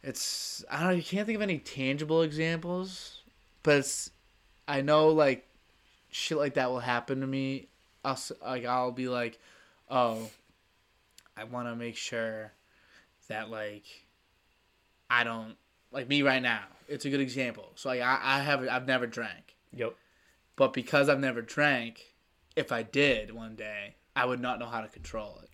it's 0.02 0.64
I 0.70 0.80
don't 0.80 0.88
know. 0.88 0.94
You 0.94 1.02
can't 1.02 1.26
think 1.26 1.36
of 1.36 1.42
any 1.42 1.58
tangible 1.58 2.22
examples, 2.22 3.22
but 3.62 3.76
it's 3.76 4.10
I 4.66 4.80
know 4.80 5.08
like 5.08 5.46
shit 6.12 6.38
like 6.38 6.54
that 6.54 6.70
will 6.70 6.78
happen 6.80 7.20
to 7.20 7.26
me. 7.26 7.66
I'll 8.04 8.18
like 8.40 8.64
I'll 8.64 8.92
be 8.92 9.08
like, 9.08 9.40
oh, 9.90 10.30
I 11.36 11.44
want 11.44 11.66
to 11.66 11.74
make 11.74 11.96
sure 11.96 12.52
that 13.28 13.50
like 13.50 13.84
I 15.10 15.24
don't 15.24 15.56
like 15.90 16.08
me 16.08 16.22
right 16.22 16.42
now. 16.42 16.62
It's 16.88 17.04
a 17.04 17.10
good 17.10 17.20
example. 17.20 17.72
So 17.74 17.88
like 17.88 18.00
I, 18.00 18.18
I 18.22 18.38
have 18.40 18.66
I've 18.68 18.86
never 18.86 19.06
drank. 19.06 19.56
Yep. 19.72 19.94
But 20.56 20.72
because 20.74 21.08
I've 21.08 21.20
never 21.20 21.40
drank, 21.42 22.12
if 22.56 22.72
I 22.72 22.82
did 22.82 23.32
one 23.34 23.56
day, 23.56 23.94
I 24.14 24.26
would 24.26 24.40
not 24.40 24.58
know 24.58 24.66
how 24.66 24.82
to 24.82 24.88
control 24.88 25.40
it, 25.42 25.48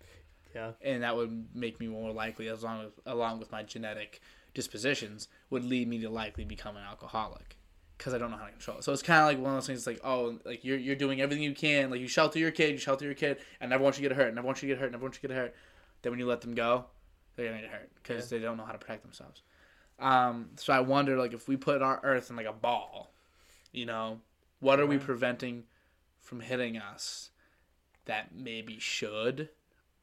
Yeah. 0.57 0.73
and 0.83 1.05
that 1.05 1.15
would 1.17 1.55
make 1.55 1.79
me 1.79 1.87
more 1.87 2.11
likely, 2.11 2.49
as 2.49 2.65
long 2.65 2.85
as 2.85 2.91
along 3.07 3.39
with 3.39 3.53
my 3.53 3.63
genetic 3.63 4.21
dispositions, 4.55 5.29
would 5.51 5.63
lead 5.65 5.87
me 5.87 6.01
to 6.01 6.11
likely 6.11 6.45
become 6.45 6.77
an 6.77 6.83
alcoholic, 6.83 7.57
because 7.99 8.15
I 8.15 8.19
don't 8.19 8.31
know 8.31 8.37
how 8.37 8.47
to 8.47 8.53
control 8.53 8.79
it. 8.79 8.85
So 8.85 8.93
it's 8.93 9.03
kind 9.03 9.21
of 9.21 9.27
like 9.27 9.39
one 9.39 9.51
of 9.51 9.57
those 9.57 9.67
things, 9.67 9.87
like 9.87 10.01
oh, 10.05 10.39
like 10.45 10.65
you're 10.65 10.79
you're 10.79 10.97
doing 10.97 11.21
everything 11.21 11.43
you 11.43 11.55
can, 11.55 11.91
like 11.91 12.01
you 12.01 12.09
shelter 12.09 12.39
your 12.39 12.51
kid, 12.53 12.71
you 12.71 12.79
shelter 12.79 13.05
your 13.05 13.15
kid, 13.15 13.39
and 13.61 13.71
never 13.71 13.83
want 13.83 13.99
you 13.99 14.03
to 14.05 14.09
get 14.15 14.17
hurt, 14.17 14.35
never 14.35 14.47
want 14.47 14.63
you 14.63 14.69
to 14.69 14.75
get 14.75 14.81
hurt, 14.81 14.93
never 14.93 15.03
want 15.03 15.17
you 15.17 15.21
to 15.23 15.29
get 15.29 15.37
hurt. 15.37 15.55
Then 16.03 16.13
when 16.13 16.19
you 16.21 16.27
let 16.27 16.41
them 16.41 16.55
go, 16.55 16.87
they're 17.37 17.49
gonna 17.51 17.61
get 17.63 17.71
hurt 17.71 17.91
because 18.03 18.31
they 18.31 18.39
don't 18.39 18.57
know 18.57 18.65
how 18.65 18.73
to 18.73 18.79
protect 18.79 19.03
themselves. 19.03 19.43
Um, 19.99 20.51
so 20.57 20.73
I 20.73 20.79
wonder, 20.81 21.17
like, 21.17 21.33
if 21.33 21.49
we 21.49 21.57
put 21.57 21.83
our 21.83 22.01
Earth 22.05 22.31
in 22.31 22.37
like 22.37 22.47
a 22.47 22.53
ball, 22.53 23.13
you 23.73 23.85
know, 23.85 24.21
what 24.61 24.79
are 24.79 24.87
we 24.87 24.97
preventing 24.99 25.65
from 26.21 26.41
hitting 26.41 26.77
us 26.79 27.31
that 28.05 28.35
maybe 28.35 28.79
should, 28.79 29.49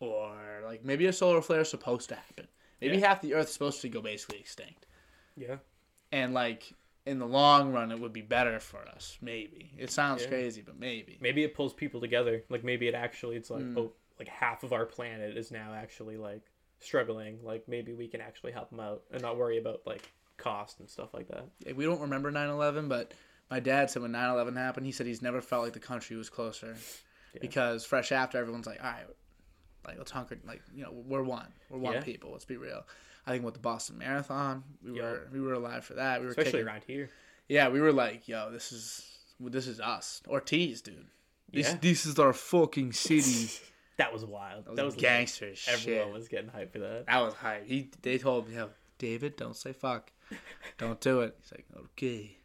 or 0.02 0.36
like 0.66 0.84
maybe 0.84 1.06
a 1.06 1.14
solar 1.14 1.42
flare 1.42 1.62
is 1.62 1.70
supposed 1.70 2.10
to 2.10 2.16
happen. 2.16 2.48
Maybe 2.82 2.98
Yeah. 2.98 3.08
half 3.08 3.22
the 3.22 3.34
Earth's 3.34 3.54
supposed 3.54 3.82
to 3.82 3.90
go 3.90 4.02
basically 4.02 4.40
extinct, 4.40 4.86
Yeah. 5.38 5.58
and 6.12 6.34
like 6.34 6.74
in 7.06 7.20
the 7.20 7.26
long 7.28 7.72
run, 7.72 7.92
it 7.92 8.00
would 8.00 8.14
be 8.14 8.22
better 8.22 8.60
for 8.60 8.80
us. 8.88 9.18
Maybe 9.22 9.72
it 9.78 9.92
sounds 9.92 10.24
Yeah. 10.24 10.30
crazy, 10.30 10.62
but 10.62 10.78
maybe. 10.80 11.18
Maybe 11.22 11.44
it 11.44 11.54
pulls 11.54 11.74
people 11.74 12.02
together. 12.02 12.44
Like 12.50 12.64
maybe 12.64 12.88
it 12.88 12.96
actually 12.96 13.36
it's 13.36 13.50
like 13.50 13.64
Mm. 13.64 13.78
oh 13.78 13.94
like 14.18 14.28
half 14.30 14.64
of 14.64 14.72
our 14.74 14.86
planet 14.86 15.38
is 15.38 15.52
now 15.52 15.74
actually 15.74 16.18
like 16.18 16.42
struggling. 16.80 17.44
Like 17.44 17.68
maybe 17.68 17.94
we 17.94 18.08
can 18.08 18.22
actually 18.22 18.54
help 18.54 18.70
them 18.70 18.80
out 18.80 19.04
and 19.12 19.22
not 19.22 19.38
worry 19.38 19.58
about 19.58 19.82
like 19.86 20.10
cost 20.38 20.80
and 20.80 20.90
stuff 20.90 21.14
like 21.14 21.28
that. 21.28 21.76
We 21.76 21.86
don't 21.86 22.02
remember 22.02 22.32
9-11, 22.32 22.88
but 22.90 23.14
my 23.52 23.60
dad 23.60 23.90
said 23.90 24.02
when 24.02 24.12
9-11 24.14 24.56
happened, 24.58 24.86
he 24.86 24.92
said 24.92 25.06
he's 25.06 25.22
never 25.22 25.42
felt 25.42 25.64
like 25.64 25.74
the 25.74 25.80
country 25.80 26.16
was 26.18 26.30
closer. 26.30 26.76
Yeah. 27.34 27.40
Because 27.42 27.86
fresh 27.86 28.12
after, 28.12 28.38
everyone's 28.38 28.66
like, 28.68 28.82
all 28.84 28.90
right, 28.90 29.06
like, 29.86 29.98
let's 29.98 30.12
hunker, 30.12 30.38
like, 30.48 30.62
you 30.74 30.84
know, 30.84 30.92
we're 30.92 31.22
one. 31.24 31.52
We're 31.70 31.78
one 31.80 32.02
people. 32.02 32.32
Let's 32.32 32.46
be 32.46 32.58
real. 32.58 32.86
I 33.28 33.32
think 33.32 33.44
with 33.44 33.54
the 33.56 33.60
Boston 33.60 33.98
Marathon, 33.98 34.64
we 34.84 34.98
Yeah. 34.98 35.04
were 35.04 35.28
we 35.32 35.42
were 35.42 35.54
alive 35.54 35.84
for 35.86 35.96
that. 35.96 36.20
We 36.20 36.26
were 36.26 36.32
Especially 36.32 36.52
kicking, 36.54 36.68
around 36.68 36.84
here. 36.86 37.10
Yeah, 37.48 37.70
we 37.70 37.80
were 37.82 37.92
like, 37.94 38.28
yo, 38.28 38.52
this 38.52 38.72
is 38.72 39.18
this 39.40 39.68
is 39.68 39.80
us. 39.80 40.22
Ortiz, 40.28 40.82
dude. 40.82 41.06
This, 41.52 41.70
Yeah. 41.70 41.78
this 41.82 42.06
is 42.06 42.18
our 42.20 42.34
fucking 42.34 42.94
city. 43.08 43.52
That 43.98 44.12
was 44.12 44.26
wild. 44.26 44.66
That 44.66 44.72
was, 44.72 44.78
That 44.78 44.86
was 44.86 44.96
gangster 44.96 45.48
as 45.52 45.66
Everyone 45.68 46.12
was 46.14 46.28
getting 46.28 46.50
hyped 46.50 46.72
for 46.72 46.80
that. 46.80 47.06
That 47.08 47.22
was 47.22 47.34
hype. 47.34 47.66
He 47.66 47.90
they 48.02 48.18
told 48.18 48.48
me, 48.50 48.56
yo, 48.56 48.70
David, 48.98 49.36
don't 49.38 49.56
say 49.56 49.74
fuck. 49.74 50.12
Don't 50.80 51.00
do 51.00 51.22
it. 51.22 51.38
He's 51.40 51.52
like, 51.52 51.66
okay. 51.92 52.36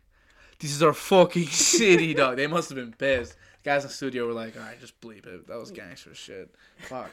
This 0.59 0.71
is 0.73 0.83
our 0.83 0.93
fucking 0.93 1.47
city, 1.49 2.13
dog. 2.13 2.37
They 2.37 2.47
must 2.47 2.69
have 2.69 2.77
been 2.77 2.93
pissed. 2.93 3.37
guys 3.65 3.83
in 3.85 3.89
the 3.89 3.95
studio 3.95 4.27
were 4.27 4.35
like, 4.35 4.55
all 4.57 4.63
right, 4.63 4.79
just 4.79 5.01
bleep 5.01 5.27
it. 5.27 5.47
That 5.47 5.59
was 5.59 5.71
gangster 5.71 6.15
shit. 6.15 6.55
Fuck. 6.77 7.11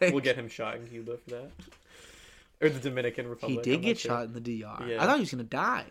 We'll 0.00 0.20
get 0.20 0.36
him 0.36 0.48
shot 0.48 0.76
in 0.76 0.86
Cuba 0.86 1.16
for 1.18 1.30
that. 1.30 1.50
Or 2.60 2.68
the 2.68 2.80
Dominican 2.80 3.28
Republic. 3.28 3.64
he 3.64 3.70
did 3.70 3.76
I'm 3.76 3.82
get 3.82 3.88
not 3.88 3.98
sure. 3.98 4.10
shot 4.10 4.24
in 4.24 4.32
the 4.32 4.40
DR. 4.40 4.88
Yeah. 4.88 5.02
I 5.02 5.06
thought 5.06 5.16
he 5.16 5.20
was 5.20 5.30
gonna 5.30 5.44
die. 5.44 5.86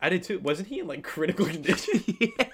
I 0.00 0.08
did 0.08 0.22
too. 0.22 0.38
Wasn't 0.38 0.68
he 0.68 0.80
in 0.80 0.86
like 0.86 1.02
critical 1.02 1.46
condition? 1.50 2.02
yeah. 2.20 2.28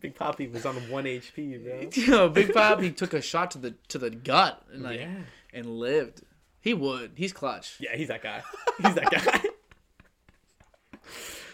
Big 0.00 0.14
Papi 0.14 0.52
was 0.52 0.66
on 0.66 0.74
one 0.90 1.04
HP, 1.04 1.64
bro. 1.64 1.88
Yo, 2.16 2.28
Big 2.28 2.52
Bob, 2.52 2.82
he 2.82 2.90
took 2.90 3.14
a 3.14 3.22
shot 3.22 3.52
to 3.52 3.58
the 3.58 3.74
to 3.88 3.98
the 3.98 4.10
gut 4.10 4.62
and 4.72 4.82
like 4.82 5.00
yeah. 5.00 5.14
and 5.54 5.66
lived. 5.66 6.22
He 6.60 6.74
would. 6.74 7.12
He's 7.14 7.32
clutch. 7.32 7.76
Yeah, 7.80 7.96
he's 7.96 8.08
that 8.08 8.22
guy. 8.22 8.42
He's 8.82 8.94
that 8.94 9.10
guy. 9.10 9.40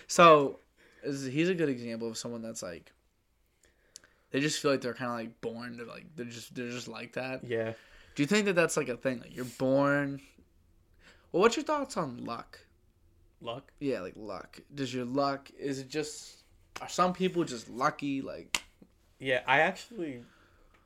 So, 0.06 0.58
is, 1.02 1.24
he's 1.24 1.48
a 1.48 1.54
good 1.54 1.68
example 1.70 2.08
of 2.08 2.18
someone 2.18 2.42
that's 2.42 2.62
like, 2.62 2.92
they 4.30 4.40
just 4.40 4.60
feel 4.60 4.70
like 4.70 4.82
they're 4.82 4.92
kind 4.92 5.10
of 5.10 5.16
like 5.16 5.40
born 5.40 5.78
to 5.78 5.84
like 5.84 6.04
they're 6.16 6.26
just 6.26 6.54
they're 6.54 6.68
just 6.68 6.88
like 6.88 7.14
that. 7.14 7.44
yeah. 7.44 7.72
Do 8.14 8.22
you 8.22 8.26
think 8.26 8.46
that 8.46 8.54
that's 8.54 8.76
like 8.76 8.88
a 8.88 8.96
thing? 8.96 9.20
Like 9.20 9.34
you're 9.34 9.44
born. 9.44 10.20
Well, 11.30 11.42
what's 11.42 11.56
your 11.56 11.64
thoughts 11.64 11.96
on 11.96 12.24
luck? 12.24 12.60
Luck. 13.40 13.72
Yeah, 13.80 14.00
like 14.00 14.14
luck. 14.16 14.60
Does 14.74 14.92
your 14.92 15.04
luck? 15.04 15.50
Is 15.58 15.78
it 15.78 15.88
just? 15.88 16.44
Are 16.80 16.88
some 16.88 17.12
people 17.12 17.44
just 17.44 17.68
lucky? 17.68 18.22
Like, 18.22 18.62
Yeah, 19.18 19.40
I 19.46 19.60
actually. 19.60 20.22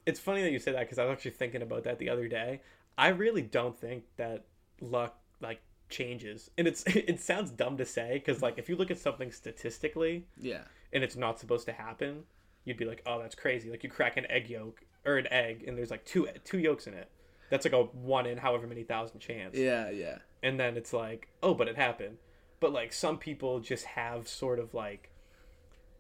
It's 0.05 0.21
funny 0.21 0.43
that 0.43 0.53
you 0.53 0.59
say 0.59 0.73
that 0.73 0.81
because 0.81 0.99
I 0.99 1.05
was 1.05 1.13
actually 1.15 1.33
thinking 1.33 1.63
about 1.63 1.85
that 1.85 1.99
the 1.99 2.09
other 2.09 2.29
day. 2.29 2.61
I 2.97 3.09
really 3.09 3.43
don't 3.43 3.79
think 3.79 4.05
that 4.17 4.45
luck 4.81 5.19
like 5.41 5.61
changes, 5.89 6.51
and 6.57 6.67
it's 6.67 6.85
it 6.87 7.21
sounds 7.21 7.51
dumb 7.51 7.77
to 7.79 7.85
say 7.85 8.15
because 8.15 8.43
like 8.43 8.59
if 8.59 8.69
you 8.69 8.77
look 8.77 8.91
at 8.91 8.99
something 8.99 9.31
statistically 9.33 10.27
yeah, 10.41 10.63
and 10.93 11.03
it's 11.03 11.17
not 11.17 11.39
supposed 11.39 11.67
to 11.67 11.73
happen, 11.73 12.23
you'd 12.65 12.77
be 12.77 12.85
like, 12.85 13.03
oh, 13.07 13.19
that's 13.21 13.35
crazy. 13.35 13.71
Like 13.71 13.83
you 13.83 13.91
crack 13.91 14.17
an 14.17 14.31
egg 14.31 14.49
yolk 14.49 14.81
or 15.05 15.19
an 15.19 15.27
egg, 15.31 15.65
and 15.67 15.77
there's 15.77 15.91
like 15.91 16.05
two 16.05 16.29
two 16.45 16.59
yolks 16.59 16.87
in 16.87 16.95
it. 16.95 17.11
That's 17.51 17.65
like 17.65 17.75
a 17.75 17.83
one 17.85 18.27
in 18.27 18.39
however 18.39 18.67
many 18.67 18.83
thousand 18.83 19.21
chance. 19.21 19.57
yeah, 19.57 19.91
yeah. 19.91 20.19
and 20.43 20.59
then 20.59 20.77
it's 20.77 20.93
like 20.93 21.29
oh 21.43 21.55
but 21.55 21.69
it 21.69 21.77
happened 21.77 22.19
but 22.61 22.73
like 22.73 22.93
some 22.93 23.19
people 23.19 23.61
just 23.61 23.85
have 23.85 24.27
sort 24.27 24.59
of 24.59 24.75
like 24.75 25.11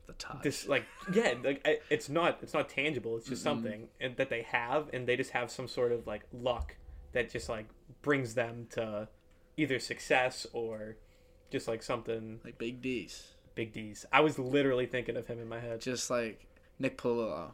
The 0.06 0.12
touch. 0.14 0.42
this 0.42 0.66
like 0.68 0.84
yeah 1.12 1.34
like 1.42 1.66
it's 1.90 2.08
not 2.08 2.38
it's 2.42 2.54
not 2.54 2.68
tangible 2.68 3.16
it's 3.16 3.28
just 3.28 3.42
something 3.42 3.88
and 4.00 4.16
that 4.16 4.30
they 4.30 4.42
have 4.42 4.88
and 4.92 5.06
they 5.06 5.16
just 5.16 5.30
have 5.30 5.50
some 5.50 5.68
sort 5.68 5.92
of 5.92 6.06
like 6.06 6.22
luck 6.32 6.76
that 7.12 7.30
just 7.30 7.48
like 7.48 7.66
brings 8.02 8.34
them 8.34 8.66
to 8.70 9.08
either 9.56 9.78
success 9.78 10.46
or 10.52 10.96
just 11.50 11.66
like 11.68 11.82
something 11.82 12.40
like 12.44 12.58
Big 12.58 12.82
D's. 12.82 13.32
big 13.54 13.72
d's 13.72 14.04
i 14.12 14.20
was 14.20 14.38
literally 14.38 14.86
thinking 14.86 15.16
of 15.16 15.26
him 15.26 15.38
in 15.38 15.48
my 15.48 15.60
head 15.60 15.80
Just 15.80 16.10
like 16.10 16.46
Nick 16.78 16.98
Polillo. 16.98 17.52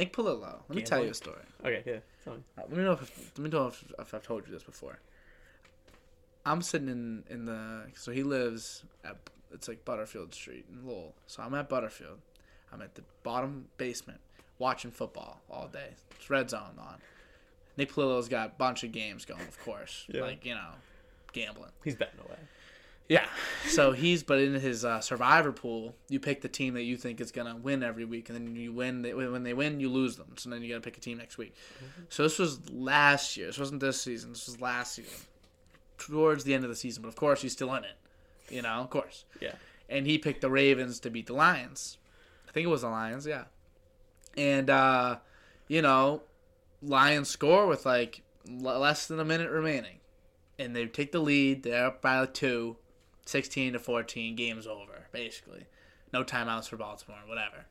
Nick 0.00 0.12
Polillo. 0.12 0.60
Let 0.68 0.76
me 0.76 0.82
tell 0.82 1.02
you 1.04 1.10
a 1.10 1.14
story. 1.14 1.42
okay 1.64 1.82
yeah 1.86 1.98
tell 2.24 2.34
me. 2.34 2.40
Uh, 2.58 2.62
let 2.62 2.76
me 2.76 2.84
know 2.84 2.92
if 2.92 3.32
let 3.36 3.44
me 3.44 3.50
know 3.50 3.66
if, 3.68 3.84
if 3.98 4.14
I've 4.14 4.22
told 4.22 4.46
you 4.46 4.52
this 4.52 4.62
before. 4.62 4.98
I'm 6.44 6.62
sitting 6.62 6.88
in 6.88 7.24
in 7.28 7.44
the 7.44 7.84
so 7.94 8.10
he 8.10 8.22
lives 8.22 8.84
at 9.04 9.16
it's 9.52 9.68
like 9.68 9.84
Butterfield 9.84 10.34
Street 10.34 10.64
in 10.72 10.86
Lowell. 10.86 11.14
So 11.26 11.42
I'm 11.42 11.54
at 11.54 11.68
Butterfield. 11.68 12.18
I'm 12.72 12.82
at 12.82 12.94
the 12.94 13.02
bottom 13.22 13.66
basement 13.78 14.20
watching 14.58 14.90
football 14.90 15.40
all 15.50 15.68
day. 15.68 15.90
It's 16.12 16.30
red 16.30 16.50
zone 16.50 16.78
on. 16.78 16.96
Nick 17.76 17.92
Polillo's 17.92 18.28
got 18.28 18.46
a 18.46 18.52
bunch 18.56 18.84
of 18.84 18.92
games 18.92 19.24
going, 19.24 19.40
of 19.40 19.58
course. 19.64 20.06
Yeah. 20.08 20.22
Like 20.22 20.44
you 20.44 20.54
know, 20.54 20.70
gambling. 21.32 21.72
he's 21.84 21.96
betting 21.96 22.20
away 22.20 22.38
Yeah. 23.10 23.26
So 23.66 23.90
he's 23.90 24.22
but 24.22 24.38
in 24.38 24.54
his 24.54 24.84
uh, 24.84 25.00
survivor 25.00 25.50
pool, 25.50 25.96
you 26.08 26.20
pick 26.20 26.42
the 26.42 26.48
team 26.48 26.74
that 26.74 26.84
you 26.84 26.96
think 26.96 27.20
is 27.20 27.32
gonna 27.32 27.56
win 27.56 27.82
every 27.82 28.04
week, 28.04 28.28
and 28.28 28.38
then 28.38 28.54
you 28.54 28.72
win. 28.72 29.02
They, 29.02 29.12
when 29.12 29.42
they 29.42 29.52
win, 29.52 29.80
you 29.80 29.90
lose 29.90 30.16
them. 30.16 30.28
So 30.36 30.48
then 30.48 30.62
you 30.62 30.68
gotta 30.68 30.80
pick 30.80 30.96
a 30.96 31.00
team 31.00 31.18
next 31.18 31.36
week. 31.36 31.56
So 32.08 32.22
this 32.22 32.38
was 32.38 32.70
last 32.70 33.36
year. 33.36 33.48
This 33.48 33.58
wasn't 33.58 33.80
this 33.80 34.00
season. 34.00 34.30
This 34.30 34.46
was 34.46 34.60
last 34.60 34.94
season. 34.94 35.26
Towards 35.98 36.44
the 36.44 36.54
end 36.54 36.62
of 36.62 36.70
the 36.70 36.76
season, 36.76 37.02
but 37.02 37.08
of 37.08 37.16
course 37.16 37.42
he's 37.42 37.52
still 37.52 37.74
in 37.74 37.82
it. 37.82 37.98
You 38.48 38.62
know, 38.62 38.74
of 38.74 38.90
course. 38.90 39.24
yeah 39.40 39.54
And 39.88 40.06
he 40.06 40.16
picked 40.16 40.40
the 40.40 40.50
Ravens 40.50 41.00
to 41.00 41.10
beat 41.10 41.26
the 41.26 41.34
Lions. 41.34 41.98
I 42.48 42.52
think 42.52 42.64
it 42.64 42.70
was 42.70 42.82
the 42.82 42.88
Lions, 42.90 43.26
yeah. 43.26 43.44
And 44.36 44.70
uh, 44.70 45.16
you 45.66 45.82
know, 45.82 46.22
Lions 46.80 47.28
score 47.28 47.66
with 47.66 47.84
like 47.84 48.22
l- 48.48 48.78
less 48.78 49.08
than 49.08 49.18
a 49.18 49.24
minute 49.24 49.50
remaining, 49.50 49.98
and 50.60 50.76
they 50.76 50.86
take 50.86 51.10
the 51.10 51.18
lead. 51.18 51.64
They're 51.64 51.86
up 51.86 52.02
by 52.02 52.20
like 52.20 52.34
two. 52.34 52.76
16 53.30 53.74
to 53.74 53.78
14, 53.78 54.34
game's 54.36 54.66
over, 54.66 55.06
basically. 55.12 55.66
No 56.12 56.24
timeouts 56.24 56.68
for 56.68 56.76
Baltimore, 56.76 57.20
whatever. 57.26 57.66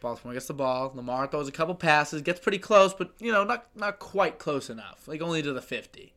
Baltimore 0.00 0.34
gets 0.34 0.46
the 0.46 0.54
ball. 0.54 0.92
Lamar 0.94 1.26
throws 1.26 1.48
a 1.48 1.52
couple 1.52 1.74
passes, 1.74 2.22
gets 2.22 2.38
pretty 2.38 2.58
close, 2.58 2.94
but 2.94 3.12
you 3.18 3.32
know, 3.32 3.42
not 3.42 3.66
not 3.74 3.98
quite 3.98 4.38
close 4.38 4.70
enough. 4.70 5.08
Like 5.08 5.20
only 5.20 5.42
to 5.42 5.52
the 5.52 5.60
50. 5.60 6.14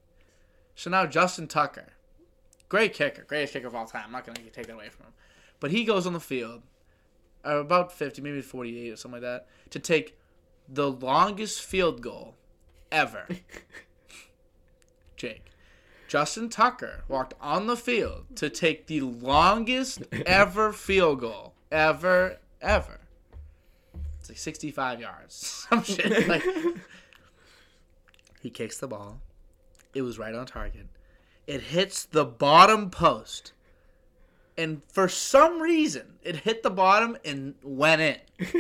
So 0.76 0.89
now 0.89 1.07
Justin 1.07 1.47
Tucker, 1.47 1.88
great 2.70 2.93
kicker, 2.93 3.24
greatest 3.24 3.53
kicker 3.53 3.68
of 3.68 3.76
all 3.76 3.88
time. 3.88 4.03
I'm 4.05 4.12
not 4.12 4.26
gonna 4.26 4.39
take 4.51 4.68
that 4.68 4.74
away 4.74 4.89
from 4.89 5.07
him, 5.07 5.14
but 5.59 5.72
he 5.72 5.84
goes 5.84 6.05
on 6.05 6.14
the 6.14 6.20
field, 6.20 6.62
uh, 7.43 7.57
about 7.57 7.91
50, 7.91 8.22
maybe 8.22 8.41
48 8.41 8.91
or 8.91 8.95
something 8.95 9.22
like 9.22 9.28
that, 9.28 9.47
to 9.72 9.80
take 9.80 10.18
the 10.70 10.91
longest 10.91 11.62
field 11.64 12.01
goal 12.01 12.36
ever. 12.91 13.28
Jake. 15.16 15.51
Justin 16.12 16.49
Tucker 16.49 17.05
walked 17.07 17.36
on 17.39 17.68
the 17.68 17.78
field 17.78 18.26
to 18.36 18.49
take 18.49 18.88
the 18.88 18.99
longest 18.99 20.03
ever 20.26 20.74
field 20.74 21.22
goal 21.22 21.53
ever 21.72 22.38
ever. 22.62 22.99
It's 24.20 24.28
like 24.28 24.38
65 24.38 24.99
yards. 24.99 25.66
Some 25.70 25.82
shit 25.86 26.28
like 26.28 26.43
he 28.41 28.49
kicks 28.49 28.78
the 28.78 28.89
ball. 28.89 29.22
It 29.93 30.01
was 30.01 30.20
right 30.20 30.36
on 30.36 30.45
target. 30.47 30.88
It 31.47 31.62
hits 31.62 32.03
the 32.03 32.26
bottom 32.26 32.89
post. 32.89 33.53
And 34.57 34.84
for 34.84 35.07
some 35.07 35.62
reason, 35.62 36.18
it 36.24 36.36
hit 36.36 36.62
the 36.62 36.70
bottom 36.70 37.18
and 37.24 37.55
went 37.64 38.01
in. 38.01 38.18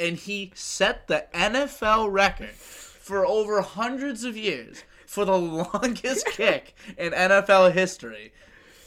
and 0.00 0.16
he 0.16 0.50
set 0.56 1.06
the 1.06 1.26
NFL 1.32 2.10
record 2.10 2.50
for 2.50 3.24
over 3.24 3.60
hundreds 3.60 4.24
of 4.24 4.36
years 4.36 4.82
for 5.14 5.24
the 5.24 5.36
longest 5.38 6.26
kick 6.26 6.74
in 6.98 7.12
NFL 7.12 7.72
history 7.72 8.32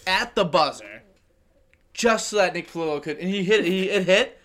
at 0.06 0.36
the 0.36 0.46
buzzer, 0.46 1.02
just 1.94 2.28
so 2.28 2.38
that 2.38 2.54
Nick 2.54 2.72
Polillo 2.72 3.02
could. 3.02 3.18
And 3.18 3.30
he 3.30 3.44
hit. 3.44 3.66
He 3.66 3.90
it 3.90 4.06
hit. 4.06 4.40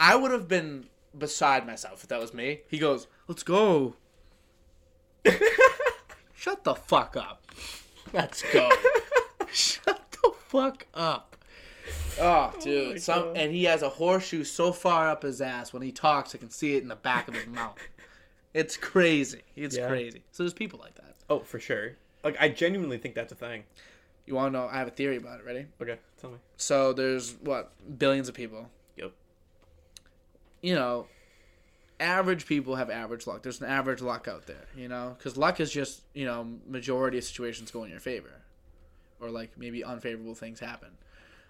I 0.00 0.14
would 0.16 0.30
have 0.30 0.48
been 0.48 0.86
beside 1.16 1.66
myself 1.66 2.02
if 2.02 2.08
that 2.08 2.20
was 2.20 2.32
me. 2.32 2.60
He 2.68 2.78
goes, 2.78 3.06
"Let's 3.28 3.42
go." 3.42 3.94
Shut 6.34 6.64
the 6.64 6.74
fuck 6.74 7.16
up. 7.16 7.42
Let's 8.12 8.42
go. 8.52 8.70
Shut 9.52 10.16
the 10.22 10.30
fuck 10.48 10.86
up. 10.94 11.36
Oh, 12.20 12.52
oh 12.54 12.60
dude. 12.60 12.92
my 12.92 12.98
Some 12.98 13.32
and 13.34 13.52
he 13.52 13.64
has 13.64 13.82
a 13.82 13.88
horseshoe 13.88 14.44
so 14.44 14.72
far 14.72 15.08
up 15.08 15.22
his 15.22 15.40
ass 15.40 15.72
when 15.72 15.82
he 15.82 15.92
talks, 15.92 16.34
I 16.34 16.38
can 16.38 16.50
see 16.50 16.76
it 16.76 16.82
in 16.82 16.88
the 16.88 16.96
back 16.96 17.28
of 17.28 17.34
his 17.34 17.46
mouth. 17.46 17.78
It's 18.54 18.76
crazy. 18.76 19.42
It's 19.54 19.76
Yeah. 19.76 19.88
crazy. 19.88 20.22
So 20.32 20.42
there's 20.42 20.54
people 20.54 20.78
like 20.78 20.94
that. 20.94 21.05
Oh, 21.28 21.40
for 21.40 21.58
sure. 21.58 21.92
Like 22.24 22.36
I 22.40 22.48
genuinely 22.48 22.98
think 22.98 23.14
that's 23.14 23.32
a 23.32 23.36
thing. 23.36 23.64
You 24.26 24.34
want 24.34 24.52
to 24.52 24.58
know? 24.58 24.66
I 24.66 24.78
have 24.78 24.88
a 24.88 24.92
theory 24.92 25.16
about 25.16 25.40
it. 25.40 25.46
Ready? 25.46 25.66
Okay, 25.80 25.98
tell 26.20 26.30
me. 26.30 26.38
So 26.56 26.92
there's 26.92 27.34
what 27.34 27.72
billions 27.98 28.28
of 28.28 28.34
people. 28.34 28.68
Yep. 28.96 29.12
You 30.62 30.74
know, 30.74 31.06
average 32.00 32.46
people 32.46 32.74
have 32.74 32.90
average 32.90 33.26
luck. 33.26 33.42
There's 33.42 33.60
an 33.60 33.68
average 33.68 34.02
luck 34.02 34.26
out 34.28 34.46
there. 34.46 34.66
You 34.76 34.88
know, 34.88 35.14
because 35.16 35.36
luck 35.36 35.60
is 35.60 35.70
just 35.70 36.02
you 36.14 36.24
know 36.24 36.46
majority 36.66 37.18
of 37.18 37.24
situations 37.24 37.70
go 37.70 37.84
in 37.84 37.90
your 37.90 38.00
favor, 38.00 38.42
or 39.20 39.30
like 39.30 39.56
maybe 39.56 39.84
unfavorable 39.84 40.34
things 40.34 40.60
happen. 40.60 40.90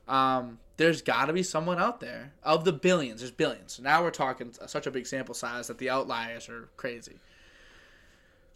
Um, 0.08 0.58
there's 0.76 1.02
got 1.02 1.26
to 1.26 1.32
be 1.32 1.42
someone 1.42 1.78
out 1.78 2.00
there 2.00 2.32
of 2.42 2.64
the 2.64 2.72
billions. 2.72 3.20
There's 3.20 3.32
billions. 3.32 3.74
So 3.74 3.82
now 3.82 4.02
we're 4.02 4.10
talking 4.10 4.52
such 4.66 4.86
a 4.86 4.90
big 4.90 5.06
sample 5.06 5.34
size 5.34 5.66
that 5.66 5.78
the 5.78 5.90
outliers 5.90 6.48
are 6.48 6.68
crazy. 6.76 7.16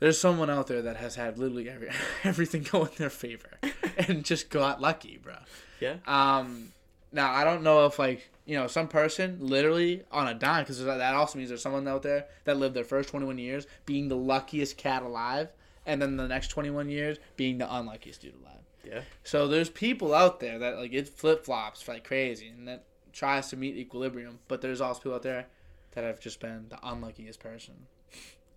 There's 0.01 0.19
someone 0.19 0.51
out 0.51 0.67
there 0.67 0.83
that 0.83 0.97
has 0.97 1.15
had 1.15 1.39
literally 1.39 1.69
every, 1.69 1.91
everything 2.25 2.67
go 2.71 2.85
in 2.85 2.91
their 2.97 3.11
favor 3.11 3.59
and 4.09 4.25
just 4.25 4.51
got 4.51 4.81
lucky, 4.81 5.19
bro. 5.23 5.37
Yeah. 5.79 5.97
Um, 6.07 6.73
now 7.13 7.33
I 7.33 7.45
don't 7.45 7.63
know 7.63 7.87
if 7.87 7.99
like 7.99 8.31
you 8.45 8.57
know 8.57 8.67
some 8.67 8.89
person 8.89 9.39
literally 9.41 10.03
on 10.11 10.29
a 10.29 10.35
dime 10.35 10.65
because 10.65 10.83
that 10.85 11.15
also 11.15 11.39
means 11.39 11.51
there's 11.51 11.63
someone 11.63 11.87
out 11.89 12.03
there 12.03 12.27
that 12.45 12.57
lived 12.57 12.75
their 12.75 12.85
first 12.85 13.09
21 13.11 13.39
years 13.39 13.67
being 13.87 14.09
the 14.09 14.17
luckiest 14.17 14.77
cat 14.77 15.03
alive, 15.03 15.49
and 15.87 16.01
then 16.01 16.17
the 16.17 16.29
next 16.29 16.49
21 16.49 16.89
years 16.89 17.19
being 17.37 17.59
the 17.59 17.75
unluckiest 17.75 18.23
dude 18.23 18.35
alive. 18.43 18.61
Yeah. 18.85 19.03
So 19.25 19.49
there's 19.49 19.69
people 19.69 20.15
out 20.15 20.41
there 20.41 20.59
that 20.59 20.79
like 20.79 20.93
it 20.93 21.09
flip 21.09 21.45
flops 21.45 21.87
like 21.87 22.05
crazy 22.05 22.49
and 22.49 22.67
that 22.69 22.85
tries 23.13 23.51
to 23.51 23.57
meet 23.57 23.77
equilibrium, 23.77 24.39
but 24.49 24.61
there's 24.61 24.81
also 24.81 25.01
people 25.01 25.15
out 25.15 25.23
there 25.23 25.47
that 25.93 26.05
have 26.05 26.21
just 26.21 26.41
been 26.41 26.67
the 26.69 26.79
unluckiest 26.83 27.41
person 27.41 27.75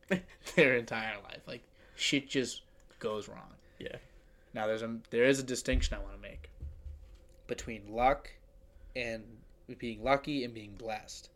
their 0.55 0.75
entire 0.75 1.15
life. 1.23 1.41
Like 1.47 1.63
shit 1.95 2.29
just 2.29 2.61
goes 2.99 3.27
wrong. 3.27 3.53
Yeah. 3.79 3.97
Now 4.53 4.67
there's 4.67 4.83
a 4.83 4.97
there 5.09 5.25
is 5.25 5.39
a 5.39 5.43
distinction 5.43 5.97
I 5.97 5.99
want 5.99 6.15
to 6.15 6.21
make 6.21 6.49
between 7.47 7.83
luck 7.89 8.29
and 8.95 9.23
being 9.77 10.03
lucky 10.03 10.43
and 10.43 10.53
being 10.53 10.75
blessed. 10.75 11.29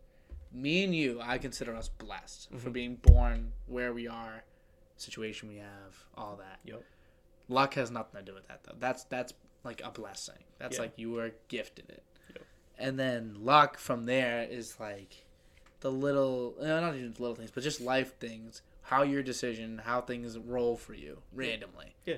Me 0.54 0.84
and 0.84 0.96
you, 0.96 1.20
I 1.22 1.38
consider 1.38 1.76
us 1.76 1.90
blessed 1.90 2.50
for 2.52 2.58
mm-hmm. 2.58 2.72
being 2.72 2.96
born 2.96 3.52
where 3.68 3.94
we 3.94 4.08
are, 4.08 4.44
situation 4.96 5.50
we 5.50 5.58
have, 5.58 6.06
all 6.16 6.38
that. 6.38 6.60
Yep. 6.64 6.84
Luck 7.50 7.74
has 7.74 7.92
nothing 7.92 8.20
to 8.20 8.26
do 8.26 8.34
with 8.34 8.48
that 8.48 8.64
though. 8.64 8.76
That's 8.80 9.04
that's 9.06 9.34
like 9.64 9.82
a 9.84 9.92
blessing. 9.92 10.44
That's 10.60 10.78
Yeah. 10.78 10.84
like 10.84 10.94
you 10.98 11.12
were 11.12 11.32
gifted 11.48 11.90
it. 11.90 12.04
Yep. 12.34 12.46
And 12.78 13.00
then 13.00 13.36
luck 13.40 13.78
from 13.78 14.06
there 14.06 14.44
is 14.44 14.80
like 14.80 15.26
the 15.82 15.92
little 15.92 16.56
not 16.60 16.96
even 16.96 17.14
little 17.20 17.36
things, 17.36 17.52
but 17.52 17.64
just 17.64 17.82
life 17.82 18.18
things. 18.20 18.62
How 18.84 19.04
your 19.04 19.22
decision, 19.22 19.82
how 19.84 20.00
things 20.02 20.38
roll 20.38 20.78
for 20.78 20.94
you 20.94 21.18
randomly. 21.34 21.94
Yeah. 22.06 22.16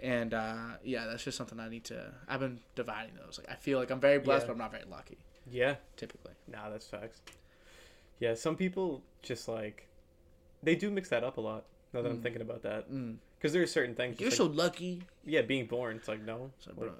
And 0.00 0.34
uh, 0.34 0.56
yeah, 0.82 1.06
that's 1.06 1.22
just 1.24 1.38
something 1.38 1.60
I 1.60 1.68
need 1.68 1.84
to. 1.84 2.12
I've 2.28 2.40
been 2.40 2.58
dividing 2.74 3.14
those. 3.14 3.38
Like 3.38 3.48
I 3.50 3.54
feel 3.54 3.78
like 3.78 3.90
I'm 3.90 4.00
very 4.00 4.18
blessed, 4.18 4.42
Yeah. 4.42 4.46
but 4.48 4.52
I'm 4.54 4.58
not 4.58 4.72
very 4.72 4.84
lucky. 4.90 5.18
Yeah. 5.50 5.76
Typically. 5.96 6.32
Nah, 6.50 6.68
that's 6.70 6.86
facts. 6.86 7.20
Yeah, 8.18 8.34
some 8.34 8.56
people 8.56 9.02
just 9.22 9.48
like 9.48 9.86
they 10.62 10.74
do 10.74 10.90
mix 10.90 11.08
that 11.10 11.22
up 11.24 11.36
a 11.36 11.40
lot. 11.40 11.64
Now 11.92 12.02
that 12.02 12.08
I'm 12.10 12.18
Mm. 12.18 12.22
thinking 12.22 12.42
about 12.42 12.62
that, 12.62 12.90
Mm. 12.90 13.18
because 13.38 13.52
there 13.52 13.62
are 13.62 13.66
certain 13.66 13.94
things. 13.94 14.18
You're 14.18 14.30
just 14.30 14.38
so 14.38 14.46
lucky. 14.46 15.02
yeah, 15.24 15.42
being 15.42 15.66
born. 15.66 15.96
It's 15.96 16.08
like 16.08 16.22
no. 16.22 16.50
So, 16.58 16.70
like, 16.70 16.78
bro, 16.80 16.92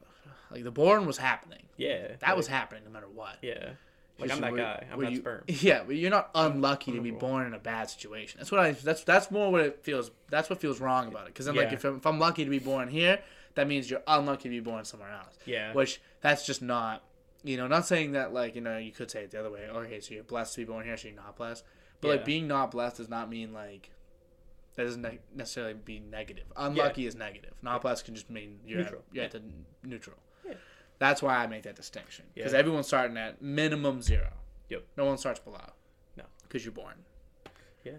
like 0.53 0.62
the 0.64 0.70
born 0.70 1.05
was 1.05 1.18
happening. 1.18 1.64
yeah. 1.76 2.09
That 2.20 2.28
like, 2.28 2.37
was 2.37 2.47
happening 2.47 2.85
no 2.85 2.91
matter 2.91 3.09
what. 3.09 3.39
Yeah. 3.43 3.70
Like 4.19 4.31
I'm 4.31 4.41
that 4.43 4.53
were- 4.53 4.59
guy. 4.59 4.87
I'm 4.93 5.01
not 5.01 5.11
you- 5.12 5.19
sperm. 5.19 5.43
Yeah, 5.49 5.83
but 5.85 5.97
you're 5.97 6.11
not 6.11 6.31
unlucky 6.35 6.93
to 6.93 7.01
be 7.01 7.11
born 7.11 7.47
in 7.47 7.55
a 7.55 7.59
bad 7.59 7.91
situation. 7.91 8.39
That's 8.39 8.53
what 8.53 8.61
I. 8.61 8.73
That's 8.73 9.03
that's 9.05 9.31
more 9.31 9.51
what 9.51 9.61
it 9.62 9.81
feels. 9.83 10.11
That's 10.31 10.49
what 10.49 10.61
feels 10.61 10.81
wrong 10.81 11.09
about 11.09 11.23
it. 11.23 11.35
Because 11.35 11.47
then, 11.47 11.57
like, 11.57 11.69
Yeah. 11.71 11.75
if 11.75 11.85
I'm, 11.85 11.97
if 11.97 12.07
I'm 12.07 12.19
lucky 12.19 12.45
to 12.45 12.51
be 12.51 12.59
born 12.61 12.89
here, 12.89 13.21
that 13.57 13.67
means 13.67 13.91
you're 13.91 14.03
unlucky 14.07 14.45
to 14.45 14.49
be 14.51 14.61
born 14.61 14.85
somewhere 14.85 15.11
else. 15.12 15.37
Yeah. 15.47 15.73
Which 15.73 16.01
that's 16.21 16.47
just 16.47 16.62
not. 16.62 17.03
You 17.43 17.57
know, 17.59 17.67
not 17.67 17.87
saying 17.87 18.12
that 18.12 18.33
like 18.33 18.55
you 18.55 18.61
know 18.61 18.79
you 18.79 18.93
could 18.93 19.11
say 19.11 19.25
it 19.25 19.31
the 19.33 19.41
other 19.41 19.51
way. 19.51 19.69
Okay, 19.69 20.01
so 20.01 20.15
you're 20.15 20.25
blessed 20.25 20.55
to 20.55 20.61
be 20.61 20.65
born 20.65 20.85
here, 20.87 20.97
so 20.97 21.09
you're 21.09 21.17
not 21.17 21.37
blessed. 21.37 21.65
But 22.01 22.09
like 22.09 22.25
being 22.25 22.47
not 22.49 22.71
blessed 22.71 22.99
does 22.99 23.09
not 23.09 23.29
mean 23.29 23.53
like. 23.53 23.91
That 24.77 24.85
doesn't 24.85 25.03
ne- 25.03 25.21
necessarily 25.35 25.75
be 25.75 26.01
negative. 26.01 26.45
Unlucky 26.57 27.07
is 27.07 27.15
negative. 27.15 27.53
Not 27.62 27.83
blessed 27.83 28.07
can 28.07 28.15
just 28.17 28.29
mean 28.29 28.59
you're 28.67 28.79
Neutral. 28.79 29.03
At, 29.09 29.15
you're 29.15 29.25
at 29.25 29.31
the 29.31 29.43
neutral. 29.85 30.17
Yeah. 31.01 31.09
That's 31.09 31.23
why 31.23 31.37
I 31.37 31.47
make 31.47 31.65
that 31.65 31.77
distinction 31.77 32.27
because 32.35 32.53
Yeah. 32.53 32.59
everyone's 32.59 32.87
starting 32.87 33.17
at 33.17 33.43
minimum 33.43 34.01
zero. 34.03 34.33
Yep. 34.69 34.85
No 34.97 35.05
one 35.05 35.19
starts 35.19 35.41
below. 35.41 35.73
No. 36.17 36.25
Because 36.43 36.65
you're 36.65 36.73
born. 36.73 36.95
Yeah. 37.85 37.99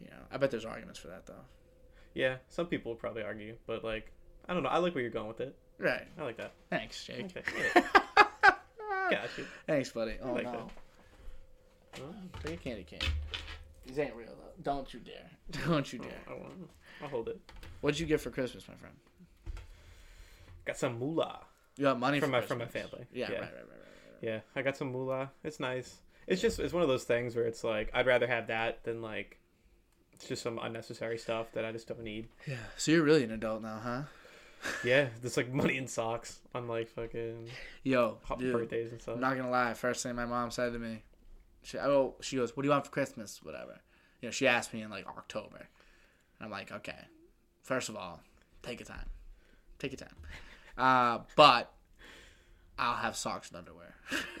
You 0.00 0.08
know, 0.10 0.22
I 0.30 0.36
bet 0.36 0.50
there's 0.50 0.64
arguments 0.64 0.98
for 0.98 1.08
that 1.08 1.26
though. 1.26 1.44
Yeah. 2.14 2.36
Some 2.48 2.66
people 2.66 2.94
probably 2.94 3.22
argue, 3.22 3.56
but 3.66 3.84
like 3.84 4.12
I 4.48 4.54
don't 4.54 4.62
know. 4.62 4.68
I 4.68 4.78
like 4.78 4.94
where 4.94 5.02
you're 5.02 5.10
going 5.10 5.28
with 5.28 5.40
it. 5.40 5.56
Right. 5.78 6.06
I 6.18 6.22
like 6.24 6.36
that. 6.36 6.52
Thanks, 6.70 7.04
Jake. 7.04 7.26
Okay. 7.36 7.42
Yeah. 7.74 7.82
Got 9.10 9.38
you. 9.38 9.46
Thanks, 9.66 9.90
buddy. 9.90 10.16
Oh 10.22 10.32
like 10.32 10.44
no. 10.44 10.52
that. 10.52 12.02
Oh, 12.02 12.14
Take 12.44 12.54
a 12.54 12.56
candy 12.58 12.84
cane. 12.84 13.00
These 13.84 13.98
ain't 13.98 14.14
real 14.14 14.28
though. 14.28 14.62
Don't 14.62 14.92
you 14.94 15.00
dare. 15.00 15.30
Don't 15.66 15.92
you 15.92 16.00
oh, 16.02 16.04
dare. 16.04 16.18
I 16.28 16.32
want. 16.40 16.52
I'll 17.02 17.08
hold 17.08 17.28
it. 17.28 17.40
What'd 17.80 17.98
you 17.98 18.06
get 18.06 18.20
for 18.20 18.30
Christmas, 18.30 18.68
my 18.68 18.74
friend? 18.74 18.94
Got 20.64 20.76
some 20.76 20.98
moolah. 20.98 21.40
You 21.76 21.84
got 21.84 21.98
money 21.98 22.20
From 22.20 22.30
my- 22.32 22.40
from 22.40 22.58
my 22.58 22.66
family. 22.66 23.06
Yeah, 23.12 23.30
Yeah. 23.30 23.38
right, 23.38 23.42
right, 23.42 23.52
right, 23.54 23.54
right, 23.68 23.68
right. 24.12 24.18
Yeah, 24.22 24.40
I 24.54 24.62
got 24.62 24.76
some 24.76 24.92
moolah. 24.92 25.30
It's 25.44 25.60
nice. 25.60 25.96
It's 26.26 26.40
just 26.42 26.58
it's 26.58 26.72
one 26.72 26.82
of 26.82 26.88
those 26.88 27.04
things 27.04 27.34
where 27.34 27.46
it's 27.46 27.64
like 27.64 27.90
I'd 27.94 28.06
rather 28.06 28.26
have 28.26 28.48
that 28.48 28.84
than 28.84 29.00
like 29.02 29.38
it's 30.12 30.28
just 30.28 30.42
some 30.42 30.58
unnecessary 30.58 31.16
stuff 31.16 31.52
that 31.52 31.64
I 31.64 31.72
just 31.72 31.88
don't 31.88 32.02
need. 32.02 32.28
Yeah. 32.46 32.56
So 32.76 32.92
you're 32.92 33.02
really 33.02 33.24
an 33.24 33.30
adult 33.30 33.62
now, 33.62 33.80
huh? 33.82 34.02
Yeah, 34.84 35.08
it's 35.22 35.38
like 35.38 35.50
money 35.50 35.78
and 35.78 35.88
socks 35.88 36.38
on 36.54 36.68
like 36.68 36.90
fucking 36.90 37.48
Yo, 37.82 38.18
dude. 38.38 38.52
birthdays 38.52 38.92
and 38.92 39.00
stuff. 39.00 39.14
I'm 39.14 39.20
not 39.22 39.36
gonna 39.38 39.50
lie. 39.50 39.72
First 39.72 40.02
thing 40.02 40.14
my 40.14 40.26
mom 40.26 40.50
said 40.50 40.74
to 40.74 40.78
me, 40.78 41.02
she 41.62 41.78
oh 41.78 42.16
she 42.20 42.36
goes, 42.36 42.54
"What 42.54 42.62
do 42.64 42.66
you 42.66 42.72
want 42.72 42.84
for 42.84 42.90
Christmas?" 42.90 43.40
Whatever. 43.42 43.80
You 44.20 44.26
know, 44.28 44.32
she 44.32 44.46
asked 44.46 44.74
me 44.74 44.82
in 44.82 44.90
like 44.90 45.06
October, 45.06 45.56
and 45.56 46.44
I'm 46.44 46.50
like, 46.50 46.70
okay. 46.72 46.98
First 47.62 47.88
of 47.88 47.96
all, 47.96 48.20
take 48.62 48.80
your 48.80 48.86
time, 48.86 49.08
take 49.78 49.92
your 49.92 49.98
time. 50.06 50.14
Uh, 50.80 51.20
but 51.36 51.70
I'll 52.78 52.96
have 52.96 53.14
socks 53.16 53.50
and 53.50 53.58
underwear. 53.58 53.94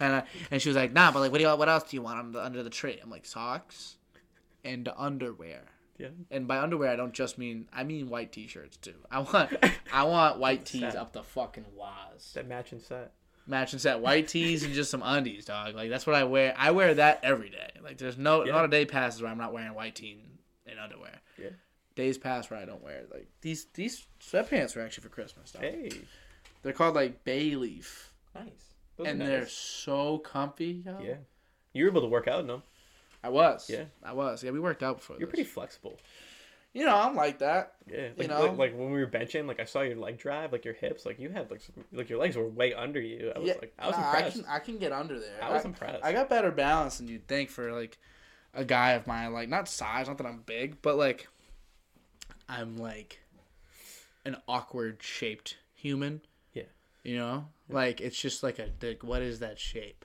and 0.00 0.12
I, 0.14 0.22
and 0.50 0.60
she 0.62 0.68
was 0.68 0.76
like, 0.76 0.92
nah, 0.92 1.12
but 1.12 1.20
like, 1.20 1.30
what 1.30 1.38
do 1.38 1.44
you 1.44 1.54
what 1.56 1.68
else 1.68 1.84
do 1.90 1.96
you 1.96 2.02
want 2.02 2.18
under 2.18 2.40
under 2.40 2.62
the 2.62 2.70
tree? 2.70 2.98
I'm 3.02 3.10
like, 3.10 3.26
socks 3.26 3.96
and 4.64 4.88
underwear. 4.96 5.62
yeah, 5.98 6.08
And 6.30 6.48
by 6.48 6.58
underwear, 6.58 6.90
I 6.90 6.96
don't 6.96 7.12
just 7.12 7.38
mean 7.38 7.68
I 7.72 7.84
mean 7.84 8.08
white 8.08 8.32
t-shirts 8.32 8.76
too. 8.78 8.94
I 9.10 9.20
want 9.20 9.54
I 9.92 10.04
want 10.04 10.38
white 10.44 10.64
tees 10.64 10.94
up 10.94 11.12
the 11.12 11.22
fucking 11.22 11.66
waz 11.76 12.32
that 12.34 12.48
matching 12.48 12.80
set. 12.80 13.12
matching 13.46 13.78
set 13.78 14.00
white 14.00 14.26
tees 14.34 14.64
and 14.64 14.74
just 14.74 14.90
some 14.90 15.02
undies, 15.04 15.44
dog. 15.44 15.74
Like 15.74 15.90
that's 15.90 16.06
what 16.06 16.16
I 16.16 16.24
wear. 16.24 16.54
I 16.56 16.70
wear 16.72 16.94
that 16.94 17.20
every 17.22 17.50
day. 17.50 17.70
Like 17.82 17.98
there's 17.98 18.18
no 18.18 18.44
Yeah. 18.44 18.52
not 18.52 18.64
a 18.64 18.68
day 18.68 18.84
passes 18.86 19.20
where 19.22 19.30
I'm 19.30 19.38
not 19.38 19.52
wearing 19.52 19.74
white 19.74 19.94
tee 19.94 20.24
and 20.66 20.78
underwear. 20.80 21.20
Yeah. 21.38 21.50
Days 21.98 22.16
pass 22.16 22.48
where 22.48 22.60
I 22.60 22.64
don't 22.64 22.82
wear 22.82 22.98
it. 22.98 23.10
Like 23.12 23.26
these 23.42 23.66
these 23.74 24.06
sweatpants 24.20 24.74
were 24.74 24.82
actually 24.82 25.02
for 25.02 25.10
Christmas. 25.10 25.50
Though. 25.50 25.60
Hey, 25.60 25.90
They're 26.62 26.72
called 26.72 26.94
like 26.94 27.24
bay 27.24 27.56
leaf, 27.56 28.12
nice. 28.34 28.46
Those 28.96 29.08
and 29.08 29.18
nice. 29.18 29.28
they're 29.28 29.48
so 29.48 30.18
comfy. 30.18 30.82
Yo. 30.86 30.98
yeah. 31.02 31.14
You 31.72 31.84
were 31.84 31.90
able 31.90 32.00
to 32.02 32.06
work 32.06 32.28
out 32.28 32.40
in 32.40 32.46
them. 32.46 32.62
I 33.22 33.28
was. 33.30 33.68
Yeah. 33.68 33.84
I 34.02 34.12
was. 34.12 34.42
Yeah, 34.42 34.52
we 34.52 34.60
worked 34.60 34.82
out 34.82 34.98
before. 34.98 35.16
You're 35.18 35.26
this. 35.26 35.34
pretty 35.34 35.50
flexible. 35.50 35.98
You 36.72 36.86
know, 36.86 36.96
I'm 36.96 37.16
like 37.16 37.38
that. 37.40 37.74
Yeah, 37.90 38.10
like, 38.16 38.28
know? 38.28 38.42
like, 38.42 38.58
like 38.58 38.78
when 38.78 38.92
we 38.92 39.00
were 39.00 39.06
benching, 39.06 39.48
like 39.48 39.58
I 39.58 39.64
saw 39.64 39.80
your 39.80 39.96
leg 39.96 40.18
drive, 40.18 40.52
like 40.52 40.64
your 40.64 40.74
hips, 40.74 41.04
like 41.04 41.18
you 41.18 41.30
had 41.30 41.50
like 41.50 41.60
some, 41.60 41.84
like 41.92 42.08
your 42.08 42.20
legs 42.20 42.36
were 42.36 42.46
way 42.46 42.74
under 42.74 43.00
you. 43.00 43.32
I 43.34 43.38
was 43.38 43.48
yeah, 43.48 43.54
like, 43.60 43.72
I 43.78 43.86
was 43.88 43.96
nah, 43.96 44.04
impressed. 44.04 44.36
I 44.36 44.40
can, 44.40 44.50
I 44.50 44.58
can 44.60 44.78
get 44.78 44.92
under 44.92 45.18
there. 45.18 45.42
I 45.42 45.52
was 45.52 45.64
impressed. 45.64 46.04
I 46.04 46.12
got 46.12 46.28
better 46.28 46.52
balance 46.52 46.98
than 46.98 47.08
you'd 47.08 47.26
think 47.26 47.50
for 47.50 47.72
like 47.72 47.98
a 48.54 48.64
guy 48.64 48.92
of 48.92 49.06
my 49.06 49.26
like 49.26 49.48
not 49.48 49.68
size, 49.68 50.06
not 50.06 50.18
that 50.18 50.26
I'm 50.26 50.42
big, 50.46 50.80
but 50.82 50.96
like 50.96 51.26
I'm 52.48 52.76
like 52.76 53.20
an 54.24 54.36
awkward 54.48 54.98
shaped 55.02 55.56
human. 55.74 56.22
Yeah. 56.54 56.62
You 57.04 57.16
know, 57.16 57.46
like 57.68 58.00
it's 58.00 58.18
just 58.20 58.42
like 58.42 58.58
a 58.58 58.70
like, 58.82 59.02
what 59.02 59.22
is 59.22 59.40
that 59.40 59.58
shape? 59.58 60.04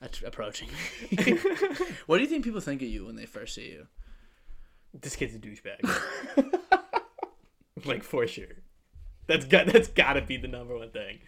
That's 0.00 0.22
approaching 0.22 0.68
me. 1.10 1.38
what 2.06 2.18
do 2.18 2.22
you 2.22 2.28
think 2.28 2.44
people 2.44 2.60
think 2.60 2.82
of 2.82 2.88
you 2.88 3.06
when 3.06 3.16
they 3.16 3.26
first 3.26 3.54
see 3.54 3.68
you? 3.70 3.86
this 4.98 5.14
kid's 5.14 5.34
a 5.34 5.38
douchebag. 5.38 6.50
like 7.84 8.02
for 8.02 8.26
sure. 8.26 8.46
That's 9.26 9.44
got 9.44 9.66
that's 9.66 9.88
got 9.88 10.14
to 10.14 10.22
be 10.22 10.36
the 10.36 10.48
number 10.48 10.76
one 10.76 10.90
thing. 10.90 11.18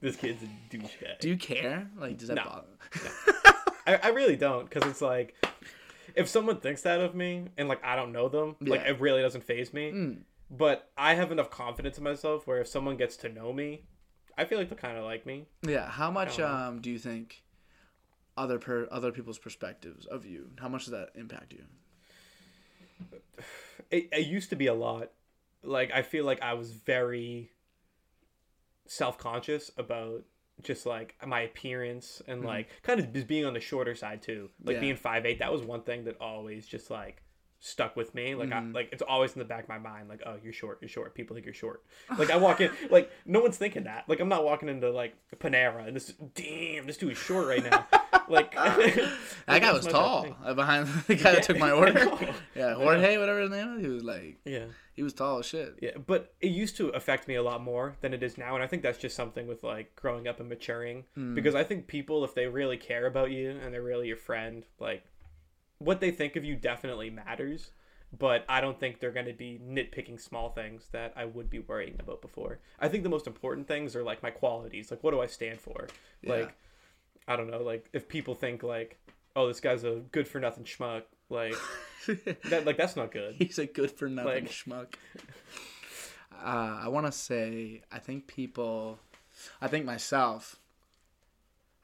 This 0.00 0.16
kid's 0.16 0.42
a 0.42 0.74
douchebag. 0.76 1.18
Do 1.20 1.28
you 1.28 1.36
care? 1.36 1.90
Like, 1.98 2.18
does 2.18 2.28
that 2.28 2.36
No. 2.36 2.44
bother? 2.44 2.66
I, 3.86 3.96
I 4.04 4.08
really 4.10 4.36
don't, 4.36 4.68
because 4.68 4.88
it's 4.88 5.02
like, 5.02 5.34
if 6.16 6.28
someone 6.28 6.60
thinks 6.60 6.82
that 6.82 7.00
of 7.00 7.14
me 7.14 7.46
and 7.56 7.68
like 7.68 7.84
I 7.84 7.96
don't 7.96 8.12
know 8.12 8.28
them, 8.28 8.56
like 8.60 8.82
it 8.82 9.00
really 9.00 9.22
doesn't 9.22 9.44
phase 9.44 9.72
me. 9.72 9.92
Mm. 9.92 10.18
But 10.50 10.90
I 10.96 11.14
have 11.14 11.30
enough 11.30 11.50
confidence 11.50 11.96
in 11.98 12.04
myself 12.04 12.46
where 12.46 12.60
if 12.60 12.68
someone 12.68 12.96
gets 12.96 13.16
to 13.18 13.28
know 13.28 13.52
me, 13.52 13.84
I 14.36 14.44
feel 14.44 14.58
like 14.58 14.68
they 14.68 14.76
kind 14.76 14.96
of 14.96 15.04
like 15.04 15.26
me. 15.26 15.46
Yeah. 15.62 15.88
How 15.88 16.10
much 16.10 16.40
um 16.40 16.80
do 16.80 16.90
you 16.90 16.98
think 16.98 17.42
other 18.36 18.58
per 18.58 18.88
other 18.90 19.12
people's 19.12 19.38
perspectives 19.38 20.06
of 20.06 20.26
you? 20.26 20.50
How 20.58 20.68
much 20.68 20.84
does 20.84 20.92
that 20.92 21.10
impact 21.14 21.52
you? 21.52 21.64
It, 23.90 24.08
it 24.12 24.26
used 24.28 24.50
to 24.50 24.56
be 24.56 24.68
a 24.68 24.74
lot. 24.74 25.10
Like 25.64 25.90
I 25.90 26.02
feel 26.02 26.24
like 26.24 26.40
I 26.42 26.54
was 26.54 26.70
very 26.70 27.50
self 28.86 29.18
conscious 29.18 29.70
about 29.76 30.22
just 30.62 30.86
like 30.86 31.14
my 31.26 31.40
appearance 31.40 32.22
and 32.26 32.38
mm-hmm. 32.38 32.48
like 32.48 32.68
kind 32.82 33.00
of 33.00 33.12
just 33.12 33.26
being 33.26 33.44
on 33.44 33.54
the 33.54 33.60
shorter 33.60 33.94
side 33.94 34.22
too. 34.22 34.50
Like 34.62 34.74
Yeah. 34.74 34.80
being 34.80 34.96
five 34.96 35.26
eight, 35.26 35.38
that 35.38 35.52
was 35.52 35.62
one 35.62 35.82
thing 35.82 36.04
that 36.04 36.16
always 36.20 36.66
just 36.66 36.90
like 36.90 37.22
stuck 37.60 37.96
with 37.96 38.14
me. 38.14 38.34
Like. 38.34 38.52
I 38.52 38.56
mm-hmm. 38.56 38.72
like 38.72 38.88
it's 38.92 39.02
always 39.02 39.32
in 39.32 39.38
the 39.38 39.44
back 39.44 39.64
of 39.64 39.68
my 39.68 39.78
mind. 39.78 40.08
Like 40.08 40.22
oh 40.26 40.36
you're 40.42 40.52
short, 40.52 40.78
you're 40.80 40.88
short. 40.88 41.14
People 41.14 41.34
think 41.34 41.46
you're 41.46 41.54
short. 41.54 41.84
Like 42.18 42.30
I 42.30 42.36
walk 42.36 42.60
in, 42.60 42.70
like 42.90 43.10
no 43.26 43.40
one's 43.40 43.56
thinking 43.56 43.84
that. 43.84 44.08
Like 44.08 44.20
I'm 44.20 44.28
not 44.28 44.44
walking 44.44 44.68
into 44.68 44.90
like 44.90 45.14
Panera 45.38 45.86
and 45.86 45.96
this 45.96 46.12
damn 46.34 46.86
this 46.86 46.96
dude 46.96 47.12
is 47.12 47.18
short 47.18 47.46
right 47.46 47.62
now. 47.62 47.86
Like 48.28 48.52
That 48.54 49.08
guy 49.62 49.72
was 49.72 49.86
tall. 49.86 50.26
Uh, 50.44 50.54
Behind 50.54 50.86
the 51.06 51.14
guy 51.16 51.32
that 51.34 51.42
took 51.42 51.58
my 51.58 51.70
order. 51.70 52.08
Yeah, 52.54 52.74
Jorge, 52.74 53.18
whatever 53.18 53.40
his 53.40 53.50
name 53.50 53.74
was. 53.74 53.82
He 53.82 53.88
was 53.88 54.04
like, 54.04 54.38
Yeah. 54.44 54.66
he 54.94 55.02
was 55.02 55.12
tall 55.12 55.38
as 55.38 55.46
shit. 55.46 55.78
Yeah, 55.80 55.98
but 56.06 56.34
it 56.40 56.48
used 56.48 56.76
to 56.76 56.88
affect 56.90 57.26
me 57.28 57.34
a 57.34 57.42
lot 57.42 57.62
more 57.62 57.96
than 58.00 58.12
it 58.14 58.22
is 58.22 58.38
now, 58.38 58.54
and 58.54 58.62
I 58.62 58.66
think 58.66 58.82
that's 58.82 58.98
just 58.98 59.16
something 59.16 59.46
with 59.46 59.62
like 59.62 59.94
growing 59.96 60.28
up 60.28 60.40
and 60.40 60.48
maturing. 60.48 61.04
Mm. 61.18 61.34
Because 61.34 61.54
I 61.54 61.64
think 61.64 61.86
people, 61.86 62.24
if 62.24 62.34
they 62.34 62.46
really 62.46 62.76
care 62.76 63.06
about 63.06 63.30
you 63.30 63.50
and 63.50 63.72
they're 63.74 63.82
really 63.82 64.08
your 64.08 64.16
friend, 64.16 64.64
like 64.78 65.04
what 65.78 66.00
they 66.00 66.10
think 66.10 66.36
of 66.36 66.44
you 66.44 66.56
definitely 66.56 67.10
matters. 67.10 67.70
But 68.18 68.44
I 68.48 68.60
don't 68.60 68.78
think 68.80 68.98
they're 68.98 69.12
going 69.12 69.26
to 69.26 69.32
be 69.32 69.60
nitpicking 69.64 70.20
small 70.20 70.50
things 70.50 70.88
that 70.90 71.12
I 71.14 71.26
would 71.26 71.48
be 71.48 71.60
worrying 71.60 71.94
about 72.00 72.20
before. 72.20 72.58
I 72.80 72.88
think 72.88 73.04
the 73.04 73.08
most 73.08 73.28
important 73.28 73.68
things 73.68 73.94
are 73.94 74.02
like 74.02 74.20
my 74.20 74.30
qualities. 74.30 74.90
Like, 74.90 75.04
what 75.04 75.12
do 75.12 75.20
I 75.20 75.26
stand 75.26 75.60
for? 75.60 75.86
Yeah. 76.22 76.32
Like, 76.32 76.56
I 77.28 77.36
don't 77.36 77.50
know. 77.50 77.62
Like, 77.62 77.88
if 77.92 78.08
people 78.08 78.34
think 78.34 78.62
like, 78.62 78.98
oh, 79.36 79.48
this 79.48 79.60
guy's 79.60 79.84
a 79.84 80.02
good 80.12 80.26
for 80.28 80.40
nothing 80.40 80.64
schmuck, 80.64 81.02
like 81.28 81.54
that, 82.06 82.64
like 82.66 82.76
that's 82.76 82.96
not 82.96 83.12
good. 83.12 83.34
He's 83.36 83.58
a 83.58 83.66
good 83.66 83.90
for 83.90 84.08
nothing 84.08 84.44
Like- 84.44 84.50
schmuck. 84.50 84.94
Uh, 86.42 86.80
I 86.84 86.88
want 86.88 87.06
to 87.06 87.12
say, 87.12 87.82
I 87.92 87.98
think 87.98 88.26
people, 88.26 88.98
I 89.60 89.68
think 89.68 89.84
myself, 89.84 90.56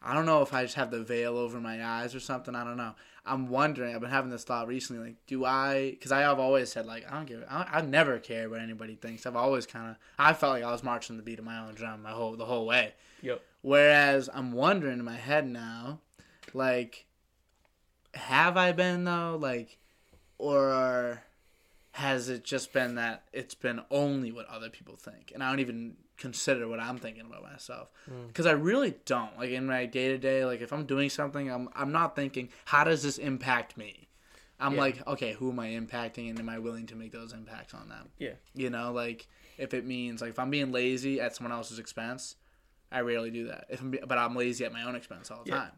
I 0.03 0.15
don't 0.15 0.25
know 0.27 0.41
if 0.43 0.55
I 0.55 0.63
just 0.63 0.77
have 0.77 0.91
the 0.91 1.03
veil 1.03 1.37
over 1.37 1.61
my 1.61 1.85
eyes 1.85 2.15
or 2.15 2.21
something. 2.21 2.55
I 2.55 2.65
don't 2.65 2.77
know. 2.77 2.95
I'm 3.27 3.49
wondering. 3.49 3.95
I've 3.95 4.01
been 4.01 4.09
having 4.11 4.31
this 4.31 4.45
thought 4.45 4.69
recently. 4.69 5.09
Like, 5.09 5.17
do 5.27 5.45
I? 5.45 5.91
Because 5.91 6.13
I 6.13 6.21
have 6.21 6.39
always 6.39 6.71
said 6.71 6.87
like 6.87 7.11
I 7.11 7.15
don't 7.17 7.27
give. 7.27 7.45
I, 7.51 7.67
I 7.73 7.81
never 7.83 8.19
care 8.21 8.49
what 8.49 8.61
anybody 8.61 8.95
thinks. 8.95 9.27
I've 9.27 9.35
always 9.37 9.67
kind 9.67 9.91
of. 9.91 9.97
I 10.19 10.33
felt 10.33 10.53
like 10.53 10.63
I 10.63 10.71
was 10.71 10.85
marching 10.85 11.17
the 11.17 11.23
beat 11.25 11.39
of 11.41 11.45
my 11.45 11.59
own 11.67 11.75
drum 11.75 12.03
my 12.03 12.13
whole 12.13 12.37
the 12.37 12.45
whole 12.45 12.67
way. 12.67 12.95
Yep. 13.23 13.43
Whereas 13.67 14.31
I'm 14.33 14.53
wondering 14.53 15.01
in 15.01 15.05
my 15.05 15.17
head 15.17 15.45
now, 15.45 15.99
like, 16.55 17.05
have 18.15 18.57
I 18.57 18.71
been 18.71 19.03
though? 19.03 19.37
Like, 19.43 19.79
or 20.39 21.25
has 21.91 22.29
it 22.29 22.45
just 22.45 22.73
been 22.73 22.95
that 22.95 23.25
it's 23.33 23.57
been 23.57 23.81
only 23.91 24.31
what 24.31 24.47
other 24.47 24.71
people 24.71 24.95
think, 24.95 25.33
and 25.35 25.43
I 25.43 25.51
don't 25.51 25.59
even 25.59 25.97
consider 26.17 26.69
what 26.69 26.79
I'm 26.79 26.99
thinking 26.99 27.27
about 27.27 27.43
myself 27.43 27.91
hmm. 28.09 28.29
because 28.29 28.47
I 28.47 28.53
really 28.53 28.95
don't. 29.05 29.37
Like 29.37 29.51
in 29.51 29.67
my 29.67 29.85
day 29.85 30.11
to 30.11 30.19
day, 30.19 30.45
like 30.45 30.61
if 30.61 30.73
I'm 30.73 30.87
doing 30.87 31.11
something, 31.11 31.51
I'm 31.51 31.69
I'm 31.75 31.91
not 31.91 32.15
thinking 32.15 32.51
how 32.67 32.85
does 32.85 33.03
this 33.03 33.19
impact 33.19 33.77
me. 33.77 34.07
I'm 34.61 34.75
Yeah. 34.75 34.81
like, 34.81 35.07
okay, 35.09 35.33
who 35.33 35.51
am 35.51 35.59
I 35.59 35.71
impacting, 35.71 36.31
and 36.31 36.39
am 36.39 36.49
I 36.49 36.61
willing 36.61 36.87
to 36.87 36.95
make 36.95 37.11
those 37.11 37.33
impacts 37.33 37.75
on 37.75 37.89
them? 37.89 38.11
Yeah. 38.17 38.35
You 38.55 38.71
know, 38.71 38.93
like 38.93 39.27
if 39.59 39.75
it 39.75 39.85
means 39.85 40.21
like 40.21 40.31
if 40.31 40.39
I'm 40.39 40.51
being 40.51 40.71
lazy 40.71 41.21
at 41.21 41.35
someone 41.35 41.51
else's 41.51 41.81
expense, 41.81 42.37
I 42.91 43.01
rarely 43.01 43.31
do 43.31 43.49
that. 43.49 43.67
If 43.69 43.81
I'm, 43.81 43.91
but 44.07 44.19
I'm 44.19 44.35
lazy 44.35 44.65
at 44.65 44.73
my 44.73 44.85
own 44.85 44.95
expense 44.95 45.31
all 45.31 45.43
the 45.45 45.51
Yeah. 45.51 45.57
time. 45.57 45.73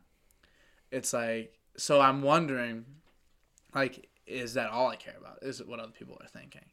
It's 0.90 1.12
like 1.12 1.59
so 1.76 2.00
I'm 2.00 2.22
wondering, 2.22 2.84
like, 3.74 4.09
is 4.26 4.54
that 4.54 4.70
all 4.70 4.88
I 4.88 4.96
care 4.96 5.16
about? 5.18 5.38
Is 5.42 5.61
it 5.61 5.68
what 5.68 5.80
other 5.80 5.92
people 5.92 6.18
are 6.20 6.28
thinking? 6.28 6.64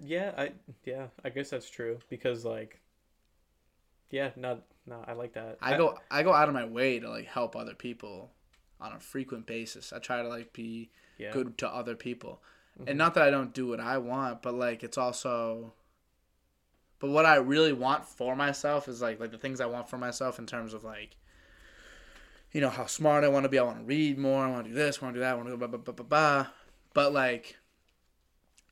Yeah, 0.00 0.32
I 0.36 0.52
yeah, 0.84 1.08
I 1.24 1.30
guess 1.30 1.50
that's 1.50 1.70
true 1.70 1.98
because 2.08 2.44
like 2.44 2.80
yeah, 4.10 4.30
no, 4.36 4.60
no, 4.86 5.04
I 5.06 5.12
like 5.12 5.34
that. 5.34 5.58
I 5.60 5.76
go 5.76 5.98
I 6.10 6.22
go 6.22 6.32
out 6.32 6.48
of 6.48 6.54
my 6.54 6.64
way 6.64 6.98
to 7.00 7.08
like 7.08 7.26
help 7.26 7.56
other 7.56 7.74
people 7.74 8.32
on 8.80 8.92
a 8.92 9.00
frequent 9.00 9.46
basis. 9.46 9.92
I 9.92 9.98
try 9.98 10.22
to 10.22 10.28
like 10.28 10.52
be 10.52 10.90
yeah, 11.18 11.30
good 11.32 11.58
to 11.58 11.68
other 11.68 11.94
people. 11.94 12.42
And 12.76 12.88
mm-hmm. 12.88 12.98
not 12.98 13.14
that 13.14 13.24
I 13.24 13.30
don't 13.30 13.54
do 13.54 13.68
what 13.68 13.80
I 13.80 13.98
want, 13.98 14.42
but 14.42 14.54
like 14.54 14.82
it's 14.82 14.98
also 14.98 15.72
but 17.04 17.10
what 17.10 17.26
I 17.26 17.34
really 17.34 17.74
want 17.74 18.06
for 18.06 18.34
myself 18.34 18.88
is 18.88 19.02
like 19.02 19.20
like 19.20 19.30
the 19.30 19.36
things 19.36 19.60
I 19.60 19.66
want 19.66 19.90
for 19.90 19.98
myself 19.98 20.38
in 20.38 20.46
terms 20.46 20.72
of 20.72 20.84
like 20.84 21.18
you 22.50 22.62
know 22.62 22.70
how 22.70 22.86
smart 22.86 23.24
I 23.24 23.28
want 23.28 23.44
to 23.44 23.50
be. 23.50 23.58
I 23.58 23.62
want 23.62 23.80
to 23.80 23.84
read 23.84 24.16
more. 24.16 24.42
I 24.42 24.50
want 24.50 24.64
to 24.64 24.70
do 24.70 24.74
this. 24.74 25.00
I 25.02 25.04
want 25.04 25.14
to 25.14 25.18
do 25.18 25.20
that. 25.20 25.32
I 25.32 25.34
want 25.34 25.48
to 25.48 25.50
go 25.50 25.58
blah 25.58 25.66
blah 25.68 25.80
blah 25.80 25.92
blah 25.92 26.06
blah. 26.06 26.46
But 26.94 27.12
like 27.12 27.58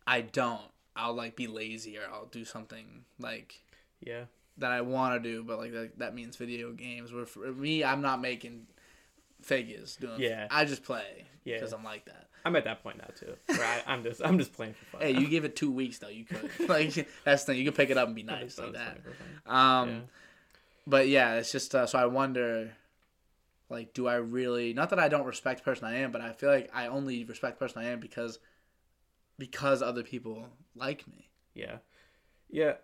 I 0.07 0.23
don't. 0.23 0.63
I'll 0.97 1.13
like 1.13 1.37
be 1.37 1.47
lazy 1.47 1.99
or 1.99 2.05
I'll 2.11 2.25
do 2.25 2.47
something 2.47 3.05
like 3.19 3.63
yeah, 4.01 4.25
that 4.57 4.73
I 4.73 4.81
want 4.81 5.23
to 5.23 5.31
do, 5.31 5.45
but 5.45 5.59
like 5.59 5.73
that, 5.73 5.99
that 5.99 6.15
means 6.15 6.37
video 6.37 6.73
games. 6.73 7.13
Where 7.13 7.27
for 7.27 7.53
me, 7.53 7.85
I'm 7.85 8.01
not 8.01 8.23
making 8.23 8.67
figures 9.43 9.97
doing. 9.97 10.21
Yeah. 10.23 10.47
I 10.51 10.65
just 10.65 10.85
play 10.85 11.27
Yeah. 11.45 11.57
because 11.57 11.75
I'm 11.75 11.85
like 11.85 12.07
that. 12.07 12.29
I'm 12.45 12.57
at 12.57 12.65
that 12.65 12.83
point 12.83 12.99
now 12.99 13.09
too. 13.19 13.35
Where 13.47 13.65
I, 13.65 13.83
I'm 13.87 14.03
just 14.03 14.21
I'm 14.25 14.39
just 14.39 14.53
playing 14.53 14.75
for 14.75 14.85
fun. 14.87 15.01
Hey, 15.03 15.13
you 15.13 15.29
give 15.29 15.45
it 15.45 15.55
two 15.57 15.71
weeks 15.71 15.99
though. 15.99 16.09
You 16.09 16.25
could 16.25 16.51
like 16.69 16.93
that's 17.25 17.45
the 17.45 17.53
thing. 17.53 17.59
You 17.59 17.65
could 17.67 17.77
pick 17.77 17.91
it 17.91 17.97
up 17.99 18.07
and 18.07 18.17
be 18.17 18.23
nice 18.23 18.59
like 18.59 18.73
that. 18.73 19.03
playing 19.03 19.17
for 19.17 19.51
fun. 19.51 19.57
Um, 19.57 19.89
Yeah. 19.89 20.01
but 20.87 21.09
yeah, 21.09 21.35
it's 21.35 21.53
just 21.53 21.75
uh, 21.75 21.87
so 21.87 21.99
I 21.99 22.07
wonder. 22.07 22.73
Like, 23.71 23.95
do 23.95 24.07
I 24.07 24.17
really? 24.17 24.75
Not 24.75 24.91
that 24.91 24.99
I 24.99 25.09
don't 25.09 25.25
respect 25.25 25.61
the 25.61 25.65
person 25.65 25.87
I 25.87 25.99
am, 26.01 26.13
but 26.13 26.21
I 26.21 26.33
feel 26.33 26.51
like 26.51 26.69
I 26.75 26.89
only 26.89 27.25
respect 27.25 27.59
the 27.59 27.65
person 27.65 27.81
I 27.81 27.87
am 27.89 28.01
because, 28.01 28.39
because 29.39 29.81
other 29.81 30.03
people 30.03 30.47
like 30.77 31.07
me. 31.09 31.31
Yeah. 31.55 31.77
Yeah. 32.51 32.75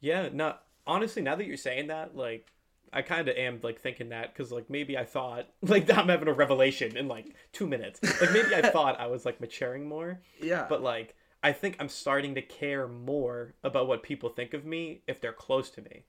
Yeah. 0.00 0.28
No, 0.32 0.56
honestly, 0.88 1.22
now 1.22 1.36
that 1.36 1.46
you're 1.46 1.56
saying 1.56 1.86
that, 1.86 2.16
like, 2.16 2.50
I 2.92 3.02
kind 3.02 3.28
of 3.28 3.36
am 3.36 3.60
like 3.62 3.80
thinking 3.80 4.08
that 4.10 4.32
because 4.34 4.50
like 4.52 4.70
maybe 4.70 4.96
I 4.96 5.04
thought 5.04 5.46
like 5.62 5.90
I'm 5.90 6.08
having 6.08 6.28
a 6.28 6.32
revelation 6.32 6.96
in 6.96 7.08
like 7.08 7.26
two 7.52 7.66
minutes. 7.66 8.00
Like 8.20 8.32
maybe 8.32 8.54
I 8.54 8.62
thought 8.70 8.98
I 9.00 9.06
was 9.06 9.24
like 9.24 9.40
maturing 9.40 9.88
more, 9.88 10.20
Yeah. 10.40 10.66
but 10.68 10.82
like 10.82 11.14
I 11.42 11.52
think 11.52 11.76
I'm 11.78 11.88
starting 11.88 12.34
to 12.34 12.42
care 12.42 12.88
more 12.88 13.54
about 13.62 13.86
what 13.86 14.02
people 14.02 14.28
think 14.28 14.54
of 14.54 14.64
me 14.64 15.02
if 15.06 15.20
they're 15.20 15.32
close 15.32 15.70
to 15.70 15.82
me. 15.82 16.04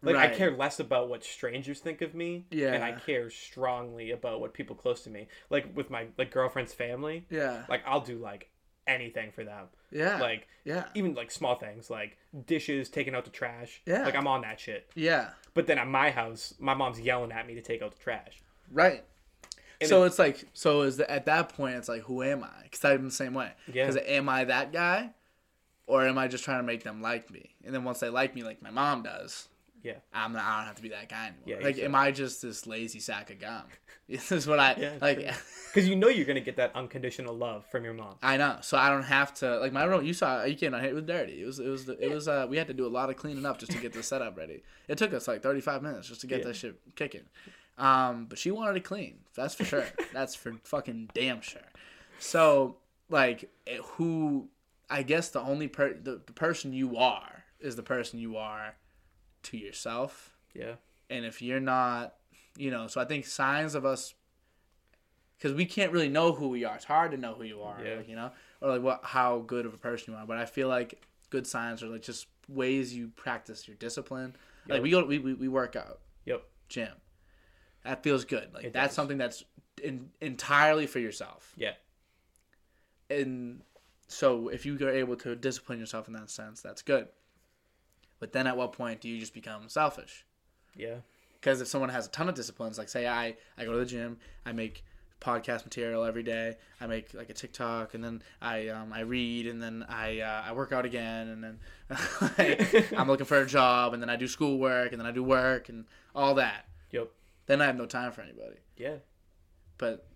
Like 0.00 0.16
I 0.16 0.28
care 0.28 0.52
less 0.52 0.78
about 0.78 1.08
what 1.08 1.24
strangers 1.24 1.80
think 1.80 2.02
of 2.02 2.14
me, 2.14 2.46
Yeah. 2.50 2.72
and 2.72 2.84
I 2.84 2.92
care 2.92 3.30
strongly 3.30 4.12
about 4.12 4.40
what 4.40 4.54
people 4.54 4.76
close 4.76 5.02
to 5.02 5.10
me. 5.10 5.26
Like 5.50 5.76
with 5.76 5.90
my 5.90 6.06
like 6.16 6.30
girlfriend's 6.30 6.72
family, 6.72 7.26
yeah. 7.30 7.64
like 7.68 7.82
I'll 7.86 8.00
do 8.00 8.18
like 8.18 8.50
anything 8.86 9.32
for 9.32 9.44
them. 9.44 9.66
Yeah. 9.90 10.18
Like 10.20 10.46
yeah. 10.64 10.84
even 10.94 11.14
like 11.14 11.30
small 11.30 11.56
things 11.56 11.90
like 11.90 12.16
dishes, 12.46 12.88
taking 12.88 13.14
out 13.14 13.24
the 13.24 13.30
trash. 13.30 13.82
Yeah. 13.86 14.04
Like 14.04 14.14
I'm 14.14 14.26
on 14.26 14.42
that 14.42 14.60
shit. 14.60 14.88
Yeah. 14.94 15.30
But 15.58 15.66
then 15.66 15.78
at 15.78 15.88
my 15.88 16.10
house, 16.10 16.54
my 16.58 16.74
mom's 16.74 17.00
yelling 17.00 17.32
at 17.32 17.46
me 17.46 17.54
to 17.56 17.62
take 17.62 17.82
out 17.82 17.90
the 17.92 17.98
trash. 17.98 18.40
Right. 18.72 19.04
And 19.80 19.88
so 19.88 20.04
it's 20.04 20.18
like, 20.18 20.44
so 20.54 20.82
is 20.82 20.96
the, 20.96 21.10
at 21.10 21.26
that 21.26 21.50
point, 21.50 21.74
it's 21.74 21.88
like, 21.88 22.02
who 22.02 22.22
am 22.22 22.44
I? 22.44 22.62
Because 22.62 22.84
I'm 22.84 23.04
the 23.04 23.10
same 23.10 23.34
way. 23.34 23.50
Yeah. 23.72 23.86
Because 23.86 24.00
am 24.06 24.28
I 24.28 24.44
that 24.44 24.72
guy? 24.72 25.10
or 25.88 26.06
am 26.06 26.18
I 26.18 26.28
just 26.28 26.44
trying 26.44 26.58
to 26.58 26.62
make 26.62 26.84
them 26.84 27.02
like 27.02 27.30
me? 27.30 27.50
And 27.64 27.74
then 27.74 27.82
once 27.82 27.98
they 27.98 28.10
like 28.10 28.34
me, 28.34 28.44
like 28.44 28.62
my 28.62 28.70
mom 28.70 29.02
does, 29.02 29.48
Yeah. 29.82 29.94
I'm 30.12 30.32
not. 30.32 30.44
I 30.44 30.58
don't 30.58 30.66
have 30.66 30.76
to 30.76 30.82
be 30.82 30.88
that 30.90 31.08
guy 31.08 31.26
anymore. 31.28 31.42
Yeah, 31.46 31.54
like, 31.56 31.64
exactly. 31.76 31.84
am 31.84 31.94
I 31.94 32.10
just 32.10 32.42
this 32.42 32.66
lazy 32.66 33.00
sack 33.00 33.30
of 33.30 33.38
gum? 33.38 33.62
this 34.08 34.32
is 34.32 34.46
what 34.46 34.58
I 34.58 34.74
Yeah, 34.78 34.92
like. 35.00 35.18
Because 35.72 35.88
you 35.88 35.96
know 35.96 36.08
you're 36.08 36.24
gonna 36.26 36.40
get 36.40 36.56
that 36.56 36.74
unconditional 36.74 37.34
love 37.34 37.64
from 37.70 37.84
your 37.84 37.94
mom. 37.94 38.16
I 38.22 38.36
know, 38.36 38.58
so 38.60 38.76
I 38.76 38.88
don't 38.90 39.02
have 39.04 39.34
to 39.34 39.58
like 39.60 39.72
my 39.72 39.84
room. 39.84 40.04
You 40.04 40.12
saw 40.14 40.44
you 40.44 40.56
can't. 40.56 40.74
It 40.74 40.94
was 40.94 41.04
dirty. 41.04 41.42
It 41.42 41.46
was. 41.46 41.58
It 41.58 41.68
was. 41.68 41.84
The, 41.86 41.98
it 42.04 42.10
was. 42.12 42.26
Uh, 42.28 42.46
we 42.48 42.56
had 42.56 42.66
to 42.68 42.74
do 42.74 42.86
a 42.86 42.88
lot 42.88 43.10
of 43.10 43.16
cleaning 43.16 43.46
up 43.46 43.58
just 43.58 43.72
to 43.72 43.78
get 43.78 43.92
the 43.92 44.02
setup 44.02 44.36
ready. 44.36 44.62
It 44.88 44.98
took 44.98 45.12
us 45.14 45.28
like 45.28 45.42
35 45.42 45.82
minutes 45.82 46.08
just 46.08 46.20
to 46.22 46.26
get 46.26 46.40
Yeah. 46.40 46.46
that 46.46 46.56
shit 46.56 46.80
kicking. 46.96 47.24
Um, 47.76 48.26
but 48.28 48.38
she 48.38 48.50
wanted 48.50 48.76
it 48.76 48.84
clean. 48.84 49.18
That's 49.36 49.54
for 49.54 49.64
sure. 49.64 49.84
That's 50.12 50.34
for 50.34 50.52
fucking 50.64 51.10
damn 51.14 51.40
sure. 51.40 51.60
So 52.18 52.76
like, 53.08 53.48
it- 53.66 53.80
who? 53.82 54.48
I 54.90 55.02
guess 55.02 55.28
the 55.28 55.40
only 55.40 55.68
per 55.68 55.92
the, 55.92 56.20
the 56.26 56.32
person 56.32 56.72
you 56.72 56.96
are 56.96 57.44
is 57.60 57.76
the 57.76 57.82
person 57.82 58.18
you 58.18 58.36
are 58.38 58.74
to 59.50 59.56
yourself. 59.58 60.36
Yeah. 60.54 60.74
And 61.10 61.24
if 61.24 61.40
you're 61.42 61.60
not, 61.60 62.14
you 62.56 62.70
know, 62.70 62.86
so 62.86 63.00
I 63.00 63.04
think 63.04 63.26
signs 63.26 63.74
of 63.74 63.84
us, 63.84 64.14
because 65.36 65.54
we 65.54 65.64
can't 65.64 65.92
really 65.92 66.08
know 66.08 66.32
who 66.32 66.48
we 66.48 66.64
are. 66.64 66.74
It's 66.76 66.84
hard 66.84 67.12
to 67.12 67.16
know 67.16 67.34
who 67.34 67.44
you 67.44 67.62
are, 67.62 67.80
Yeah. 67.84 67.96
like, 67.96 68.08
you 68.08 68.16
know, 68.16 68.30
or 68.60 68.70
like 68.70 68.82
what 68.82 69.00
how 69.04 69.38
good 69.40 69.66
of 69.66 69.74
a 69.74 69.78
person 69.78 70.12
you 70.12 70.18
are. 70.18 70.26
But 70.26 70.36
I 70.38 70.44
feel 70.46 70.68
like 70.68 71.00
good 71.30 71.46
signs 71.46 71.82
are 71.82 71.88
like 71.88 72.02
just 72.02 72.26
ways 72.48 72.94
you 72.94 73.08
practice 73.16 73.68
your 73.68 73.76
discipline. 73.76 74.34
Like 74.66 74.82
we 74.82 74.90
go, 74.90 75.04
we, 75.04 75.18
we 75.18 75.34
we 75.34 75.48
work 75.48 75.76
out, 75.76 76.00
Yep. 76.26 76.42
gym. 76.68 76.92
That 77.84 78.02
feels 78.02 78.24
good. 78.24 78.52
Like 78.52 78.64
It 78.64 78.72
that's 78.72 78.88
does. 78.88 78.96
something 78.96 79.16
that's 79.18 79.44
in, 79.82 80.10
entirely 80.20 80.86
for 80.86 80.98
yourself. 80.98 81.52
Yeah. 81.56 81.72
And 83.08 83.62
so 84.08 84.48
if 84.48 84.66
you 84.66 84.76
are 84.86 84.90
able 84.90 85.16
to 85.16 85.34
discipline 85.36 85.78
yourself 85.78 86.06
in 86.08 86.14
that 86.14 86.28
sense, 86.30 86.60
that's 86.60 86.82
good. 86.82 87.08
But 88.20 88.32
then 88.32 88.46
at 88.46 88.56
what 88.56 88.72
point 88.72 89.00
do 89.00 89.08
you 89.08 89.18
just 89.20 89.34
become 89.34 89.68
selfish? 89.68 90.24
Yeah. 90.76 90.96
because 91.40 91.60
if 91.60 91.66
someone 91.68 91.90
has 91.90 92.06
a 92.06 92.10
ton 92.10 92.28
of 92.28 92.34
disciplines 92.36 92.78
like 92.78 92.88
say 92.88 93.06
i 93.08 93.34
i 93.56 93.64
go 93.64 93.72
to 93.72 93.78
the 93.78 93.86
gym 93.86 94.18
i 94.46 94.52
make 94.52 94.84
podcast 95.20 95.64
material 95.64 96.04
every 96.04 96.22
day 96.22 96.56
i 96.80 96.86
make 96.86 97.12
like 97.14 97.30
a 97.30 97.32
tiktok 97.32 97.94
and 97.94 98.04
then 98.04 98.22
i 98.40 98.68
um, 98.68 98.92
i 98.92 99.00
read 99.00 99.46
and 99.48 99.60
then 99.60 99.84
i 99.88 100.20
uh, 100.20 100.42
i 100.46 100.52
work 100.52 100.70
out 100.72 100.84
again 100.84 101.26
and 101.28 101.42
then 101.42 101.58
like, 102.38 102.92
i'm 102.96 103.08
looking 103.08 103.26
for 103.26 103.38
a 103.38 103.46
job 103.46 103.92
and 103.92 104.00
then 104.00 104.08
i 104.10 104.14
do 104.14 104.28
schoolwork 104.28 104.92
and 104.92 105.00
then 105.00 105.06
i 105.06 105.10
do 105.10 105.22
work 105.24 105.68
and 105.68 105.84
all 106.14 106.34
that 106.34 106.66
Yep. 106.92 107.08
then 107.46 107.60
i 107.60 107.66
have 107.66 107.76
no 107.76 107.86
time 107.86 108.12
for 108.12 108.20
anybody 108.20 108.56
Yeah. 108.76 108.96
but 109.78 110.06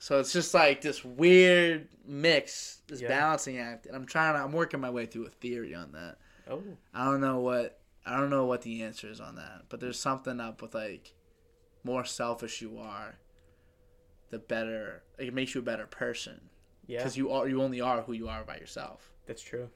so 0.00 0.18
it's 0.18 0.32
just 0.32 0.52
like 0.52 0.80
this 0.80 1.04
weird 1.04 1.86
mix 2.04 2.80
this 2.88 3.00
Yeah. 3.00 3.08
balancing 3.08 3.58
act 3.58 3.86
and 3.86 3.94
i'm 3.94 4.06
trying 4.06 4.34
to 4.34 4.40
i'm 4.42 4.52
working 4.52 4.80
my 4.80 4.90
way 4.90 5.06
through 5.06 5.26
a 5.26 5.30
theory 5.30 5.74
on 5.76 5.92
that 5.92 6.18
Oh. 6.52 6.62
I 6.94 7.04
don't 7.04 7.20
know 7.20 7.40
what 7.40 7.80
I 8.04 8.16
don't 8.16 8.30
know 8.30 8.46
what 8.46 8.62
the 8.62 8.82
answer 8.82 9.08
is 9.10 9.20
on 9.20 9.36
that, 9.36 9.64
but 9.68 9.80
there's 9.80 9.98
something 9.98 10.40
up 10.40 10.60
with 10.62 10.74
like 10.74 11.14
more 11.84 12.04
selfish 12.04 12.60
you 12.60 12.78
are, 12.78 13.16
the 14.30 14.38
better 14.38 15.02
it 15.18 15.32
makes 15.34 15.54
you 15.54 15.60
a 15.60 15.64
better 15.64 15.86
person 15.86 16.40
Yeah. 16.86 16.98
because 16.98 17.16
you 17.16 17.30
are 17.30 17.48
you 17.48 17.62
only 17.62 17.80
are 17.80 18.02
who 18.02 18.12
you 18.12 18.28
are 18.28 18.44
by 18.44 18.56
yourself. 18.56 19.10
That's 19.26 19.42
true. 19.42 19.68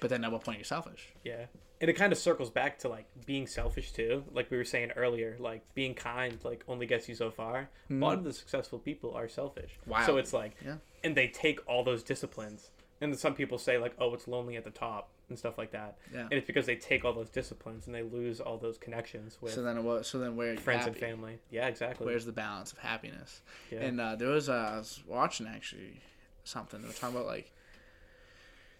But 0.00 0.10
then 0.10 0.24
at 0.24 0.32
what 0.32 0.44
point 0.44 0.58
you're 0.58 0.64
selfish? 0.64 1.12
Yeah. 1.24 1.46
And 1.80 1.90
it 1.90 1.94
kind 1.94 2.12
of 2.12 2.18
circles 2.18 2.48
back 2.50 2.78
to 2.80 2.88
like 2.88 3.06
being 3.26 3.46
selfish 3.46 3.90
too. 3.92 4.24
Like 4.32 4.50
we 4.50 4.56
were 4.56 4.64
saying 4.64 4.92
earlier, 4.92 5.36
like 5.40 5.62
being 5.74 5.94
kind 5.94 6.38
like 6.44 6.64
only 6.68 6.86
gets 6.86 7.08
you 7.08 7.14
so 7.16 7.30
far. 7.30 7.68
A 7.90 7.94
lot 7.94 8.12
of 8.12 8.18
mm-hmm. 8.20 8.28
the 8.28 8.32
successful 8.34 8.78
people 8.78 9.14
are 9.14 9.28
selfish. 9.28 9.78
Wow. 9.86 10.06
So 10.06 10.16
it's 10.16 10.32
like 10.32 10.54
Yeah. 10.64 10.76
and 11.02 11.16
they 11.16 11.28
take 11.28 11.60
all 11.68 11.82
those 11.82 12.02
disciplines. 12.04 12.70
And 13.00 13.18
some 13.18 13.34
people 13.34 13.58
say 13.58 13.78
like, 13.78 13.94
"Oh, 13.98 14.14
it's 14.14 14.28
lonely 14.28 14.56
at 14.56 14.62
the 14.62 14.70
top." 14.70 15.10
And 15.32 15.38
stuff 15.38 15.56
like 15.58 15.70
that. 15.72 15.96
Yeah. 16.12 16.20
And 16.22 16.32
it's 16.34 16.46
because 16.46 16.66
they 16.66 16.76
take 16.76 17.04
all 17.04 17.12
those 17.12 17.30
disciplines 17.30 17.86
and 17.86 17.94
they 17.94 18.02
lose 18.02 18.38
all 18.40 18.58
those 18.58 18.76
connections 18.78 19.38
with 19.40 19.52
So 19.54 19.62
then 19.62 19.82
what? 19.84 20.04
So 20.06 20.18
then 20.18 20.36
where 20.36 20.56
friends 20.56 20.84
happy? 20.84 20.90
and 20.90 20.98
family. 20.98 21.38
Yeah, 21.50 21.66
exactly. 21.68 22.06
Where's 22.06 22.26
the 22.26 22.32
balance 22.32 22.72
of 22.72 22.78
happiness? 22.78 23.40
yeah. 23.70 23.80
And 23.80 24.00
uh, 24.00 24.16
there 24.16 24.28
was 24.28 24.48
uh, 24.48 24.72
I 24.74 24.76
was 24.78 25.02
watching 25.06 25.46
actually 25.46 26.00
something. 26.44 26.80
They 26.82 26.88
were 26.88 26.94
talking 26.94 27.16
about 27.16 27.26
like 27.26 27.50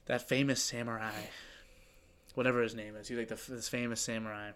that 0.06 0.28
famous 0.28 0.62
samurai, 0.62 1.12
whatever 2.34 2.62
his 2.62 2.74
name 2.74 2.96
is. 2.96 3.08
He's 3.08 3.18
like 3.18 3.28
the, 3.28 3.38
this 3.48 3.68
famous 3.68 4.00
samurai, 4.00 4.50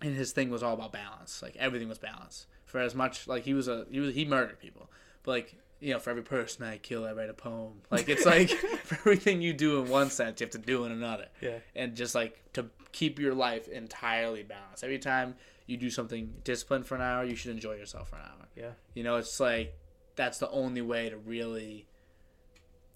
and 0.00 0.14
his 0.14 0.32
thing 0.32 0.50
was 0.50 0.62
all 0.62 0.74
about 0.74 0.92
balance. 0.92 1.42
Like 1.42 1.56
everything 1.56 1.88
was 1.88 1.98
balance. 1.98 2.46
For 2.64 2.80
as 2.80 2.94
much 2.94 3.28
like 3.28 3.44
he 3.44 3.54
was 3.54 3.68
a 3.68 3.86
he 3.90 4.00
was 4.00 4.14
he 4.14 4.24
murdered 4.24 4.58
people, 4.58 4.90
but 5.22 5.32
like 5.32 5.54
you 5.84 5.92
know 5.92 5.98
for 5.98 6.10
every 6.10 6.22
person 6.22 6.64
I 6.64 6.78
kill 6.78 7.04
I 7.04 7.12
write 7.12 7.28
a 7.30 7.34
poem. 7.34 7.82
Like 7.90 8.08
it's 8.08 8.24
like 8.24 8.48
for 8.84 8.94
everything 8.96 9.42
you 9.42 9.52
do 9.52 9.80
in 9.82 9.88
one 9.90 10.10
sense 10.10 10.40
you 10.40 10.46
have 10.46 10.52
to 10.52 10.58
do 10.58 10.84
in 10.84 10.92
another 10.92 11.26
yeah. 11.40 11.58
and 11.76 11.94
just 11.94 12.14
like 12.14 12.40
to 12.54 12.66
keep 12.92 13.18
your 13.18 13.34
life 13.34 13.68
entirely 13.68 14.42
balanced. 14.42 14.82
Every 14.82 14.98
time 14.98 15.34
you 15.66 15.76
do 15.76 15.90
something 15.90 16.32
disciplined 16.44 16.86
for 16.86 16.94
an 16.94 17.02
hour, 17.02 17.24
you 17.24 17.36
should 17.36 17.50
enjoy 17.50 17.74
yourself 17.74 18.08
for 18.10 18.16
an 18.16 18.22
hour. 18.22 18.48
Yeah. 18.56 18.70
You 18.94 19.02
know, 19.04 19.16
it's 19.16 19.38
like 19.40 19.78
that's 20.16 20.38
the 20.38 20.50
only 20.50 20.82
way 20.82 21.10
to 21.10 21.16
really 21.16 21.86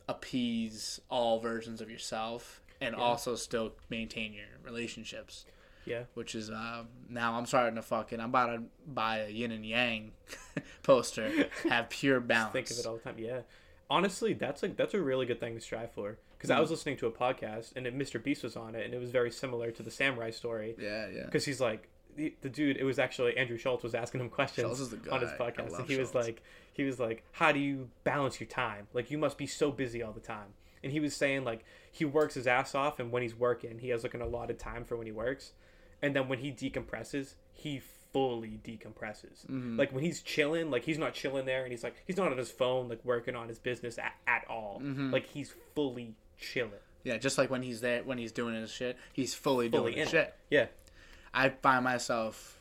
appease 0.09 1.01
all 1.10 1.40
versions 1.40 1.81
of 1.81 1.90
yourself 1.90 2.62
and 2.81 2.94
Yeah. 2.97 3.02
also 3.02 3.35
still 3.35 3.73
maintain 3.90 4.32
your 4.32 4.47
relationships. 4.62 5.44
Yeah. 5.89 6.02
Which 6.15 6.35
is 6.35 6.51
um, 6.51 6.89
now 7.09 7.35
I'm 7.39 7.47
starting 7.47 7.77
to 7.77 7.82
fucking 7.82 8.20
I'm 8.20 8.28
about 8.31 8.47
to 8.55 8.62
buy 8.86 9.19
a 9.20 9.28
yin 9.31 9.51
and 9.52 9.65
yang 9.65 10.12
poster, 10.82 11.48
have 11.69 11.89
pure 11.90 12.20
balance. 12.20 12.52
Think 12.52 12.70
of 12.70 12.78
it 12.78 12.86
all 12.86 12.94
the 12.94 13.01
time. 13.01 13.16
Yeah. 13.19 13.40
Honestly, 13.90 14.35
that's 14.35 14.62
like 14.62 14.77
that's 14.77 14.94
a 14.94 15.01
really 15.01 15.27
good 15.27 15.40
thing 15.40 15.55
to 15.55 15.60
strive 15.60 15.93
for. 15.93 16.19
Because 16.36 16.51
Mm. 16.51 16.56
I 16.56 16.60
was 16.60 16.70
listening 16.70 16.97
to 16.98 17.06
a 17.06 17.10
podcast 17.10 17.73
and 17.74 17.86
it, 17.86 17.97
Mr. 17.98 18.23
Beast 18.23 18.43
was 18.44 18.55
on 18.56 18.74
it, 18.74 18.85
and 18.85 18.94
it 18.94 19.01
was 19.01 19.10
very 19.10 19.31
similar 19.31 19.70
to 19.73 19.82
the 19.82 19.90
samurai 19.90 20.31
story. 20.31 20.77
Yeah, 20.78 21.09
yeah. 21.12 21.24
Because 21.24 21.44
he's 21.44 21.60
like 21.60 21.89
the, 22.16 22.35
the 22.43 22.48
dude. 22.48 22.77
It 22.77 22.85
was 22.85 22.98
actually 22.98 23.36
Andrew 23.36 23.56
Schulz 23.56 23.82
was 23.82 23.94
asking 23.94 24.20
him 24.20 24.28
questions 24.28 24.81
on 25.10 25.20
his 25.20 25.31
podcast, 25.32 25.78
and 25.78 25.89
he 25.89 25.97
was 25.97 26.15
like, 26.15 26.43
he 26.74 26.85
was 26.85 27.01
like, 27.01 27.24
how 27.32 27.51
do 27.51 27.59
you 27.59 27.89
balance 28.05 28.39
your 28.40 28.47
time? 28.48 28.86
Like 28.93 29.10
you 29.10 29.19
must 29.19 29.36
be 29.39 29.47
so 29.47 29.73
busy 29.73 30.02
all 30.02 30.12
the 30.12 30.20
time. 30.20 30.55
And 30.85 30.93
he 30.93 31.01
was 31.01 31.16
saying 31.16 31.44
like 31.44 31.65
he 31.90 32.05
works 32.05 32.35
his 32.35 32.47
ass 32.47 32.74
off, 32.74 33.01
and 33.01 33.10
when 33.10 33.23
he's 33.23 33.35
working, 33.35 33.78
he 33.81 33.89
has 33.89 34.02
like 34.05 34.15
an 34.15 34.20
allotted 34.23 34.59
time 34.60 34.85
for 34.85 34.97
when 34.97 35.06
he 35.06 35.12
works, 35.12 35.52
and 36.02 36.14
then 36.14 36.28
when 36.28 36.38
he 36.38 36.50
decompresses, 36.52 37.34
he 37.52 37.80
fully 38.12 38.58
decompresses. 38.64 39.44
Mm-hmm. 39.46 39.78
Like 39.78 39.92
when 39.92 40.02
he's 40.04 40.20
chilling, 40.22 40.70
like 40.70 40.84
he's 40.84 40.98
not 40.98 41.14
chilling 41.14 41.44
there, 41.46 41.62
and 41.62 41.70
he's 41.72 41.82
like 41.84 41.94
he's 42.06 42.16
not 42.16 42.30
on 42.32 42.38
his 42.38 42.50
phone, 42.50 42.88
like 42.88 43.04
working 43.04 43.36
on 43.36 43.48
his 43.48 43.58
business 43.58 43.98
at, 43.98 44.14
at 44.26 44.44
all. 44.48 44.80
Mm-hmm. 44.82 45.12
Like 45.12 45.26
he's 45.26 45.54
fully 45.74 46.14
chilling, 46.38 46.72
Yeah, 47.04 47.18
just 47.18 47.36
like 47.38 47.50
when 47.50 47.62
he's 47.62 47.80
there, 47.80 48.02
when 48.04 48.18
he's 48.18 48.32
doing 48.32 48.54
his 48.54 48.70
shit, 48.70 48.96
he's 49.12 49.34
fully, 49.34 49.68
fully 49.68 49.92
doing 49.92 49.94
in 49.94 49.98
his 50.00 50.08
it. 50.08 50.10
shit. 50.10 50.34
Yeah, 50.50 50.66
I 51.34 51.48
find 51.50 51.84
myself 51.84 52.54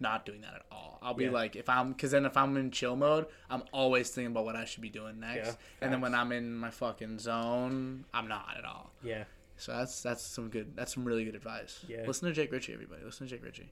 not 0.00 0.24
doing 0.26 0.40
that 0.42 0.54
at 0.54 0.62
all. 0.72 0.98
I'll 1.02 1.14
be 1.14 1.24
Yeah. 1.24 1.30
like, 1.30 1.54
if 1.56 1.68
I'm, 1.68 1.92
because 1.92 2.10
then 2.12 2.24
if 2.24 2.36
I'm 2.36 2.56
in 2.56 2.70
chill 2.70 2.96
mode, 2.96 3.26
I'm 3.50 3.62
always 3.72 4.10
thinking 4.10 4.32
about 4.32 4.44
what 4.44 4.56
I 4.56 4.64
should 4.64 4.82
be 4.82 4.88
doing 4.88 5.20
next. 5.20 5.46
Yeah, 5.48 5.54
and 5.82 5.92
then 5.92 6.00
when. 6.00 6.14
I'm 6.14 6.32
in 6.32 6.54
my 6.56 6.70
fucking 6.70 7.18
zone, 7.18 8.04
I'm 8.14 8.26
not 8.28 8.46
at 8.58 8.64
all. 8.64 8.90
yeah, 9.02 9.24
So 9.56 9.72
that's 9.72 10.02
that's 10.02 10.22
some 10.22 10.48
good, 10.48 10.74
that's 10.76 10.94
some 10.94 11.04
really 11.04 11.24
good 11.24 11.34
advice. 11.36 11.78
Yeah. 11.88 12.04
Listen 12.06 12.28
to 12.28 12.34
Jake 12.34 12.50
Ritchie, 12.52 12.72
everybody. 12.72 13.02
Listen 13.04 13.26
to 13.26 13.30
Jake 13.34 13.44
Ritchie. 13.44 13.70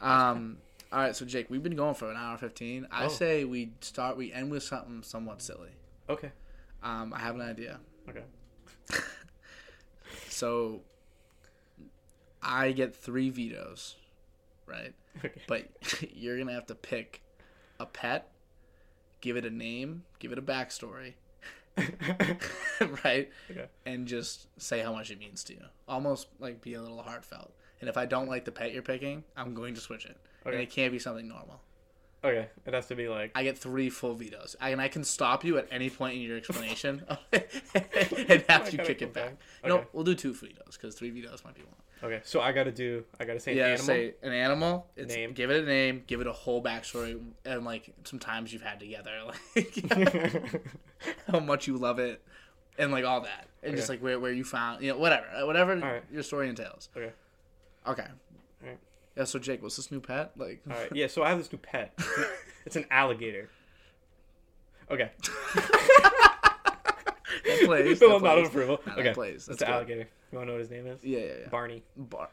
Um. 0.00 0.58
all 0.92 1.00
right, 1.00 1.16
so 1.16 1.24
Jake, 1.26 1.50
we've 1.50 1.62
been 1.62 1.74
going 1.76 1.94
for 1.94 2.10
an 2.10 2.16
hour 2.16 2.38
fifteen. 2.38 2.86
I 2.90 3.06
Oh. 3.06 3.08
say 3.08 3.44
we 3.44 3.72
start, 3.80 4.16
we 4.16 4.32
end 4.32 4.50
with 4.50 4.62
something 4.62 5.02
somewhat 5.02 5.42
silly. 5.42 5.70
okay, 6.08 6.30
Um, 6.82 7.12
I 7.12 7.18
have 7.18 7.34
an 7.34 7.40
idea. 7.42 7.80
okay, 8.08 8.22
So 10.28 10.82
I 12.42 12.72
get 12.72 12.94
three 12.94 13.30
vetoes, 13.30 13.96
right? 14.66 14.94
okay. 15.18 15.32
But 15.48 15.68
you're 16.14 16.38
gonna 16.38 16.52
have 16.52 16.66
to 16.66 16.74
pick 16.74 17.22
a 17.80 17.86
pet, 17.86 18.30
give 19.20 19.36
it 19.36 19.44
a 19.44 19.50
name, 19.50 20.04
give 20.18 20.30
it 20.32 20.38
a 20.38 20.42
backstory, 20.42 21.14
right? 23.04 23.30
Okay. 23.50 23.66
And 23.84 24.06
just 24.06 24.48
say 24.60 24.80
how 24.80 24.92
much 24.92 25.10
it 25.10 25.18
means 25.18 25.44
to 25.44 25.54
you. 25.54 25.62
Almost 25.88 26.28
like 26.38 26.60
be 26.60 26.74
a 26.74 26.82
little 26.82 27.02
heartfelt. 27.02 27.52
And 27.80 27.88
if 27.88 27.96
I 27.96 28.06
don't 28.06 28.28
like 28.28 28.44
the 28.44 28.52
pet 28.52 28.72
you're 28.72 28.82
picking, 28.82 29.24
I'm 29.36 29.54
going 29.54 29.74
to 29.74 29.80
switch 29.80 30.06
it. 30.06 30.16
Okay. 30.46 30.54
And 30.54 30.62
it 30.62 30.70
can't 30.70 30.92
be 30.92 30.98
something 30.98 31.28
normal. 31.28 31.60
Okay, 32.24 32.48
it 32.64 32.74
has 32.74 32.86
to 32.86 32.96
be 32.96 33.08
like 33.08 33.30
I 33.34 33.44
get 33.44 33.56
three 33.56 33.88
full 33.88 34.14
vetoes. 34.14 34.56
I, 34.60 34.70
and 34.70 34.80
I 34.80 34.88
can 34.88 35.04
stop 35.04 35.44
you 35.44 35.58
at 35.58 35.68
any 35.70 35.90
point 35.90 36.16
in 36.16 36.22
your 36.22 36.36
explanation 36.36 37.04
and 37.32 38.44
have 38.48 38.72
you 38.72 38.78
kick 38.78 39.02
it 39.02 39.12
back. 39.12 39.36
back. 39.62 39.70
Okay. 39.70 39.86
we'll 39.92 40.02
do 40.02 40.14
two 40.14 40.34
vetoes 40.34 40.76
because 40.76 40.96
three 40.96 41.10
vetoes 41.10 41.44
might 41.44 41.54
be 41.54 41.62
one. 41.62 41.74
Okay. 42.02 42.20
So 42.24 42.40
I 42.40 42.52
gotta 42.52 42.72
do. 42.72 43.04
I 43.18 43.24
gotta 43.24 43.40
say 43.40 43.52
an 43.52 43.58
yeah, 43.58 43.66
animal. 43.66 43.86
say 43.86 44.14
an 44.22 44.32
animal. 44.32 44.86
It's, 44.96 45.14
Name. 45.14 45.32
Give 45.32 45.50
it 45.50 45.62
a 45.62 45.66
name. 45.66 46.02
Give 46.06 46.20
it 46.20 46.26
a 46.26 46.32
whole 46.32 46.62
backstory, 46.62 47.20
and 47.44 47.64
like 47.64 47.92
some 48.04 48.18
times 48.18 48.52
you've 48.52 48.62
had 48.62 48.80
together, 48.80 49.12
like 49.56 50.62
how 51.30 51.40
much 51.40 51.66
you 51.66 51.76
love 51.76 51.98
it, 51.98 52.22
and 52.78 52.92
like 52.92 53.04
all 53.04 53.20
that, 53.22 53.48
and 53.62 53.76
just 53.76 53.88
like 53.88 54.00
where 54.00 54.18
where 54.20 54.32
you 54.32 54.44
found, 54.44 54.82
you 54.82 54.92
know, 54.92 54.98
whatever, 54.98 55.26
uh, 55.28 55.46
whatever 55.46 55.72
Alright. 55.72 56.04
your 56.12 56.22
story 56.22 56.48
entails. 56.48 56.88
okay. 56.96 57.12
Okay. 57.86 58.06
Alright. 58.62 58.78
Yeah. 59.16 59.24
So 59.24 59.38
Jake, 59.38 59.62
what's 59.62 59.76
this 59.76 59.90
new 59.90 60.00
pet? 60.00 60.32
Like, 60.36 60.62
All 60.70 60.76
right. 60.76 60.90
Yeah. 60.94 61.06
So 61.06 61.22
I 61.22 61.28
have 61.28 61.38
this 61.38 61.52
new 61.52 61.58
pet. 61.58 61.92
It's 61.96 62.16
an, 62.16 62.24
it's 62.66 62.76
an 62.76 62.86
alligator. 62.90 63.48
Okay. 64.90 65.10
That 67.46 67.64
plays. 67.64 67.98
That 68.00 68.10
out 68.10 68.38
of 68.38 68.46
approval. 68.46 68.80
Nah, 68.86 68.94
that 68.94 69.00
okay. 69.00 69.14
plays. 69.14 69.34
It's 69.34 69.46
That's 69.46 69.58
the 69.60 69.66
good. 69.66 69.72
alligator. 69.72 70.08
You 70.32 70.38
want 70.38 70.46
to 70.48 70.52
know 70.52 70.52
what 70.54 70.60
his 70.60 70.70
name 70.70 70.86
is? 70.86 71.02
Yeah, 71.04 71.18
yeah, 71.20 71.24
yeah. 71.42 71.48
Barney. 71.48 71.82
Bar- 71.96 72.30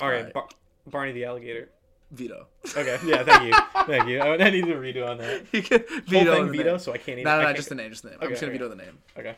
All 0.00 0.08
right. 0.10 0.32
Bar- 0.32 0.48
Barney 0.86 1.12
the 1.12 1.24
alligator. 1.24 1.70
veto. 2.10 2.46
Okay. 2.76 2.98
Yeah. 3.04 3.24
Thank 3.24 3.44
you. 3.44 3.54
thank 3.86 4.08
you. 4.08 4.20
I, 4.20 4.34
I 4.36 4.50
need 4.50 4.66
to 4.66 4.74
redo 4.74 5.08
on 5.08 5.18
that. 5.18 5.42
you 5.52 5.62
can 5.62 5.80
Whole 5.88 6.00
veto 6.06 6.34
thing 6.34 6.52
veto, 6.52 6.70
name. 6.72 6.78
so 6.78 6.92
I 6.92 6.98
can't 6.98 7.18
even. 7.18 7.24
No, 7.24 7.30
I 7.38 7.42
no, 7.42 7.48
no, 7.48 7.52
just 7.54 7.68
the 7.70 7.74
name, 7.74 7.90
just 7.90 8.02
the 8.02 8.10
name. 8.10 8.18
I'm 8.20 8.28
just 8.28 8.40
gonna 8.40 8.52
okay. 8.52 8.58
veto 8.58 8.68
the 8.68 8.76
name. 8.82 8.98
Okay. 9.18 9.36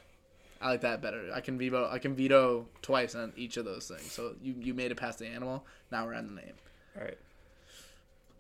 I 0.61 0.71
like 0.71 0.81
that 0.81 1.01
better. 1.03 1.31
I 1.35 1.41
can 1.41 1.59
veto. 1.59 1.89
I 1.91 1.99
can 1.99 2.15
veto 2.17 2.67
twice 2.83 3.15
on 3.15 3.33
each 3.37 3.57
of 3.57 3.65
those 3.65 3.87
things. 3.89 4.11
So 4.11 4.35
you 4.43 4.55
you 4.59 4.75
made 4.75 4.91
it 4.91 4.97
past 4.97 5.19
the 5.19 5.27
animal. 5.27 5.65
Now 5.93 6.07
we're 6.07 6.15
on 6.15 6.27
the 6.27 6.33
name. 6.35 6.55
All 6.99 7.05
right. 7.05 7.19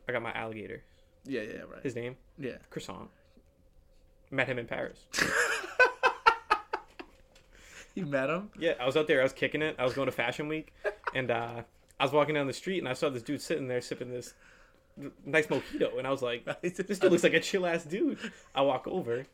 I 0.09 0.13
got 0.13 0.23
my 0.23 0.33
alligator. 0.33 0.83
Yeah, 1.25 1.43
yeah, 1.43 1.59
right. 1.71 1.83
His 1.83 1.95
name 1.95 2.17
Yeah. 2.39 2.57
Croissant. 2.71 3.11
Met 4.31 4.49
him 4.49 4.59
in 4.59 4.67
Paris. 4.67 4.99
You 8.01 8.05
met 8.07 8.29
him? 8.29 8.51
Yeah, 8.59 8.75
I 8.79 8.85
was 8.87 8.97
out 8.97 9.07
there. 9.09 9.21
I 9.21 9.23
was 9.23 9.33
kicking 9.33 9.63
it. 9.63 9.77
I 9.79 9.85
was 9.85 9.95
going 9.95 10.07
to 10.07 10.13
Fashion 10.13 10.49
Week, 10.49 10.75
and 11.15 11.31
uh, 11.31 11.63
I 11.99 12.05
was 12.05 12.13
walking 12.13 12.35
down 12.35 12.47
the 12.47 12.53
street, 12.53 12.79
and 12.79 12.87
I 12.89 12.93
saw 12.93 13.09
this 13.09 13.23
dude 13.23 13.41
sitting 13.41 13.69
there 13.69 13.81
sipping 13.81 14.11
this 14.11 14.35
nice 15.25 15.47
mojito, 15.47 15.97
and 15.99 16.07
I 16.07 16.11
was 16.11 16.21
like, 16.23 16.45
"This 16.63 16.75
dude 16.99 17.11
looks 17.11 17.23
like 17.25 17.33
a 17.35 17.41
chill 17.41 17.65
ass 17.67 17.85
dude." 17.85 18.19
I 18.55 18.61
walk 18.61 18.87
over. 18.87 19.25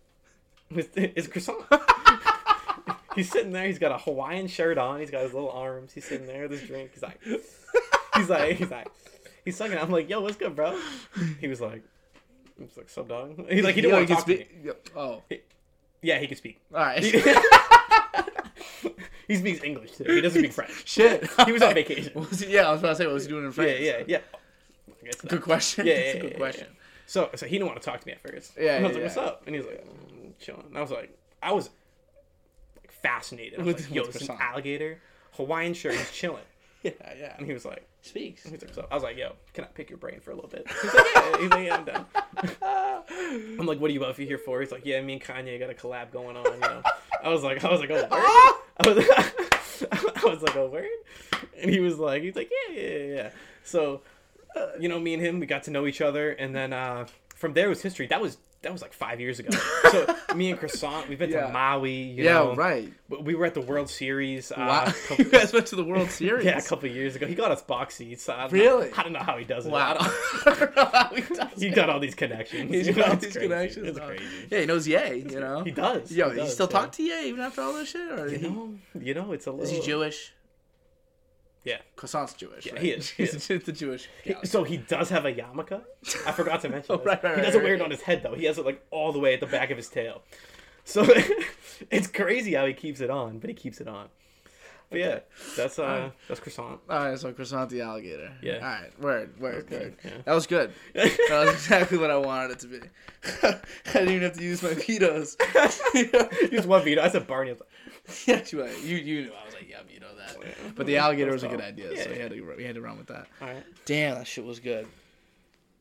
It's, 0.70 0.88
it's 0.94 1.26
croissant. 1.26 1.58
he's 3.16 3.30
sitting 3.30 3.50
there. 3.52 3.66
He's 3.66 3.78
got 3.80 3.90
a 3.92 3.98
Hawaiian 3.98 4.46
shirt 4.46 4.78
on. 4.78 5.00
He's 5.00 5.10
got 5.10 5.22
his 5.22 5.34
little 5.34 5.50
arms. 5.50 5.92
He's 5.92 6.04
sitting 6.04 6.26
there 6.28 6.42
with 6.42 6.52
his 6.52 6.62
drink. 6.68 6.92
He's 6.94 7.02
like, 7.02 7.20
he's 8.16 8.30
like, 8.30 8.56
he's 8.56 8.70
like, 8.70 8.88
he's 9.44 9.56
sucking. 9.56 9.76
I'm 9.76 9.90
like, 9.90 10.08
"Yo, 10.08 10.20
what's 10.20 10.36
good, 10.36 10.54
bro?" 10.54 10.78
He 11.40 11.48
was 11.48 11.60
like, 11.60 11.82
"I 12.60 12.62
was 12.62 12.76
like, 12.76 12.88
sub 12.88 13.08
dog. 13.08 13.36
He's 13.50 13.64
like, 13.64 13.74
he 13.74 13.80
didn't 13.80 13.90
Yo, 13.90 13.96
want 13.96 14.08
to 14.08 14.14
talk 14.14 14.24
to 14.24 14.30
me. 14.30 14.36
speak- 14.36 14.64
Yo, 14.64 14.74
Oh, 14.96 15.22
Yeah, 16.00 16.18
he 16.20 16.28
can 16.28 16.36
speak. 16.36 16.60
all 16.72 16.78
right. 16.80 17.02
He 19.28 19.36
speaks 19.36 19.62
English 19.62 19.92
too. 19.92 20.04
He 20.04 20.20
doesn't 20.20 20.40
speak 20.40 20.52
French. 20.52 20.82
Shit. 20.88 21.28
He 21.46 21.52
was 21.52 21.62
on 21.62 21.74
vacation. 21.74 22.12
What 22.14 22.30
was 22.30 22.40
he- 22.40 22.52
yeah, 22.52 22.68
I 22.68 22.72
was 22.72 22.80
about 22.80 22.90
to 22.90 22.96
say, 22.96 23.06
what 23.06 23.14
was 23.14 23.24
he 23.24 23.30
doing 23.30 23.44
in 23.46 23.52
France? 23.52 23.78
yeah, 23.80 24.02
yeah. 24.06 24.18
Guess. 25.04 25.20
Good 25.22 25.42
question. 25.42 25.86
Yeah, 25.86 25.94
yeah, 25.98 26.04
yeah, 26.14 26.20
good 26.20 26.30
yeah, 26.32 26.36
question. 26.36 26.66
So, 27.06 27.28
so 27.34 27.46
he 27.46 27.58
didn't 27.58 27.66
want 27.68 27.82
to 27.82 27.84
talk 27.90 28.00
to 28.00 28.06
me 28.06 28.12
at 28.12 28.20
first. 28.20 28.52
Yeah, 28.58 28.76
And 28.76 28.84
I 28.86 28.88
was 28.88 28.96
yeah, 28.96 29.02
like, 29.04 29.16
"What's 29.16 29.28
up?" 29.28 29.42
And 29.46 29.56
he's 29.56 29.64
like, 29.64 29.84
mm, 29.84 30.32
"Chilling." 30.38 30.64
And 30.68 30.78
I 30.78 30.80
was 30.80 30.90
like, 30.92 31.18
I 31.42 31.52
was 31.52 31.70
like 32.80 32.92
fascinated. 32.92 33.58
I 33.58 33.62
was 33.62 33.74
With- 33.74 33.84
like, 33.90 33.94
"Yo, 33.96 34.02
it's 34.04 34.28
an 34.28 34.36
alligator, 34.40 35.00
Hawaiian 35.32 35.74
shirt. 35.74 35.94
He's 35.94 36.10
chilling." 36.12 36.42
Yeah, 36.84 36.92
yeah. 37.18 37.34
And 37.36 37.46
he 37.46 37.52
was 37.52 37.64
like, 37.64 37.84
Speaks. 38.02 38.42
"He's 38.42 38.52
like, 38.52 38.62
"What's 38.62 38.78
up?" 38.78 38.88
I 38.90 38.94
was 38.94 39.04
like, 39.04 39.16
"Yo, 39.16 39.32
can 39.54 39.64
I 39.64 39.68
pick 39.68 39.88
your 39.88 39.96
brain 39.96 40.18
for 40.20 40.32
a 40.32 40.34
little 40.34 40.50
bit?" 40.50 40.66
He's 40.82 40.94
like, 40.94 41.06
"Yeah." 41.14 41.36
He's 41.38 41.50
like, 41.50 41.66
"Yeah, 41.66 41.76
I'm 41.76 41.84
down." 41.84 42.06
I'm 43.60 43.66
like, 43.66 43.80
"What 43.80 43.90
are 43.90 43.94
you 43.94 44.00
both 44.00 44.16
here 44.16 44.38
for?" 44.38 44.60
He's 44.60 44.72
like, 44.72 44.84
"Yeah, 44.84 45.00
me 45.00 45.14
and 45.14 45.22
Kanye 45.22 45.58
got 45.58 45.70
a 45.70 45.74
collab 45.74 46.12
going 46.12 46.36
on." 46.36 46.44
You 46.52 46.60
know. 46.60 46.82
I 47.22 47.28
was 47.28 47.44
like, 47.44 47.64
I 47.64 47.70
was 47.70 47.80
like, 47.80 47.90
"Oh, 47.92 47.94
word?" 47.94 48.08
I 48.80 48.88
was, 48.88 49.84
I 50.24 50.28
was 50.28 50.42
like, 50.42 50.56
"Oh, 50.56 50.66
word?" 50.66 50.86
And 51.60 51.70
he 51.70 51.78
was 51.78 51.98
like, 51.98 52.22
he's 52.22 52.34
like, 52.34 52.50
"Yeah, 52.50 52.74
yeah, 52.74 52.88
yeah." 52.88 53.14
yeah." 53.14 53.30
So, 53.62 54.02
uh, 54.56 54.66
you 54.80 54.88
know, 54.88 54.98
me 54.98 55.14
and 55.14 55.22
him, 55.22 55.38
we 55.38 55.46
got 55.46 55.62
to 55.64 55.70
know 55.70 55.86
each 55.86 56.00
other, 56.00 56.32
and 56.32 56.54
then 56.54 56.72
uh, 56.72 57.06
from 57.36 57.52
there 57.52 57.68
was 57.68 57.82
history. 57.82 58.08
That 58.08 58.20
was 58.20 58.36
that 58.62 58.72
was 58.72 58.80
like 58.82 58.92
five 58.92 59.20
years 59.20 59.38
ago. 59.40 59.50
So 59.90 60.14
me 60.36 60.50
and 60.50 60.58
Croissant, 60.58 61.08
we've 61.08 61.18
been 61.18 61.30
Yeah. 61.30 61.46
to 61.48 61.52
Maui. 61.52 61.90
You 61.92 62.24
Yeah, 62.24 62.32
know, 62.34 62.54
right. 62.54 62.92
but 63.08 63.24
We 63.24 63.34
were 63.34 63.44
at 63.44 63.54
the 63.54 63.60
World 63.60 63.90
Series. 63.90 64.50
Uh, 64.52 64.54
Wow. 64.58 64.92
couple- 65.08 65.24
you 65.24 65.30
guys 65.30 65.52
went 65.52 65.66
to 65.66 65.76
the 65.76 65.84
World 65.84 66.10
Series. 66.10 66.44
yeah, 66.46 66.58
a 66.58 66.62
couple 66.62 66.88
of 66.88 66.94
years 66.94 67.16
ago. 67.16 67.26
He 67.26 67.34
got 67.34 67.50
us 67.50 67.60
box 67.62 67.96
seats. 67.96 68.28
I 68.28 68.42
don't 68.42 68.52
Really? 68.52 68.88
Know, 68.90 68.94
I 68.96 69.02
don't 69.02 69.12
know 69.12 69.18
how 69.20 69.36
he 69.36 69.44
does 69.44 69.66
it. 69.66 69.72
Wow. 69.72 69.96
I 69.98 70.54
don't 70.54 70.76
know 70.76 70.84
how 70.92 71.08
he 71.14 71.20
does 71.22 71.60
He 71.60 71.66
it. 71.68 71.74
got 71.74 71.90
all 71.90 72.00
these 72.00 72.14
connections. 72.14 72.70
He's 72.70 72.86
You 72.86 72.94
know, 72.94 73.02
got 73.02 73.12
it's 73.14 73.24
these 73.24 73.32
crazy. 73.34 73.48
connections. 73.48 73.86
It's 73.88 73.98
crazy. 73.98 74.24
Yeah, 74.50 74.60
he 74.60 74.66
knows 74.66 74.86
Ye, 74.88 75.16
you 75.30 75.40
know? 75.40 75.62
He 75.64 75.70
does. 75.72 76.10
Yo, 76.12 76.30
he 76.30 76.36
you 76.36 76.42
does, 76.42 76.54
still 76.54 76.68
yeah. 76.70 76.78
talk 76.78 76.92
to 76.92 77.02
Ye 77.02 77.28
even 77.28 77.40
after 77.40 77.62
all 77.62 77.72
this 77.74 77.88
shit? 77.90 78.10
Or 78.18 78.28
You 78.28 78.38
he, 78.38 78.48
know, 78.48 78.74
you 79.00 79.14
know, 79.14 79.32
it's 79.32 79.46
a 79.46 79.50
little. 79.50 79.64
is 79.64 79.70
he 79.70 79.80
Jewish? 79.80 80.32
Yeah. 81.64 81.78
Croissant's 81.96 82.34
Jewish. 82.34 82.66
Yeah, 82.66 82.72
right? 82.72 82.82
he 82.82 82.90
is, 82.90 83.10
he 83.10 83.24
He's 83.26 83.46
the 83.46 83.72
Jewish. 83.72 84.08
He- 84.24 84.34
so 84.44 84.64
he 84.64 84.78
does 84.78 85.08
have 85.10 85.24
a 85.26 85.32
yarmulke. 85.32 85.80
I 86.26 86.32
forgot 86.32 86.60
to 86.62 86.68
mention. 86.68 86.86
Oh, 86.94 86.96
this. 86.98 87.06
right, 87.06 87.22
right, 87.22 87.36
he 87.36 87.42
doesn't 87.42 87.60
right. 87.60 87.64
wear 87.64 87.74
it 87.74 87.80
on 87.82 87.90
his 87.90 88.02
head 88.02 88.22
though. 88.22 88.34
He 88.34 88.44
has 88.46 88.58
it 88.58 88.66
like 88.66 88.84
all 88.90 89.12
the 89.12 89.18
way 89.20 89.34
at 89.34 89.40
the 89.40 89.46
back 89.46 89.70
of 89.70 89.76
his 89.76 89.88
tail. 89.88 90.22
So 90.84 91.04
it's 91.90 92.08
crazy 92.08 92.54
how 92.54 92.66
he 92.66 92.72
keeps 92.74 93.00
it 93.00 93.08
on, 93.10 93.38
but 93.38 93.48
he 93.48 93.54
keeps 93.54 93.80
it 93.80 93.86
on. 93.86 94.08
But 94.90 94.98
yeah, 95.00 95.18
that's 95.56 95.78
uh, 95.78 96.10
that's 96.28 96.38
croissant. 96.40 96.80
All 96.90 96.98
right, 97.08 97.18
so 97.18 97.32
Croissant 97.32 97.70
the 97.70 97.80
alligator. 97.80 98.30
Yeah. 98.42 98.56
All 98.56 98.60
right, 98.60 99.00
word, 99.00 99.40
word, 99.40 99.64
Okay, 99.64 99.78
word. 99.84 99.96
yeah. 100.04 100.10
That 100.26 100.34
was 100.34 100.46
good. 100.46 100.70
That 100.94 101.30
was 101.30 101.54
exactly 101.54 101.96
what 101.96 102.10
I 102.10 102.18
wanted 102.18 102.50
it 102.50 102.58
to 102.58 102.66
be. 102.66 102.80
I 103.42 103.60
didn't 103.94 104.08
even 104.10 104.22
have 104.22 104.34
to 104.36 104.42
use 104.44 104.62
my 104.62 104.74
vetoes. 104.74 105.36
Just 106.50 106.66
one 106.68 106.84
veto. 106.84 107.00
I 107.00 107.08
said 107.08 107.26
Barney. 107.26 107.50
I 107.50 107.52
was 107.54 107.60
like, 107.60 107.70
yeah, 108.26 108.42
you, 108.50 108.96
you 108.96 109.22
knew. 109.22 109.32
I 109.32 109.44
was 109.44 109.54
like, 109.54 109.68
yep, 109.68 109.86
you 109.92 110.00
know 110.00 110.14
that. 110.16 110.74
But 110.74 110.86
the 110.86 110.96
alligator 110.98 111.32
was 111.32 111.42
a 111.42 111.48
good 111.48 111.60
idea, 111.60 111.96
so 111.96 112.10
Yeah. 112.10 112.16
we 112.16 112.18
had 112.22 112.30
to 112.32 112.54
we 112.56 112.64
had 112.64 112.74
to 112.74 112.80
run 112.80 112.98
with 112.98 113.08
that. 113.08 113.26
all 113.40 113.48
right. 113.48 113.64
Damn, 113.84 114.16
that 114.16 114.26
shit 114.26 114.44
was 114.44 114.60
good. 114.60 114.86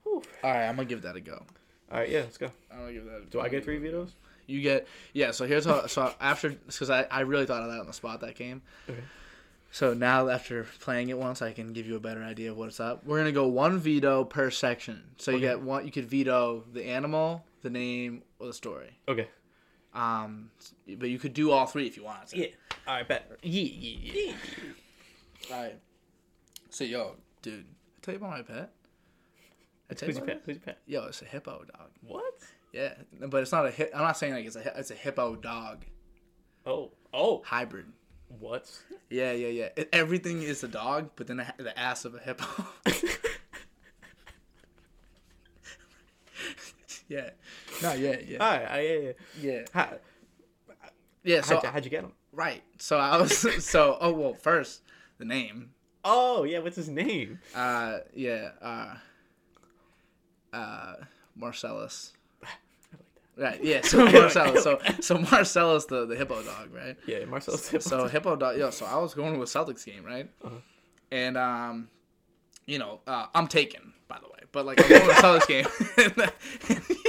Whew. 0.04 0.22
All 0.44 0.52
right, 0.52 0.68
I'm 0.68 0.76
gonna 0.76 0.86
give 0.88 1.02
that 1.04 1.16
a 1.16 1.22
go. 1.22 1.44
All 1.92 2.00
right. 2.00 2.10
Yeah. 2.10 2.22
Let's 2.22 2.38
go. 2.38 2.52
I'm 2.72 2.80
gonna 2.80 2.94
give 2.94 3.06
that. 3.06 3.30
Do 3.30 3.40
I 3.42 3.50
get 3.50 3.64
three 3.64 3.78
vetoes? 3.78 4.12
You 4.48 4.62
get 4.62 4.88
yeah. 5.14 5.32
So 5.32 5.46
here's 5.46 5.66
how. 5.66 5.86
So 5.88 6.14
after 6.20 6.50
because 6.50 6.90
I 6.90 7.04
I 7.04 7.22
really 7.22 7.46
thought 7.46 7.62
of 7.64 7.70
that 7.72 7.80
on 7.80 7.88
the 7.88 7.94
spot 7.94 8.22
that 8.22 8.36
game. 8.36 8.62
Okay. 8.90 9.00
So 9.74 9.94
now 9.94 10.28
after 10.28 10.66
playing 10.82 11.10
it 11.10 11.18
once, 11.18 11.42
I 11.42 11.54
can 11.54 11.72
give 11.72 11.88
you 11.88 11.96
a 11.96 12.00
better 12.00 12.22
idea 12.24 12.52
of 12.52 12.58
what's 12.58 12.80
up. 12.82 13.06
We're 13.06 13.20
gonna 13.20 13.32
go 13.32 13.48
one 13.48 13.78
veto 13.80 14.26
per 14.26 14.50
section. 14.50 15.02
So 15.18 15.32
you 15.32 15.40
get 15.40 15.62
one. 15.62 15.86
You 15.86 15.92
could 15.92 16.06
veto 16.10 16.64
the 16.74 16.84
animal, 16.86 17.46
the 17.62 17.70
name, 17.70 18.24
or 18.40 18.48
the 18.48 18.54
story. 18.54 18.98
Okay. 19.08 19.28
Um, 19.94 20.52
but 20.98 21.10
you 21.10 21.20
could 21.20 21.34
do 21.34 21.52
all 21.52 21.66
three 21.66 21.88
if 21.88 21.98
you 21.98 22.04
wanted 22.04 22.28
to. 22.30 22.38
Yeah. 22.38 22.48
All 22.88 22.96
right. 22.96 23.08
Bet. 23.08 23.30
Yeah, 23.44 23.64
yeah, 23.64 24.14
yeah. 24.14 24.34
All 25.54 25.62
right. 25.64 25.80
So 26.70 26.84
yo, 26.84 27.16
dude, 27.42 27.66
I 27.66 28.00
tell 28.02 28.14
you 28.14 28.20
about 28.20 28.32
my 28.32 28.42
pet. 28.42 28.72
I 29.90 29.94
tell 29.94 30.10
you 30.10 30.16
Who's 30.16 30.20
your 30.20 30.28
pet? 30.28 30.42
Who's 30.46 30.56
your 30.56 30.64
pet? 30.64 30.78
Yo, 30.86 31.06
it's 31.06 31.22
a 31.22 31.26
hippo 31.26 31.64
dog. 31.66 31.90
What? 32.02 32.34
Yeah, 32.72 32.94
but 33.20 33.42
it's 33.42 33.52
not 33.52 33.66
a 33.66 33.72
hip. 33.72 33.92
I'm 33.94 34.04
not 34.04 34.18
saying 34.18 34.34
like 34.34 34.46
it's 34.46 34.56
a 34.56 34.80
it's 34.80 34.92
a 34.92 34.96
hippo 34.96 35.36
dog 35.36 35.86
Oh. 36.66 36.92
Oh. 37.14 37.42
hybrid. 37.46 37.88
What? 38.40 38.72
Yeah, 39.10 39.34
yeah, 39.34 39.50
yeah. 39.50 39.70
It, 39.76 39.90
everything 39.92 40.42
is 40.42 40.64
a 40.64 40.70
dog, 40.70 41.10
but 41.18 41.28
then 41.28 41.36
the, 41.38 41.54
the 41.58 41.78
ass 41.78 42.06
of 42.06 42.16
a 42.16 42.20
hippo. 42.20 42.46
yeah. 47.10 47.32
No, 47.82 47.94
yeah, 47.94 48.18
yeah, 48.26 48.38
right. 48.38 48.84
Yeah. 48.84 49.00
Yeah. 49.00 49.12
yeah. 49.42 49.62
How, 49.74 49.94
Yeah. 51.24 51.42
So 51.42 51.56
how'd, 51.56 51.64
you, 51.64 51.70
how'd 51.70 51.84
you 51.86 51.92
get 51.92 52.04
him? 52.04 52.14
right. 52.32 52.64
So 52.80 52.98
I 52.98 53.18
was 53.18 53.38
so 53.66 53.98
oh 54.02 54.12
well 54.14 54.34
first 54.34 54.82
the 55.18 55.26
name. 55.26 55.72
Oh 56.04 56.44
yeah. 56.44 56.60
What's 56.60 56.76
his 56.78 56.90
name? 56.90 57.40
Uh 57.56 58.00
yeah. 58.14 58.50
Uh. 58.62 58.96
Uh, 60.54 60.96
Marcellus. 61.36 62.12
I 62.44 62.48
like 62.48 62.58
that. 63.38 63.44
Right. 63.44 63.64
Yeah. 63.64 63.82
So 63.84 64.06
Marcellus. 64.12 64.64
So 64.64 64.80
so 65.00 65.18
Marcellus 65.18 65.86
the 65.86 66.06
the 66.06 66.16
hippo 66.16 66.44
dog, 66.44 66.74
right? 66.74 66.98
Yeah. 67.08 67.24
Marcel. 67.26 67.58
so 67.58 68.08
hippo 68.08 68.36
dog 68.36 68.58
yo 68.58 68.70
so 68.70 68.86
i 68.86 68.98
was 68.98 69.14
going 69.14 69.34
to 69.34 69.42
a 69.42 69.46
celtics 69.46 69.86
game 69.86 70.04
right 70.04 70.30
Uh-huh. 70.44 70.56
and 71.12 71.38
um 71.38 71.88
you 72.66 72.78
know 72.80 73.00
uh, 73.08 73.28
i'm 73.34 73.48
taken 73.48 73.94
by 74.08 74.18
the 74.20 74.28
way 74.28 74.40
but 74.52 74.66
like 74.66 74.82
i'm 74.84 74.90
going 74.90 75.02
to 75.02 75.10
a 75.12 75.14
celtics 75.14 75.48
game 75.48 75.66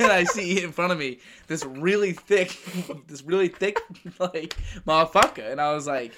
and 0.04 0.12
i 0.12 0.24
see 0.24 0.62
in 0.62 0.72
front 0.72 0.92
of 0.92 0.98
me 0.98 1.18
this 1.46 1.64
really 1.64 2.12
thick 2.12 2.58
this 3.06 3.22
really 3.22 3.48
thick 3.48 3.78
like 4.18 4.56
motherfucker 4.86 5.50
and 5.50 5.60
i 5.60 5.72
was 5.72 5.86
like 5.86 6.12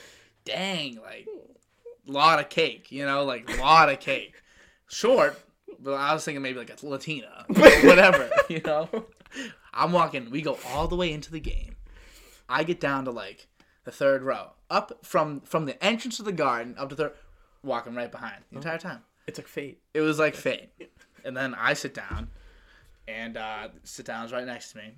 dang 0.45 0.97
like 1.03 1.29
lot 2.07 2.41
of 2.41 2.49
cake 2.49 2.91
you 2.91 3.05
know 3.05 3.25
like 3.25 3.59
lot 3.59 3.89
of 3.89 4.01
cake 4.01 4.35
short 4.89 5.41
but 5.79 5.95
i 5.95 6.13
was 6.13 6.25
thinking 6.25 6.43
maybe 6.43 6.59
like 6.59 6.71
a 6.71 6.87
latina 6.87 7.45
whatever 7.49 8.31
you 8.49 8.61
know 8.65 8.89
i'm 9.73 9.93
walking 9.93 10.31
we 10.31 10.43
go 10.43 10.59
all 10.69 10.89
the 10.89 10.97
way 10.97 11.13
into 11.13 11.31
the 11.31 11.41
game 11.41 11.77
I 12.53 12.65
get 12.65 12.81
down 12.81 13.07
to 13.07 13.11
like 13.11 13.49
the 13.85 13.91
third 13.91 14.23
row, 14.23 14.51
up 14.71 15.05
from 15.05 15.41
from 15.41 15.65
the 15.65 15.83
entrance 15.83 16.19
of 16.19 16.27
the 16.27 16.33
garden 16.33 16.75
up 16.79 16.91
to 16.91 16.95
third, 16.95 17.13
walking 17.63 17.95
right 17.95 18.13
behind 18.13 18.45
the 18.51 18.57
oh. 18.57 18.59
entire 18.59 18.79
time. 18.79 19.01
It's 19.27 19.39
like 19.39 19.49
fate. 19.49 19.81
It 19.95 20.01
was 20.01 20.19
like 20.19 20.35
fate. 20.35 20.71
And 21.25 21.37
then 21.37 21.55
I 21.55 21.73
sit 21.75 21.95
down, 21.95 22.29
and 23.09 23.37
uh, 23.37 23.69
sit 23.85 24.07
down 24.07 24.25
is 24.25 24.33
right 24.33 24.47
next 24.47 24.73
to 24.73 24.79
me. 24.79 24.95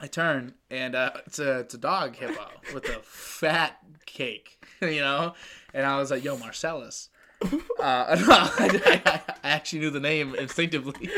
I 0.00 0.06
turn, 0.06 0.54
and 0.70 0.94
uh, 0.94 1.12
it's 1.26 1.38
a 1.38 1.60
it's 1.60 1.74
a 1.74 1.78
dog 1.78 2.14
hippo 2.14 2.46
with 2.72 2.88
a 2.88 3.00
fat 3.02 3.78
cake, 4.06 4.64
you 4.82 5.00
know. 5.00 5.34
And 5.74 5.84
I 5.84 5.98
was 5.98 6.10
like, 6.10 6.24
"Yo, 6.24 6.36
Marcellus." 6.36 7.08
Uh, 7.78 8.16
I, 8.18 9.00
I, 9.06 9.32
I 9.44 9.48
actually 9.48 9.78
knew 9.78 9.90
the 9.90 10.00
name 10.00 10.34
instinctively. 10.34 11.08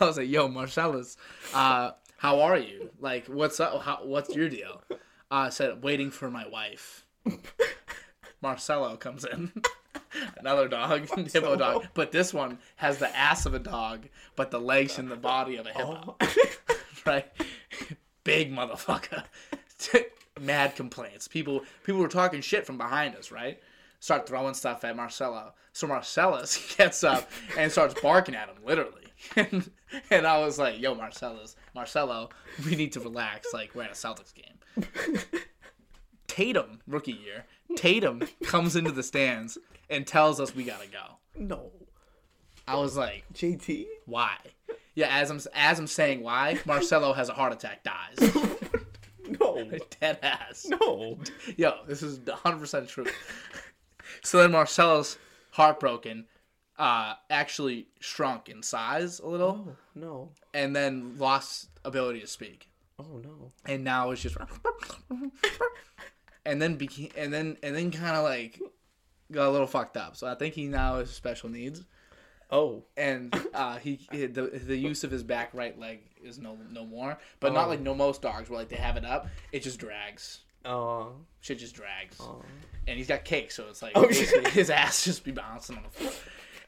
I 0.00 0.04
was 0.04 0.16
like, 0.16 0.28
"Yo, 0.28 0.46
Marcellus, 0.46 1.16
uh, 1.52 1.90
how 2.16 2.40
are 2.42 2.56
you? 2.56 2.90
Like, 3.00 3.26
what's 3.26 3.58
up? 3.58 3.82
How, 3.82 3.98
what's 4.04 4.36
your 4.36 4.48
deal?" 4.48 4.84
Uh, 4.92 4.96
I 5.30 5.48
said, 5.48 5.82
"Waiting 5.82 6.12
for 6.12 6.30
my 6.30 6.46
wife." 6.46 7.04
Marcelo 8.40 8.96
comes 8.96 9.24
in, 9.24 9.50
another 10.38 10.68
dog, 10.68 11.08
hippo 11.32 11.56
dog, 11.56 11.86
but 11.94 12.12
this 12.12 12.32
one 12.32 12.58
has 12.76 12.98
the 12.98 13.14
ass 13.16 13.46
of 13.46 13.54
a 13.54 13.58
dog, 13.58 14.06
but 14.36 14.50
the 14.50 14.60
legs 14.60 14.98
and 14.98 15.10
the 15.10 15.16
body 15.16 15.56
of 15.56 15.66
a 15.66 15.70
hippo. 15.70 16.16
Oh. 16.20 16.28
right? 17.06 17.26
Big 18.24 18.52
motherfucker. 18.52 19.24
Mad 20.40 20.76
complaints. 20.76 21.26
People 21.26 21.62
people 21.84 22.00
were 22.00 22.08
talking 22.08 22.40
shit 22.40 22.66
from 22.66 22.78
behind 22.78 23.16
us, 23.16 23.32
right? 23.32 23.60
Start 24.00 24.28
throwing 24.28 24.54
stuff 24.54 24.84
at 24.84 24.94
Marcelo. 24.94 25.54
So 25.72 25.86
Marcellus 25.86 26.76
gets 26.76 27.02
up 27.02 27.30
and 27.56 27.70
starts 27.70 28.00
barking 28.00 28.34
at 28.34 28.48
him, 28.48 28.56
literally. 28.64 29.04
And, 29.34 29.70
and 30.10 30.26
I 30.26 30.38
was 30.38 30.58
like, 30.58 30.80
yo, 30.80 30.94
Marcellus, 30.94 31.56
Marcelo, 31.74 32.28
we 32.64 32.76
need 32.76 32.92
to 32.92 33.00
relax. 33.00 33.52
Like, 33.52 33.74
we're 33.74 33.82
at 33.82 33.90
a 33.90 33.94
Celtics 33.94 34.32
game. 34.32 34.84
Tatum, 36.28 36.80
rookie 36.86 37.12
year, 37.12 37.46
Tatum 37.76 38.22
comes 38.44 38.76
into 38.76 38.92
the 38.92 39.02
stands 39.02 39.58
and 39.90 40.06
tells 40.06 40.40
us 40.40 40.54
we 40.54 40.64
gotta 40.64 40.86
go. 40.88 41.16
No. 41.36 41.70
I 42.66 42.76
was 42.76 42.96
like, 42.96 43.24
JT? 43.34 43.86
why? 44.06 44.36
Yeah, 44.94 45.08
as 45.16 45.30
I'm 45.30 45.40
as 45.54 45.78
I'm 45.78 45.86
saying 45.86 46.22
why, 46.22 46.58
Marcelo 46.66 47.12
has 47.12 47.28
a 47.28 47.32
heart 47.34 47.52
attack, 47.52 47.82
dies. 47.84 48.32
No. 49.40 49.62
Dead 50.00 50.18
ass. 50.22 50.64
No. 50.66 51.18
Yo, 51.58 51.80
this 51.86 52.02
is 52.02 52.18
100 52.20 52.58
percent 52.58 52.88
true. 52.88 53.04
So 54.24 54.38
then 54.40 54.52
Marcelo's 54.52 55.18
heartbroken, 55.50 56.24
uh, 56.78 57.12
actually 57.28 57.88
shrunk 58.00 58.48
in 58.48 58.62
size 58.62 59.20
a 59.20 59.26
little, 59.26 59.66
Oh, 59.68 59.76
no. 59.94 60.30
and 60.54 60.74
then 60.74 61.18
lost 61.18 61.68
ability 61.84 62.20
to 62.20 62.26
speak, 62.26 62.70
Oh, 62.98 63.20
no. 63.22 63.52
and 63.66 63.84
now 63.84 64.12
it's 64.12 64.22
just, 64.22 64.38
and 66.46 66.62
then 66.62 66.76
became, 66.76 67.10
and 67.16 67.30
then 67.32 67.58
and 67.62 67.76
then 67.76 67.90
kind 67.90 68.16
of 68.16 68.24
like 68.24 68.58
got 69.32 69.48
a 69.48 69.50
little 69.50 69.66
fucked 69.66 69.96
up. 69.96 70.16
So 70.16 70.26
I 70.26 70.34
think 70.34 70.54
he 70.54 70.66
now 70.66 70.96
has 70.98 71.10
special 71.10 71.48
needs. 71.48 71.82
Oh. 72.50 72.84
and 72.96 73.34
uh, 73.52 73.76
he 73.76 74.00
the 74.10 74.50
the 74.64 74.76
use 74.76 75.04
of 75.04 75.10
his 75.10 75.22
back 75.22 75.50
right 75.52 75.78
leg 75.78 76.00
is 76.22 76.38
no 76.38 76.56
no 76.70 76.86
more, 76.86 77.18
but 77.40 77.50
Oh. 77.50 77.54
not 77.54 77.68
like 77.68 77.80
no 77.80 77.94
most 77.94 78.22
dogs 78.22 78.48
where 78.48 78.58
like 78.58 78.68
they 78.70 78.76
have 78.76 78.96
it 78.96 79.04
up. 79.04 79.28
It 79.52 79.62
just 79.62 79.78
drags. 79.78 80.40
Oh. 80.64 81.12
Shit 81.40 81.58
just 81.58 81.74
drags, 81.74 82.16
Oh. 82.20 82.42
and 82.86 82.96
he's 82.96 83.06
got 83.06 83.24
cake, 83.24 83.50
so 83.50 83.66
it's 83.68 83.82
like 83.82 83.92
Oh, 83.94 84.08
his 84.08 84.70
ass 84.70 85.04
just 85.04 85.24
be 85.24 85.30
bouncing 85.30 85.76
on 85.76 85.82
the 85.84 85.88
floor. 85.90 86.12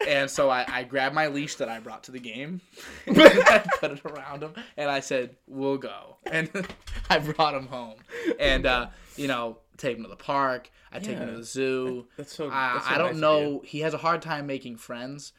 And 0.07 0.31
so 0.31 0.49
I, 0.49 0.65
I 0.69 0.85
grabbed 0.85 1.15
my 1.15 1.27
leash 1.27 1.57
that 1.57 1.69
I 1.69 1.79
brought 1.81 2.05
to 2.05 2.13
the 2.13 2.21
game, 2.21 2.61
and 3.07 3.19
I 3.21 3.59
put 3.81 3.91
it 3.91 4.05
around 4.05 4.43
him, 4.43 4.53
and 4.79 4.89
I 4.91 5.01
said, 5.01 5.37
"We'll 5.47 5.77
go." 5.77 6.17
And 6.31 6.49
I 7.11 7.19
brought 7.19 7.55
him 7.55 7.67
home, 7.67 7.97
and 8.39 8.65
uh, 8.65 8.87
you 9.17 9.29
know, 9.29 9.59
take 9.81 9.97
him 9.97 10.03
to 10.05 10.09
the 10.09 10.17
park. 10.17 10.71
I 10.93 10.99
take 10.99 11.19
him 11.19 11.29
to 11.29 11.37
the 11.39 11.45
zoo. 11.45 12.07
That's 12.17 12.35
so. 12.35 12.49
I, 12.51 12.75
that's 12.75 12.87
so 12.89 12.95
I 12.95 12.99
don't 12.99 13.13
nice 13.15 13.21
know. 13.21 13.63
He 13.65 13.81
has 13.81 13.95
a 13.95 13.99
hard 13.99 14.23
time 14.23 14.47
making 14.47 14.77
friends 14.77 15.33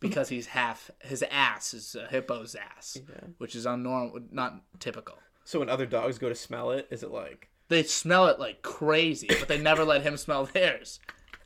because 0.00 0.28
he's 0.28 0.46
half 0.46 0.90
his 1.00 1.22
ass 1.30 1.74
is 1.74 1.94
a 1.94 2.06
hippo's 2.12 2.54
ass, 2.56 2.98
Yeah. 3.08 3.28
which 3.38 3.54
is 3.54 3.66
unnormal, 3.66 4.24
not 4.32 4.60
typical. 4.80 5.18
So 5.44 5.58
when 5.60 5.68
other 5.68 5.86
dogs 5.86 6.18
go 6.18 6.28
to 6.28 6.34
smell 6.34 6.70
it, 6.72 6.88
is 6.90 7.02
it 7.02 7.10
like? 7.10 7.48
They 7.68 7.82
smell 7.84 8.26
it 8.26 8.38
like 8.38 8.62
crazy, 8.62 9.28
but 9.28 9.48
they 9.48 9.58
never 9.58 9.84
let 9.84 10.02
him 10.02 10.16
smell 10.16 10.44
theirs. 10.46 11.00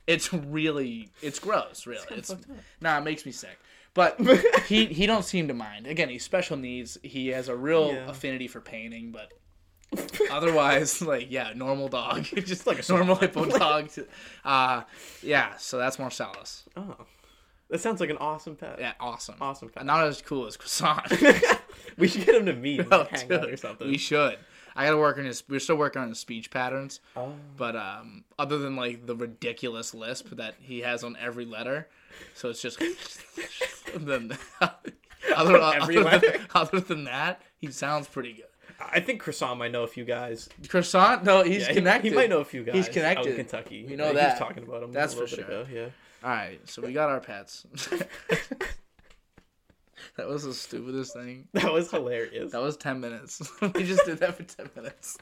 It's 0.06 0.32
really, 0.32 1.10
it's 1.22 1.38
gross. 1.38 1.86
Really, 1.86 2.04
it's 2.10 2.34
nah, 2.80 2.98
it 2.98 3.04
makes 3.04 3.26
me 3.26 3.32
sick. 3.32 3.58
But 3.94 4.20
he 4.66 4.86
he 4.86 5.06
don't 5.06 5.24
seem 5.24 5.48
to 5.48 5.54
mind. 5.54 5.86
Again, 5.86 6.08
he's 6.08 6.22
special 6.24 6.56
needs. 6.56 6.98
He 7.02 7.28
has 7.28 7.48
a 7.48 7.56
real 7.56 7.92
Yeah. 7.92 8.08
affinity 8.10 8.46
for 8.48 8.60
painting, 8.60 9.10
but 9.12 9.32
otherwise, 10.30 11.00
like 11.02 11.30
yeah, 11.30 11.52
normal 11.54 11.88
dog, 11.88 12.24
just 12.34 12.66
Like 12.66 12.86
a 12.88 12.92
normal 12.92 13.16
hippo 13.16 13.44
dog. 13.58 13.90
Uh, 14.44 14.82
yeah. 15.22 15.56
So 15.56 15.78
that's 15.78 15.98
Marcellus. 15.98 16.64
Oh. 16.76 16.96
That 17.68 17.80
sounds 17.80 18.00
like 18.00 18.10
an 18.10 18.18
awesome 18.18 18.54
pet. 18.54 18.76
Yeah, 18.78 18.92
awesome. 19.00 19.34
Awesome 19.40 19.68
pet. 19.70 19.84
Not 19.84 20.06
as 20.06 20.22
cool 20.22 20.46
as 20.46 20.56
croissant. 20.56 21.10
we 21.98 22.06
should 22.06 22.24
get 22.24 22.36
him 22.36 22.46
to 22.46 22.52
meet 22.52 22.80
and 22.80 22.90
like, 22.90 23.10
hang 23.10 23.32
out 23.32 23.50
or 23.50 23.56
something. 23.56 23.88
We 23.88 23.98
should. 23.98 24.38
I 24.76 24.84
gotta 24.84 24.98
work 24.98 25.18
on 25.18 25.24
his. 25.24 25.42
We're 25.48 25.58
still 25.58 25.76
working 25.76 26.02
on 26.02 26.10
his 26.10 26.18
speech 26.20 26.50
patterns, 26.50 27.00
Oh. 27.16 27.32
but 27.56 27.74
um, 27.74 28.24
other 28.38 28.58
than 28.58 28.76
like 28.76 29.06
the 29.06 29.16
ridiculous 29.16 29.94
lisp 29.94 30.28
that 30.36 30.54
he 30.60 30.80
has 30.80 31.02
on 31.02 31.16
every 31.18 31.46
letter, 31.46 31.88
so 32.34 32.50
it's 32.50 32.60
just. 32.60 32.78
then 33.96 34.36
other, 35.34 35.56
Every 35.58 35.96
other, 35.96 36.04
letter? 36.04 36.30
Than, 36.32 36.46
other 36.54 36.80
than 36.80 37.04
that, 37.04 37.40
he 37.56 37.70
sounds 37.70 38.06
pretty 38.06 38.34
good. 38.34 38.44
I 38.80 39.00
think 39.00 39.20
Croissant 39.20 39.58
might 39.58 39.72
know 39.72 39.82
a 39.84 39.86
few 39.88 40.04
guys. 40.04 40.48
Croissant? 40.68 41.24
No, 41.24 41.42
he's 41.42 41.66
Yeah, 41.66 41.72
connected. 41.74 42.10
He, 42.10 42.14
might 42.14 42.28
know 42.30 42.40
a 42.40 42.44
few 42.44 42.62
guys. 42.64 42.74
He's 42.74 42.88
Out 42.88 42.92
connected. 42.94 43.26
in 43.30 43.36
Kentucky. 43.36 43.86
We 43.88 43.96
know 43.96 44.12
Yeah, 44.12 44.20
He 44.20 44.26
was 44.30 44.38
talking 44.38 44.62
about 44.64 44.82
him. 44.82 44.92
That's 44.92 45.14
a 45.14 45.18
little 45.20 45.28
for 45.28 45.36
bit 45.42 45.46
sure. 45.50 45.60
Ago. 45.62 45.70
Yeah. 45.72 45.88
All 46.24 46.30
right, 46.30 46.60
so 46.68 46.82
we 46.82 46.92
got 46.92 47.08
our 47.08 47.20
pets. 47.20 47.66
that 50.16 50.26
was 50.28 50.44
the 50.44 50.54
stupidest 50.54 51.14
thing. 51.14 51.48
That 51.52 51.72
was 51.72 51.90
hilarious. 51.90 52.52
That 52.52 52.62
was 52.62 52.76
ten 52.76 53.00
minutes. 53.00 53.40
we 53.74 53.84
just 53.84 54.04
did 54.06 54.18
that 54.18 54.36
for 54.36 54.42
ten 54.44 54.68
minutes. 54.74 55.16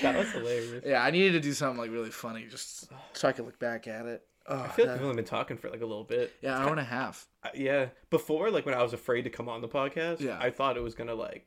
That 0.00 0.16
was 0.16 0.30
hilarious. 0.32 0.82
Yeah, 0.86 1.02
I 1.02 1.10
needed 1.10 1.32
to 1.32 1.40
do 1.40 1.52
something 1.52 1.78
like 1.78 1.90
really 1.90 2.10
funny 2.10 2.46
just 2.50 2.88
so 3.12 3.28
I 3.28 3.32
could 3.32 3.44
look 3.44 3.58
back 3.58 3.86
at 3.86 4.06
it. 4.06 4.22
Oh, 4.46 4.60
I 4.60 4.68
feel 4.68 4.86
like 4.86 4.94
that- 4.94 5.00
we've 5.00 5.02
only 5.08 5.16
been 5.16 5.24
talking 5.24 5.56
for 5.56 5.70
like 5.70 5.82
a 5.82 5.86
little 5.86 6.04
bit. 6.04 6.32
yeah, 6.42 6.56
an 6.56 6.62
hour 6.62 6.70
and 6.70 6.80
a 6.80 6.84
half. 6.84 7.26
Yeah. 7.54 7.86
Before, 8.10 8.50
like 8.50 8.66
when 8.66 8.74
I 8.74 8.82
was 8.82 8.92
afraid 8.92 9.22
to 9.22 9.30
come 9.30 9.48
on 9.48 9.60
the 9.60 9.68
podcast, 9.68 10.20
Yeah. 10.20 10.38
I 10.40 10.50
thought 10.50 10.76
it 10.76 10.82
was 10.82 10.94
gonna 10.94 11.14
like 11.14 11.46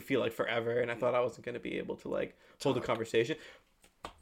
feel 0.00 0.20
like 0.20 0.32
forever, 0.32 0.80
and 0.80 0.90
I 0.90 0.94
thought 0.94 1.14
I 1.14 1.20
wasn't 1.20 1.44
gonna 1.46 1.60
be 1.60 1.78
able 1.78 1.96
to 1.96 2.08
like 2.08 2.36
hold 2.62 2.76
a 2.76 2.80
conversation. 2.80 3.36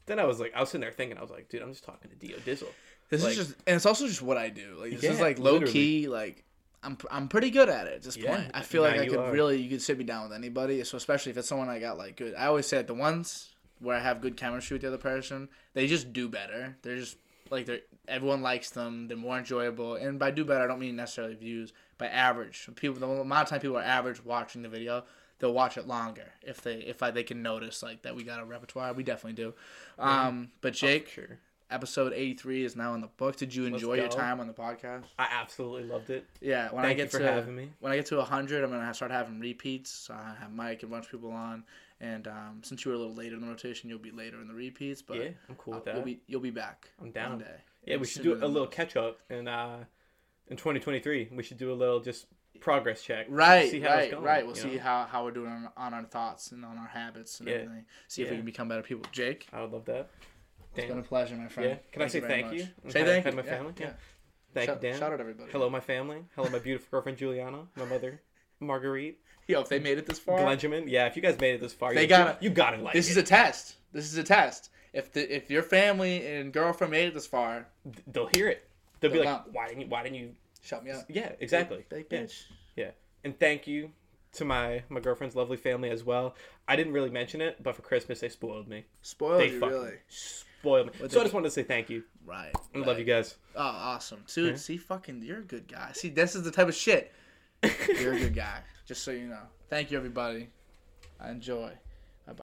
Then 0.07 0.19
I 0.19 0.25
was 0.25 0.41
like, 0.41 0.53
I 0.55 0.61
was 0.61 0.71
sitting 0.71 0.81
there 0.83 0.91
thinking, 0.93 1.17
I 1.19 1.23
was 1.23 1.31
like, 1.31 1.49
dude, 1.49 1.63
I'm 1.63 1.71
just 1.71 1.85
talking 1.85 2.11
to 2.11 2.17
Dio 2.17 2.37
Dizzle. 2.39 2.69
This 3.11 3.23
Like- 3.23 3.33
is 3.33 3.37
just, 3.37 3.51
and 3.67 3.77
it's 3.77 3.87
also 3.87 4.07
just 4.07 4.23
what 4.23 4.37
I 4.37 4.49
do. 4.49 4.77
Like 4.79 4.93
this 4.99 5.05
is 5.05 5.21
like 5.21 5.39
low 5.39 5.53
literally. 5.55 5.73
key. 5.73 6.09
Like 6.09 6.45
I'm, 6.83 6.97
I'm 7.11 7.29
pretty 7.29 7.51
good 7.51 7.69
at 7.69 7.87
it 7.87 7.95
at 7.95 8.03
this 8.03 8.17
Yeah, 8.17 8.37
point. 8.37 8.51
I 8.55 8.63
feel 8.63 8.83
like 8.83 8.99
I 8.99 9.07
could 9.07 9.19
are. 9.19 9.31
really, 9.33 9.61
you 9.61 9.69
could 9.69 9.83
sit 9.83 9.99
me 9.99 10.05
down 10.05 10.25
with 10.29 10.33
anybody. 10.33 10.83
So 10.85 10.97
especially 10.97 11.31
if 11.31 11.39
it's 11.39 11.49
someone 11.49 11.69
I 11.69 11.79
got 11.79 11.99
like 11.99 12.17
good. 12.17 12.35
I 12.35 12.47
always 12.47 12.67
say 12.67 12.79
it, 12.79 12.87
the 12.87 12.95
ones 12.95 13.51
where 13.81 13.97
I 13.97 14.01
have 14.01 14.21
good 14.21 14.37
chemistry 14.37 14.75
with 14.75 14.83
the 14.83 14.89
other 14.89 14.99
person, 14.99 15.49
they 15.75 15.87
just 15.87 16.13
do 16.13 16.29
better. 16.29 16.77
They're 16.83 16.97
just 16.97 17.17
like 17.51 17.67
they're 17.67 17.81
everyone 18.09 18.43
likes 18.43 18.71
them. 18.71 19.07
They're 19.09 19.17
more 19.17 19.39
enjoyable. 19.39 19.95
And 19.97 20.19
by 20.19 20.31
do 20.31 20.45
better, 20.45 20.65
I 20.65 20.67
don't 20.67 20.81
mean 20.81 20.97
necessarily 20.97 21.35
views. 21.35 21.73
By 21.99 22.07
average, 22.07 22.69
people 22.77 22.99
the 22.99 23.07
amount 23.09 23.43
of 23.43 23.49
time 23.51 23.61
people 23.61 23.77
are 23.77 23.83
average 23.83 24.25
watching 24.25 24.63
the 24.63 24.69
video, 24.69 25.05
they'll 25.41 25.53
watch 25.53 25.77
it 25.77 25.87
longer 25.89 26.27
if 26.43 26.61
they 26.63 26.75
if 26.77 27.03
I, 27.03 27.11
they 27.11 27.23
can 27.25 27.43
notice 27.43 27.83
like 27.83 28.03
that 28.03 28.15
we 28.15 28.23
got 28.23 28.41
a 28.41 28.45
repertoire. 28.45 28.93
We 28.93 29.03
definitely 29.03 29.43
do. 29.43 29.55
Um, 29.99 30.51
but 30.61 30.73
Jake, 30.75 31.09
Sure. 31.09 31.39
episode 31.71 32.13
83 32.13 32.65
is 32.65 32.77
now 32.77 32.95
in 32.95 33.01
the 33.01 33.09
book. 33.09 33.37
Did 33.37 33.55
you 33.55 33.65
enjoy 33.67 33.95
your 33.95 34.09
time 34.09 34.41
on 34.41 34.47
the 34.47 34.53
podcast? 34.53 35.05
I 35.19 35.27
absolutely 35.31 35.85
loved 35.89 36.11
it. 36.11 36.27
Yeah, 36.41 36.71
when 36.73 36.85
I 36.85 36.89
Thank 36.89 36.99
you 36.99 37.05
get 37.05 37.13
for 37.13 37.19
to 37.19 37.33
having 37.33 37.57
me. 37.57 37.71
when 37.81 37.93
I 37.93 37.97
get 37.97 38.07
to 38.07 38.17
100, 38.17 38.65
I'm 38.65 38.71
gonna 38.71 38.95
start 38.95 39.11
having 39.11 39.41
repeats. 39.41 39.91
So 39.91 40.15
I 40.15 40.35
have 40.41 40.53
Mike 40.53 40.83
and 40.83 40.91
a 40.93 40.95
bunch 40.95 41.07
of 41.07 41.11
people 41.13 41.33
on, 41.33 41.65
and 42.01 42.27
um, 42.29 42.61
since 42.63 42.85
you 42.85 42.91
were 42.91 42.97
a 42.97 43.01
little 43.01 43.15
later 43.15 43.35
in 43.37 43.41
the 43.43 43.49
rotation, 43.49 43.89
you'll 43.91 43.99
be 43.99 44.11
later 44.11 44.41
in 44.41 44.49
the 44.49 44.55
repeats. 44.55 45.03
But 45.03 45.17
yeah, 45.19 45.29
I'm 45.49 45.55
cool 45.57 45.75
with 45.75 45.85
that. 45.85 45.95
you'll 45.97 46.05
be 46.05 46.21
you'll 46.27 46.41
be 46.41 46.51
back. 46.51 46.91
I'm 47.01 47.11
down. 47.11 47.31
One 47.31 47.39
day. 47.41 47.57
yeah, 47.87 47.97
we 47.97 48.07
should 48.07 48.23
do 48.23 48.35
a 48.35 48.47
little 48.47 48.67
catch 48.69 48.97
up 48.97 49.21
in 49.31 49.47
uh 49.49 49.85
in 50.49 50.57
2023. 50.57 51.29
We 51.33 51.43
should 51.43 51.59
do 51.59 51.73
a 51.73 51.75
little 51.75 52.01
just 52.01 52.27
progress 52.61 53.03
check. 53.03 53.27
Right, 53.29 53.71
See 53.71 53.81
how 53.81 53.89
it's 53.89 53.97
right, 53.97 54.11
going, 54.11 54.23
right. 54.23 54.47
We'll 54.47 54.55
see 54.55 54.75
know? 54.77 54.81
how, 54.83 55.07
how 55.11 55.25
we're 55.25 55.31
doing 55.31 55.51
on, 55.51 55.69
on 55.77 55.95
our 55.95 56.05
thoughts 56.05 56.53
and 56.53 56.65
on 56.65 56.77
our 56.79 56.87
habits 56.89 57.41
and 57.41 57.49
Yeah, 57.49 57.55
everything. 57.57 57.85
See 58.09 58.23
if 58.23 58.31
we 58.31 58.37
can 58.37 58.45
become 58.45 58.69
better 58.69 58.83
people. 58.83 59.05
Jake, 59.13 59.47
I 59.53 59.61
would 59.63 59.73
love 59.73 59.85
that. 59.87 60.11
it's 60.77 60.87
been 60.87 60.99
a 60.99 61.03
pleasure, 61.03 61.37
my 61.37 61.49
friend. 61.49 61.71
Yeah. 61.71 61.77
Can 61.93 62.03
I 62.03 62.07
say 62.09 62.21
very 62.21 62.43
thank 62.43 62.53
you? 62.55 62.69
much. 62.85 62.93
Say 62.93 63.05
thank 63.05 63.25
you. 63.27 63.33
my 63.33 63.43
family? 63.43 63.73
Yeah. 63.79 63.87
Yeah. 63.87 63.93
thank 64.55 64.67
Shout, 64.67 64.83
you, 64.83 64.91
Dan. 64.91 64.99
shout 64.99 65.13
out 65.13 65.21
everybody. 65.21 65.51
Hello, 65.51 65.69
my 65.71 65.81
family. 65.81 66.19
Hello, 66.37 66.49
my 66.51 66.59
beautiful 66.59 66.89
girlfriend 66.91 67.19
Juliana. 67.19 67.67
My 67.77 67.85
mother, 67.87 68.21
Marguerite. 68.61 69.19
Yo, 69.49 69.61
if 69.63 69.69
they 69.69 69.79
made 69.81 69.99
it 69.99 70.07
this 70.07 70.19
far, 70.19 70.37
Benjamin. 70.39 70.87
Yeah, 70.87 71.07
if 71.07 71.17
you 71.17 71.23
guys 71.23 71.39
made 71.41 71.55
it 71.55 71.61
this 71.61 71.73
far, 71.73 71.93
They 71.95 72.03
you, 72.03 72.09
gotta- 72.09 72.39
you 72.41 72.51
gotta 72.51 72.77
like 72.77 72.93
this 72.93 73.09
it. 73.09 73.13
is 73.13 73.17
a 73.17 73.23
test. 73.23 73.77
This 73.93 74.05
is 74.05 74.17
a 74.17 74.23
test. 74.23 74.71
If 74.93 75.13
the 75.13 75.35
if 75.35 75.51
your 75.51 75.63
family 75.63 76.25
and 76.27 76.53
girlfriend 76.53 76.91
made 76.93 77.07
it 77.09 77.15
this 77.15 77.27
far, 77.27 77.67
They'll 78.07 78.29
hear 78.33 78.49
it. 78.49 78.69
They'll, 79.01 79.11
be 79.11 79.19
like, 79.19 79.29
not. 79.29 79.53
why 79.53 79.67
didn't 79.69 79.81
you? 79.83 79.87
Why 79.89 80.03
didn't 80.03 80.17
you? 80.19 80.35
Shut 80.63 80.85
me 80.85 80.91
up. 80.91 81.05
Yeah, 81.09 81.33
exactly. 81.41 81.85
Big 81.89 82.07
yeah. 82.11 82.19
bitch. 82.19 82.43
Yeah. 82.77 82.91
And 83.25 83.39
thank 83.39 83.67
you 83.67 83.91
to 84.33 84.45
my 84.45 84.83
my 84.89 85.01
girlfriend's 85.01 85.37
lovely 85.37 85.57
family 85.57 85.91
as 85.91 86.05
well. 86.05 86.37
I 86.69 86.77
didn't 86.77 86.93
really 86.93 87.11
mention 87.11 87.41
it, 87.41 87.63
but 87.63 87.75
for 87.75 87.83
Christmas 87.83 88.21
they 88.21 88.29
spoiled 88.29 88.69
me. 88.69 88.85
Spoiled 89.03 89.41
They 89.41 89.51
you 89.51 89.61
really. 89.61 89.95
spoiled 90.09 90.87
me. 90.87 91.09
So 91.09 91.21
I 91.21 91.25
just 91.25 91.35
wanted 91.35 91.49
to 91.49 91.51
say 91.51 91.63
thank 91.63 91.91
you. 91.91 92.05
Right. 92.25 92.53
I 92.75 92.79
right. 92.79 92.87
love 92.87 92.99
you 92.99 93.05
guys. 93.05 93.37
Oh, 93.57 93.63
awesome. 93.63 94.25
Dude, 94.33 94.59
see, 94.59 94.77
fucking, 94.77 95.23
you're 95.23 95.39
a 95.39 95.43
good 95.43 95.67
guy. 95.67 95.91
See, 95.93 96.09
this 96.11 96.37
is 96.37 96.43
the 96.43 96.51
type 96.51 96.69
of 96.69 96.75
shit. 96.75 97.13
You're 98.01 98.15
a 98.15 98.19
good 98.19 98.35
guy. 98.35 98.61
Just 98.87 99.03
so 99.03 99.11
you 99.11 99.27
know. 99.27 99.43
Thank 99.69 99.91
you, 99.91 99.99
everybody. 99.99 100.49
I 101.21 101.31
enjoy. 101.31 101.73